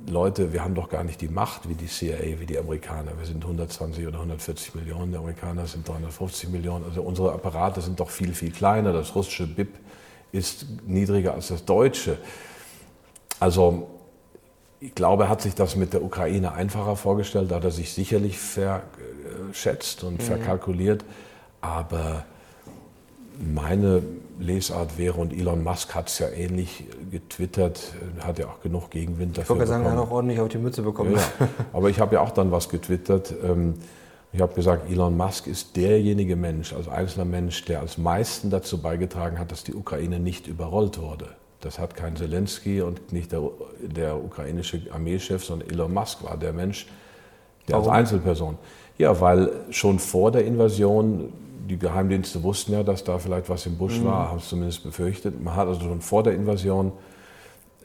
Leute, 0.08 0.52
wir 0.52 0.64
haben 0.64 0.74
doch 0.74 0.88
gar 0.88 1.04
nicht 1.04 1.20
die 1.20 1.28
Macht 1.28 1.68
wie 1.68 1.74
die 1.74 1.86
CIA, 1.86 2.40
wie 2.40 2.46
die 2.46 2.58
Amerikaner. 2.58 3.12
Wir 3.18 3.26
sind 3.26 3.44
120 3.44 4.06
oder 4.06 4.16
140 4.18 4.74
Millionen, 4.74 5.12
die 5.12 5.18
Amerikaner 5.18 5.66
sind 5.66 5.86
350 5.86 6.48
Millionen. 6.50 6.84
Also 6.84 7.02
unsere 7.02 7.32
Apparate 7.32 7.80
sind 7.80 8.00
doch 8.00 8.10
viel, 8.10 8.34
viel 8.34 8.50
kleiner. 8.50 8.92
Das 8.92 9.14
russische 9.14 9.46
BIP 9.46 9.68
ist 10.32 10.66
niedriger 10.86 11.34
als 11.34 11.48
das 11.48 11.64
deutsche. 11.64 12.18
Also 13.40 13.88
ich 14.80 14.94
glaube, 14.94 15.24
er 15.24 15.28
hat 15.28 15.42
sich 15.42 15.54
das 15.54 15.76
mit 15.76 15.92
der 15.92 16.02
Ukraine 16.02 16.52
einfacher 16.52 16.96
vorgestellt, 16.96 17.50
da 17.50 17.56
hat 17.56 17.64
er 17.64 17.70
sich 17.70 17.92
sicherlich 17.92 18.38
verschätzt 18.38 20.04
und 20.04 20.20
mhm. 20.20 20.24
verkalkuliert. 20.24 21.04
Aber 21.60 22.24
meine 23.38 24.02
Lesart 24.38 24.98
wäre, 24.98 25.18
und 25.20 25.32
Elon 25.32 25.64
Musk 25.64 25.94
hat 25.94 26.08
es 26.08 26.18
ja 26.20 26.28
ähnlich 26.28 26.84
getwittert, 27.10 27.92
hat 28.20 28.38
ja 28.38 28.46
auch 28.46 28.60
genug 28.60 28.90
Gegenwind 28.90 29.36
dafür. 29.36 29.56
Ich 29.56 29.58
wollte 29.60 29.66
sagen, 29.66 29.84
er 29.84 29.92
hat 29.92 29.98
auch 29.98 30.10
ordentlich 30.10 30.40
auf 30.40 30.48
die 30.48 30.58
Mütze 30.58 30.82
bekommen. 30.82 31.14
Ja, 31.14 31.48
aber 31.72 31.90
ich 31.90 31.98
habe 31.98 32.14
ja 32.14 32.20
auch 32.20 32.30
dann 32.30 32.52
was 32.52 32.68
getwittert. 32.68 33.34
Ähm, 33.42 33.74
ich 34.32 34.40
habe 34.40 34.54
gesagt, 34.54 34.90
Elon 34.90 35.16
Musk 35.16 35.46
ist 35.46 35.76
derjenige 35.76 36.36
Mensch, 36.36 36.72
als 36.72 36.88
einzelner 36.88 37.24
Mensch, 37.24 37.64
der 37.64 37.80
als 37.80 37.96
meisten 37.96 38.50
dazu 38.50 38.82
beigetragen 38.82 39.38
hat, 39.38 39.52
dass 39.52 39.64
die 39.64 39.74
Ukraine 39.74 40.20
nicht 40.20 40.46
überrollt 40.46 41.00
wurde. 41.00 41.28
Das 41.60 41.78
hat 41.78 41.96
kein 41.96 42.14
Zelensky 42.14 42.82
und 42.82 43.12
nicht 43.12 43.32
der, 43.32 43.42
der 43.80 44.22
ukrainische 44.22 44.82
Armeechef, 44.92 45.44
sondern 45.44 45.70
Elon 45.70 45.92
Musk 45.92 46.22
war 46.22 46.36
der 46.36 46.52
Mensch, 46.52 46.86
der 47.66 47.76
Warum? 47.76 47.88
als 47.88 47.98
Einzelperson. 47.98 48.58
Ja, 48.98 49.20
weil 49.20 49.50
schon 49.70 49.98
vor 49.98 50.30
der 50.30 50.44
Invasion, 50.44 51.32
die 51.68 51.78
Geheimdienste 51.78 52.42
wussten 52.42 52.72
ja, 52.72 52.82
dass 52.82 53.04
da 53.04 53.18
vielleicht 53.18 53.48
was 53.48 53.66
im 53.66 53.76
Busch 53.76 53.98
mhm. 53.98 54.06
war, 54.06 54.28
haben 54.28 54.38
es 54.38 54.48
zumindest 54.48 54.84
befürchtet. 54.84 55.42
Man 55.42 55.56
hat 55.56 55.68
also 55.68 55.80
schon 55.80 56.00
vor 56.00 56.22
der 56.22 56.34
Invasion 56.34 56.92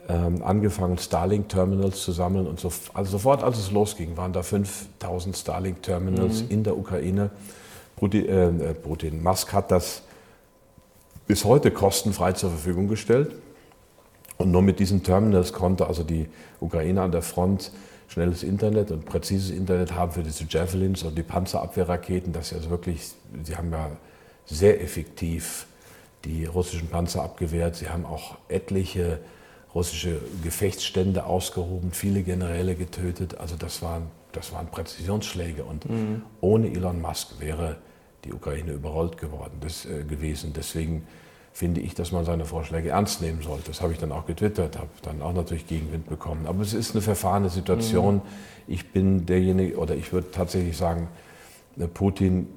angefangen, 0.08 0.97
Starlink-Terminals 0.97 2.04
zu 2.04 2.12
sammeln 2.12 2.47
und 2.47 2.60
so. 2.60 2.72
Also 2.93 3.12
sofort, 3.12 3.43
als 3.43 3.58
es 3.58 3.72
losging, 3.72 4.18
waren 4.18 4.34
da 4.34 4.43
5000 4.43 5.38
Starlink-Terminals 5.38 6.43
mhm. 6.43 6.49
in 6.49 6.64
der 6.64 6.78
Ukraine. 6.78 7.30
Putin, 7.95 8.28
äh, 8.28 8.47
äh, 8.47 8.74
Putin, 8.74 9.24
Musk 9.24 9.54
hat 9.54 9.72
das 9.72 10.01
bis 11.26 11.45
heute 11.45 11.72
kostenfrei 11.72 12.34
zur 12.34 12.49
Verfügung 12.49 12.88
gestellt. 12.88 13.34
Und 14.38 14.51
nur 14.51 14.62
mit 14.62 14.80
diesen 14.80 15.04
Terminals 15.04 15.54
konnte 15.54 15.88
also 15.88 16.04
die 16.04 16.28
Ukraine 16.60 17.01
an 17.01 17.12
der 17.12 17.22
Front 17.22 17.72
schnelles 18.08 18.43
Internet 18.43 18.91
und 18.91 19.06
präzises 19.06 19.51
Internet 19.51 19.93
haben 19.93 20.12
für 20.12 20.24
diese 20.24 20.45
Javelins 20.47 21.04
und 21.04 21.18
die 21.18 21.24
Panzerabwehrraketen. 21.24 22.34
Das 22.34 22.51
ist 22.51 22.58
also 22.58 22.70
wirklich, 22.70 23.14
sie 23.43 23.56
haben 23.56 23.72
ja 23.72 23.89
sehr 24.45 24.82
effektiv 24.82 25.66
die 26.26 26.45
russischen 26.45 26.89
Panzer 26.89 27.24
abgewehrt. 27.24 27.76
Sie 27.76 27.89
haben 27.89 28.06
auch 28.06 28.38
etliche 28.49 29.20
russische 29.74 30.19
Gefechtsstände 30.43 31.26
ausgehoben, 31.26 31.91
viele 31.91 32.24
Generäle 32.24 32.76
getötet. 32.76 33.39
Also 33.39 33.55
das 33.55 33.82
waren, 33.82 34.03
das 34.32 34.53
waren 34.53 34.67
Präzisionsschläge. 34.67 35.63
Und 35.63 35.89
mhm. 35.89 36.24
ohne 36.41 36.71
Elon 36.71 37.01
Musk 37.01 37.39
wäre 37.39 37.78
die 38.24 38.34
Ukraine 38.34 38.71
überrollt 38.71 39.17
geworden, 39.17 39.57
das, 39.61 39.86
äh, 39.86 40.03
gewesen. 40.03 40.53
Deswegen 40.55 41.05
finde 41.51 41.82
ich, 41.82 41.93
dass 41.93 42.11
man 42.11 42.26
seine 42.26 42.45
Vorschläge 42.45 42.89
ernst 42.89 43.21
nehmen 43.21 43.41
sollte. 43.41 43.65
Das 43.67 43.82
habe 43.82 43.93
ich 43.93 43.99
dann 43.99 44.11
auch 44.11 44.26
getwittert, 44.26 44.78
habe 44.78 44.89
dann 45.01 45.21
auch 45.21 45.34
natürlich 45.34 45.67
Gegenwind 45.67 46.07
bekommen. 46.07 46.47
Aber 46.47 46.61
es 46.61 46.74
ist 46.74 46.91
eine 46.91 47.01
verfahrene 47.01 47.49
Situation. 47.49 48.15
Mhm. 48.15 48.21
Ich 48.67 48.91
bin 48.91 49.26
derjenige, 49.26 49.78
oder 49.78 49.95
ich 49.95 50.13
würde 50.13 50.32
tatsächlich 50.32 50.78
sagen, 50.78 51.09
äh, 51.78 51.88
Putin 51.88 52.47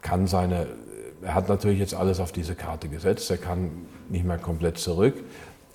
kann 0.00 0.26
seine, 0.26 0.66
er 1.22 1.34
hat 1.34 1.48
natürlich 1.48 1.78
jetzt 1.78 1.94
alles 1.94 2.20
auf 2.20 2.32
diese 2.32 2.54
Karte 2.54 2.88
gesetzt, 2.88 3.30
er 3.30 3.36
kann 3.36 3.70
nicht 4.08 4.24
mehr 4.24 4.38
komplett 4.38 4.78
zurück, 4.78 5.14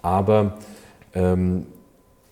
aber 0.05 0.59
ähm, 1.15 1.65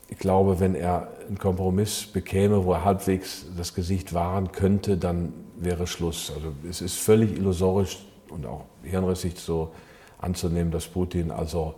ich 0.08 0.20
glaube, 0.20 0.60
wenn 0.60 0.76
er 0.76 1.08
einen 1.28 1.40
Kompromiss 1.40 2.06
bekäme, 2.06 2.64
wo 2.66 2.74
er 2.74 2.86
halbwegs 2.86 3.48
das 3.58 3.74
Gesicht 3.74 4.14
wahren 4.14 4.52
könnte, 4.52 4.96
dann 4.96 5.34
wäre 5.58 5.88
Schluss. 5.88 6.32
Also 6.36 6.54
es 6.70 6.82
ist 6.82 7.00
völlig 7.00 7.36
illusorisch 7.36 7.98
und 8.30 8.46
auch 8.46 8.66
hirnrissig 8.84 9.40
so 9.40 9.72
anzunehmen, 10.20 10.72
dass 10.72 10.86
Putin 10.86 11.32
also 11.32 11.74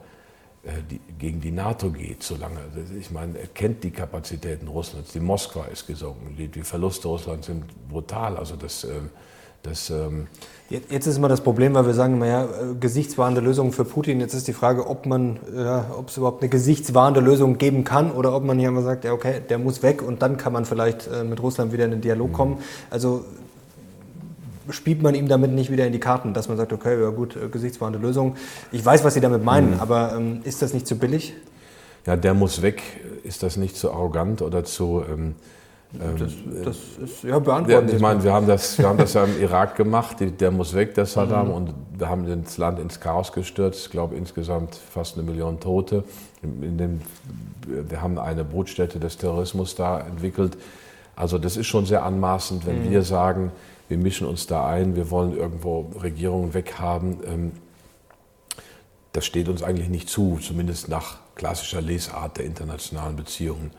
äh, 0.63 0.71
die, 0.91 0.99
gegen 1.17 1.39
die 1.39 1.51
NATO 1.51 1.89
geht, 1.91 2.23
solange. 2.23 2.59
Ich 2.99 3.11
meine, 3.11 3.39
er 3.39 3.47
kennt 3.47 3.81
die 3.85 3.91
Kapazitäten 3.91 4.67
Russlands. 4.67 5.13
Die 5.13 5.21
Moskwa 5.21 5.63
ist 5.67 5.87
gesunken. 5.87 6.35
Die, 6.37 6.49
die 6.49 6.63
Verluste 6.63 7.07
Russlands 7.07 7.47
sind 7.47 7.63
brutal. 7.87 8.35
Also 8.35 8.57
das, 8.57 8.83
äh, 8.83 8.99
das 9.63 9.89
ähm 9.91 10.27
Jetzt 10.69 11.05
ist 11.05 11.17
immer 11.17 11.27
das 11.27 11.41
Problem, 11.41 11.75
weil 11.75 11.85
wir 11.85 11.93
sagen 11.93 12.15
immer, 12.15 12.25
ja, 12.25 12.43
äh, 12.45 12.47
gesichtswahrende 12.79 13.39
Lösungen 13.39 13.71
für 13.71 13.85
Putin. 13.85 14.19
Jetzt 14.19 14.33
ist 14.33 14.47
die 14.47 14.53
Frage, 14.53 14.87
ob 14.87 15.05
man, 15.05 15.37
ja, 15.55 15.85
ob 15.95 16.09
es 16.09 16.17
überhaupt 16.17 16.41
eine 16.41 16.49
gesichtswahrende 16.49 17.19
Lösung 17.19 17.59
geben 17.59 17.83
kann 17.83 18.11
oder 18.11 18.35
ob 18.35 18.43
man 18.43 18.57
hier 18.57 18.69
immer 18.69 18.81
sagt, 18.81 19.03
ja, 19.03 19.13
okay, 19.13 19.41
der 19.47 19.59
muss 19.59 19.83
weg 19.83 20.01
und 20.01 20.23
dann 20.23 20.37
kann 20.37 20.53
man 20.53 20.65
vielleicht 20.65 21.07
mit 21.23 21.41
Russland 21.41 21.71
wieder 21.71 21.85
in 21.85 21.91
den 21.91 22.01
Dialog 22.01 22.33
kommen. 22.33 22.57
Also 22.89 23.25
spielt 24.69 25.01
man 25.01 25.15
ihm 25.15 25.27
damit 25.27 25.51
nicht 25.51 25.71
wieder 25.71 25.85
in 25.85 25.93
die 25.93 25.99
Karten, 25.99 26.33
dass 26.33 26.47
man 26.47 26.57
sagt, 26.57 26.73
okay, 26.73 26.99
ja 26.99 27.09
gut, 27.09 27.35
äh, 27.35 27.47
gesichtswahrende 27.49 27.99
Lösung. 27.99 28.35
Ich 28.71 28.83
weiß, 28.83 29.03
was 29.03 29.13
Sie 29.13 29.21
damit 29.21 29.43
meinen, 29.43 29.75
mhm. 29.75 29.79
aber 29.79 30.13
ähm, 30.15 30.41
ist 30.43 30.61
das 30.61 30.73
nicht 30.73 30.87
zu 30.87 30.97
billig? 30.97 31.33
Ja, 32.05 32.15
der 32.15 32.33
muss 32.33 32.61
weg. 32.61 32.81
Ist 33.23 33.43
das 33.43 33.57
nicht 33.57 33.77
zu 33.77 33.91
arrogant 33.91 34.41
oder 34.41 34.63
zu... 34.63 35.03
Ähm 35.07 35.35
das, 35.93 36.33
das, 36.63 36.77
ist, 37.03 37.23
ja, 37.23 37.39
beantworten 37.39 37.89
Ich 37.89 38.01
meine, 38.01 38.23
wir 38.23 38.33
haben, 38.33 38.47
das, 38.47 38.77
wir 38.77 38.87
haben 38.87 38.97
das 38.97 39.13
ja 39.13 39.23
im 39.23 39.41
Irak 39.41 39.75
gemacht, 39.75 40.17
der 40.19 40.51
muss 40.51 40.73
weg, 40.73 40.93
der 40.95 41.05
Saddam, 41.05 41.47
mhm. 41.47 41.53
und 41.53 41.73
wir 41.97 42.09
haben 42.09 42.43
das 42.43 42.57
Land 42.57 42.79
ins 42.79 42.99
Chaos 42.99 43.31
gestürzt. 43.31 43.85
Ich 43.85 43.91
glaube, 43.91 44.15
insgesamt 44.15 44.75
fast 44.75 45.17
eine 45.17 45.23
Million 45.23 45.59
Tote. 45.59 46.03
In 46.41 46.77
dem, 46.77 47.01
wir 47.65 48.01
haben 48.01 48.19
eine 48.19 48.43
Brutstätte 48.43 48.99
des 48.99 49.17
Terrorismus 49.17 49.75
da 49.75 49.99
entwickelt. 50.01 50.57
Also 51.15 51.37
das 51.37 51.55
ist 51.55 51.67
schon 51.67 51.85
sehr 51.85 52.03
anmaßend, 52.03 52.65
wenn 52.65 52.85
mhm. 52.85 52.91
wir 52.91 53.01
sagen, 53.03 53.51
wir 53.87 53.97
mischen 53.97 54.27
uns 54.27 54.47
da 54.47 54.67
ein, 54.67 54.95
wir 54.95 55.11
wollen 55.11 55.35
irgendwo 55.35 55.91
Regierungen 56.01 56.53
weghaben. 56.53 57.17
Ähm, 57.25 57.51
das 59.13 59.25
steht 59.25 59.47
uns 59.47 59.63
eigentlich 59.63 59.89
nicht 59.89 60.09
zu, 60.09 60.39
zumindest 60.41 60.89
nach 60.89 61.17
klassischer 61.35 61.81
Lesart 61.81 62.37
der 62.37 62.45
internationalen 62.45 63.15
Beziehungen. 63.15 63.71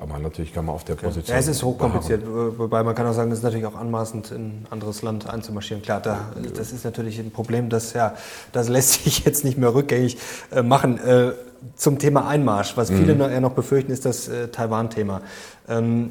Aber 0.00 0.18
natürlich 0.18 0.52
kann 0.52 0.66
man 0.66 0.74
auf 0.74 0.84
der 0.84 0.94
Position. 0.94 1.34
Ja, 1.34 1.40
es 1.40 1.48
ist 1.48 1.62
hochkompliziert, 1.62 2.24
beharren. 2.24 2.58
wobei 2.58 2.82
man 2.82 2.94
kann 2.94 3.06
auch 3.06 3.12
sagen, 3.12 3.30
es 3.32 3.38
ist 3.38 3.44
natürlich 3.44 3.66
auch 3.66 3.76
anmaßend, 3.76 4.30
in 4.30 4.46
ein 4.46 4.66
anderes 4.70 5.02
Land 5.02 5.28
einzumarschieren. 5.28 5.82
Klar, 5.82 6.00
da, 6.00 6.32
das 6.56 6.72
ist 6.72 6.84
natürlich 6.84 7.18
ein 7.18 7.30
Problem, 7.30 7.68
das, 7.68 7.92
ja, 7.92 8.14
das 8.52 8.68
lässt 8.68 9.04
sich 9.04 9.24
jetzt 9.24 9.44
nicht 9.44 9.58
mehr 9.58 9.74
rückgängig 9.74 10.18
äh, 10.50 10.62
machen. 10.62 10.98
Äh, 10.98 11.32
zum 11.74 11.98
Thema 11.98 12.28
Einmarsch, 12.28 12.76
was 12.76 12.88
viele 12.90 13.14
mhm. 13.14 13.18
noch, 13.18 13.40
noch 13.40 13.52
befürchten, 13.52 13.90
ist 13.90 14.04
das 14.04 14.28
äh, 14.28 14.48
Taiwan-Thema. 14.48 15.22
Ähm, 15.68 16.10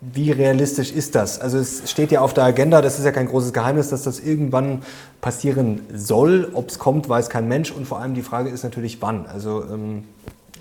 wie 0.00 0.30
realistisch 0.30 0.92
ist 0.92 1.16
das? 1.16 1.40
Also 1.40 1.58
es 1.58 1.90
steht 1.90 2.12
ja 2.12 2.20
auf 2.20 2.32
der 2.32 2.44
Agenda, 2.44 2.82
das 2.82 2.98
ist 3.00 3.04
ja 3.04 3.10
kein 3.10 3.26
großes 3.26 3.52
Geheimnis, 3.52 3.88
dass 3.88 4.04
das 4.04 4.20
irgendwann 4.20 4.82
passieren 5.20 5.80
soll. 5.92 6.50
Ob 6.54 6.68
es 6.68 6.78
kommt, 6.78 7.08
weiß 7.08 7.30
kein 7.30 7.48
Mensch. 7.48 7.72
Und 7.72 7.86
vor 7.86 7.98
allem 7.98 8.14
die 8.14 8.22
Frage 8.22 8.48
ist 8.48 8.62
natürlich, 8.62 9.02
wann. 9.02 9.26
Also 9.26 9.64
ähm, 9.64 10.04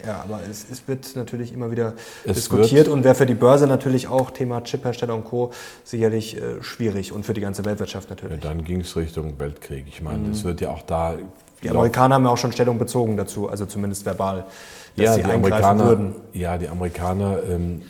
ja, 0.06 0.22
aber 0.22 0.42
es, 0.50 0.66
es, 0.70 0.88
wird 0.88 1.16
natürlich 1.16 1.54
immer 1.54 1.72
wieder 1.72 1.94
es 2.24 2.36
diskutiert 2.36 2.88
und 2.88 3.04
wäre 3.04 3.16
für 3.16 3.26
die 3.26 3.34
Börse 3.34 3.68
natürlich 3.68 4.08
auch 4.08 4.32
Thema 4.32 4.62
Chiphersteller 4.64 5.16
und 5.16 5.26
Co. 5.26 5.52
sicherlich 5.84 6.38
äh, 6.38 6.62
schwierig 6.62 7.12
und 7.12 7.26
für 7.26 7.34
die 7.34 7.42
ganze 7.42 7.66
Weltwirtschaft 7.66 8.10
natürlich. 8.10 8.44
Ja, 8.44 8.50
dann 8.50 8.64
ging 8.64 8.82
es 8.82 8.96
Richtung 8.96 9.40
Weltkrieg. 9.40 9.86
Ich 9.88 10.02
meine, 10.02 10.30
es 10.32 10.44
mhm. 10.44 10.48
wird 10.48 10.62
ja 10.62 10.70
auch 10.70 10.84
da. 10.84 11.16
Die 11.64 11.70
Amerikaner 11.70 12.16
haben 12.16 12.26
ja 12.26 12.30
auch 12.30 12.38
schon 12.38 12.52
Stellung 12.52 12.78
bezogen 12.78 13.18
dazu, 13.18 13.50
also 13.50 13.66
zumindest 13.66 14.06
verbal, 14.06 14.46
dass 14.96 15.06
ja, 15.06 15.14
sie 15.14 15.24
die 15.24 15.32
Amerikaner, 15.32 15.86
würden. 15.86 16.16
Ja, 16.34 16.58
die 16.58 16.68
Amerikaner 16.68 17.40
ähm, 17.50 17.82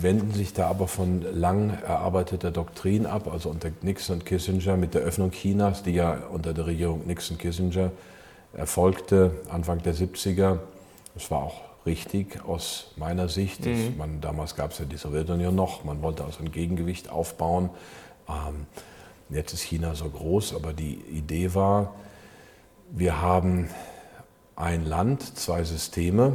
wenden 0.00 0.32
sich 0.32 0.52
da 0.52 0.68
aber 0.68 0.88
von 0.88 1.22
lang 1.34 1.78
erarbeiteter 1.86 2.50
Doktrin 2.50 3.06
ab, 3.06 3.30
also 3.32 3.50
unter 3.50 3.70
Nixon 3.82 4.16
und 4.16 4.26
Kissinger 4.26 4.76
mit 4.76 4.94
der 4.94 5.02
Öffnung 5.02 5.30
Chinas, 5.30 5.82
die 5.82 5.92
ja 5.92 6.18
unter 6.32 6.54
der 6.54 6.66
Regierung 6.66 7.06
Nixon-Kissinger 7.06 7.90
erfolgte, 8.54 9.32
Anfang 9.50 9.82
der 9.82 9.94
70er. 9.94 10.58
Das 11.16 11.30
war 11.30 11.44
auch 11.44 11.62
richtig 11.86 12.44
aus 12.44 12.92
meiner 12.96 13.28
Sicht. 13.28 13.64
Mhm. 13.64 13.94
Man, 13.96 14.20
damals 14.20 14.54
gab 14.54 14.72
es 14.72 14.78
ja 14.78 14.84
die 14.84 14.98
Sowjetunion 14.98 15.54
noch, 15.54 15.82
man 15.82 16.02
wollte 16.02 16.24
also 16.24 16.40
ein 16.40 16.52
Gegengewicht 16.52 17.08
aufbauen. 17.08 17.70
Ähm, 18.28 18.66
jetzt 19.30 19.54
ist 19.54 19.62
China 19.62 19.94
so 19.94 20.10
groß, 20.10 20.54
aber 20.54 20.74
die 20.74 20.96
Idee 21.10 21.54
war, 21.54 21.94
wir 22.90 23.22
haben 23.22 23.70
ein 24.56 24.84
Land, 24.84 25.38
zwei 25.38 25.64
Systeme, 25.64 26.34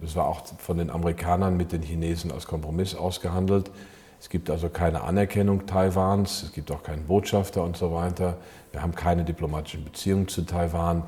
das 0.00 0.16
war 0.16 0.26
auch 0.26 0.46
von 0.58 0.78
den 0.78 0.88
Amerikanern 0.88 1.58
mit 1.58 1.72
den 1.72 1.82
Chinesen 1.82 2.32
als 2.32 2.46
Kompromiss 2.46 2.94
ausgehandelt. 2.94 3.70
Es 4.18 4.30
gibt 4.30 4.48
also 4.48 4.70
keine 4.70 5.02
Anerkennung 5.02 5.66
Taiwans, 5.66 6.42
es 6.42 6.52
gibt 6.52 6.70
auch 6.70 6.82
keinen 6.82 7.04
Botschafter 7.06 7.62
und 7.62 7.76
so 7.76 7.92
weiter. 7.92 8.38
Wir 8.72 8.80
haben 8.80 8.94
keine 8.94 9.24
diplomatischen 9.24 9.84
Beziehungen 9.84 10.26
zu 10.26 10.42
Taiwan. 10.42 11.04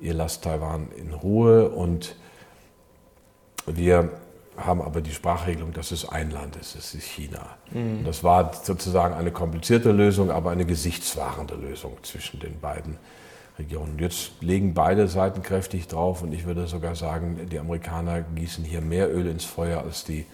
Ihr 0.00 0.12
lasst 0.12 0.44
Taiwan 0.44 0.88
in 0.92 1.14
Ruhe 1.14 1.70
und 1.70 2.16
wir 3.66 4.10
haben 4.56 4.80
aber 4.80 5.00
die 5.00 5.12
Sprachregelung, 5.12 5.72
dass 5.72 5.90
es 5.90 6.08
ein 6.08 6.30
Land 6.30 6.56
ist, 6.56 6.76
es 6.76 6.94
ist 6.94 7.04
China. 7.04 7.56
Mhm. 7.72 8.04
Das 8.04 8.24
war 8.24 8.54
sozusagen 8.54 9.14
eine 9.14 9.30
komplizierte 9.30 9.92
Lösung, 9.92 10.30
aber 10.30 10.50
eine 10.50 10.64
gesichtswahrende 10.64 11.54
Lösung 11.56 11.96
zwischen 12.02 12.40
den 12.40 12.58
beiden 12.60 12.96
Regionen. 13.58 13.98
Jetzt 13.98 14.32
legen 14.40 14.74
beide 14.74 15.08
Seiten 15.08 15.42
kräftig 15.42 15.88
drauf 15.88 16.22
und 16.22 16.32
ich 16.32 16.46
würde 16.46 16.66
sogar 16.66 16.94
sagen, 16.94 17.48
die 17.50 17.58
Amerikaner 17.58 18.22
gießen 18.22 18.64
hier 18.64 18.80
mehr 18.80 19.14
Öl 19.14 19.26
ins 19.26 19.44
Feuer 19.44 19.82
als 19.82 20.04
die 20.04 20.26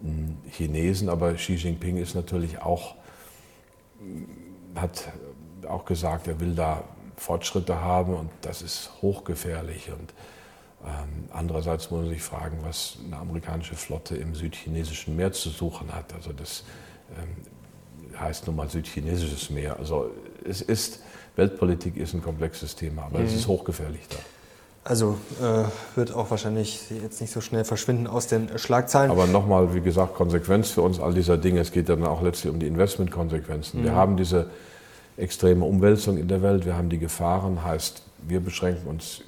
hm, 0.00 0.38
Chinesen. 0.50 1.08
Aber 1.08 1.34
Xi 1.34 1.54
Jinping 1.54 1.96
ist 1.96 2.14
natürlich 2.14 2.62
auch, 2.62 2.94
hat 4.74 5.08
auch 5.68 5.84
gesagt, 5.84 6.28
er 6.28 6.40
will 6.40 6.54
da 6.54 6.82
Fortschritte 7.16 7.80
haben 7.80 8.14
und 8.14 8.30
das 8.42 8.62
ist 8.62 8.90
hochgefährlich. 9.00 9.90
Und 9.90 10.12
andererseits 11.32 11.90
muss 11.90 12.02
man 12.02 12.10
sich 12.10 12.22
fragen, 12.22 12.58
was 12.62 12.98
eine 13.04 13.16
amerikanische 13.16 13.74
Flotte 13.74 14.16
im 14.16 14.34
südchinesischen 14.34 15.16
Meer 15.16 15.32
zu 15.32 15.50
suchen 15.50 15.92
hat. 15.92 16.14
Also 16.14 16.32
das 16.32 16.64
ähm, 17.18 18.18
heißt 18.18 18.46
nun 18.46 18.56
mal 18.56 18.68
südchinesisches 18.68 19.50
Meer. 19.50 19.78
Also 19.78 20.10
es 20.44 20.62
ist 20.62 21.00
Weltpolitik 21.36 21.96
ist 21.96 22.14
ein 22.14 22.22
komplexes 22.22 22.76
Thema, 22.76 23.04
aber 23.04 23.18
mhm. 23.18 23.26
es 23.26 23.34
ist 23.34 23.46
hochgefährlich 23.46 24.02
da. 24.08 24.16
Also 24.84 25.18
äh, 25.42 25.64
wird 25.96 26.14
auch 26.14 26.30
wahrscheinlich 26.30 26.84
jetzt 27.02 27.20
nicht 27.20 27.32
so 27.32 27.40
schnell 27.40 27.64
verschwinden 27.64 28.06
aus 28.06 28.28
den 28.28 28.56
Schlagzeilen. 28.56 29.10
Aber 29.10 29.26
nochmal, 29.26 29.74
wie 29.74 29.80
gesagt, 29.80 30.14
Konsequenz 30.14 30.70
für 30.70 30.82
uns 30.82 31.00
all 31.00 31.12
dieser 31.12 31.36
Dinge. 31.36 31.60
Es 31.60 31.72
geht 31.72 31.88
dann 31.88 32.04
auch 32.04 32.22
letztlich 32.22 32.52
um 32.52 32.60
die 32.60 32.68
Investmentkonsequenzen. 32.68 33.80
Mhm. 33.80 33.84
Wir 33.84 33.94
haben 33.94 34.16
diese 34.16 34.48
extreme 35.16 35.64
Umwälzung 35.64 36.18
in 36.18 36.28
der 36.28 36.40
Welt, 36.42 36.66
wir 36.66 36.76
haben 36.76 36.88
die 36.88 36.98
Gefahren, 36.98 37.64
heißt, 37.64 38.02
wir 38.28 38.40
beschränken 38.40 38.86
uns 38.86 39.22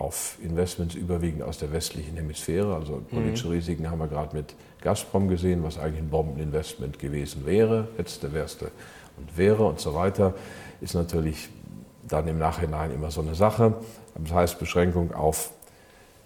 auf 0.00 0.38
Investments 0.42 0.94
überwiegend 0.94 1.42
aus 1.42 1.58
der 1.58 1.72
westlichen 1.72 2.16
Hemisphäre. 2.16 2.74
Also 2.74 3.02
politische 3.10 3.48
mhm. 3.48 3.52
Risiken 3.52 3.90
haben 3.90 3.98
wir 3.98 4.08
gerade 4.08 4.34
mit 4.34 4.54
Gazprom 4.80 5.28
gesehen, 5.28 5.62
was 5.62 5.78
eigentlich 5.78 6.00
ein 6.00 6.08
Bombeninvestment 6.08 6.98
gewesen 6.98 7.44
wäre, 7.44 7.88
jetzt 7.98 8.22
der 8.22 8.32
erste 8.32 8.70
und 9.18 9.36
wäre 9.36 9.64
und 9.64 9.78
so 9.78 9.94
weiter, 9.94 10.34
ist 10.80 10.94
natürlich 10.94 11.50
dann 12.08 12.26
im 12.28 12.38
Nachhinein 12.38 12.90
immer 12.92 13.10
so 13.10 13.20
eine 13.20 13.34
Sache. 13.34 13.74
Das 14.16 14.32
heißt 14.32 14.58
Beschränkung 14.58 15.12
auf 15.12 15.50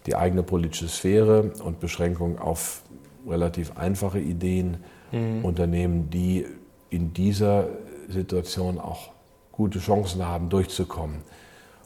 die 0.07 0.14
eigene 0.14 0.45
politische 0.45 0.89
Sphäre 0.89 1.51
und 1.64 1.81
Beschränkung 1.81 2.39
auf 2.39 2.83
relativ 3.27 3.77
einfache 3.77 4.20
Ideen, 4.20 4.85
mhm. 5.11 5.45
Unternehmen, 5.45 6.11
die 6.11 6.47
in 6.91 7.12
dieser 7.12 7.68
Situation 8.09 8.79
auch 8.79 9.11
gute 9.51 9.81
Chancen 9.81 10.25
haben, 10.25 10.49
durchzukommen. 10.49 11.22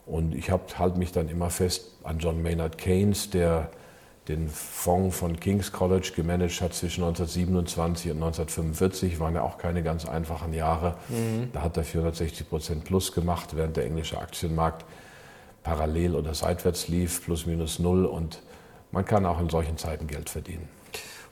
Und 0.08 0.34
ich 0.34 0.50
halte 0.50 0.98
mich 0.98 1.12
dann 1.12 1.28
immer 1.28 1.50
fest 1.50 1.92
an 2.02 2.18
John 2.18 2.42
Maynard 2.42 2.78
Keynes, 2.78 3.30
der 3.30 3.70
den 4.28 4.48
Fonds 4.48 5.16
von 5.16 5.40
King's 5.40 5.72
College 5.72 6.12
gemanagt 6.14 6.60
hat 6.60 6.74
zwischen 6.74 7.02
1927 7.02 8.10
und 8.10 8.18
1945. 8.18 9.20
Waren 9.20 9.34
ja 9.34 9.42
auch 9.42 9.58
keine 9.58 9.82
ganz 9.82 10.06
einfachen 10.06 10.52
Jahre. 10.52 10.96
Mhm. 11.08 11.50
Da 11.52 11.62
hat 11.62 11.76
er 11.76 11.84
460 11.84 12.48
Prozent 12.48 12.84
plus 12.84 13.12
gemacht, 13.12 13.56
während 13.56 13.76
der 13.76 13.86
englische 13.86 14.18
Aktienmarkt 14.18 14.84
parallel 15.62 16.14
oder 16.14 16.34
seitwärts 16.34 16.88
lief, 16.88 17.24
plus 17.24 17.46
minus 17.46 17.78
null. 17.78 18.04
Und 18.04 18.40
man 18.92 19.04
kann 19.04 19.24
auch 19.26 19.40
in 19.40 19.48
solchen 19.48 19.78
Zeiten 19.78 20.06
Geld 20.06 20.28
verdienen. 20.28 20.68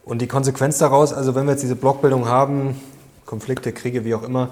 Und 0.04 0.22
die 0.22 0.28
Konsequenz 0.28 0.78
daraus, 0.78 1.12
also 1.12 1.34
wenn 1.34 1.46
wir 1.46 1.52
jetzt 1.52 1.62
diese 1.62 1.76
Blockbildung 1.76 2.26
haben, 2.26 2.80
Konflikte, 3.26 3.72
Kriege, 3.72 4.04
wie 4.04 4.14
auch 4.14 4.22
immer, 4.22 4.50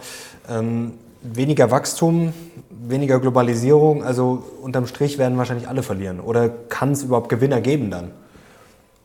ähm, 0.48 0.94
weniger 1.24 1.70
Wachstum, 1.70 2.32
weniger 2.70 3.18
Globalisierung, 3.18 4.04
also 4.04 4.44
unterm 4.62 4.86
Strich 4.86 5.18
werden 5.18 5.38
wahrscheinlich 5.38 5.68
alle 5.68 5.82
verlieren. 5.82 6.20
Oder 6.20 6.48
kann 6.48 6.92
es 6.92 7.02
überhaupt 7.02 7.28
Gewinner 7.28 7.60
geben 7.60 7.90
dann? 7.90 8.10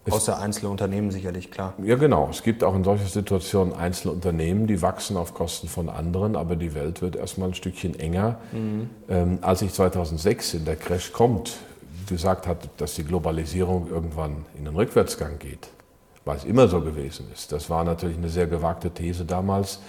Außer 0.09 0.39
einzelne 0.39 0.71
Unternehmen 0.71 1.11
sicherlich, 1.11 1.51
klar. 1.51 1.73
Ja, 1.83 1.95
genau. 1.95 2.29
Es 2.31 2.41
gibt 2.41 2.63
auch 2.63 2.75
in 2.75 2.83
solchen 2.83 3.05
Situationen 3.07 3.73
einzelne 3.73 4.13
Unternehmen, 4.13 4.65
die 4.65 4.81
wachsen 4.81 5.17
auf 5.17 5.33
Kosten 5.33 5.67
von 5.67 5.87
anderen, 5.87 6.35
aber 6.35 6.55
die 6.55 6.73
Welt 6.73 7.01
wird 7.01 7.15
erstmal 7.15 7.49
ein 7.49 7.53
Stückchen 7.53 7.99
enger. 7.99 8.37
Mhm. 8.51 8.89
Ähm, 9.07 9.37
als 9.41 9.61
ich 9.61 9.71
2006 9.73 10.55
in 10.55 10.65
der 10.65 10.77
Crash 10.77 11.11
kommt, 11.11 11.57
gesagt 12.07 12.47
hat, 12.47 12.69
dass 12.77 12.95
die 12.95 13.03
Globalisierung 13.03 13.87
irgendwann 13.89 14.45
in 14.57 14.65
den 14.65 14.75
Rückwärtsgang 14.75 15.37
geht, 15.37 15.69
weil 16.25 16.37
es 16.37 16.43
immer 16.43 16.67
so 16.67 16.81
gewesen 16.81 17.27
ist. 17.31 17.51
Das 17.51 17.69
war 17.69 17.83
natürlich 17.83 18.17
eine 18.17 18.29
sehr 18.29 18.47
gewagte 18.47 18.89
These 18.89 19.25
damals, 19.25 19.79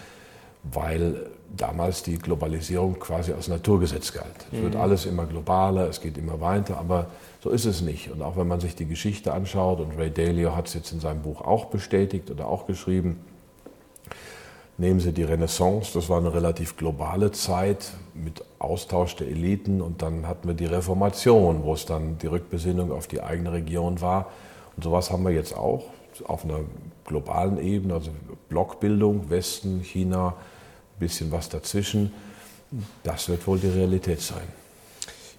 weil 0.65 1.31
damals 1.57 2.03
die 2.03 2.19
Globalisierung 2.19 2.99
quasi 2.99 3.33
als 3.33 3.49
Naturgesetz 3.49 4.13
galt. 4.13 4.47
Es 4.53 4.59
mhm. 4.59 4.63
wird 4.65 4.77
alles 4.77 5.07
immer 5.07 5.27
globaler, 5.27 5.89
es 5.89 6.01
geht 6.01 6.17
immer 6.17 6.41
weiter, 6.41 6.79
aber 6.79 7.07
so 7.43 7.51
ist 7.51 7.65
es 7.65 7.81
nicht. 7.81 8.11
Und 8.11 8.23
auch 8.23 8.37
wenn 8.37 8.49
man 8.49 8.61
sich 8.61 8.77
die 8.77 8.87
Geschichte 8.87 9.33
anschaut, 9.33 9.81
und 9.81 9.97
Ray 9.99 10.11
Dalio 10.11 10.55
hat 10.55 10.69
es 10.69 10.75
jetzt 10.75 10.93
in 10.93 11.01
seinem 11.01 11.23
Buch 11.23 11.41
auch 11.41 11.67
bestätigt 11.67 12.31
oder 12.31 12.47
auch 12.47 12.67
geschrieben, 12.67 13.21
nehmen 14.79 15.01
Sie 15.01 15.13
die 15.13 15.25
Renaissance, 15.25 15.93
das 15.93 16.09
war 16.09 16.19
eine 16.19 16.33
relativ 16.33 16.77
globale 16.77 17.33
Zeit 17.33 17.93
mit 18.15 18.43
Austausch 18.59 19.17
der 19.17 19.29
Eliten 19.29 19.81
und 19.83 20.03
dann 20.03 20.27
hatten 20.27 20.49
wir 20.49 20.55
die 20.55 20.67
Reformation, 20.67 21.65
wo 21.65 21.75
es 21.75 21.85
dann 21.85 22.19
die 22.19 22.27
Rückbesinnung 22.27 22.91
auf 22.93 23.07
die 23.07 23.23
eigene 23.23 23.53
Region 23.53 24.01
war. 24.01 24.31
Und 24.77 24.85
sowas 24.85 25.11
haben 25.11 25.25
wir 25.25 25.33
jetzt 25.33 25.57
auch 25.57 25.85
auf 26.25 26.45
einer 26.45 26.61
globalen 27.05 27.59
Ebene, 27.59 27.95
also 27.95 28.11
Blockbildung, 28.49 29.29
Westen, 29.31 29.83
China, 29.83 30.35
bisschen 31.01 31.33
was 31.33 31.49
dazwischen. 31.49 32.13
Das 33.03 33.29
wird 33.29 33.47
wohl 33.47 33.59
die 33.59 33.69
Realität 33.69 34.21
sein. 34.21 34.61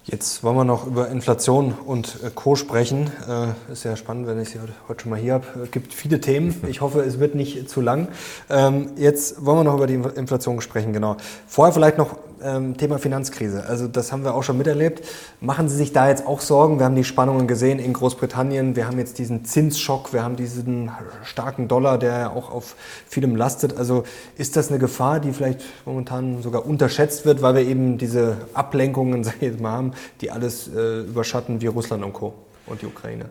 Jetzt 0.04 0.42
wollen 0.42 0.56
wir 0.56 0.64
noch 0.64 0.84
über 0.88 1.08
Inflation 1.10 1.72
und 1.72 2.18
äh, 2.24 2.30
Co. 2.34 2.56
sprechen. 2.56 3.12
Äh, 3.28 3.72
ist 3.72 3.84
ja 3.84 3.96
spannend, 3.96 4.26
wenn 4.26 4.40
ich 4.40 4.50
Sie 4.50 4.58
heute 4.88 5.02
schon 5.02 5.10
mal 5.10 5.18
hier 5.18 5.34
habe. 5.34 5.46
Es 5.62 5.70
gibt 5.70 5.94
viele 5.94 6.20
Themen. 6.20 6.60
Ich 6.68 6.80
hoffe, 6.80 7.02
es 7.02 7.20
wird 7.20 7.36
nicht 7.36 7.70
zu 7.70 7.80
lang. 7.80 8.08
Ähm, 8.50 8.90
jetzt 8.96 9.46
wollen 9.46 9.58
wir 9.58 9.64
noch 9.64 9.74
über 9.74 9.86
die 9.86 9.94
Inflation 9.94 10.60
sprechen, 10.60 10.92
genau. 10.92 11.18
Vorher 11.46 11.72
vielleicht 11.72 11.98
noch 11.98 12.16
ähm, 12.44 12.76
Thema 12.76 12.98
Finanzkrise. 12.98 13.64
Also 13.66 13.88
das 13.88 14.12
haben 14.12 14.24
wir 14.24 14.34
auch 14.34 14.42
schon 14.42 14.58
miterlebt. 14.58 15.02
Machen 15.40 15.68
Sie 15.68 15.76
sich 15.76 15.92
da 15.92 16.08
jetzt 16.08 16.26
auch 16.26 16.40
Sorgen? 16.40 16.78
Wir 16.78 16.86
haben 16.86 16.94
die 16.94 17.04
Spannungen 17.04 17.46
gesehen 17.46 17.78
in 17.78 17.92
Großbritannien. 17.92 18.76
Wir 18.76 18.86
haben 18.86 18.98
jetzt 18.98 19.18
diesen 19.18 19.44
Zinsschock. 19.44 20.12
Wir 20.12 20.22
haben 20.22 20.36
diesen 20.36 20.90
starken 21.24 21.68
Dollar, 21.68 21.98
der 21.98 22.32
auch 22.32 22.50
auf 22.50 22.76
vielem 23.08 23.36
lastet. 23.36 23.76
Also 23.76 24.04
ist 24.36 24.56
das 24.56 24.70
eine 24.70 24.78
Gefahr, 24.78 25.20
die 25.20 25.32
vielleicht 25.32 25.62
momentan 25.84 26.42
sogar 26.42 26.66
unterschätzt 26.66 27.24
wird, 27.24 27.42
weil 27.42 27.54
wir 27.54 27.62
eben 27.62 27.98
diese 27.98 28.36
Ablenkungen, 28.54 29.24
sag 29.24 29.36
ich 29.36 29.42
jetzt 29.42 29.60
mal, 29.60 29.72
haben, 29.72 29.92
die 30.20 30.30
alles 30.30 30.68
äh, 30.68 31.00
überschatten 31.00 31.60
wie 31.60 31.66
Russland 31.66 32.04
und 32.04 32.12
Co. 32.12 32.34
und 32.66 32.82
die 32.82 32.86
Ukraine? 32.86 33.26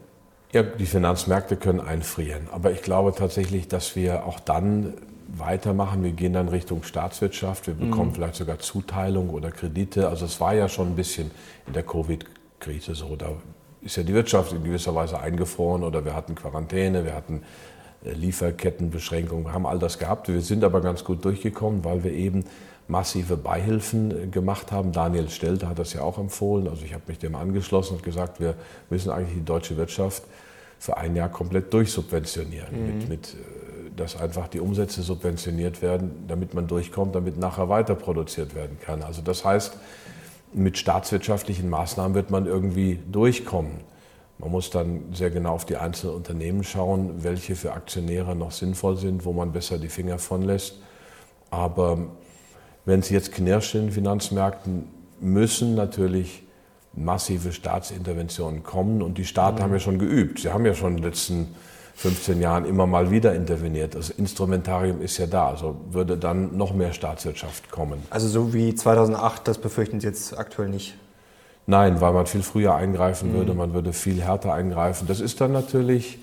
Ja, 0.54 0.64
die 0.64 0.86
Finanzmärkte 0.86 1.56
können 1.56 1.80
einfrieren. 1.80 2.48
Aber 2.52 2.72
ich 2.72 2.82
glaube 2.82 3.14
tatsächlich, 3.16 3.70
dass 3.70 3.96
wir 3.96 4.26
auch 4.26 4.40
dann 4.40 4.94
weitermachen. 5.38 6.04
Wir 6.04 6.12
gehen 6.12 6.34
dann 6.34 6.50
Richtung 6.50 6.84
Staatswirtschaft. 6.84 7.68
Wir 7.68 7.74
bekommen 7.74 8.10
mhm. 8.10 8.16
vielleicht 8.16 8.36
sogar 8.36 8.60
Zuteilung 8.60 9.30
oder 9.30 9.52
Kredite. 9.52 10.08
Also 10.10 10.26
es 10.26 10.40
war 10.40 10.54
ja 10.54 10.68
schon 10.70 10.90
ein 10.90 10.96
bisschen 10.96 11.32
in 11.68 11.74
der 11.74 11.84
Covid-Krise 11.84 12.96
so. 12.96 13.16
Da 13.16 13.30
ist 13.82 13.98
ja 13.98 14.04
die 14.04 14.14
Wirtschaft 14.14 14.52
in 14.54 14.64
gewisser 14.64 14.94
Weise 14.94 15.20
eingefroren 15.20 15.84
oder 15.84 16.06
wir 16.06 16.16
hatten 16.16 16.36
Quarantäne, 16.36 17.06
wir 17.06 17.16
hatten 17.16 17.44
äh, 18.06 18.12
Lieferkettenbeschränkungen, 18.12 19.46
wir 19.46 19.54
haben 19.54 19.66
all 19.66 19.80
das 19.80 19.98
gehabt. 19.98 20.28
Wir 20.28 20.42
sind 20.42 20.64
aber 20.64 20.82
ganz 20.82 21.04
gut 21.04 21.24
durchgekommen, 21.26 21.84
weil 21.84 22.04
wir 22.04 22.12
eben 22.12 22.46
massive 22.88 23.38
Beihilfen 23.38 24.12
äh, 24.12 24.28
gemacht 24.28 24.72
haben. 24.72 24.92
Daniel 24.92 25.30
Stelter 25.30 25.70
hat 25.70 25.80
das 25.80 25.94
ja 25.94 26.02
auch 26.02 26.18
empfohlen. 26.18 26.68
Also 26.68 26.86
ich 26.86 26.94
habe 26.94 27.04
mich 27.08 27.20
dem 27.20 27.36
angeschlossen 27.36 27.96
und 27.96 28.04
gesagt, 28.04 28.40
wir 28.40 28.56
müssen 28.90 29.12
eigentlich 29.12 29.38
die 29.38 29.46
deutsche 29.46 29.78
Wirtschaft 29.78 30.24
für 30.78 30.98
ein 30.98 31.16
Jahr 31.16 31.30
komplett 31.30 31.74
durchsubventionieren 31.74 32.80
mhm. 32.80 32.98
mit, 33.00 33.10
mit 33.10 33.34
äh, 33.34 33.61
dass 33.96 34.20
einfach 34.20 34.48
die 34.48 34.60
Umsätze 34.60 35.02
subventioniert 35.02 35.82
werden, 35.82 36.26
damit 36.28 36.54
man 36.54 36.68
durchkommt, 36.68 37.16
damit 37.16 37.38
nachher 37.38 37.70
weiter 37.70 37.96
produziert 37.96 38.56
werden 38.56 38.78
kann. 38.80 39.04
Also 39.04 39.22
das 39.22 39.46
heißt, 39.46 39.78
mit 40.54 40.78
staatswirtschaftlichen 40.78 41.70
Maßnahmen 41.70 42.14
wird 42.16 42.30
man 42.30 42.46
irgendwie 42.46 43.00
durchkommen. 43.12 43.80
Man 44.38 44.52
muss 44.52 44.70
dann 44.70 45.14
sehr 45.14 45.30
genau 45.30 45.54
auf 45.54 45.66
die 45.66 45.78
einzelnen 45.78 46.16
Unternehmen 46.16 46.64
schauen, 46.64 47.24
welche 47.24 47.56
für 47.56 47.74
Aktionäre 47.74 48.36
noch 48.36 48.52
sinnvoll 48.52 48.98
sind, 48.98 49.24
wo 49.24 49.34
man 49.34 49.52
besser 49.52 49.78
die 49.78 49.88
Finger 49.88 50.18
von 50.18 50.42
lässt. 50.42 50.80
Aber 51.52 52.00
wenn 52.86 53.02
es 53.02 53.10
jetzt 53.10 53.34
knirscht 53.34 53.76
in 53.76 53.82
den 53.82 53.92
Finanzmärkten, 53.92 54.88
müssen 55.20 55.76
natürlich 55.76 56.44
massive 56.94 57.52
Staatsinterventionen 57.52 58.64
kommen. 58.64 59.02
Und 59.02 59.18
die 59.18 59.26
Staaten 59.26 59.60
mhm. 59.60 59.64
haben 59.64 59.74
ja 59.74 59.80
schon 59.80 60.00
geübt. 60.00 60.40
Sie 60.40 60.52
haben 60.52 60.66
ja 60.66 60.74
schon 60.74 60.92
in 60.92 60.98
den 60.98 61.06
letzten 61.06 61.56
15 61.96 62.42
Jahren 62.42 62.66
immer 62.66 62.88
mal 62.88 63.12
wieder 63.12 63.36
interveniert. 63.36 63.96
Das 63.96 64.10
Instrumentarium 64.10 65.02
ist 65.02 65.18
ja 65.18 65.28
da, 65.28 65.50
also 65.50 65.76
würde 65.90 66.18
dann 66.18 66.58
noch 66.58 66.74
mehr 66.74 66.94
Staatswirtschaft 66.94 67.70
kommen. 67.70 68.02
Also 68.10 68.28
so 68.28 68.54
wie 68.54 68.74
2008, 68.74 69.48
das 69.48 69.58
befürchten 69.58 70.00
Sie 70.00 70.08
jetzt 70.08 70.38
aktuell 70.38 70.70
nicht? 70.70 70.98
Nein, 71.68 72.02
weil 72.02 72.14
man 72.14 72.26
viel 72.26 72.42
früher 72.42 72.76
eingreifen 72.76 73.32
mhm. 73.32 73.36
würde, 73.36 73.54
man 73.54 73.74
würde 73.74 73.94
viel 73.94 74.22
härter 74.22 74.54
eingreifen. 74.54 75.08
Das 75.08 75.20
ist 75.20 75.40
dann 75.42 75.52
natürlich 75.52 76.20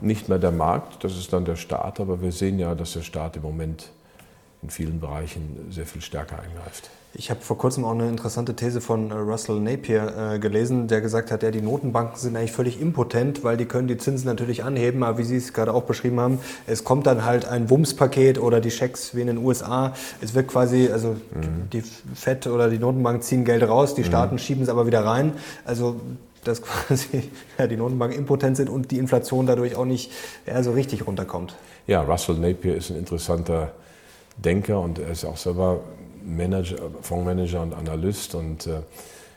nicht 0.00 0.28
mehr 0.28 0.38
der 0.38 0.52
Markt, 0.52 1.04
das 1.04 1.16
ist 1.16 1.32
dann 1.32 1.44
der 1.44 1.56
Staat, 1.56 2.00
aber 2.00 2.22
wir 2.22 2.32
sehen 2.32 2.58
ja, 2.58 2.74
dass 2.74 2.94
der 2.94 3.02
Staat 3.02 3.36
im 3.36 3.42
Moment 3.42 3.90
in 4.62 4.70
vielen 4.70 5.00
Bereichen 5.00 5.66
sehr 5.70 5.86
viel 5.86 6.02
stärker 6.02 6.38
eingreift. 6.40 6.90
Ich 7.12 7.28
habe 7.28 7.40
vor 7.40 7.58
kurzem 7.58 7.84
auch 7.84 7.90
eine 7.90 8.08
interessante 8.08 8.54
These 8.54 8.80
von 8.80 9.10
äh, 9.10 9.14
Russell 9.14 9.58
Napier 9.58 10.34
äh, 10.34 10.38
gelesen, 10.38 10.86
der 10.86 11.00
gesagt 11.00 11.32
hat, 11.32 11.42
ja, 11.42 11.50
die 11.50 11.60
Notenbanken 11.60 12.16
sind 12.16 12.36
eigentlich 12.36 12.52
völlig 12.52 12.80
impotent, 12.80 13.42
weil 13.42 13.56
die 13.56 13.64
können 13.64 13.88
die 13.88 13.98
Zinsen 13.98 14.26
natürlich 14.26 14.62
anheben, 14.62 15.02
aber 15.02 15.18
wie 15.18 15.24
Sie 15.24 15.36
es 15.36 15.52
gerade 15.52 15.74
auch 15.74 15.82
beschrieben 15.82 16.20
haben, 16.20 16.38
es 16.68 16.84
kommt 16.84 17.06
dann 17.06 17.24
halt 17.24 17.46
ein 17.46 17.68
Wumms-Paket 17.68 18.38
oder 18.38 18.60
die 18.60 18.70
Schecks 18.70 19.14
wie 19.16 19.22
in 19.22 19.26
den 19.26 19.38
USA. 19.38 19.92
Es 20.20 20.34
wird 20.34 20.46
quasi, 20.46 20.88
also 20.92 21.16
mhm. 21.34 21.68
die 21.72 21.82
FED 22.14 22.46
oder 22.46 22.70
die 22.70 22.78
Notenbank 22.78 23.24
ziehen 23.24 23.44
Geld 23.44 23.64
raus, 23.64 23.96
die 23.96 24.02
mhm. 24.02 24.06
Staaten 24.06 24.34
mhm. 24.36 24.38
schieben 24.38 24.62
es 24.62 24.68
aber 24.68 24.86
wieder 24.86 25.04
rein. 25.04 25.32
Also 25.64 26.00
dass 26.44 26.62
quasi 26.86 27.30
ja, 27.58 27.66
die 27.66 27.76
Notenbanken 27.76 28.18
impotent 28.18 28.56
sind 28.56 28.70
und 28.70 28.92
die 28.92 28.98
Inflation 28.98 29.46
dadurch 29.46 29.74
auch 29.74 29.84
nicht 29.84 30.12
ja, 30.46 30.62
so 30.62 30.72
richtig 30.72 31.06
runterkommt. 31.06 31.56
Ja, 31.86 32.02
Russell 32.02 32.36
Napier 32.36 32.76
ist 32.76 32.90
ein 32.90 32.96
interessanter 32.96 33.72
Denker 34.36 34.80
und 34.80 34.98
er 34.98 35.10
ist 35.10 35.24
auch 35.24 35.36
selber 35.36 35.80
Manager, 36.36 36.76
Fondsmanager 37.02 37.62
und 37.62 37.74
Analyst 37.74 38.34
und 38.34 38.66
äh, 38.66 38.80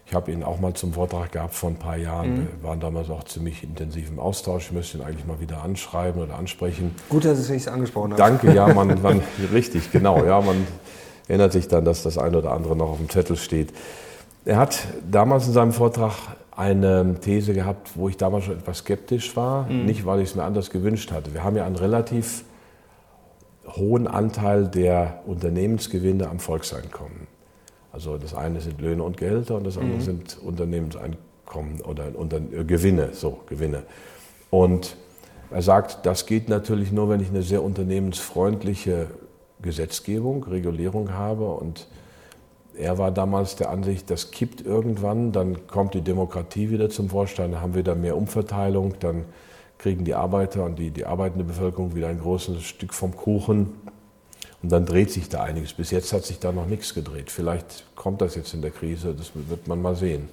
ich 0.06 0.14
habe 0.14 0.32
ihn 0.32 0.44
auch 0.44 0.60
mal 0.60 0.74
zum 0.74 0.94
Vortrag 0.94 1.32
gehabt 1.32 1.56
vor 1.56 1.70
ein 1.70 1.78
paar 1.78 1.98
Jahren. 1.98 2.34
Mhm. 2.34 2.48
Wir 2.60 2.70
waren 2.70 2.80
damals 2.80 3.10
auch 3.10 3.24
ziemlich 3.24 3.64
intensiv 3.64 4.10
im 4.10 4.20
Austausch. 4.20 4.65
Ich 4.65 4.72
müsste 4.72 4.98
ihn 4.98 5.03
eigentlich 5.03 5.26
mal 5.26 5.40
wieder 5.40 5.64
anschreiben 5.64 6.22
oder 6.22 6.36
ansprechen. 6.36 6.94
Gut, 7.10 7.26
dass 7.26 7.48
Sie 7.48 7.56
es 7.56 7.68
angesprochen 7.68 8.11
haben. 8.11 8.18
Danke, 8.18 8.53
ja, 8.53 8.68
man, 8.68 8.88
man 9.02 9.22
richtig, 9.53 9.91
genau. 9.91 10.24
Ja, 10.24 10.41
man 10.41 10.68
erinnert 11.28 11.53
sich 11.53 11.68
dann, 11.68 11.86
dass 11.86 12.03
das 12.03 12.18
eine 12.18 12.38
oder 12.38 12.52
andere 12.52 12.76
noch 12.76 12.90
auf 12.90 12.98
dem 12.98 13.10
Zettel 13.10 13.38
steht. 13.38 13.74
Er 14.45 14.57
hat 14.57 14.78
damals 15.10 15.48
in 15.48 15.53
seinem 15.53 15.72
Vortrag 15.72 16.14
eine 16.52 17.15
These 17.22 17.53
gehabt, 17.53 17.91
wo 17.95 18.10
ich 18.10 18.18
damals 18.18 18.45
schon 18.45 18.57
etwas 18.57 18.80
skeptisch 18.80 19.36
war. 19.36 19.70
Mhm. 19.70 19.86
Nicht, 19.86 20.06
weil 20.06 20.20
ich 20.20 20.30
es 20.30 20.36
mir 20.36 20.44
anders 20.44 20.70
gewünscht 20.70 21.11
hatte. 21.11 21.34
Wir 21.34 21.44
haben 21.44 21.56
ja 21.56 21.65
einen 21.65 21.78
relativ 21.78 22.44
hohen 23.68 24.07
Anteil 24.07 24.68
der 24.68 25.22
Unternehmensgewinne 25.26 26.30
am 26.30 26.40
Volkseinkommen. 26.40 27.27
Also 27.91 28.18
das 28.18 28.34
eine 28.34 28.60
sind 28.61 28.81
Löhne 28.81 29.03
und 29.03 29.18
Gehälter 29.18 29.56
und 29.56 29.65
das 29.65 29.77
andere 29.77 29.98
mhm. 29.98 30.02
sind 30.02 30.38
Unternehmenseinkommen. 30.44 31.34
kommen 31.45 31.81
oder, 31.81 32.11
dann 32.11 32.52
äh, 32.53 32.64
Gewinne, 32.64 33.10
so 33.14 33.40
Gewinne. 33.48 33.84
Und 34.49 34.98
er 35.52 35.61
sagt, 35.61 36.06
das 36.06 36.26
geht 36.26 36.49
natürlich 36.49 36.91
nur, 36.91 37.10
wenn 37.10 37.22
ich 37.22 37.30
eine 37.30 37.44
sehr 37.44 37.64
unternehmensfreundliche 37.64 39.07
Gesetzgebung, 39.61 40.44
Regulierung 40.45 41.14
habe. 41.14 41.45
Und 41.45 41.88
er 42.76 42.98
war 42.98 43.11
damals 43.11 43.56
der 43.56 43.69
Ansicht, 43.69 44.10
das 44.10 44.31
kippt 44.31 44.65
irgendwann, 44.65 45.31
dann 45.31 45.68
kommt 45.68 45.94
die 45.94 46.02
Demokratie 46.02 46.72
wieder 46.72 46.90
zum 46.90 47.10
Vorschein, 47.10 47.52
dann 47.52 47.61
haben 47.61 47.76
wir 47.76 47.84
da 47.84 47.94
mehr 47.94 48.18
Umverteilung, 48.18 48.95
dann 48.99 49.26
kriegen 49.84 50.05
die 50.05 50.15
Arbeiter 50.15 50.64
und 50.64 50.80
die, 50.80 50.91
die 50.91 51.05
arbeitende 51.05 51.43
Bevölkerung 51.43 51.93
wieder 51.93 52.07
ein 52.07 52.22
großes 52.22 52.64
Stück 52.64 52.93
vom 52.93 53.18
Kuchen. 53.18 53.73
Und 54.61 54.72
dann 54.72 54.85
dreht 54.85 55.11
sich 55.11 55.27
da 55.27 55.43
einiges. 55.43 55.73
Bis 55.73 55.91
jetzt 55.91 56.14
hat 56.14 56.23
sich 56.23 56.39
da 56.39 56.53
noch 56.53 56.68
nichts 56.68 56.93
gedreht. 56.93 57.30
Vielleicht 57.30 57.84
kommt 57.93 58.22
das 58.22 58.35
jetzt 58.35 58.53
in 58.53 58.61
der 58.61 58.72
Krise, 58.72 59.14
das 59.14 59.31
wird 59.35 59.68
man 59.68 59.81
mal 59.81 59.97
sehen. 59.97 60.30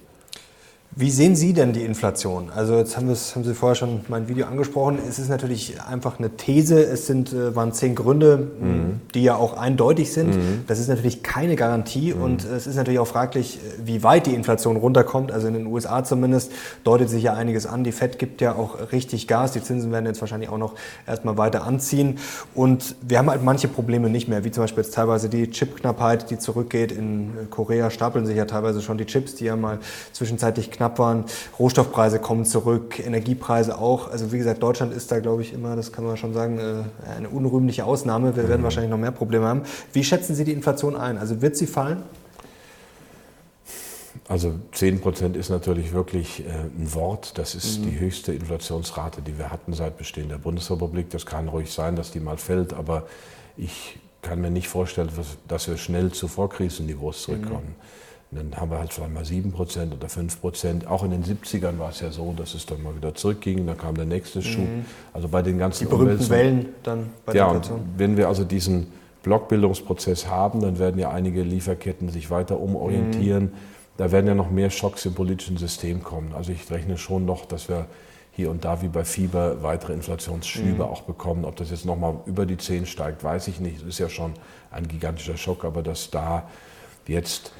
Wie 0.93 1.09
sehen 1.09 1.37
Sie 1.37 1.53
denn 1.53 1.71
die 1.71 1.85
Inflation? 1.85 2.49
Also 2.53 2.75
jetzt 2.75 2.97
haben, 2.97 3.07
haben 3.07 3.43
Sie 3.45 3.53
vorher 3.53 3.75
schon 3.75 4.01
mein 4.09 4.27
Video 4.27 4.45
angesprochen. 4.45 4.99
Es 5.07 5.19
ist 5.19 5.29
natürlich 5.29 5.81
einfach 5.81 6.19
eine 6.19 6.31
These. 6.31 6.83
Es 6.83 7.07
sind, 7.07 7.31
äh, 7.31 7.55
waren 7.55 7.71
zehn 7.71 7.95
Gründe, 7.95 8.49
mhm. 8.59 8.99
die 9.13 9.23
ja 9.23 9.35
auch 9.35 9.57
eindeutig 9.57 10.11
sind. 10.11 10.35
Mhm. 10.35 10.65
Das 10.67 10.79
ist 10.79 10.89
natürlich 10.89 11.23
keine 11.23 11.55
Garantie 11.55 12.13
mhm. 12.13 12.21
und 12.21 12.43
es 12.43 12.67
ist 12.67 12.75
natürlich 12.75 12.99
auch 12.99 13.07
fraglich, 13.07 13.59
wie 13.81 14.03
weit 14.03 14.25
die 14.27 14.33
Inflation 14.33 14.75
runterkommt. 14.75 15.31
Also 15.31 15.47
in 15.47 15.53
den 15.53 15.65
USA 15.65 16.03
zumindest 16.03 16.51
deutet 16.83 17.09
sich 17.09 17.23
ja 17.23 17.35
einiges 17.35 17.65
an. 17.65 17.85
Die 17.85 17.93
Fed 17.93 18.19
gibt 18.19 18.41
ja 18.41 18.55
auch 18.55 18.91
richtig 18.91 19.29
Gas. 19.29 19.53
Die 19.53 19.63
Zinsen 19.63 19.93
werden 19.93 20.07
jetzt 20.07 20.19
wahrscheinlich 20.19 20.49
auch 20.49 20.57
noch 20.57 20.75
erstmal 21.07 21.37
weiter 21.37 21.63
anziehen. 21.63 22.17
Und 22.53 22.95
wir 23.01 23.17
haben 23.17 23.29
halt 23.29 23.43
manche 23.43 23.69
Probleme 23.69 24.09
nicht 24.09 24.27
mehr, 24.27 24.43
wie 24.43 24.51
zum 24.51 24.65
Beispiel 24.65 24.83
jetzt 24.83 24.93
teilweise 24.93 25.29
die 25.29 25.49
Chipknappheit, 25.51 26.29
die 26.31 26.37
zurückgeht. 26.37 26.91
In 26.91 27.31
Korea 27.49 27.89
stapeln 27.89 28.25
sich 28.25 28.35
ja 28.35 28.43
teilweise 28.43 28.81
schon 28.81 28.97
die 28.97 29.05
Chips, 29.05 29.35
die 29.35 29.45
ja 29.45 29.55
mal 29.55 29.79
zwischenzeitlich 30.11 30.69
knapp 30.69 30.80
waren. 30.81 31.25
Rohstoffpreise 31.59 32.19
kommen 32.19 32.45
zurück, 32.45 32.99
Energiepreise 32.99 33.77
auch. 33.77 34.11
Also 34.11 34.31
wie 34.31 34.37
gesagt, 34.37 34.61
Deutschland 34.61 34.93
ist 34.93 35.11
da, 35.11 35.19
glaube 35.19 35.41
ich, 35.41 35.53
immer, 35.53 35.75
das 35.75 35.91
kann 35.91 36.03
man 36.03 36.17
schon 36.17 36.33
sagen, 36.33 36.59
äh, 36.59 37.15
eine 37.17 37.29
unrühmliche 37.29 37.85
Ausnahme. 37.85 38.35
Wir 38.35 38.47
werden 38.47 38.61
mhm. 38.61 38.65
wahrscheinlich 38.65 38.91
noch 38.91 38.97
mehr 38.97 39.11
Probleme 39.11 39.45
haben. 39.45 39.63
Wie 39.93 40.03
schätzen 40.03 40.35
Sie 40.35 40.43
die 40.43 40.53
Inflation 40.53 40.95
ein? 40.95 41.17
Also 41.17 41.41
wird 41.41 41.55
sie 41.55 41.67
fallen? 41.67 42.03
Also 44.27 44.53
10 44.71 45.01
Prozent 45.01 45.35
ist 45.35 45.49
natürlich 45.49 45.93
wirklich 45.93 46.45
äh, 46.45 46.49
ein 46.49 46.93
Wort. 46.93 47.37
Das 47.37 47.55
ist 47.55 47.79
mhm. 47.79 47.89
die 47.89 47.99
höchste 47.99 48.33
Inflationsrate, 48.33 49.21
die 49.21 49.37
wir 49.37 49.51
hatten 49.51 49.73
seit 49.73 49.97
Bestehen 49.97 50.29
der 50.29 50.37
Bundesrepublik. 50.37 51.09
Das 51.09 51.25
kann 51.25 51.47
ruhig 51.47 51.71
sein, 51.71 51.95
dass 51.95 52.11
die 52.11 52.19
mal 52.19 52.37
fällt, 52.37 52.73
aber 52.73 53.07
ich 53.57 53.99
kann 54.21 54.39
mir 54.39 54.51
nicht 54.51 54.67
vorstellen, 54.67 55.09
dass 55.47 55.67
wir 55.67 55.77
schnell 55.77 56.11
zu 56.11 56.27
Vorkrisenniveaus 56.27 57.23
zurückkommen. 57.23 57.75
Mhm. 57.77 58.10
Und 58.31 58.37
dann 58.37 58.61
haben 58.61 58.71
wir 58.71 58.79
halt 58.79 58.93
vielleicht 58.93 59.13
mal 59.13 59.23
7% 59.23 59.93
oder 59.93 60.07
5%. 60.07 60.87
Auch 60.87 61.03
in 61.03 61.11
den 61.11 61.23
70ern 61.23 61.77
war 61.79 61.89
es 61.89 61.99
ja 61.99 62.11
so, 62.11 62.33
dass 62.35 62.53
es 62.53 62.65
dann 62.65 62.81
mal 62.81 62.95
wieder 62.95 63.13
zurückging. 63.13 63.67
Dann 63.67 63.77
kam 63.77 63.95
der 63.95 64.05
nächste 64.05 64.41
Schub. 64.41 64.63
Mhm. 64.63 64.85
Also 65.11 65.27
bei 65.27 65.41
den 65.41 65.57
ganzen 65.57 65.83
Die 65.83 65.89
berühmten 65.89 66.29
Wellen 66.29 66.69
dann 66.83 67.09
bei 67.25 67.33
der 67.33 67.41
Ja, 67.41 67.61
wenn 67.97 68.15
wir 68.15 68.29
also 68.29 68.45
diesen 68.45 68.87
Blockbildungsprozess 69.23 70.27
haben, 70.27 70.61
dann 70.61 70.79
werden 70.79 70.97
ja 70.97 71.11
einige 71.11 71.43
Lieferketten 71.43 72.09
sich 72.09 72.31
weiter 72.31 72.59
umorientieren. 72.59 73.43
Mhm. 73.43 73.51
Da 73.97 74.11
werden 74.13 74.27
ja 74.27 74.33
noch 74.33 74.49
mehr 74.49 74.69
Schocks 74.69 75.05
im 75.05 75.13
politischen 75.13 75.57
System 75.57 76.01
kommen. 76.01 76.33
Also 76.33 76.53
ich 76.53 76.71
rechne 76.71 76.97
schon 76.97 77.25
noch, 77.25 77.45
dass 77.45 77.67
wir 77.67 77.87
hier 78.31 78.49
und 78.49 78.63
da 78.63 78.81
wie 78.81 78.87
bei 78.87 79.03
Fieber 79.03 79.61
weitere 79.61 79.91
Inflationsschübe 79.91 80.75
mhm. 80.75 80.81
auch 80.81 81.01
bekommen. 81.01 81.43
Ob 81.43 81.57
das 81.57 81.69
jetzt 81.69 81.85
nochmal 81.85 82.15
über 82.25 82.45
die 82.45 82.57
10 82.57 82.85
steigt, 82.85 83.25
weiß 83.25 83.49
ich 83.49 83.59
nicht. 83.59 83.81
Das 83.81 83.89
ist 83.89 83.99
ja 83.99 84.07
schon 84.07 84.33
ein 84.71 84.87
gigantischer 84.87 85.35
Schock, 85.35 85.65
aber 85.65 85.83
dass 85.83 86.09
da 86.09 86.47
jetzt 87.07 87.51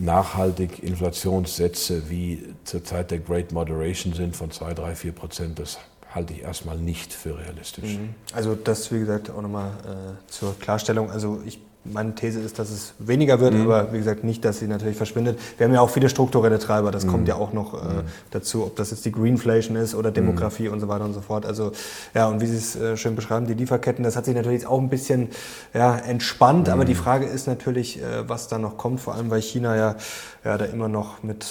nachhaltig 0.00 0.82
Inflationssätze 0.82 2.08
wie 2.10 2.42
zur 2.64 2.84
Zeit 2.84 3.10
der 3.10 3.18
Great 3.18 3.52
Moderation 3.52 4.12
sind 4.12 4.36
von 4.36 4.50
2, 4.50 4.74
3, 4.74 4.94
4 4.94 5.12
Prozent, 5.12 5.58
das 5.58 5.78
halte 6.14 6.32
ich 6.32 6.42
erstmal 6.42 6.78
nicht 6.78 7.12
für 7.12 7.38
realistisch. 7.38 7.96
Mhm. 7.96 8.14
Also 8.32 8.54
das, 8.54 8.90
wie 8.92 8.98
gesagt, 8.98 9.30
auch 9.30 9.42
nochmal 9.42 9.70
äh, 9.84 10.30
zur 10.30 10.58
Klarstellung. 10.58 11.10
Also 11.10 11.42
ich 11.44 11.60
meine 11.92 12.14
These 12.14 12.40
ist, 12.40 12.58
dass 12.58 12.70
es 12.70 12.94
weniger 12.98 13.40
wird, 13.40 13.54
mhm. 13.54 13.62
aber 13.62 13.92
wie 13.92 13.98
gesagt 13.98 14.24
nicht, 14.24 14.44
dass 14.44 14.58
sie 14.58 14.66
natürlich 14.66 14.96
verschwindet. 14.96 15.38
Wir 15.56 15.66
haben 15.66 15.74
ja 15.74 15.80
auch 15.80 15.90
viele 15.90 16.08
strukturelle 16.08 16.58
Treiber, 16.58 16.90
das 16.90 17.04
mhm. 17.04 17.10
kommt 17.10 17.28
ja 17.28 17.36
auch 17.36 17.52
noch 17.52 17.74
äh, 17.74 17.76
mhm. 17.76 18.00
dazu, 18.30 18.64
ob 18.64 18.76
das 18.76 18.90
jetzt 18.90 19.04
die 19.04 19.12
Greenflation 19.12 19.76
ist 19.76 19.94
oder 19.94 20.10
Demografie 20.10 20.68
mhm. 20.68 20.74
und 20.74 20.80
so 20.80 20.88
weiter 20.88 21.04
und 21.04 21.14
so 21.14 21.20
fort. 21.20 21.46
Also 21.46 21.72
ja, 22.14 22.28
und 22.28 22.40
wie 22.40 22.46
Sie 22.46 22.56
es 22.56 22.76
äh, 22.76 22.96
schön 22.96 23.16
beschreiben, 23.16 23.46
die 23.46 23.54
Lieferketten, 23.54 24.04
das 24.04 24.16
hat 24.16 24.24
sich 24.24 24.34
natürlich 24.34 24.66
auch 24.66 24.80
ein 24.80 24.88
bisschen 24.88 25.28
ja, 25.74 25.96
entspannt, 25.96 26.68
aber 26.68 26.84
die 26.84 26.94
mhm. 26.94 26.98
Frage 26.98 27.26
ist 27.26 27.46
natürlich, 27.46 28.02
äh, 28.02 28.28
was 28.28 28.48
da 28.48 28.58
noch 28.58 28.76
kommt, 28.76 29.00
vor 29.00 29.14
allem 29.14 29.30
weil 29.30 29.42
China 29.42 29.76
ja, 29.76 29.96
ja 30.44 30.58
da 30.58 30.64
immer 30.64 30.88
noch 30.88 31.22
mit 31.22 31.46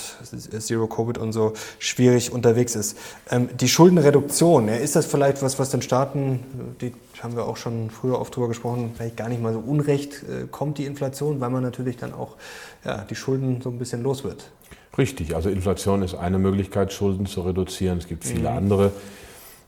Zero 0.59 0.87
Covid 0.87 1.17
und 1.17 1.33
so 1.33 1.53
schwierig 1.79 2.31
unterwegs 2.31 2.75
ist. 2.75 2.97
Ähm, 3.29 3.49
die 3.59 3.67
Schuldenreduktion, 3.67 4.67
ja, 4.67 4.75
ist 4.75 4.95
das 4.95 5.05
vielleicht 5.05 5.41
was, 5.41 5.59
was 5.59 5.69
den 5.69 5.81
Staaten, 5.81 6.39
die 6.81 6.93
haben 7.23 7.35
wir 7.35 7.45
auch 7.45 7.57
schon 7.57 7.89
früher 7.89 8.19
oft 8.19 8.35
drüber 8.35 8.47
gesprochen, 8.47 8.91
vielleicht 8.95 9.17
gar 9.17 9.29
nicht 9.29 9.41
mal 9.41 9.53
so 9.53 9.59
unrecht 9.59 10.23
äh, 10.23 10.47
kommt 10.49 10.77
die 10.77 10.85
Inflation, 10.85 11.39
weil 11.39 11.49
man 11.49 11.63
natürlich 11.63 11.97
dann 11.97 12.13
auch 12.13 12.35
ja, 12.83 13.03
die 13.09 13.15
Schulden 13.15 13.61
so 13.61 13.69
ein 13.69 13.77
bisschen 13.77 14.03
los 14.03 14.23
wird. 14.23 14.49
Richtig, 14.97 15.35
also 15.35 15.49
Inflation 15.49 16.01
ist 16.01 16.15
eine 16.15 16.39
Möglichkeit, 16.39 16.93
Schulden 16.93 17.25
zu 17.25 17.41
reduzieren. 17.41 17.97
Es 17.97 18.07
gibt 18.07 18.23
viele 18.23 18.49
mhm. 18.49 18.57
andere. 18.57 18.91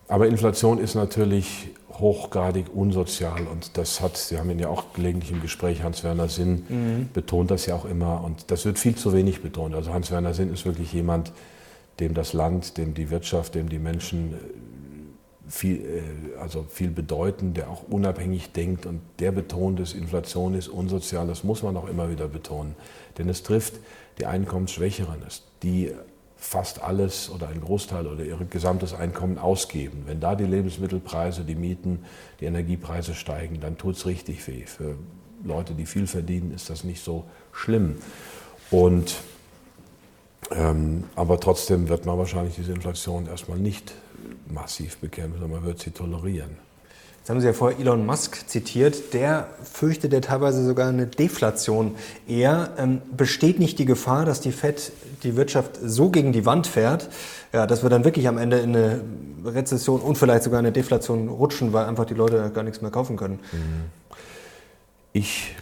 Aber 0.07 0.27
Inflation 0.27 0.79
ist 0.79 0.95
natürlich 0.95 1.69
hochgradig 1.99 2.67
unsozial 2.73 3.47
und 3.51 3.77
das 3.77 4.01
hat, 4.01 4.17
Sie 4.17 4.37
haben 4.37 4.49
ihn 4.51 4.59
ja 4.59 4.69
auch 4.69 4.93
gelegentlich 4.93 5.31
im 5.31 5.41
Gespräch, 5.41 5.83
Hans-Werner 5.83 6.29
Sinn 6.29 6.63
mhm. 6.69 7.09
betont 7.11 7.51
das 7.51 7.65
ja 7.65 7.75
auch 7.75 7.85
immer 7.85 8.23
und 8.23 8.51
das 8.51 8.65
wird 8.65 8.77
viel 8.77 8.95
zu 8.95 9.13
wenig 9.13 9.41
betont. 9.41 9.73
Also 9.73 9.93
Hans-Werner 9.93 10.33
Sinn 10.33 10.53
ist 10.53 10.65
wirklich 10.65 10.93
jemand, 10.93 11.33
dem 11.99 12.13
das 12.13 12.33
Land, 12.33 12.77
dem 12.77 12.93
die 12.93 13.09
Wirtschaft, 13.09 13.55
dem 13.55 13.67
die 13.69 13.79
Menschen 13.79 14.35
viel, 15.47 15.77
äh, 15.77 16.39
also 16.39 16.65
viel 16.69 16.89
bedeuten, 16.89 17.53
der 17.53 17.69
auch 17.69 17.83
unabhängig 17.89 18.51
denkt 18.51 18.85
und 18.85 19.01
der 19.19 19.31
betont 19.31 19.79
ist, 19.79 19.93
Inflation 19.93 20.53
ist 20.53 20.67
unsozial, 20.67 21.27
das 21.27 21.43
muss 21.43 21.63
man 21.63 21.77
auch 21.77 21.87
immer 21.87 22.09
wieder 22.09 22.27
betonen. 22.27 22.75
Denn 23.17 23.29
es 23.29 23.43
trifft 23.43 23.75
die 24.19 24.25
Einkommensschwächeren, 24.25 25.19
die 25.63 25.91
fast 26.37 26.83
alles 26.83 27.29
oder 27.29 27.47
ein 27.47 27.61
Großteil 27.61 28.05
oder 28.05 28.23
ihr 28.23 28.37
gesamtes 28.49 28.93
Einkommen 28.93 29.37
ausgeben. 29.37 30.03
Wenn 30.05 30.19
da 30.19 30.35
die 30.35 30.45
Lebensmittelpreise, 30.45 31.43
die 31.43 31.55
Mieten, 31.55 32.05
die 32.39 32.45
Energiepreise 32.45 33.15
steigen, 33.15 33.59
dann 33.59 33.77
tut 33.77 33.95
es 33.95 34.05
richtig 34.05 34.47
weh. 34.47 34.65
Für 34.65 34.95
Leute, 35.43 35.73
die 35.73 35.85
viel 35.85 36.07
verdienen, 36.07 36.53
ist 36.53 36.69
das 36.69 36.83
nicht 36.83 37.03
so 37.03 37.25
schlimm. 37.51 37.95
Und, 38.69 39.15
ähm, 40.51 41.05
aber 41.15 41.39
trotzdem 41.39 41.89
wird 41.89 42.05
man 42.05 42.17
wahrscheinlich 42.17 42.55
diese 42.55 42.71
Inflation 42.71 43.27
erstmal 43.27 43.57
nicht 43.57 43.93
massiv 44.51 44.97
bekämpfen, 44.97 45.39
sondern 45.39 45.59
man 45.59 45.67
wird 45.67 45.79
sie 45.79 45.91
tolerieren. 45.91 46.57
Jetzt 47.27 47.29
haben 47.33 47.41
Sie 47.41 47.47
ja 47.47 47.51
vorher 47.51 47.77
Elon 47.77 48.05
Musk 48.05 48.47
zitiert. 48.47 49.13
Der 49.13 49.49
fürchtet 49.61 50.13
ja 50.13 50.21
teilweise 50.21 50.65
sogar 50.65 50.87
eine 50.87 51.07
Deflation 51.07 51.95
eher. 52.25 52.69
Ähm, 52.77 53.01
besteht 53.17 53.59
nicht 53.59 53.79
die 53.79 53.85
Gefahr, 53.85 54.23
dass 54.23 54.39
die 54.39 54.53
FED 54.53 54.93
die 55.23 55.35
Wirtschaft 55.35 55.77
so 55.83 56.09
gegen 56.09 56.31
die 56.31 56.45
Wand 56.45 56.67
fährt, 56.67 57.09
ja, 57.51 57.67
dass 57.67 57.83
wir 57.83 57.89
dann 57.89 58.05
wirklich 58.05 58.29
am 58.29 58.37
Ende 58.37 58.59
in 58.59 58.73
eine 58.73 59.01
Rezession 59.43 59.99
und 59.99 60.17
vielleicht 60.17 60.43
sogar 60.43 60.59
eine 60.59 60.71
Deflation 60.71 61.27
rutschen, 61.27 61.73
weil 61.73 61.85
einfach 61.85 62.05
die 62.05 62.13
Leute 62.13 62.49
gar 62.53 62.63
nichts 62.63 62.81
mehr 62.81 62.91
kaufen 62.91 63.17
können? 63.17 63.39
Mhm. 63.51 63.91
Ich 65.11 65.53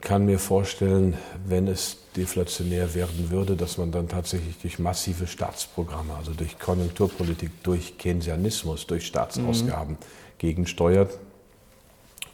kann 0.00 0.24
mir 0.24 0.38
vorstellen, 0.38 1.18
wenn 1.44 1.68
es 1.68 1.98
deflationär 2.16 2.94
werden 2.94 3.30
würde, 3.30 3.56
dass 3.56 3.78
man 3.78 3.90
dann 3.90 4.08
tatsächlich 4.08 4.58
durch 4.58 4.78
massive 4.78 5.26
Staatsprogramme, 5.26 6.14
also 6.14 6.32
durch 6.32 6.58
Konjunkturpolitik, 6.58 7.62
durch 7.62 7.96
Keynesianismus, 7.98 8.86
durch 8.86 9.06
Staatsausgaben 9.06 9.94
mhm. 9.94 10.38
gegensteuert 10.38 11.18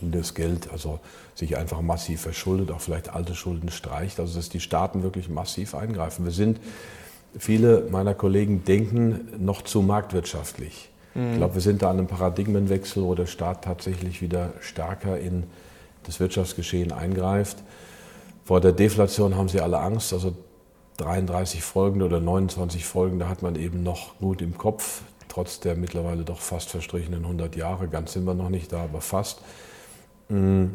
und 0.00 0.14
das 0.14 0.34
Geld 0.34 0.70
also 0.70 1.00
sich 1.34 1.56
einfach 1.56 1.80
massiv 1.80 2.22
verschuldet, 2.22 2.70
auch 2.70 2.80
vielleicht 2.80 3.14
alte 3.14 3.34
Schulden 3.34 3.70
streicht, 3.70 4.18
also 4.18 4.36
dass 4.36 4.48
die 4.48 4.60
Staaten 4.60 5.02
wirklich 5.02 5.28
massiv 5.28 5.74
eingreifen. 5.74 6.24
Wir 6.24 6.32
sind, 6.32 6.60
viele 7.38 7.86
meiner 7.90 8.14
Kollegen 8.14 8.64
denken 8.64 9.28
noch 9.38 9.62
zu 9.62 9.82
marktwirtschaftlich. 9.82 10.90
Mhm. 11.14 11.32
Ich 11.32 11.36
glaube, 11.38 11.54
wir 11.54 11.62
sind 11.62 11.82
da 11.82 11.90
an 11.90 11.98
einem 11.98 12.06
Paradigmenwechsel, 12.08 13.02
wo 13.02 13.14
der 13.14 13.26
Staat 13.26 13.64
tatsächlich 13.64 14.22
wieder 14.22 14.52
stärker 14.60 15.18
in 15.18 15.44
das 16.04 16.20
Wirtschaftsgeschehen 16.20 16.90
eingreift. 16.90 17.58
Vor 18.48 18.62
der 18.62 18.72
Deflation 18.72 19.36
haben 19.36 19.50
sie 19.50 19.60
alle 19.60 19.78
Angst. 19.78 20.14
Also 20.14 20.34
33 20.96 21.62
Folgen 21.62 22.00
oder 22.00 22.18
29 22.18 22.82
Folgen, 22.82 23.18
da 23.18 23.28
hat 23.28 23.42
man 23.42 23.56
eben 23.56 23.82
noch 23.82 24.18
gut 24.20 24.40
im 24.40 24.56
Kopf, 24.56 25.02
trotz 25.28 25.60
der 25.60 25.76
mittlerweile 25.76 26.24
doch 26.24 26.40
fast 26.40 26.70
verstrichenen 26.70 27.24
100 27.24 27.56
Jahre. 27.56 27.88
Ganz 27.88 28.14
sind 28.14 28.24
wir 28.24 28.32
noch 28.32 28.48
nicht 28.48 28.72
da, 28.72 28.84
aber 28.84 29.02
fast. 29.02 29.42
Mm. 30.30 30.68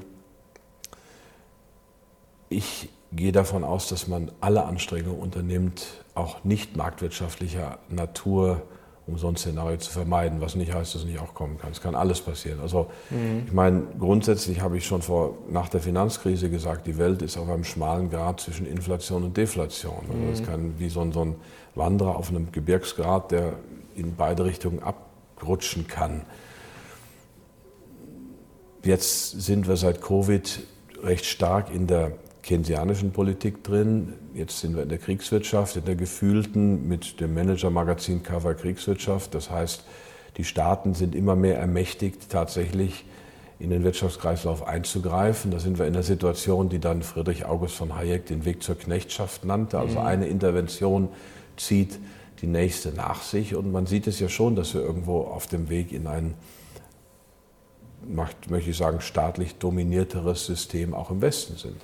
Ich 2.49 2.89
gehe 3.11 3.31
davon 3.31 3.63
aus, 3.63 3.87
dass 3.87 4.07
man 4.07 4.31
alle 4.39 4.65
Anstrengungen 4.65 5.19
unternimmt, 5.19 6.03
auch 6.13 6.43
nicht 6.43 6.77
marktwirtschaftlicher 6.77 7.79
Natur 7.89 8.61
um 9.05 9.17
so 9.17 9.27
ein 9.27 9.35
Szenario 9.35 9.77
zu 9.77 9.91
vermeiden, 9.91 10.39
was 10.39 10.55
nicht 10.55 10.73
heißt, 10.73 10.95
dass 10.95 11.01
es 11.01 11.07
nicht 11.07 11.19
auch 11.19 11.33
kommen 11.33 11.57
kann. 11.57 11.71
Es 11.71 11.81
kann 11.81 11.93
alles 11.93 12.21
passieren. 12.21 12.59
Also 12.61 12.89
mhm. 13.09 13.43
ich 13.45 13.51
meine, 13.51 13.83
grundsätzlich 13.99 14.61
habe 14.61 14.77
ich 14.77 14.85
schon 14.85 15.01
vor, 15.01 15.37
nach 15.49 15.67
der 15.67 15.81
Finanzkrise 15.81 16.49
gesagt, 16.49 16.87
die 16.87 16.97
Welt 16.97 17.21
ist 17.21 17.37
auf 17.37 17.49
einem 17.49 17.65
schmalen 17.65 18.09
Grad 18.09 18.39
zwischen 18.39 18.65
Inflation 18.65 19.23
und 19.23 19.35
Deflation. 19.35 20.05
Also 20.09 20.31
es 20.31 20.41
mhm. 20.41 20.45
kann 20.45 20.79
wie 20.79 20.89
so 20.89 21.01
ein, 21.01 21.11
so 21.11 21.25
ein 21.25 21.35
Wanderer 21.75 22.15
auf 22.15 22.29
einem 22.29 22.51
Gebirgsgrad, 22.51 23.31
der 23.31 23.53
in 23.95 24.15
beide 24.15 24.45
Richtungen 24.45 24.81
abrutschen 24.81 25.87
kann. 25.87 26.21
Jetzt 28.83 29.41
sind 29.41 29.67
wir 29.67 29.75
seit 29.75 30.01
Covid 30.01 30.61
recht 31.03 31.25
stark 31.25 31.73
in 31.73 31.87
der 31.87 32.13
keynesianischen 32.43 33.11
Politik 33.11 33.63
drin. 33.63 34.13
Jetzt 34.33 34.59
sind 34.59 34.75
wir 34.75 34.83
in 34.83 34.89
der 34.89 34.97
Kriegswirtschaft, 34.97 35.77
in 35.77 35.85
der 35.85 35.95
gefühlten 35.95 36.87
mit 36.87 37.19
dem 37.19 37.33
Manager-Magazin 37.33 38.21
Cover 38.21 38.53
Kriegswirtschaft. 38.53 39.33
Das 39.33 39.49
heißt, 39.49 39.85
die 40.37 40.43
Staaten 40.43 40.93
sind 40.93 41.15
immer 41.15 41.35
mehr 41.35 41.57
ermächtigt, 41.57 42.29
tatsächlich 42.29 43.05
in 43.59 43.69
den 43.69 43.83
Wirtschaftskreislauf 43.83 44.67
einzugreifen. 44.67 45.51
Da 45.51 45.59
sind 45.59 45.79
wir 45.79 45.87
in 45.87 45.93
der 45.93 46.03
Situation, 46.03 46.67
die 46.67 46.79
dann 46.79 47.01
Friedrich 47.01 47.45
August 47.45 47.75
von 47.75 47.95
Hayek 47.95 48.25
den 48.25 48.43
Weg 48.43 48.61
zur 48.61 48.77
Knechtschaft 48.77 49.45
nannte. 49.45 49.79
Also 49.79 49.99
mhm. 49.99 50.05
eine 50.05 50.27
Intervention 50.27 51.09
zieht 51.55 51.97
die 52.41 52.47
nächste 52.47 52.89
nach 52.91 53.21
sich. 53.21 53.55
Und 53.55 53.71
man 53.71 53.85
sieht 53.85 54.05
es 54.05 54.19
ja 54.19 54.27
schon, 54.27 54.57
dass 54.57 54.73
wir 54.73 54.81
irgendwo 54.81 55.21
auf 55.21 55.47
dem 55.47 55.69
Weg 55.69 55.93
in 55.93 56.07
ein, 56.07 56.33
möchte 58.05 58.69
ich 58.69 58.75
sagen, 58.75 58.99
staatlich 58.99 59.55
dominierteres 59.55 60.45
System 60.45 60.93
auch 60.93 61.09
im 61.09 61.21
Westen 61.21 61.55
sind. 61.55 61.77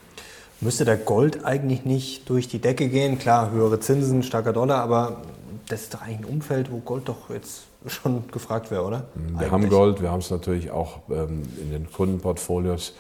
Müsste 0.62 0.84
der 0.84 0.98
Gold 0.98 1.46
eigentlich 1.46 1.86
nicht 1.86 2.30
durch 2.30 2.50
die 2.50 2.60
Decke 2.60 2.90
gehen? 2.90 3.18
Klar, 3.18 3.52
höhere 3.52 3.80
Zinsen, 3.80 4.24
starker 4.24 4.52
Dollar, 4.52 4.82
aber 4.82 5.22
das 5.70 5.84
ist 5.84 5.94
doch 5.94 6.02
eigentlich 6.02 6.20
ein 6.20 6.26
Umfeld, 6.26 6.70
wo 6.70 6.80
Gold 6.80 7.08
doch 7.08 7.30
jetzt 7.30 7.64
schon 7.88 8.28
gefragt 8.30 8.70
wäre, 8.70 8.84
oder? 8.84 9.06
Wir 9.16 9.38
eigentlich. 9.38 9.52
haben 9.52 9.70
Gold, 9.70 10.02
wir 10.02 10.12
haben 10.12 10.20
es 10.20 10.30
natürlich 10.30 10.72
auch 10.72 11.00
ähm, 11.10 11.44
in 11.62 11.72
den 11.72 11.90
Kundenportfolios. 11.90 12.94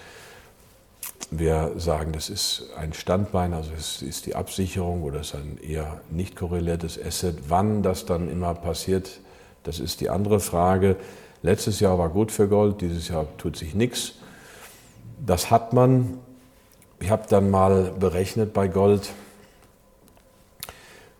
Wir 1.32 1.74
sagen, 1.76 2.14
das 2.14 2.30
ist 2.30 2.70
ein 2.78 2.94
Standbein, 2.94 3.54
also 3.54 3.72
es 3.78 4.02
ist 4.02 4.26
die 4.26 4.36
Absicherung 4.36 5.04
oder 5.04 5.20
es 5.20 5.28
ist 5.28 5.36
ein 5.36 5.60
eher 5.62 6.00
nicht 6.10 6.38
korreliertes 6.38 6.98
Asset. 7.04 7.36
Wann 7.50 7.84
das 7.84 8.06
dann 8.06 8.32
immer 8.32 8.54
passiert, 8.54 9.20
das 9.64 9.80
ist 9.82 10.00
die 10.00 10.10
andere 10.10 10.40
Frage. 10.40 10.96
Letztes 11.42 11.82
Jahr 11.82 12.00
war 12.00 12.10
gut 12.10 12.32
für 12.32 12.48
Gold, 12.48 12.80
dieses 12.80 13.10
Jahr 13.10 13.26
tut 13.38 13.58
sich 13.58 13.76
nichts. 13.76 14.14
Das 15.26 15.52
hat 15.52 15.74
man 15.74 16.20
ich 17.00 17.10
habe 17.10 17.24
dann 17.30 17.50
mal 17.50 17.92
berechnet 18.00 18.54
bei 18.54 18.68
Gold, 18.68 19.10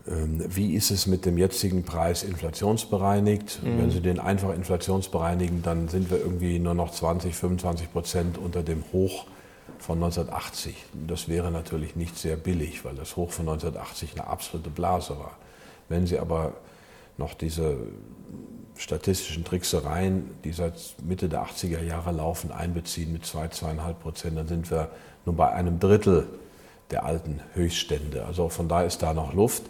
ähm, 0.08 0.44
wie 0.48 0.74
ist 0.74 0.92
es 0.92 1.08
mit 1.08 1.26
dem 1.26 1.38
jetzigen 1.38 1.84
Preis 1.84 2.24
inflationsbereinigt? 2.24 3.62
Mhm. 3.64 3.78
Wenn 3.78 3.92
Sie 3.92 4.02
den 4.02 4.20
einfach 4.20 4.54
inflationsbereinigen, 4.54 5.62
dann 5.62 5.88
sind 5.88 6.10
wir 6.10 6.18
irgendwie 6.18 6.60
nur 6.60 6.74
noch 6.74 6.92
20, 6.92 7.36
25 7.36 7.92
Prozent 7.92 8.38
unter 8.38 8.64
dem 8.64 8.84
Hoch 8.92 9.26
von 9.78 9.98
1980. 9.98 10.76
Das 11.08 11.28
wäre 11.30 11.52
natürlich 11.52 11.96
nicht 11.96 12.18
sehr 12.18 12.36
billig, 12.36 12.84
weil 12.84 12.96
das 12.96 13.16
Hoch 13.16 13.32
von 13.32 13.48
1980 13.48 14.14
eine 14.14 14.28
absolute 14.28 14.70
Blase 14.70 15.18
war. 15.20 15.38
Wenn 15.88 16.08
Sie 16.08 16.20
aber 16.20 16.54
noch 17.18 17.34
diese 17.34 17.78
statistischen 18.78 19.44
Tricksereien, 19.44 20.32
die 20.44 20.54
seit 20.54 20.74
Mitte 21.04 21.28
der 21.28 21.44
80er 21.44 21.84
Jahre 21.84 22.12
laufen, 22.14 22.52
einbeziehen 22.52 23.12
mit 23.12 23.26
2, 23.26 23.48
2,5 23.48 23.94
Prozent, 23.94 24.38
dann 24.38 24.48
sind 24.48 24.72
wir 24.72 24.90
nur 25.26 25.36
bei 25.36 25.52
einem 25.52 25.80
Drittel 25.80 26.28
der 26.92 27.06
alten 27.06 27.40
Höchststände. 27.54 28.26
Also 28.26 28.50
von 28.50 28.68
daher 28.68 28.88
ist 28.88 29.02
da 29.04 29.14
noch 29.14 29.34
Luft. 29.34 29.64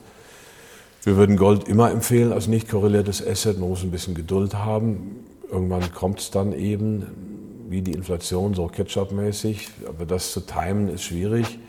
Wir 1.03 1.15
würden 1.15 1.37
Gold 1.37 1.67
immer 1.67 1.91
empfehlen 1.91 2.33
als 2.33 2.47
nicht 2.47 2.69
korreliertes 2.69 3.25
Asset. 3.25 3.57
Man 3.59 3.69
muss 3.69 3.83
ein 3.83 3.91
bisschen 3.91 4.15
Geduld 4.15 4.55
haben. 4.55 5.25
Irgendwann 5.49 5.93
kommt 5.93 6.19
es 6.19 6.31
dann 6.31 6.53
eben, 6.53 7.65
wie 7.69 7.81
die 7.81 7.93
Inflation, 7.93 8.53
so 8.53 8.67
Ketchup-mäßig. 8.67 9.69
Aber 9.87 10.05
das 10.05 10.31
zu 10.31 10.41
timen 10.41 10.89
ist 10.89 11.03
schwierig. 11.03 11.59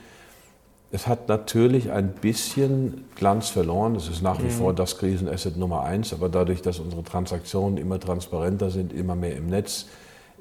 Es 0.93 1.07
hat 1.07 1.29
natürlich 1.29 1.93
ein 1.93 2.13
bisschen 2.13 3.05
Glanz 3.15 3.49
verloren. 3.49 3.95
Es 3.95 4.09
ist 4.09 4.23
nach 4.23 4.41
wie 4.41 4.47
mhm. 4.47 4.51
vor 4.51 4.75
das 4.75 4.99
Krisenasset 4.99 5.57
Nummer 5.57 5.83
eins. 5.85 6.13
Aber 6.13 6.29
dadurch, 6.29 6.63
dass 6.63 6.81
unsere 6.81 7.05
Transaktionen 7.05 7.79
immer 7.79 8.01
transparenter 8.01 8.71
sind, 8.71 8.93
immer 8.93 9.15
mehr 9.15 9.37
im 9.37 9.47
Netz, 9.47 9.87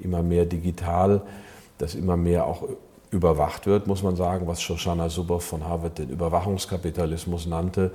immer 0.00 0.22
mehr 0.24 0.46
digital, 0.46 1.22
dass 1.78 1.94
immer 1.94 2.16
mehr 2.16 2.46
auch 2.46 2.64
überwacht 3.10 3.66
wird, 3.66 3.86
muss 3.86 4.02
man 4.02 4.16
sagen, 4.16 4.46
was 4.46 4.62
Shoshana 4.62 5.08
Zuboff 5.08 5.44
von 5.44 5.64
Harvard 5.64 5.98
den 5.98 6.10
Überwachungskapitalismus 6.10 7.46
nannte, 7.46 7.90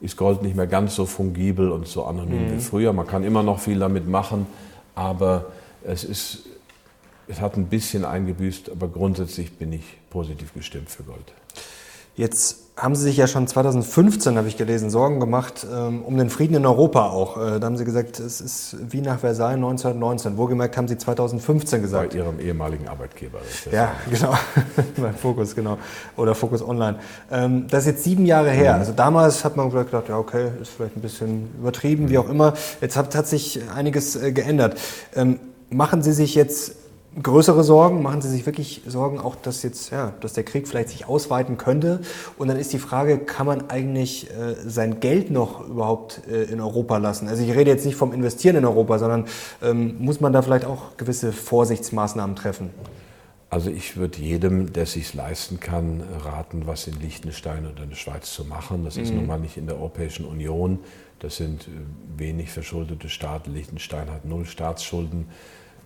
ist 0.00 0.16
Gold 0.16 0.42
nicht 0.42 0.54
mehr 0.54 0.66
ganz 0.66 0.94
so 0.94 1.06
fungibel 1.06 1.70
und 1.70 1.88
so 1.88 2.04
anonym 2.04 2.46
mhm. 2.46 2.56
wie 2.56 2.60
früher. 2.60 2.92
Man 2.92 3.06
kann 3.06 3.24
immer 3.24 3.42
noch 3.42 3.58
viel 3.58 3.78
damit 3.78 4.06
machen, 4.06 4.46
aber 4.94 5.46
es, 5.84 6.04
ist, 6.04 6.44
es 7.26 7.40
hat 7.40 7.56
ein 7.56 7.66
bisschen 7.66 8.04
eingebüßt, 8.04 8.70
aber 8.70 8.88
grundsätzlich 8.88 9.56
bin 9.56 9.72
ich 9.72 9.84
positiv 10.10 10.52
gestimmt 10.54 10.90
für 10.90 11.02
Gold. 11.02 11.32
Jetzt 12.18 12.58
haben 12.76 12.96
Sie 12.96 13.04
sich 13.04 13.16
ja 13.16 13.28
schon 13.28 13.46
2015, 13.46 14.36
habe 14.36 14.48
ich 14.48 14.56
gelesen, 14.56 14.90
Sorgen 14.90 15.20
gemacht 15.20 15.64
ähm, 15.72 16.02
um 16.02 16.18
den 16.18 16.30
Frieden 16.30 16.56
in 16.56 16.66
Europa 16.66 17.10
auch. 17.10 17.36
Äh, 17.36 17.60
da 17.60 17.66
haben 17.66 17.76
Sie 17.76 17.84
gesagt, 17.84 18.18
es 18.18 18.40
ist 18.40 18.76
wie 18.90 19.00
nach 19.00 19.20
Versailles 19.20 19.54
1919. 19.54 20.36
Wohlgemerkt 20.36 20.76
haben 20.76 20.88
Sie 20.88 20.98
2015 20.98 21.80
gesagt. 21.80 22.10
Bei 22.10 22.18
Ihrem 22.18 22.40
ehemaligen 22.40 22.88
Arbeitgeber. 22.88 23.38
Ja, 23.70 23.92
genau. 24.10 24.34
mein 24.96 25.14
Fokus, 25.14 25.54
genau. 25.54 25.78
Oder 26.16 26.34
Fokus 26.34 26.60
Online. 26.60 26.98
Ähm, 27.30 27.68
das 27.70 27.82
ist 27.82 27.86
jetzt 27.86 28.04
sieben 28.04 28.26
Jahre 28.26 28.50
her. 28.50 28.74
Mhm. 28.74 28.80
Also 28.80 28.92
damals 28.92 29.44
hat 29.44 29.56
man 29.56 29.70
gedacht, 29.70 30.08
ja 30.08 30.18
okay, 30.18 30.48
ist 30.60 30.72
vielleicht 30.72 30.96
ein 30.96 31.02
bisschen 31.02 31.50
übertrieben, 31.56 32.06
mhm. 32.06 32.10
wie 32.10 32.18
auch 32.18 32.28
immer. 32.28 32.54
Jetzt 32.80 32.96
hat, 32.96 33.14
hat 33.14 33.28
sich 33.28 33.60
einiges 33.72 34.16
äh, 34.16 34.32
geändert. 34.32 34.76
Ähm, 35.14 35.38
machen 35.70 36.02
Sie 36.02 36.12
sich 36.12 36.34
jetzt 36.34 36.74
größere 37.22 37.64
Sorgen? 37.64 38.02
Machen 38.02 38.20
Sie 38.20 38.28
sich 38.28 38.46
wirklich 38.46 38.82
Sorgen, 38.86 39.18
auch 39.18 39.36
dass 39.36 39.62
jetzt, 39.62 39.90
ja, 39.90 40.12
dass 40.20 40.32
der 40.34 40.44
Krieg 40.44 40.68
vielleicht 40.68 40.90
sich 40.90 41.06
ausweiten 41.06 41.58
könnte? 41.58 42.00
Und 42.36 42.48
dann 42.48 42.58
ist 42.58 42.72
die 42.72 42.78
Frage, 42.78 43.18
kann 43.18 43.46
man 43.46 43.70
eigentlich 43.70 44.30
äh, 44.30 44.54
sein 44.66 45.00
Geld 45.00 45.30
noch 45.30 45.66
überhaupt 45.68 46.22
äh, 46.30 46.44
in 46.44 46.60
Europa 46.60 46.98
lassen? 46.98 47.28
Also 47.28 47.42
ich 47.42 47.54
rede 47.54 47.70
jetzt 47.70 47.86
nicht 47.86 47.96
vom 47.96 48.12
Investieren 48.12 48.56
in 48.56 48.64
Europa, 48.64 48.98
sondern 48.98 49.24
ähm, 49.62 49.96
muss 49.98 50.20
man 50.20 50.32
da 50.32 50.42
vielleicht 50.42 50.64
auch 50.64 50.96
gewisse 50.96 51.32
Vorsichtsmaßnahmen 51.32 52.36
treffen? 52.36 52.70
Also 53.50 53.70
ich 53.70 53.96
würde 53.96 54.18
jedem, 54.18 54.74
der 54.74 54.84
sich 54.84 55.14
leisten 55.14 55.58
kann, 55.58 56.02
raten, 56.22 56.66
was 56.66 56.86
in 56.86 57.00
Liechtenstein 57.00 57.66
oder 57.66 57.84
in 57.84 57.88
der 57.88 57.96
Schweiz 57.96 58.30
zu 58.32 58.44
machen. 58.44 58.84
Das 58.84 58.98
ist 58.98 59.10
mhm. 59.10 59.16
nun 59.16 59.26
mal 59.26 59.38
nicht 59.38 59.56
in 59.56 59.66
der 59.66 59.76
Europäischen 59.76 60.26
Union. 60.26 60.80
Das 61.18 61.36
sind 61.36 61.62
äh, 61.62 61.70
wenig 62.18 62.50
verschuldete 62.50 63.08
Staaten. 63.08 63.54
Liechtenstein 63.54 64.10
hat 64.10 64.26
null 64.26 64.44
Staatsschulden. 64.44 65.26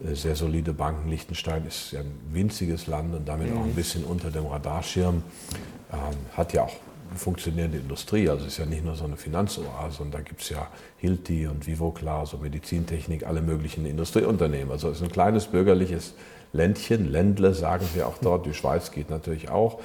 Äh, 0.01 0.15
sehr 0.15 0.37
solide 0.37 0.73
Banken. 0.73 1.09
Liechtenstein 1.09 1.67
ist 1.67 1.93
ja 1.93 2.01
ein 2.01 2.13
winziges 2.33 2.87
Land 2.87 3.15
und 3.15 3.29
damit 3.29 3.53
auch 3.55 3.65
ein 3.65 3.75
bisschen 3.75 4.05
unter 4.05 4.31
dem 4.31 4.47
Radarschirm. 4.47 5.23
Ähm, 5.93 5.99
hat 6.37 6.53
ja 6.53 6.65
auch 6.65 6.77
eine 7.11 7.19
funktionierende 7.19 7.79
Industrie, 7.79 8.29
also 8.29 8.47
ist 8.47 8.59
ja 8.59 8.65
nicht 8.65 8.85
nur 8.85 8.95
so 8.95 9.05
eine 9.05 9.17
Finanzoase, 9.17 9.99
sondern 9.99 10.23
da 10.23 10.29
gibt 10.29 10.41
es 10.41 10.49
ja 10.49 10.69
Hilti 10.97 11.47
und 11.47 11.67
Vivoclar, 11.67 12.25
so 12.27 12.39
Medizintechnik, 12.39 13.27
alle 13.27 13.43
möglichen 13.43 13.85
Industrieunternehmen. 13.85 14.71
Also 14.71 14.89
es 14.89 14.99
ist 14.99 15.03
ein 15.03 15.13
kleines 15.13 15.47
bürgerliches 15.47 16.15
Ländchen, 16.55 17.11
Ländle 17.11 17.55
sagen 17.55 17.87
sie 17.95 18.03
auch 18.03 18.19
dort, 18.19 18.47
die 18.47 18.55
Schweiz 18.55 18.91
geht 18.91 19.11
natürlich 19.11 19.51
auch. 19.51 19.81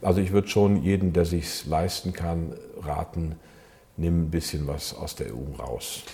Also 0.00 0.20
ich 0.20 0.32
würde 0.32 0.48
schon 0.48 0.82
jeden, 0.82 1.12
der 1.12 1.24
sich 1.24 1.66
leisten 1.66 2.12
kann, 2.12 2.54
raten, 2.80 3.34
nimm 3.96 4.22
ein 4.22 4.30
bisschen 4.30 4.68
was 4.68 4.94
aus 4.94 5.16
der 5.16 5.34
EU 5.34 5.56
raus 5.58 6.04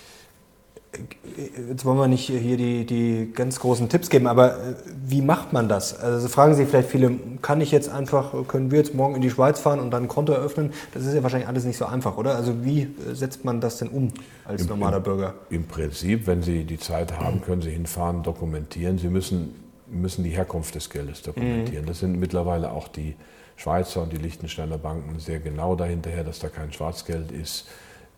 jetzt 1.69 1.85
wollen 1.85 1.99
wir 1.99 2.09
nicht 2.09 2.27
hier 2.27 2.57
die, 2.57 2.85
die 2.85 3.31
ganz 3.35 3.61
großen 3.61 3.89
Tipps 3.89 4.11
geben, 4.11 4.27
aber 4.27 4.55
äh, 4.55 4.75
wie 5.07 5.23
macht 5.23 5.53
man 5.53 5.69
das? 5.69 5.99
Also 5.99 6.29
fragen 6.29 6.55
sich 6.55 6.69
vielleicht 6.69 6.89
viele, 6.89 7.13
kann 7.43 7.61
ich 7.61 7.71
jetzt 7.71 7.89
einfach, 7.89 8.33
können 8.49 8.71
wir 8.71 8.79
jetzt 8.79 8.95
morgen 8.95 9.17
in 9.17 9.23
die 9.23 9.31
Schweiz 9.31 9.61
fahren 9.61 9.81
und 9.81 9.91
dann 9.91 10.05
ein 10.05 10.09
Konto 10.09 10.33
eröffnen? 10.33 10.73
Das 10.93 11.05
ist 11.05 11.15
ja 11.15 11.23
wahrscheinlich 11.23 11.49
alles 11.49 11.65
nicht 11.65 11.77
so 11.77 11.87
einfach, 11.87 12.17
oder? 12.17 12.37
Also 12.37 12.65
wie 12.65 12.83
äh, 12.83 13.15
setzt 13.15 13.45
man 13.45 13.61
das 13.61 13.79
denn 13.79 13.89
um 13.89 14.13
als 14.45 14.63
Im, 14.63 14.69
normaler 14.69 15.01
Bürger? 15.01 15.35
Im 15.51 15.65
Prinzip, 15.65 16.27
wenn 16.27 16.43
Sie 16.43 16.65
die 16.65 16.79
Zeit 16.79 17.19
haben, 17.19 17.41
können 17.41 17.63
Sie 17.63 17.71
hinfahren, 17.71 18.23
dokumentieren. 18.23 18.99
Sie 18.99 19.09
müssen, 19.09 19.55
müssen 19.89 20.25
die 20.25 20.31
Herkunft 20.31 20.75
des 20.75 20.91
Geldes 20.91 21.23
dokumentieren. 21.23 21.85
Mhm. 21.85 21.89
Das 21.89 22.01
sind 22.01 22.19
mittlerweile 22.19 22.71
auch 22.73 22.89
die 22.89 23.17
Schweizer 23.57 24.03
und 24.03 24.13
die 24.13 24.17
Liechtensteiner 24.17 24.79
Banken 24.79 25.19
sehr 25.19 25.39
genau 25.39 25.77
dahinterher, 25.77 26.25
dass 26.25 26.41
da 26.41 26.49
kein 26.49 26.73
Schwarzgeld 26.73 27.31
ist 27.31 27.67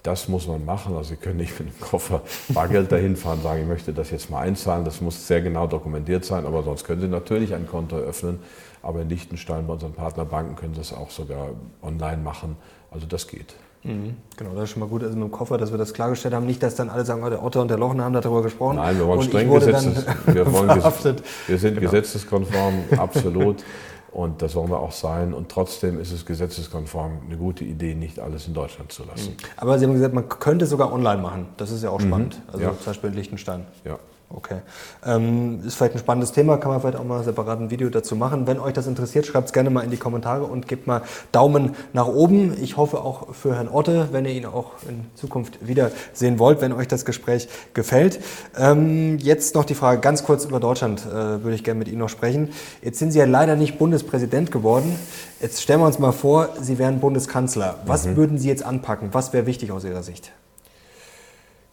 das 0.06 0.28
muss 0.28 0.46
man 0.46 0.64
machen. 0.64 0.96
Also 0.96 1.10
Sie 1.10 1.16
können 1.16 1.38
nicht 1.38 1.58
mit 1.58 1.68
einem 1.68 1.80
Koffer 1.80 2.22
Bargeld 2.48 2.92
dahin 2.92 3.16
fahren 3.16 3.38
und 3.38 3.42
sagen, 3.42 3.62
ich 3.62 3.68
möchte 3.68 3.92
das 3.92 4.10
jetzt 4.10 4.30
mal 4.30 4.40
einzahlen. 4.40 4.84
Das 4.84 5.00
muss 5.00 5.26
sehr 5.26 5.40
genau 5.40 5.66
dokumentiert 5.66 6.24
sein, 6.24 6.46
aber 6.46 6.62
sonst 6.62 6.84
können 6.84 7.00
Sie 7.00 7.08
natürlich 7.08 7.54
ein 7.54 7.66
Konto 7.66 7.96
eröffnen. 7.96 8.38
Aber 8.82 9.00
in 9.00 9.08
Liechtenstein 9.08 9.66
bei 9.66 9.72
unseren 9.72 9.94
Partnerbanken 9.94 10.54
können 10.54 10.74
Sie 10.74 10.80
das 10.80 10.92
auch 10.92 11.10
sogar 11.10 11.48
online 11.82 12.18
machen. 12.18 12.56
Also 12.90 13.06
das 13.06 13.26
geht. 13.26 13.56
Mhm. 13.82 14.16
Genau, 14.36 14.54
das 14.54 14.64
ist 14.64 14.70
schon 14.70 14.80
mal 14.80 14.88
gut, 14.88 15.02
also 15.02 15.16
mit 15.16 15.24
dem 15.24 15.30
Koffer, 15.30 15.58
dass 15.58 15.70
wir 15.70 15.78
das 15.78 15.92
klargestellt 15.92 16.34
haben. 16.34 16.46
Nicht, 16.46 16.62
dass 16.62 16.74
dann 16.74 16.88
alle 16.88 17.04
sagen, 17.04 17.22
oh, 17.24 17.30
der 17.30 17.42
Otto 17.42 17.60
und 17.60 17.68
der 17.68 17.78
Lochen 17.78 18.00
haben 18.00 18.12
darüber 18.12 18.42
gesprochen. 18.42 18.76
Nein, 18.76 18.98
wir 18.98 19.06
wollen 19.06 19.22
streng 19.22 19.52
gesetzes, 19.52 20.06
wir, 20.26 20.52
wollen, 20.52 20.68
wir 21.46 21.58
sind 21.58 21.74
genau. 21.74 21.90
gesetzeskonform, 21.90 22.84
absolut. 22.96 23.64
Und 24.16 24.40
das 24.40 24.54
wollen 24.54 24.70
wir 24.70 24.80
auch 24.80 24.92
sein. 24.92 25.34
Und 25.34 25.50
trotzdem 25.50 26.00
ist 26.00 26.10
es 26.10 26.24
gesetzeskonform 26.24 27.18
eine 27.26 27.36
gute 27.36 27.64
Idee, 27.64 27.94
nicht 27.94 28.18
alles 28.18 28.48
in 28.48 28.54
Deutschland 28.54 28.90
zu 28.90 29.04
lassen. 29.04 29.32
Mhm. 29.32 29.58
Aber 29.58 29.78
Sie 29.78 29.84
haben 29.84 29.92
gesagt, 29.92 30.14
man 30.14 30.26
könnte 30.26 30.64
sogar 30.64 30.90
online 30.90 31.20
machen. 31.20 31.48
Das 31.58 31.70
ist 31.70 31.82
ja 31.82 31.90
auch 31.90 32.00
mhm. 32.00 32.06
spannend. 32.06 32.42
Also 32.50 32.64
ja. 32.64 32.74
zum 32.78 32.86
Beispiel 32.86 33.10
in 33.10 33.16
Liechtenstein. 33.16 33.66
Ja. 33.84 33.98
Okay. 34.28 34.58
Ähm, 35.04 35.60
ist 35.64 35.76
vielleicht 35.76 35.94
ein 35.94 36.00
spannendes 36.00 36.32
Thema, 36.32 36.56
kann 36.56 36.72
man 36.72 36.80
vielleicht 36.80 36.98
auch 36.98 37.04
mal 37.04 37.22
separat 37.22 37.60
ein 37.60 37.70
Video 37.70 37.88
dazu 37.90 38.16
machen. 38.16 38.48
Wenn 38.48 38.58
euch 38.58 38.72
das 38.72 38.88
interessiert, 38.88 39.24
schreibt 39.24 39.46
es 39.46 39.52
gerne 39.52 39.70
mal 39.70 39.82
in 39.82 39.90
die 39.90 39.98
Kommentare 39.98 40.44
und 40.44 40.66
gebt 40.66 40.88
mal 40.88 41.02
Daumen 41.30 41.76
nach 41.92 42.08
oben. 42.08 42.60
Ich 42.60 42.76
hoffe 42.76 43.02
auch 43.02 43.32
für 43.34 43.54
Herrn 43.54 43.68
Otte, 43.68 44.08
wenn 44.10 44.24
ihr 44.24 44.32
ihn 44.32 44.44
auch 44.44 44.72
in 44.88 45.06
Zukunft 45.14 45.64
wiedersehen 45.66 46.40
wollt, 46.40 46.60
wenn 46.60 46.72
euch 46.72 46.88
das 46.88 47.04
Gespräch 47.04 47.48
gefällt. 47.72 48.18
Ähm, 48.58 49.18
jetzt 49.18 49.54
noch 49.54 49.64
die 49.64 49.76
Frage 49.76 50.00
ganz 50.00 50.24
kurz 50.24 50.44
über 50.44 50.58
Deutschland, 50.58 51.06
äh, 51.06 51.12
würde 51.44 51.54
ich 51.54 51.62
gerne 51.62 51.78
mit 51.78 51.86
Ihnen 51.86 52.00
noch 52.00 52.08
sprechen. 52.08 52.50
Jetzt 52.82 52.98
sind 52.98 53.12
Sie 53.12 53.20
ja 53.20 53.26
leider 53.26 53.54
nicht 53.54 53.78
Bundespräsident 53.78 54.50
geworden. 54.50 54.98
Jetzt 55.40 55.62
stellen 55.62 55.78
wir 55.80 55.86
uns 55.86 56.00
mal 56.00 56.12
vor, 56.12 56.48
Sie 56.60 56.78
wären 56.78 56.98
Bundeskanzler. 56.98 57.76
Was 57.86 58.06
mhm. 58.06 58.16
würden 58.16 58.38
Sie 58.38 58.48
jetzt 58.48 58.64
anpacken? 58.64 59.10
Was 59.12 59.32
wäre 59.32 59.46
wichtig 59.46 59.70
aus 59.70 59.84
Ihrer 59.84 60.02
Sicht? 60.02 60.32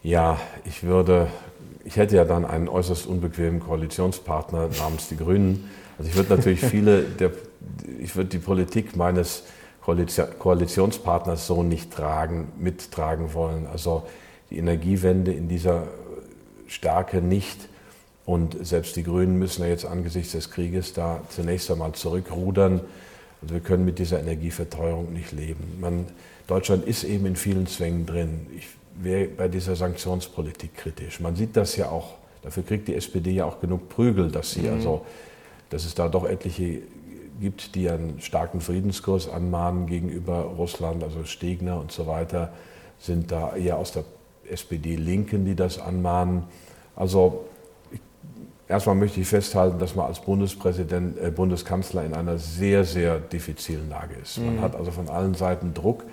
Ja, 0.03 0.37
ich 0.65 0.83
würde 0.83 1.27
ich 1.83 1.97
hätte 1.97 2.15
ja 2.15 2.25
dann 2.25 2.45
einen 2.45 2.69
äußerst 2.69 3.05
unbequemen 3.05 3.59
Koalitionspartner 3.59 4.69
namens 4.79 5.09
die 5.09 5.17
Grünen. 5.17 5.69
Also 5.97 6.09
ich 6.09 6.15
würde 6.15 6.35
natürlich 6.35 6.61
viele, 6.65 7.01
der, 7.03 7.31
ich 7.99 8.15
würde 8.15 8.29
die 8.29 8.39
Politik 8.39 8.95
meines 8.95 9.43
Koalitionspartners 9.81 11.45
so 11.45 11.61
nicht 11.61 11.91
tragen, 11.91 12.51
mittragen 12.57 13.33
wollen. 13.33 13.67
Also 13.67 14.03
die 14.49 14.57
Energiewende 14.57 15.33
in 15.33 15.49
dieser 15.49 15.87
Stärke 16.67 17.21
nicht. 17.21 17.67
Und 18.25 18.65
selbst 18.65 18.95
die 18.95 19.03
Grünen 19.03 19.37
müssen 19.37 19.63
ja 19.63 19.67
jetzt 19.67 19.85
angesichts 19.85 20.31
des 20.31 20.49
Krieges 20.49 20.93
da 20.93 21.21
zunächst 21.29 21.69
einmal 21.69 21.91
zurückrudern. 21.91 22.79
Also 23.41 23.55
wir 23.55 23.61
können 23.61 23.83
mit 23.83 23.99
dieser 23.99 24.21
Energieverteuerung 24.21 25.11
nicht 25.11 25.33
leben. 25.33 25.77
Man, 25.81 26.05
Deutschland 26.47 26.85
ist 26.85 27.03
eben 27.03 27.25
in 27.25 27.35
vielen 27.35 27.67
Zwängen 27.67 28.05
drin. 28.05 28.47
Ich 28.55 28.67
wäre 29.01 29.27
bei 29.27 29.47
dieser 29.47 29.75
Sanktionspolitik 29.75 30.75
kritisch. 30.75 31.19
Man 31.19 31.35
sieht 31.35 31.55
das 31.55 31.75
ja 31.75 31.89
auch, 31.89 32.15
dafür 32.41 32.63
kriegt 32.63 32.87
die 32.87 32.95
SPD 32.95 33.31
ja 33.31 33.45
auch 33.45 33.59
genug 33.59 33.89
Prügel, 33.89 34.31
dass 34.31 34.51
sie 34.51 34.61
mhm. 34.61 34.73
also, 34.73 35.05
dass 35.69 35.85
es 35.85 35.95
da 35.95 36.07
doch 36.07 36.25
etliche 36.25 36.81
gibt, 37.39 37.75
die 37.75 37.89
einen 37.89 38.21
starken 38.21 38.61
Friedenskurs 38.61 39.27
anmahnen 39.29 39.87
gegenüber 39.87 40.41
Russland, 40.57 41.03
also 41.03 41.23
Stegner 41.23 41.79
und 41.79 41.91
so 41.91 42.07
weiter, 42.07 42.53
sind 42.99 43.31
da 43.31 43.55
eher 43.55 43.77
aus 43.77 43.91
der 43.91 44.03
SPD-Linken, 44.49 45.45
die 45.45 45.55
das 45.55 45.79
anmahnen. 45.79 46.43
Also 46.95 47.45
erstmal 48.67 48.95
möchte 48.95 49.19
ich 49.19 49.27
festhalten, 49.27 49.79
dass 49.79 49.95
man 49.95 50.05
als 50.05 50.19
Bundespräsident, 50.19 51.17
äh, 51.19 51.31
Bundeskanzler 51.31 52.03
in 52.05 52.13
einer 52.13 52.37
sehr, 52.37 52.83
sehr 52.83 53.19
diffizilen 53.19 53.89
Lage 53.89 54.15
ist. 54.21 54.37
Man 54.37 54.57
mhm. 54.57 54.61
hat 54.61 54.75
also 54.75 54.91
von 54.91 55.09
allen 55.09 55.33
Seiten 55.33 55.73
Druck. 55.73 56.03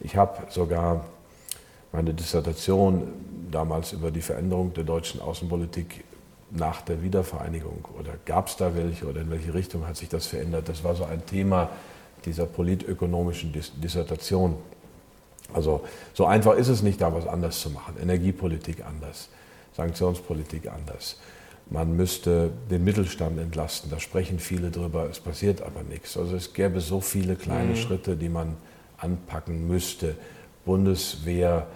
Ich 0.00 0.16
habe 0.16 0.50
sogar 0.50 1.04
meine 1.94 2.12
Dissertation 2.12 3.06
damals 3.52 3.92
über 3.92 4.10
die 4.10 4.20
Veränderung 4.20 4.74
der 4.74 4.82
deutschen 4.82 5.20
Außenpolitik 5.20 6.02
nach 6.50 6.82
der 6.82 7.02
Wiedervereinigung 7.04 7.86
oder 7.96 8.14
gab 8.24 8.48
es 8.48 8.56
da 8.56 8.74
welche 8.74 9.06
oder 9.06 9.20
in 9.20 9.30
welche 9.30 9.54
Richtung 9.54 9.86
hat 9.86 9.96
sich 9.96 10.08
das 10.08 10.26
verändert? 10.26 10.68
Das 10.68 10.82
war 10.82 10.96
so 10.96 11.04
ein 11.04 11.24
Thema 11.24 11.70
dieser 12.24 12.46
politökonomischen 12.46 13.52
Dissertation. 13.80 14.56
Also 15.52 15.82
so 16.14 16.26
einfach 16.26 16.54
ist 16.54 16.66
es 16.66 16.82
nicht, 16.82 17.00
da 17.00 17.14
was 17.14 17.28
anders 17.28 17.60
zu 17.60 17.70
machen. 17.70 17.94
Energiepolitik 18.02 18.84
anders, 18.84 19.28
Sanktionspolitik 19.76 20.68
anders. 20.68 21.20
Man 21.70 21.96
müsste 21.96 22.50
den 22.70 22.82
Mittelstand 22.82 23.38
entlasten, 23.38 23.88
da 23.90 24.00
sprechen 24.00 24.40
viele 24.40 24.72
drüber, 24.72 25.08
es 25.08 25.20
passiert 25.20 25.62
aber 25.62 25.84
nichts. 25.84 26.16
Also 26.16 26.34
es 26.34 26.52
gäbe 26.54 26.80
so 26.80 27.00
viele 27.00 27.36
kleine 27.36 27.70
mhm. 27.70 27.76
Schritte, 27.76 28.16
die 28.16 28.28
man 28.28 28.56
anpacken 28.98 29.68
müsste. 29.68 30.16
Bundeswehr, 30.64 31.68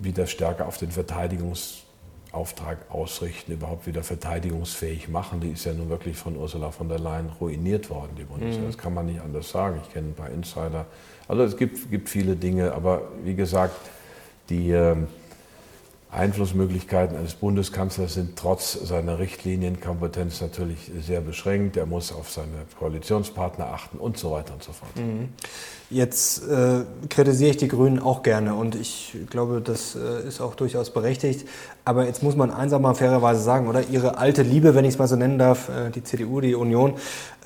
wieder 0.00 0.26
stärker 0.26 0.66
auf 0.66 0.78
den 0.78 0.90
Verteidigungsauftrag 0.90 2.78
ausrichten, 2.90 3.52
überhaupt 3.52 3.86
wieder 3.86 4.02
verteidigungsfähig 4.02 5.08
machen. 5.08 5.40
Die 5.40 5.50
ist 5.50 5.64
ja 5.64 5.72
nun 5.72 5.88
wirklich 5.88 6.16
von 6.16 6.36
Ursula 6.36 6.70
von 6.70 6.88
der 6.88 6.98
Leyen 6.98 7.30
ruiniert 7.40 7.90
worden, 7.90 8.12
die 8.18 8.24
Bundeswehr. 8.24 8.62
Mhm. 8.62 8.66
Das 8.66 8.78
kann 8.78 8.94
man 8.94 9.06
nicht 9.06 9.20
anders 9.20 9.50
sagen. 9.50 9.80
Ich 9.86 9.92
kenne 9.92 10.08
ein 10.08 10.14
paar 10.14 10.30
Insider. 10.30 10.86
Also 11.28 11.42
es 11.42 11.56
gibt, 11.56 11.90
gibt 11.90 12.08
viele 12.08 12.36
Dinge, 12.36 12.72
aber 12.72 13.02
wie 13.24 13.34
gesagt, 13.34 13.76
die 14.48 14.70
äh, 14.70 14.96
Einflussmöglichkeiten 16.10 17.16
eines 17.16 17.34
Bundeskanzlers 17.34 18.14
sind 18.14 18.38
trotz 18.38 18.72
seiner 18.72 19.18
Richtlinienkompetenz 19.18 20.40
natürlich 20.40 20.90
sehr 21.00 21.20
beschränkt. 21.20 21.76
Er 21.76 21.86
muss 21.86 22.12
auf 22.12 22.30
seine 22.30 22.66
Koalitionspartner 22.78 23.66
achten 23.66 23.98
und 23.98 24.16
so 24.16 24.30
weiter 24.30 24.54
und 24.54 24.62
so 24.62 24.72
fort. 24.72 24.96
Mhm. 24.96 25.30
Jetzt 25.88 26.42
äh, 26.48 26.80
kritisiere 27.08 27.50
ich 27.50 27.56
die 27.58 27.68
Grünen 27.68 28.00
auch 28.00 28.24
gerne 28.24 28.56
und 28.56 28.74
ich 28.74 29.16
glaube, 29.30 29.60
das 29.60 29.94
äh, 29.94 30.26
ist 30.26 30.40
auch 30.40 30.56
durchaus 30.56 30.90
berechtigt. 30.90 31.46
Aber 31.84 32.06
jetzt 32.06 32.24
muss 32.24 32.34
man 32.34 32.50
einsam 32.50 32.82
mal 32.82 32.94
fairerweise 32.94 33.40
sagen, 33.40 33.68
oder? 33.68 33.82
Ihre 33.88 34.18
alte 34.18 34.42
Liebe, 34.42 34.74
wenn 34.74 34.84
ich 34.84 34.94
es 34.94 34.98
mal 34.98 35.06
so 35.06 35.14
nennen 35.14 35.38
darf, 35.38 35.68
äh, 35.68 35.90
die 35.90 36.02
CDU, 36.02 36.40
die 36.40 36.56
Union, 36.56 36.94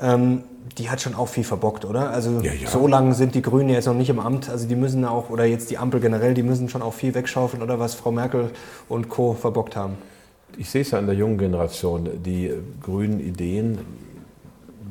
ähm, 0.00 0.44
die 0.78 0.88
hat 0.88 1.02
schon 1.02 1.14
auch 1.14 1.28
viel 1.28 1.44
verbockt, 1.44 1.84
oder? 1.84 2.10
Also 2.10 2.40
ja, 2.40 2.54
ja. 2.54 2.66
so 2.66 2.86
lange 2.86 3.12
sind 3.12 3.34
die 3.34 3.42
Grünen 3.42 3.68
jetzt 3.68 3.84
noch 3.84 3.94
nicht 3.94 4.08
im 4.08 4.18
Amt. 4.18 4.48
Also 4.48 4.66
die 4.66 4.76
müssen 4.76 5.04
auch, 5.04 5.28
oder 5.28 5.44
jetzt 5.44 5.70
die 5.70 5.76
Ampel 5.76 6.00
generell, 6.00 6.32
die 6.32 6.42
müssen 6.42 6.70
schon 6.70 6.80
auch 6.80 6.94
viel 6.94 7.14
wegschaufeln, 7.14 7.62
oder 7.62 7.78
was 7.78 7.94
Frau 7.94 8.10
Merkel 8.10 8.50
und 8.88 9.10
Co. 9.10 9.34
verbockt 9.34 9.76
haben. 9.76 9.98
Ich 10.56 10.70
sehe 10.70 10.80
es 10.80 10.92
ja 10.92 10.98
in 10.98 11.06
der 11.06 11.14
jungen 11.14 11.36
Generation. 11.36 12.08
Die 12.24 12.52
grünen 12.82 13.20
Ideen 13.20 13.78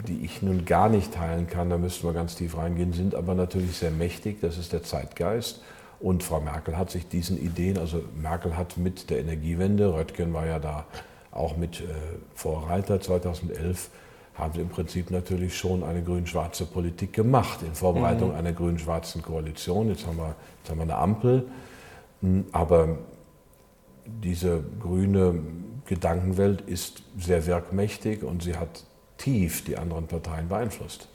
die 0.07 0.23
ich 0.23 0.41
nun 0.41 0.65
gar 0.65 0.89
nicht 0.89 1.13
teilen 1.13 1.47
kann, 1.47 1.69
da 1.69 1.77
müssten 1.77 2.07
wir 2.07 2.13
ganz 2.13 2.35
tief 2.35 2.57
reingehen, 2.57 2.93
sind 2.93 3.15
aber 3.15 3.35
natürlich 3.35 3.77
sehr 3.77 3.91
mächtig. 3.91 4.39
Das 4.41 4.57
ist 4.57 4.73
der 4.73 4.83
Zeitgeist. 4.83 5.61
Und 5.99 6.23
Frau 6.23 6.39
Merkel 6.39 6.77
hat 6.77 6.89
sich 6.89 7.07
diesen 7.07 7.37
Ideen, 7.37 7.77
also 7.77 8.01
Merkel 8.19 8.55
hat 8.55 8.77
mit 8.77 9.09
der 9.09 9.19
Energiewende, 9.19 9.93
Röttgen 9.93 10.33
war 10.33 10.45
ja 10.45 10.59
da 10.59 10.85
auch 11.31 11.57
mit 11.57 11.81
äh, 11.81 11.85
Vorreiter 12.33 13.01
2011, 13.01 13.89
haben 14.35 14.53
sie 14.53 14.61
im 14.61 14.69
Prinzip 14.69 15.11
natürlich 15.11 15.57
schon 15.57 15.83
eine 15.83 16.01
grün-schwarze 16.01 16.65
Politik 16.65 17.11
gemacht 17.11 17.61
in 17.63 17.75
Vorbereitung 17.75 18.29
mhm. 18.29 18.35
einer 18.35 18.53
grün-schwarzen 18.53 19.21
Koalition. 19.21 19.89
Jetzt 19.89 20.07
haben, 20.07 20.17
wir, 20.17 20.35
jetzt 20.61 20.69
haben 20.69 20.77
wir 20.77 20.83
eine 20.83 20.95
Ampel, 20.95 21.47
hm, 22.21 22.45
aber 22.53 22.97
diese 24.05 24.63
grüne 24.79 25.41
Gedankenwelt 25.85 26.61
ist 26.61 27.03
sehr 27.17 27.45
wirkmächtig 27.45 28.23
und 28.23 28.41
sie 28.41 28.55
hat 28.55 28.85
tief 29.19 29.63
die 29.63 29.77
anderen 29.77 30.07
Parteien 30.07 30.49
beeinflusst. 30.49 31.07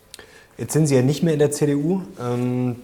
Jetzt 0.57 0.73
sind 0.73 0.87
Sie 0.87 0.95
ja 0.95 1.03
nicht 1.03 1.25
mehr 1.25 1.33
in 1.33 1.41
der 1.41 1.51
CDU. 1.51 2.03
Ähm, 2.21 2.77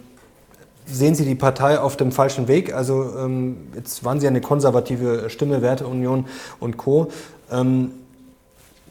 sehen 0.85 1.15
Sie 1.15 1.23
die 1.23 1.35
Partei 1.35 1.79
auf 1.79 1.95
dem 1.95 2.11
falschen 2.11 2.49
Weg? 2.49 2.73
Also 2.73 3.15
ähm, 3.17 3.69
jetzt 3.75 4.03
waren 4.03 4.19
Sie 4.19 4.25
ja 4.25 4.29
eine 4.29 4.41
konservative 4.41 5.29
Stimme, 5.29 5.61
Werteunion 5.61 6.25
und 6.59 6.75
Co. 6.75 7.11
Ähm, 7.49 7.91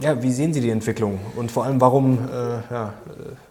ja, 0.01 0.22
wie 0.22 0.31
sehen 0.31 0.52
Sie 0.52 0.60
die 0.60 0.70
Entwicklung? 0.70 1.18
Und 1.36 1.51
vor 1.51 1.64
allem, 1.64 1.81
warum, 1.81 2.18
äh, 2.28 2.72
ja, 2.72 2.94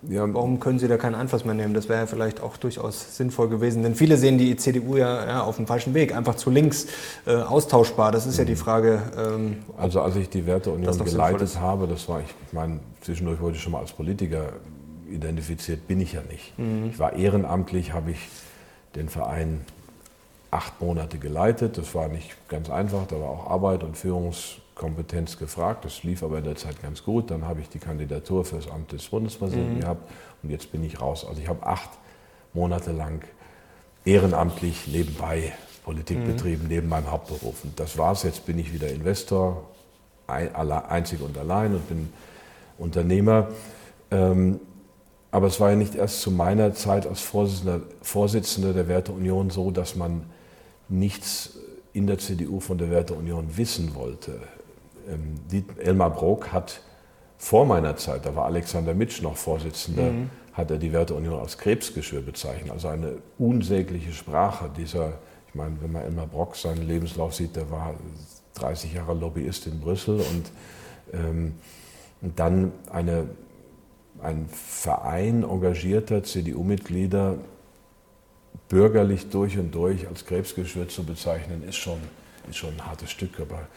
äh, 0.08 0.14
ja, 0.14 0.34
warum 0.34 0.60
können 0.60 0.80
Sie 0.80 0.88
da 0.88 0.98
keinen 0.98 1.16
Einfluss 1.16 1.44
mehr 1.44 1.56
nehmen? 1.56 1.74
Das 1.74 1.90
wäre 1.90 2.02
ja 2.02 2.06
vielleicht 2.06 2.42
auch 2.42 2.58
durchaus 2.58 3.18
sinnvoll 3.18 3.50
gewesen. 3.50 3.82
Denn 3.84 3.96
viele 3.96 4.18
sehen 4.18 4.38
die 4.38 4.56
CDU 4.56 4.98
ja, 4.98 5.26
ja 5.26 5.42
auf 5.42 5.56
dem 5.56 5.66
falschen 5.66 5.94
Weg, 5.94 6.16
einfach 6.16 6.36
zu 6.36 6.50
links 6.50 6.88
äh, 7.26 7.36
austauschbar. 7.36 8.12
Das 8.12 8.26
ist 8.28 8.36
mhm. 8.36 8.40
ja 8.40 8.46
die. 8.46 8.60
Frage. 8.60 9.02
Ähm, 9.18 9.58
also 9.78 10.02
als 10.02 10.16
ich 10.16 10.30
die 10.30 10.46
Werteunion 10.46 10.98
geleitet 11.04 11.60
habe, 11.60 11.88
das 11.88 12.08
war, 12.08 12.20
ich, 12.20 12.28
ich 12.46 12.54
meine, 12.54 12.80
zwischendurch 13.02 13.40
wurde 13.40 13.56
ich 13.56 13.64
schon 13.64 13.72
mal 13.72 13.80
als 13.80 13.94
Politiker 13.94 14.54
identifiziert, 15.10 15.88
bin 15.88 16.00
ich 16.02 16.14
ja 16.14 16.22
nicht. 16.30 16.58
Mhm. 16.60 16.90
Ich 16.92 17.00
war 17.00 17.14
ehrenamtlich, 17.14 17.94
habe 17.94 18.12
ich 18.12 18.20
den 18.96 19.10
Verein 19.10 19.62
acht 20.52 20.80
Monate 20.82 21.18
geleitet. 21.18 21.78
Das 21.78 21.96
war 21.96 22.08
nicht 22.08 22.36
ganz 22.48 22.70
einfach, 22.70 23.08
da 23.08 23.16
war 23.20 23.30
auch 23.30 23.50
Arbeit 23.50 23.84
und 23.84 23.98
Führungs 23.98 24.58
Kompetenz 24.80 25.38
gefragt. 25.38 25.86
Das 25.86 26.04
lief 26.04 26.24
aber 26.24 26.40
in 26.40 26.46
der 26.46 26.56
Zeit 26.56 26.82
ganz 26.82 27.04
gut. 27.04 27.30
Dann 27.30 27.46
habe 27.46 27.60
ich 27.60 27.70
die 27.70 27.80
Kandidatur 27.80 28.46
für 28.46 28.56
das 28.56 28.70
Amt 28.70 28.92
des 28.94 29.08
Bundespräsidenten 29.10 29.76
mhm. 29.76 29.82
gehabt 29.82 30.10
und 30.42 30.50
jetzt 30.50 30.72
bin 30.72 30.84
ich 30.84 31.00
raus. 31.00 31.26
Also 31.28 31.40
ich 31.42 31.48
habe 31.48 31.66
acht 31.68 31.90
Monate 32.54 32.92
lang 32.92 33.24
ehrenamtlich 34.06 34.88
nebenbei 34.88 35.54
Politik 35.84 36.20
mhm. 36.20 36.26
betrieben, 36.26 36.66
neben 36.68 36.90
meinem 36.90 37.12
Hauptberuf. 37.12 37.64
Und 37.64 37.80
das 37.80 37.98
war's. 37.98 38.24
Jetzt 38.24 38.46
bin 38.46 38.58
ich 38.58 38.74
wieder 38.74 38.90
Investor, 38.90 39.70
einzig 40.28 41.22
und 41.22 41.38
allein 41.38 41.74
und 41.74 41.88
bin 41.88 42.10
Unternehmer. 42.78 43.50
Ähm, 44.12 44.60
aber 45.32 45.48
es 45.48 45.60
war 45.60 45.72
ja 45.72 45.76
nicht 45.76 45.96
erst 45.96 46.22
zu 46.22 46.32
meiner 46.32 46.74
Zeit 46.74 47.06
als 47.06 47.22
Vorsitzender, 47.22 47.82
Vorsitzender 48.02 48.74
der 48.74 48.88
Werteunion 48.88 49.50
so, 49.50 49.70
dass 49.70 49.96
man 49.96 50.24
nichts 50.88 51.60
in 51.94 52.08
der 52.08 52.18
CDU 52.18 52.60
von 52.60 52.78
der 52.78 52.90
Werteunion 52.90 53.58
wissen 53.58 53.94
wollte. 53.94 54.40
Ähm, 55.10 55.66
Elmar 55.78 56.12
Brok 56.12 56.52
hat 56.52 56.82
vor 57.38 57.66
meiner 57.66 57.96
Zeit, 57.96 58.26
da 58.26 58.36
war 58.36 58.46
Alexander 58.46 58.94
Mitsch 58.94 59.22
noch 59.22 59.38
Vorsitzender, 59.38 60.12
mhm. 60.12 60.30
hat 60.54 60.72
er 60.72 60.78
die 60.78 60.92
Werteunion 60.92 61.40
als 61.40 61.58
Krebsgeschwür 61.58 62.22
bezeichnet. 62.22 62.72
Also 62.72 62.90
eine 62.90 63.18
unsägliche 63.38 64.12
Sprache 64.12 64.70
dieser, 64.76 65.14
ich 65.48 65.56
meine, 65.56 65.78
wenn 65.82 65.92
man 65.92 66.04
Elmar 66.04 66.28
Brock 66.28 66.56
seinen 66.56 66.86
Lebenslauf 66.86 67.34
sieht, 67.34 67.56
der 67.56 67.72
war 67.72 67.94
30 68.56 68.94
Jahre 68.94 69.14
Lobbyist 69.14 69.68
in 69.68 69.80
Brüssel 69.80 70.16
und, 70.20 70.52
ähm, 71.14 71.54
und 72.22 72.38
dann 72.38 72.74
eine 72.92 73.28
ein 74.22 74.48
Verein 74.50 75.44
engagierter 75.44 76.24
CDU-Mitglieder 76.24 77.38
bürgerlich 78.68 79.30
durch 79.30 79.58
und 79.58 79.74
durch 79.74 80.08
als 80.08 80.26
Krebsgeschwür 80.26 80.88
zu 80.88 81.04
bezeichnen, 81.04 81.64
ist 81.68 81.78
schon, 81.78 82.00
ist 82.50 82.58
schon 82.58 82.74
ein 82.74 82.86
hartes 82.86 83.12
Stück. 83.12 83.40
Aber 83.40 83.68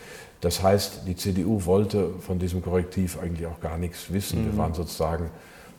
das 0.43 0.61
heißt, 0.61 1.03
die 1.07 1.15
CDU 1.15 1.65
wollte 1.67 2.11
von 2.19 2.41
diesem 2.41 2.63
Korrektiv 2.63 3.17
eigentlich 3.19 3.47
auch 3.47 3.61
gar 3.61 3.79
nichts 3.79 4.13
wissen. 4.13 4.43
Mhm. 4.43 4.47
Wir 4.47 4.57
waren 4.59 4.75
sozusagen 4.75 5.31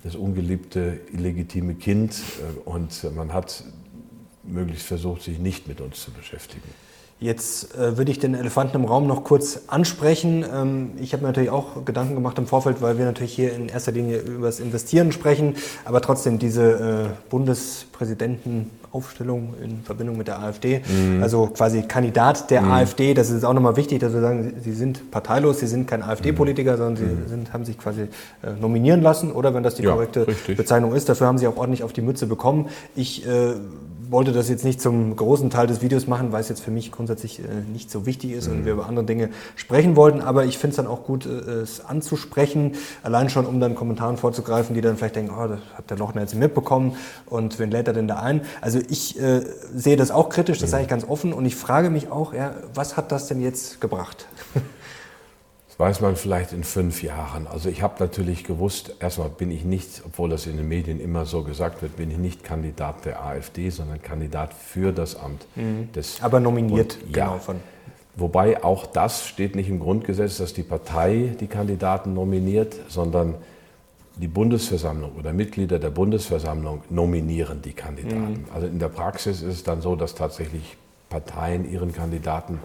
das 0.03 0.15
ungeliebte, 0.15 1.02
illegitime 1.11 1.76
Kind 1.76 2.14
äh, 2.15 2.69
und 2.69 3.14
man 3.14 3.34
hat 3.34 3.64
möglichst 4.44 4.88
versucht, 4.88 5.22
sich 5.22 5.38
nicht 5.38 5.68
mit 5.68 5.81
uns 5.81 6.02
zu 6.02 6.11
beschäftigen. 6.11 6.69
Jetzt 7.24 7.74
äh, 7.76 7.98
würde 7.98 8.12
ich 8.12 8.20
den 8.20 8.36
Elefanten 8.36 8.76
im 8.76 8.84
Raum 8.84 9.08
noch 9.08 9.24
kurz 9.24 9.62
ansprechen. 9.68 10.44
Ähm, 10.54 10.90
ich 11.02 11.14
habe 11.14 11.24
mir 11.24 11.30
natürlich 11.30 11.52
auch 11.52 11.86
Gedanken 11.86 12.16
gemacht 12.16 12.38
im 12.38 12.48
Vorfeld, 12.48 12.82
weil 12.82 12.98
wir 12.98 13.06
natürlich 13.06 13.32
hier 13.32 13.54
in 13.54 13.70
erster 13.70 13.94
Linie 13.94 14.18
über 14.18 14.48
das 14.48 14.60
Investieren 14.60 15.14
sprechen, 15.14 15.56
aber 15.86 16.02
trotzdem 16.02 16.38
diese 16.38 16.74
äh, 16.74 17.06
Bundespräsidentenaufstellung 17.30 19.54
in 19.64 19.84
Verbindung 19.86 20.18
mit 20.18 20.28
der 20.28 20.40
AfD, 20.40 20.82
mhm. 20.86 21.24
also 21.24 21.48
quasi 21.48 21.84
Kandidat 21.84 22.52
der 22.52 22.64
mhm. 22.64 22.72
AfD, 22.72 23.14
das 23.14 23.30
ist 23.30 23.45
auch 23.45 23.54
nochmal 23.54 23.78
wichtig, 23.78 24.02
dass 24.02 24.12
wir 24.12 24.20
sagen, 24.20 24.56
Sie 24.62 24.74
sind 24.74 25.10
parteilos, 25.10 25.62
Sie 25.62 25.68
sind 25.68 25.88
kein 25.88 26.04
AfD-Politiker, 26.04 26.76
sondern 26.76 26.98
Sie 26.98 27.06
mhm. 27.06 27.30
sind, 27.30 27.54
haben 27.54 27.64
sich 27.64 27.78
quasi 27.78 28.02
äh, 28.02 28.08
nominieren 28.60 29.02
lassen 29.02 29.32
oder 29.32 29.54
wenn 29.54 29.64
das 29.64 29.76
die 29.76 29.84
ja, 29.84 29.94
korrekte 29.94 30.28
richtig. 30.28 30.58
Bezeichnung 30.58 30.94
ist, 30.94 31.08
dafür 31.08 31.28
haben 31.28 31.38
Sie 31.38 31.48
auch 31.48 31.56
ordentlich 31.56 31.84
auf 31.84 31.94
die 31.94 32.02
Mütze 32.02 32.28
bekommen. 32.28 32.68
Ich 32.98 33.26
äh, 33.26 33.54
wollte 34.14 34.32
das 34.32 34.48
jetzt 34.48 34.64
nicht 34.64 34.80
zum 34.80 35.16
großen 35.16 35.50
Teil 35.50 35.68
des 35.68 35.82
Videos 35.82 36.08
machen, 36.08 36.32
weil 36.32 36.41
es 36.41 36.48
jetzt 36.48 36.62
für 36.62 36.72
mich 36.72 36.91
grundsätzlich 36.91 37.12
äh, 37.40 37.44
nicht 37.72 37.91
so 37.91 38.06
wichtig 38.06 38.31
ist 38.31 38.48
mhm. 38.48 38.53
und 38.53 38.65
wir 38.65 38.73
über 38.73 38.88
andere 38.88 39.06
Dinge 39.06 39.30
sprechen 39.56 39.95
wollten. 39.95 40.22
Aber 40.22 40.45
ich 40.45 40.57
finde 40.57 40.72
es 40.72 40.77
dann 40.77 40.88
auch 40.88 41.03
gut, 41.03 41.26
äh, 41.26 41.30
es 41.30 41.84
anzusprechen, 41.85 42.73
allein 43.03 43.30
schon, 43.30 43.45
um 43.45 43.60
dann 43.60 43.76
Kommentaren 43.76 44.18
vorzugreifen, 44.18 44.76
die 44.76 44.81
dann 44.81 44.98
vielleicht 44.98 45.15
denken, 45.15 45.34
oh, 45.38 45.48
das 45.48 45.60
hat 45.76 45.90
der 45.90 45.98
Lochner 45.98 46.22
jetzt 46.22 46.35
mitbekommen 46.35 46.98
und 47.26 47.60
wen 47.60 47.72
lädt 47.72 47.88
er 47.88 47.94
denn 47.94 48.07
da 48.07 48.18
ein? 48.18 48.41
Also 48.61 48.80
ich 48.90 49.19
äh, 49.19 49.41
sehe 49.73 49.95
das 49.95 50.11
auch 50.11 50.30
kritisch, 50.30 50.60
das 50.60 50.72
sage 50.72 50.84
ich 50.84 50.90
ganz 50.90 51.03
offen 51.07 51.34
und 51.34 51.45
ich 51.45 51.56
frage 51.56 51.90
mich 51.90 52.11
auch, 52.11 52.34
ja, 52.34 52.56
was 52.73 52.98
hat 52.98 53.11
das 53.11 53.27
denn 53.27 53.41
jetzt 53.41 53.81
gebracht? 53.81 54.27
Das 55.84 55.97
weiß 55.97 56.01
man 56.01 56.15
vielleicht 56.15 56.53
in 56.53 56.64
fünf 56.64 57.03
Jahren. 57.03 57.45
Also 57.45 57.68
ich 57.68 57.81
habe 57.81 57.95
natürlich 57.99 58.45
gewusst, 58.45 58.95
erstmal 59.01 59.27
bin 59.27 59.51
ich 59.51 59.65
nicht, 59.65 60.01
obwohl 60.05 60.30
das 60.30 60.47
in 60.47 60.55
den 60.55 60.69
Medien 60.69 61.01
immer 61.01 61.26
so 61.26 61.43
gesagt 61.43 61.81
wird, 61.81 61.97
bin 61.97 62.10
ich 62.10 62.18
nicht 62.18 62.41
Kandidat 62.41 63.03
der 63.03 63.22
AfD, 63.22 63.69
sondern 63.69 64.01
Kandidat 64.01 64.53
für 64.53 64.93
das 64.93 65.18
Amt. 65.18 65.45
Mhm. 65.57 65.91
Des 65.91 66.23
Aber 66.23 66.39
nominiert, 66.39 66.99
und, 67.03 67.11
genau. 67.11 67.38
Von. 67.38 67.57
Wobei 68.15 68.64
auch 68.64 68.85
das 68.85 69.27
steht 69.27 69.57
nicht 69.57 69.68
im 69.68 69.81
Grundgesetz, 69.81 70.38
dass 70.38 70.53
die 70.53 70.64
Partei 70.64 71.35
die 71.38 71.47
Kandidaten 71.47 72.14
nominiert, 72.14 72.77
sondern 72.88 73.35
die 74.15 74.30
Bundesversammlung 74.30 75.11
oder 75.19 75.34
Mitglieder 75.34 75.80
der 75.80 75.89
Bundesversammlung 75.89 76.84
nominieren 76.89 77.61
die 77.61 77.73
Kandidaten. 77.73 78.45
Mhm. 78.45 78.55
Also 78.55 78.68
in 78.68 78.80
der 78.80 78.88
Praxis 78.88 79.41
ist 79.41 79.53
es 79.53 79.64
dann 79.65 79.81
so, 79.81 79.97
dass 79.97 80.15
tatsächlich 80.15 80.77
Parteien 81.10 81.69
ihren 81.69 81.91
Kandidaten 81.91 82.60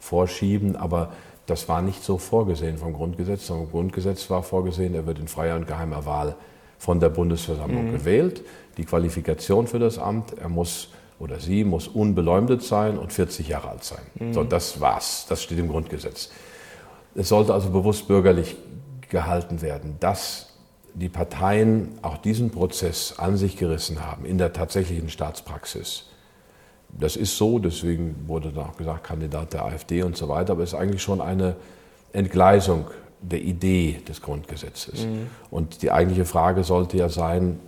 vorschieben, 0.00 0.74
aber 0.74 1.12
das 1.46 1.68
war 1.68 1.82
nicht 1.82 2.02
so 2.02 2.18
vorgesehen 2.18 2.78
vom 2.78 2.92
Grundgesetz, 2.92 3.46
sondern 3.46 3.66
im 3.66 3.72
Grundgesetz 3.72 4.30
war 4.30 4.42
vorgesehen, 4.42 4.94
er 4.94 5.06
wird 5.06 5.18
in 5.18 5.28
freier 5.28 5.56
und 5.56 5.66
geheimer 5.66 6.06
Wahl 6.06 6.36
von 6.78 7.00
der 7.00 7.10
Bundesversammlung 7.10 7.88
mhm. 7.88 7.92
gewählt. 7.92 8.42
Die 8.76 8.84
Qualifikation 8.84 9.66
für 9.66 9.78
das 9.78 9.98
Amt, 9.98 10.38
er 10.38 10.48
muss 10.48 10.88
oder 11.18 11.38
sie 11.38 11.64
muss 11.64 11.86
unbeleumdet 11.86 12.62
sein 12.62 12.98
und 12.98 13.12
40 13.12 13.48
Jahre 13.48 13.68
alt 13.68 13.84
sein. 13.84 14.02
Mhm. 14.16 14.32
So, 14.32 14.44
das 14.44 14.80
war's. 14.80 15.26
Das 15.28 15.42
steht 15.42 15.58
im 15.58 15.68
Grundgesetz. 15.68 16.30
Es 17.14 17.28
sollte 17.28 17.54
also 17.54 17.70
bewusst 17.70 18.08
bürgerlich 18.08 18.56
gehalten 19.08 19.62
werden, 19.62 19.96
dass 20.00 20.54
die 20.94 21.08
Parteien 21.08 21.98
auch 22.02 22.18
diesen 22.18 22.50
Prozess 22.50 23.14
an 23.18 23.36
sich 23.36 23.56
gerissen 23.56 24.04
haben 24.04 24.24
in 24.24 24.38
der 24.38 24.52
tatsächlichen 24.52 25.08
Staatspraxis 25.08 26.06
das 26.98 27.16
ist 27.16 27.36
so, 27.36 27.58
deswegen 27.58 28.14
wurde 28.26 28.50
da 28.50 28.62
auch 28.62 28.76
gesagt, 28.76 29.04
Kandidat 29.04 29.52
der 29.52 29.64
AfD 29.64 30.02
und 30.02 30.16
so 30.16 30.28
weiter, 30.28 30.52
aber 30.52 30.62
es 30.62 30.72
ist 30.72 30.78
eigentlich 30.78 31.02
schon 31.02 31.20
eine 31.20 31.56
Entgleisung 32.12 32.86
der 33.20 33.42
Idee 33.42 34.00
des 34.06 34.20
Grundgesetzes. 34.20 35.06
Mhm. 35.06 35.28
Und 35.50 35.82
die 35.82 35.90
eigentliche 35.90 36.24
Frage 36.24 36.62
sollte 36.62 36.96
ja 36.96 37.08
sein, 37.08 37.58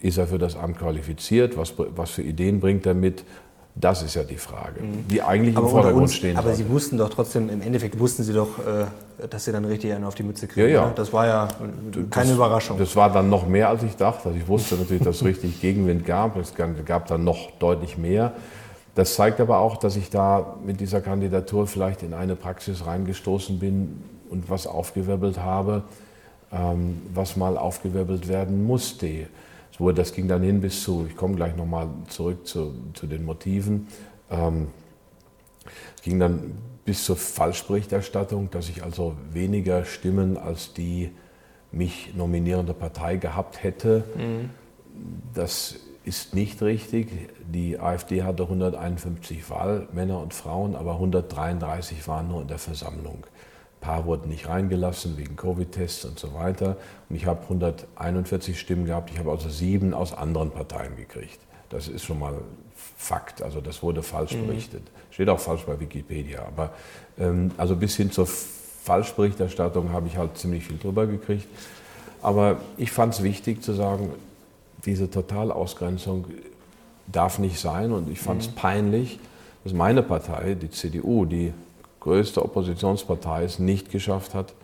ist 0.00 0.18
er 0.18 0.26
für 0.26 0.38
das 0.38 0.56
Amt 0.56 0.78
qualifiziert? 0.78 1.56
Was, 1.56 1.74
was 1.76 2.10
für 2.10 2.22
Ideen 2.22 2.60
bringt 2.60 2.86
er 2.86 2.94
mit? 2.94 3.24
Das 3.78 4.02
ist 4.02 4.14
ja 4.14 4.24
die 4.24 4.38
Frage, 4.38 4.80
die 5.10 5.20
eigentlich 5.20 5.54
aber 5.54 5.66
im 5.66 5.70
Vordergrund 5.70 6.02
uns, 6.04 6.14
stehen 6.14 6.34
Aber 6.38 6.48
sollte. 6.48 6.64
Sie 6.64 6.70
wussten 6.70 6.96
doch 6.96 7.10
trotzdem, 7.10 7.50
im 7.50 7.60
Endeffekt 7.60 7.98
wussten 7.98 8.22
Sie 8.22 8.32
doch, 8.32 8.58
äh, 8.58 8.86
dass 9.28 9.44
Sie 9.44 9.52
dann 9.52 9.66
richtig 9.66 9.92
einen 9.92 10.04
auf 10.04 10.14
die 10.14 10.22
Mütze 10.22 10.46
kriegen. 10.46 10.68
Ja, 10.68 10.86
ja. 10.86 10.92
Das 10.96 11.12
war 11.12 11.26
ja 11.26 11.48
keine 12.10 12.28
das, 12.28 12.36
Überraschung. 12.36 12.78
Das 12.78 12.96
war 12.96 13.12
dann 13.12 13.28
noch 13.28 13.46
mehr, 13.46 13.68
als 13.68 13.82
ich 13.82 13.94
dachte. 13.94 14.28
Also 14.28 14.38
ich 14.38 14.48
wusste 14.48 14.76
natürlich, 14.76 15.02
dass 15.02 15.16
es 15.16 15.24
richtig 15.24 15.60
Gegenwind 15.60 16.06
gab. 16.06 16.38
Es 16.38 16.54
gab 16.54 17.06
dann 17.06 17.24
noch 17.24 17.50
deutlich 17.58 17.98
mehr. 17.98 18.32
Das 18.94 19.14
zeigt 19.14 19.40
aber 19.40 19.58
auch, 19.58 19.76
dass 19.76 19.96
ich 19.96 20.08
da 20.08 20.56
mit 20.64 20.80
dieser 20.80 21.02
Kandidatur 21.02 21.66
vielleicht 21.66 22.02
in 22.02 22.14
eine 22.14 22.34
Praxis 22.34 22.86
reingestoßen 22.86 23.58
bin 23.58 24.02
und 24.30 24.48
was 24.48 24.66
aufgewirbelt 24.66 25.38
habe, 25.38 25.82
ähm, 26.50 27.02
was 27.12 27.36
mal 27.36 27.58
aufgewirbelt 27.58 28.26
werden 28.26 28.64
musste. 28.64 29.26
So, 29.78 29.92
das 29.92 30.12
ging 30.12 30.26
dann 30.28 30.42
hin 30.42 30.60
bis 30.60 30.82
zu, 30.82 31.06
ich 31.08 31.16
komme 31.16 31.34
gleich 31.34 31.54
nochmal 31.54 31.88
zurück 32.08 32.46
zu, 32.46 32.74
zu 32.94 33.06
den 33.06 33.24
Motiven, 33.24 33.88
ähm, 34.30 34.68
ging 36.02 36.18
dann 36.18 36.52
bis 36.84 37.04
zur 37.04 37.16
Falschberichterstattung, 37.16 38.50
dass 38.50 38.68
ich 38.68 38.82
also 38.82 39.16
weniger 39.32 39.84
Stimmen 39.84 40.38
als 40.38 40.72
die 40.72 41.10
mich 41.72 42.14
nominierende 42.14 42.72
Partei 42.72 43.16
gehabt 43.16 43.62
hätte. 43.62 44.04
Mhm. 44.16 44.50
Das 45.34 45.76
ist 46.04 46.34
nicht 46.34 46.62
richtig. 46.62 47.08
Die 47.52 47.78
AfD 47.78 48.22
hatte 48.22 48.44
151 48.44 49.50
Wahlmänner 49.50 50.20
und 50.20 50.32
Frauen, 50.32 50.76
aber 50.76 50.92
133 50.94 52.06
waren 52.08 52.28
nur 52.28 52.42
in 52.42 52.48
der 52.48 52.58
Versammlung 52.58 53.26
paar 53.80 54.06
wurden 54.06 54.28
nicht 54.28 54.48
reingelassen 54.48 55.16
wegen 55.16 55.36
Covid-Tests 55.36 56.04
und 56.04 56.18
so 56.18 56.34
weiter. 56.34 56.76
Und 57.08 57.16
ich 57.16 57.26
habe 57.26 57.42
141 57.42 58.58
Stimmen 58.58 58.86
gehabt. 58.86 59.10
Ich 59.10 59.18
habe 59.18 59.30
also 59.30 59.48
sieben 59.48 59.94
aus 59.94 60.12
anderen 60.12 60.50
Parteien 60.50 60.96
gekriegt. 60.96 61.38
Das 61.70 61.88
ist 61.88 62.04
schon 62.04 62.18
mal 62.18 62.34
Fakt. 62.96 63.42
Also 63.42 63.60
das 63.60 63.82
wurde 63.82 64.02
falsch 64.02 64.34
mhm. 64.34 64.46
berichtet. 64.46 64.82
Steht 65.10 65.28
auch 65.28 65.40
falsch 65.40 65.62
bei 65.64 65.78
Wikipedia. 65.78 66.44
Aber 66.46 66.70
ähm, 67.18 67.50
also 67.56 67.76
bis 67.76 67.96
hin 67.96 68.10
zur 68.10 68.26
Falschberichterstattung 68.26 69.92
habe 69.92 70.06
ich 70.08 70.16
halt 70.16 70.36
ziemlich 70.38 70.64
viel 70.64 70.78
drüber 70.78 71.06
gekriegt. 71.06 71.46
Aber 72.22 72.60
ich 72.76 72.90
fand 72.90 73.14
es 73.14 73.22
wichtig 73.22 73.62
zu 73.62 73.72
sagen, 73.72 74.10
diese 74.84 75.10
Totalausgrenzung 75.10 76.26
darf 77.06 77.38
nicht 77.38 77.60
sein. 77.60 77.92
Und 77.92 78.10
ich 78.10 78.20
fand 78.20 78.42
es 78.42 78.50
mhm. 78.50 78.54
peinlich, 78.54 79.18
dass 79.64 79.72
meine 79.72 80.02
Partei, 80.02 80.54
die 80.54 80.70
CDU, 80.70 81.24
die 81.24 81.52
größte 82.06 82.40
Oppositionspartei 82.40 83.42
es 83.42 83.58
nicht 83.58 83.90
geschafft 83.90 84.32
hat, 84.32 84.54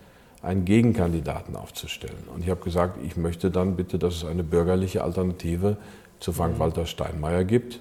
einen 0.43 0.65
Gegenkandidaten 0.65 1.57
aufzustellen. 1.57 2.23
Und 2.33 2.43
ich 2.45 2.51
habe 2.51 2.63
gesagt, 2.63 2.99
ich 3.05 3.17
möchte 3.17 3.51
dann 3.51 3.75
bitte, 3.75 3.99
dass 3.99 4.15
es 4.15 4.25
eine 4.25 4.45
bürgerliche 4.45 5.03
Alternative 5.03 5.77
zu 6.21 6.33
Frank-Walter 6.33 6.87
Steinmeier 6.87 7.43
gibt. 7.43 7.81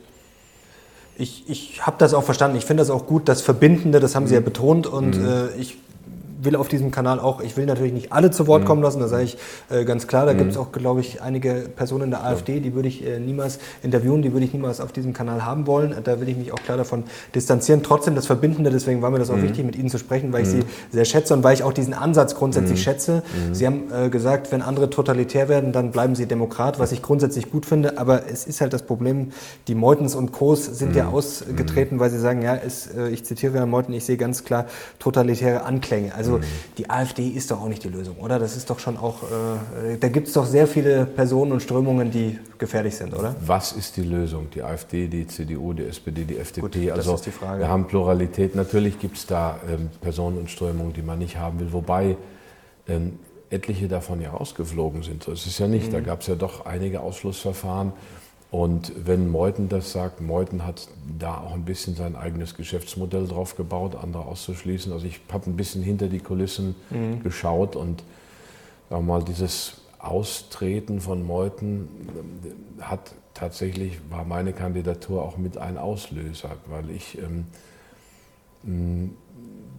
Ich, 1.16 1.48
ich 1.48 1.86
habe 1.86 1.98
das 2.00 2.16
auch 2.16 2.24
verstanden. 2.24 2.58
Ich 2.58 2.66
finde 2.66 2.82
das 2.82 2.90
auch 2.90 3.06
gut, 3.06 3.30
das 3.30 3.44
Verbindende, 3.44 4.00
das 4.00 4.16
haben 4.16 4.26
Sie 4.26 4.34
ja 4.34 4.40
mhm. 4.40 4.46
betont. 4.46 4.88
Und 4.88 5.20
mhm. 5.20 5.26
äh, 5.26 5.48
ich 5.60 5.78
will 6.44 6.56
auf 6.56 6.68
diesem 6.68 6.92
Kanal 6.92 7.20
auch, 7.20 7.42
ich 7.42 7.58
will 7.58 7.66
natürlich 7.66 7.94
nicht 7.94 8.12
alle 8.12 8.32
zu 8.32 8.48
Wort 8.48 8.64
mhm. 8.64 8.66
kommen 8.66 8.84
lassen, 8.84 9.00
da 9.00 9.08
sage 9.08 9.24
ich 9.24 9.38
äh, 9.70 9.86
ganz 9.86 10.08
klar, 10.08 10.26
da 10.26 10.34
mhm. 10.34 10.40
gibt 10.40 10.52
es 10.52 10.58
auch, 10.58 10.72
glaube 10.72 11.02
ich, 11.02 11.22
einige 11.22 11.70
Personen 11.76 12.06
in 12.06 12.12
der 12.12 12.24
AfD, 12.24 12.60
die 12.60 12.74
würde 12.74 12.88
ich 12.88 13.06
äh, 13.06 13.20
niemals 13.20 13.60
interviewen, 13.84 14.22
die 14.22 14.34
würde 14.34 14.46
ich 14.46 14.54
niemals 14.54 14.82
auf 14.82 14.92
diesem 14.92 15.14
Kanal 15.14 15.46
haben 15.46 15.68
wollen. 15.68 15.96
Da 16.04 16.20
will 16.20 16.30
ich 16.30 16.38
mich 16.38 16.52
auch 16.52 16.60
klar 16.60 16.78
davon 16.78 17.04
distanzieren. 17.36 17.84
Trotzdem 17.84 18.16
das 18.16 18.26
Verbindende, 18.26 18.72
deswegen 18.72 19.02
war 19.02 19.12
mir 19.12 19.20
das 19.20 19.30
auch 19.30 19.38
mhm. 19.38 19.44
wichtig, 19.44 19.66
mit 19.66 19.76
Ihnen 19.76 19.90
zu 19.90 19.98
sprechen, 19.98 20.34
weil 20.34 20.44
ich 20.44 20.50
mhm. 20.50 20.62
Sie 20.62 20.66
sehr 20.92 21.06
schätze 21.06 21.34
und 21.34 21.44
weil 21.44 21.54
ich 21.54 21.64
auch 21.64 21.74
diesen 21.74 21.94
Ansatz 21.94 22.36
grundsätzlich 22.36 22.80
mhm. 22.80 22.84
schätze. 22.84 23.24
Sie 23.52 23.66
haben 23.66 23.84
äh, 23.92 24.10
gesagt, 24.10 24.52
wenn 24.52 24.62
andere 24.62 24.90
totalitär 24.90 25.50
werden, 25.50 25.72
dann 25.72 25.92
bleiben 25.92 26.16
Sie 26.16 26.26
Demokrat, 26.26 26.80
was 26.80 26.92
ich 26.92 27.02
grundsätzlich 27.02 27.52
gut 27.52 27.66
finde, 27.66 27.98
aber 27.98 28.28
es 28.28 28.46
ist 28.46 28.62
halt 28.62 28.74
das 28.74 28.84
Problem, 28.84 29.32
die 29.68 29.76
Meutens 29.76 30.16
und 30.16 30.32
Co's 30.32 30.66
sind 30.66 30.96
ja 30.96 31.08
ausgetreten, 31.08 32.00
weil 32.00 32.10
sie 32.10 32.20
sagen, 32.20 32.42
ja, 32.42 32.56
es, 32.56 32.88
äh, 32.88 33.10
ich 33.10 33.26
zitiere 33.26 33.54
Herrn 33.54 33.70
Meuthen, 33.70 33.94
ich 33.94 34.06
sehe 34.06 34.18
ganz 34.18 34.44
klar 34.44 34.66
totalitäre 35.00 35.64
Anklänge. 35.64 36.14
Also 36.16 36.31
also 36.36 36.48
die 36.78 36.90
AfD 36.90 37.28
ist 37.28 37.52
doch 37.52 37.62
auch 37.62 37.68
nicht 37.68 37.84
die 37.84 37.90
Lösung, 37.90 38.18
oder? 38.18 38.40
Das 38.40 38.56
ist 38.56 38.70
doch 38.70 38.80
schon 38.80 38.98
auch, 38.98 39.24
äh, 39.24 39.98
da 40.00 40.08
gibt 40.10 40.28
es 40.28 40.34
doch 40.34 40.46
sehr 40.46 40.68
viele 40.68 41.06
Personen 41.06 41.52
und 41.52 41.62
Strömungen, 41.62 42.12
die 42.12 42.40
gefährlich 42.58 42.96
sind, 42.96 43.14
oder? 43.14 43.36
Was 43.46 43.72
ist 43.72 43.98
die 43.98 44.04
Lösung? 44.04 44.50
Die 44.54 44.64
AfD, 44.64 45.08
die 45.08 45.28
CDU, 45.28 45.74
die 45.74 45.84
SPD, 45.84 46.24
die 46.24 46.38
FDP? 46.38 46.62
Gut, 46.62 46.92
also 46.92 47.16
ist 47.16 47.26
die 47.26 47.32
Frage. 47.32 47.60
wir 47.62 47.68
haben 47.68 47.88
Pluralität. 47.88 48.56
Natürlich 48.56 49.00
gibt 49.00 49.18
es 49.18 49.26
da 49.26 49.60
ähm, 49.70 49.90
Personen 50.02 50.38
und 50.38 50.50
Strömungen, 50.50 50.94
die 50.94 51.02
man 51.02 51.20
nicht 51.20 51.38
haben 51.38 51.60
will, 51.60 51.72
wobei 51.72 52.18
ähm, 52.88 53.20
etliche 53.50 53.88
davon 53.88 54.22
ja 54.22 54.32
rausgeflogen 54.32 55.04
sind. 55.04 55.24
So 55.24 55.32
ist 55.34 55.46
es 55.46 55.60
ja 55.60 55.68
nicht. 55.68 55.88
Mhm. 55.88 55.92
Da 55.94 56.00
gab 56.00 56.22
es 56.22 56.28
ja 56.28 56.36
doch 56.36 56.66
einige 56.66 57.02
Ausschlussverfahren. 57.02 57.94
Und 58.52 58.92
wenn 59.06 59.30
Meuthen 59.30 59.70
das 59.70 59.94
sagt, 59.94 60.20
Meuthen 60.20 60.66
hat 60.66 60.90
da 61.18 61.38
auch 61.38 61.54
ein 61.54 61.64
bisschen 61.64 61.96
sein 61.96 62.18
eigenes 62.18 62.56
Geschäftsmodell 62.56 63.26
drauf 63.26 63.56
gebaut, 63.56 63.96
andere 63.96 64.26
auszuschließen. 64.26 64.92
Also 64.92 65.06
ich 65.08 65.22
habe 65.32 65.50
ein 65.50 65.56
bisschen 65.56 65.82
hinter 65.82 66.08
die 66.08 66.20
Kulissen 66.20 66.76
mhm. 66.90 67.24
geschaut 67.24 67.78
und 67.78 68.04
sag 68.90 69.02
mal, 69.04 69.24
dieses 69.24 69.78
Austreten 70.00 71.00
von 71.00 71.26
Meuthen 71.26 71.88
äh, 72.44 72.84
hat 72.84 73.14
tatsächlich, 73.34 74.00
war 74.10 74.26
meine 74.26 74.52
Kandidatur 74.52 75.24
auch 75.24 75.38
mit 75.38 75.58
ein 75.58 75.78
Auslöser, 75.78 76.50
weil 76.68 76.90
ich, 76.90 77.18
ähm, 77.20 77.46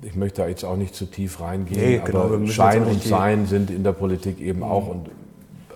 ich 0.01 0.15
möchte 0.15 0.40
da 0.43 0.49
jetzt 0.49 0.65
auch 0.65 0.77
nicht 0.77 0.94
zu 0.94 1.05
tief 1.05 1.40
reingehen, 1.40 1.81
nee, 1.81 2.01
genau, 2.03 2.23
aber 2.23 2.47
Schein 2.47 2.85
und 2.85 3.03
Sein 3.03 3.44
sind 3.44 3.70
in 3.70 3.85
der 3.85 3.93
Politik 3.93 4.40
eben 4.40 4.61
mhm. 4.61 4.65
auch 4.65 4.89
und 4.89 5.11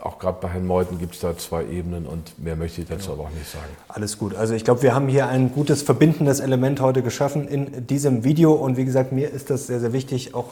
auch 0.07 0.19
gerade 0.19 0.39
bei 0.41 0.49
Herrn 0.49 0.67
Meuthen 0.67 0.99
gibt 0.99 1.15
es 1.15 1.21
da 1.21 1.37
zwei 1.37 1.65
Ebenen 1.65 2.07
und 2.07 2.39
mehr 2.43 2.57
möchte 2.57 2.81
ich 2.81 2.89
dazu 2.89 3.11
genau. 3.11 3.21
aber 3.21 3.23
auch 3.25 3.35
nicht 3.35 3.51
sagen. 3.51 3.67
Alles 3.89 4.19
gut. 4.19 4.35
Also 4.35 4.55
ich 4.55 4.65
glaube, 4.65 4.83
wir 4.83 4.95
haben 4.95 5.09
hier 5.09 5.29
ein 5.29 5.53
gutes 5.53 5.83
verbindendes 5.83 6.41
Element 6.41 6.81
heute 6.81 7.03
geschaffen 7.03 7.49
in 7.49 7.87
diesem 7.87 8.25
Video 8.25 8.53
und 8.53 8.77
wie 8.77 8.85
gesagt, 8.85 9.13
mir 9.13 9.31
ist 9.31 9.51
das 9.51 9.67
sehr, 9.67 9.81
sehr 9.81 9.93
wichtig, 9.93 10.35
auch 10.35 10.47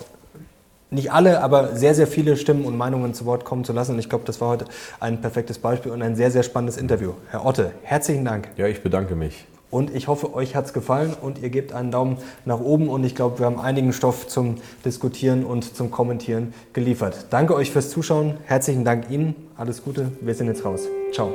nicht 0.90 1.12
alle, 1.12 1.43
aber 1.43 1.76
sehr, 1.76 1.94
sehr 1.94 2.06
viele 2.06 2.36
Stimmen 2.36 2.64
und 2.64 2.76
Meinungen 2.76 3.14
zu 3.14 3.26
Wort 3.26 3.44
kommen 3.44 3.64
zu 3.64 3.72
lassen. 3.72 3.93
Und 3.93 3.98
ich 3.98 4.09
glaube, 4.09 4.24
das 4.24 4.40
war 4.40 4.48
heute 4.48 4.66
ein 5.01 5.20
perfektes 5.20 5.59
Beispiel 5.59 5.93
und 5.93 6.02
ein 6.02 6.16
sehr, 6.16 6.31
sehr 6.31 6.43
spannendes 6.43 6.76
Interview. 6.76 7.12
Herr 7.31 7.44
Otte, 7.44 7.72
herzlichen 7.82 8.24
Dank. 8.24 8.48
Ja, 8.56 8.66
ich 8.66 8.82
bedanke 8.82 9.14
mich. 9.16 9.44
Und 9.74 9.92
ich 9.92 10.06
hoffe, 10.06 10.32
euch 10.34 10.55
hat 10.55 10.66
es 10.66 10.72
gefallen 10.72 11.16
und 11.20 11.42
ihr 11.42 11.51
gebt 11.51 11.72
einen 11.72 11.90
Daumen 11.90 12.18
nach 12.44 12.60
oben. 12.60 12.88
Und 12.88 13.02
ich 13.02 13.16
glaube, 13.16 13.40
wir 13.40 13.46
haben 13.46 13.59
einigen 13.59 13.92
Stoff 13.92 14.28
zum 14.28 14.59
Diskutieren 14.84 15.44
und 15.44 15.74
zum 15.74 15.90
Kommentieren 15.90 16.55
geliefert. 16.72 17.26
Danke 17.30 17.56
euch 17.56 17.72
fürs 17.72 17.90
Zuschauen. 17.90 18.36
Herzlichen 18.44 18.84
Dank 18.84 19.10
Ihnen. 19.10 19.34
Alles 19.56 19.82
Gute. 19.82 20.12
Wir 20.20 20.34
sind 20.36 20.46
jetzt 20.46 20.64
raus. 20.64 20.82
Ciao. 21.12 21.34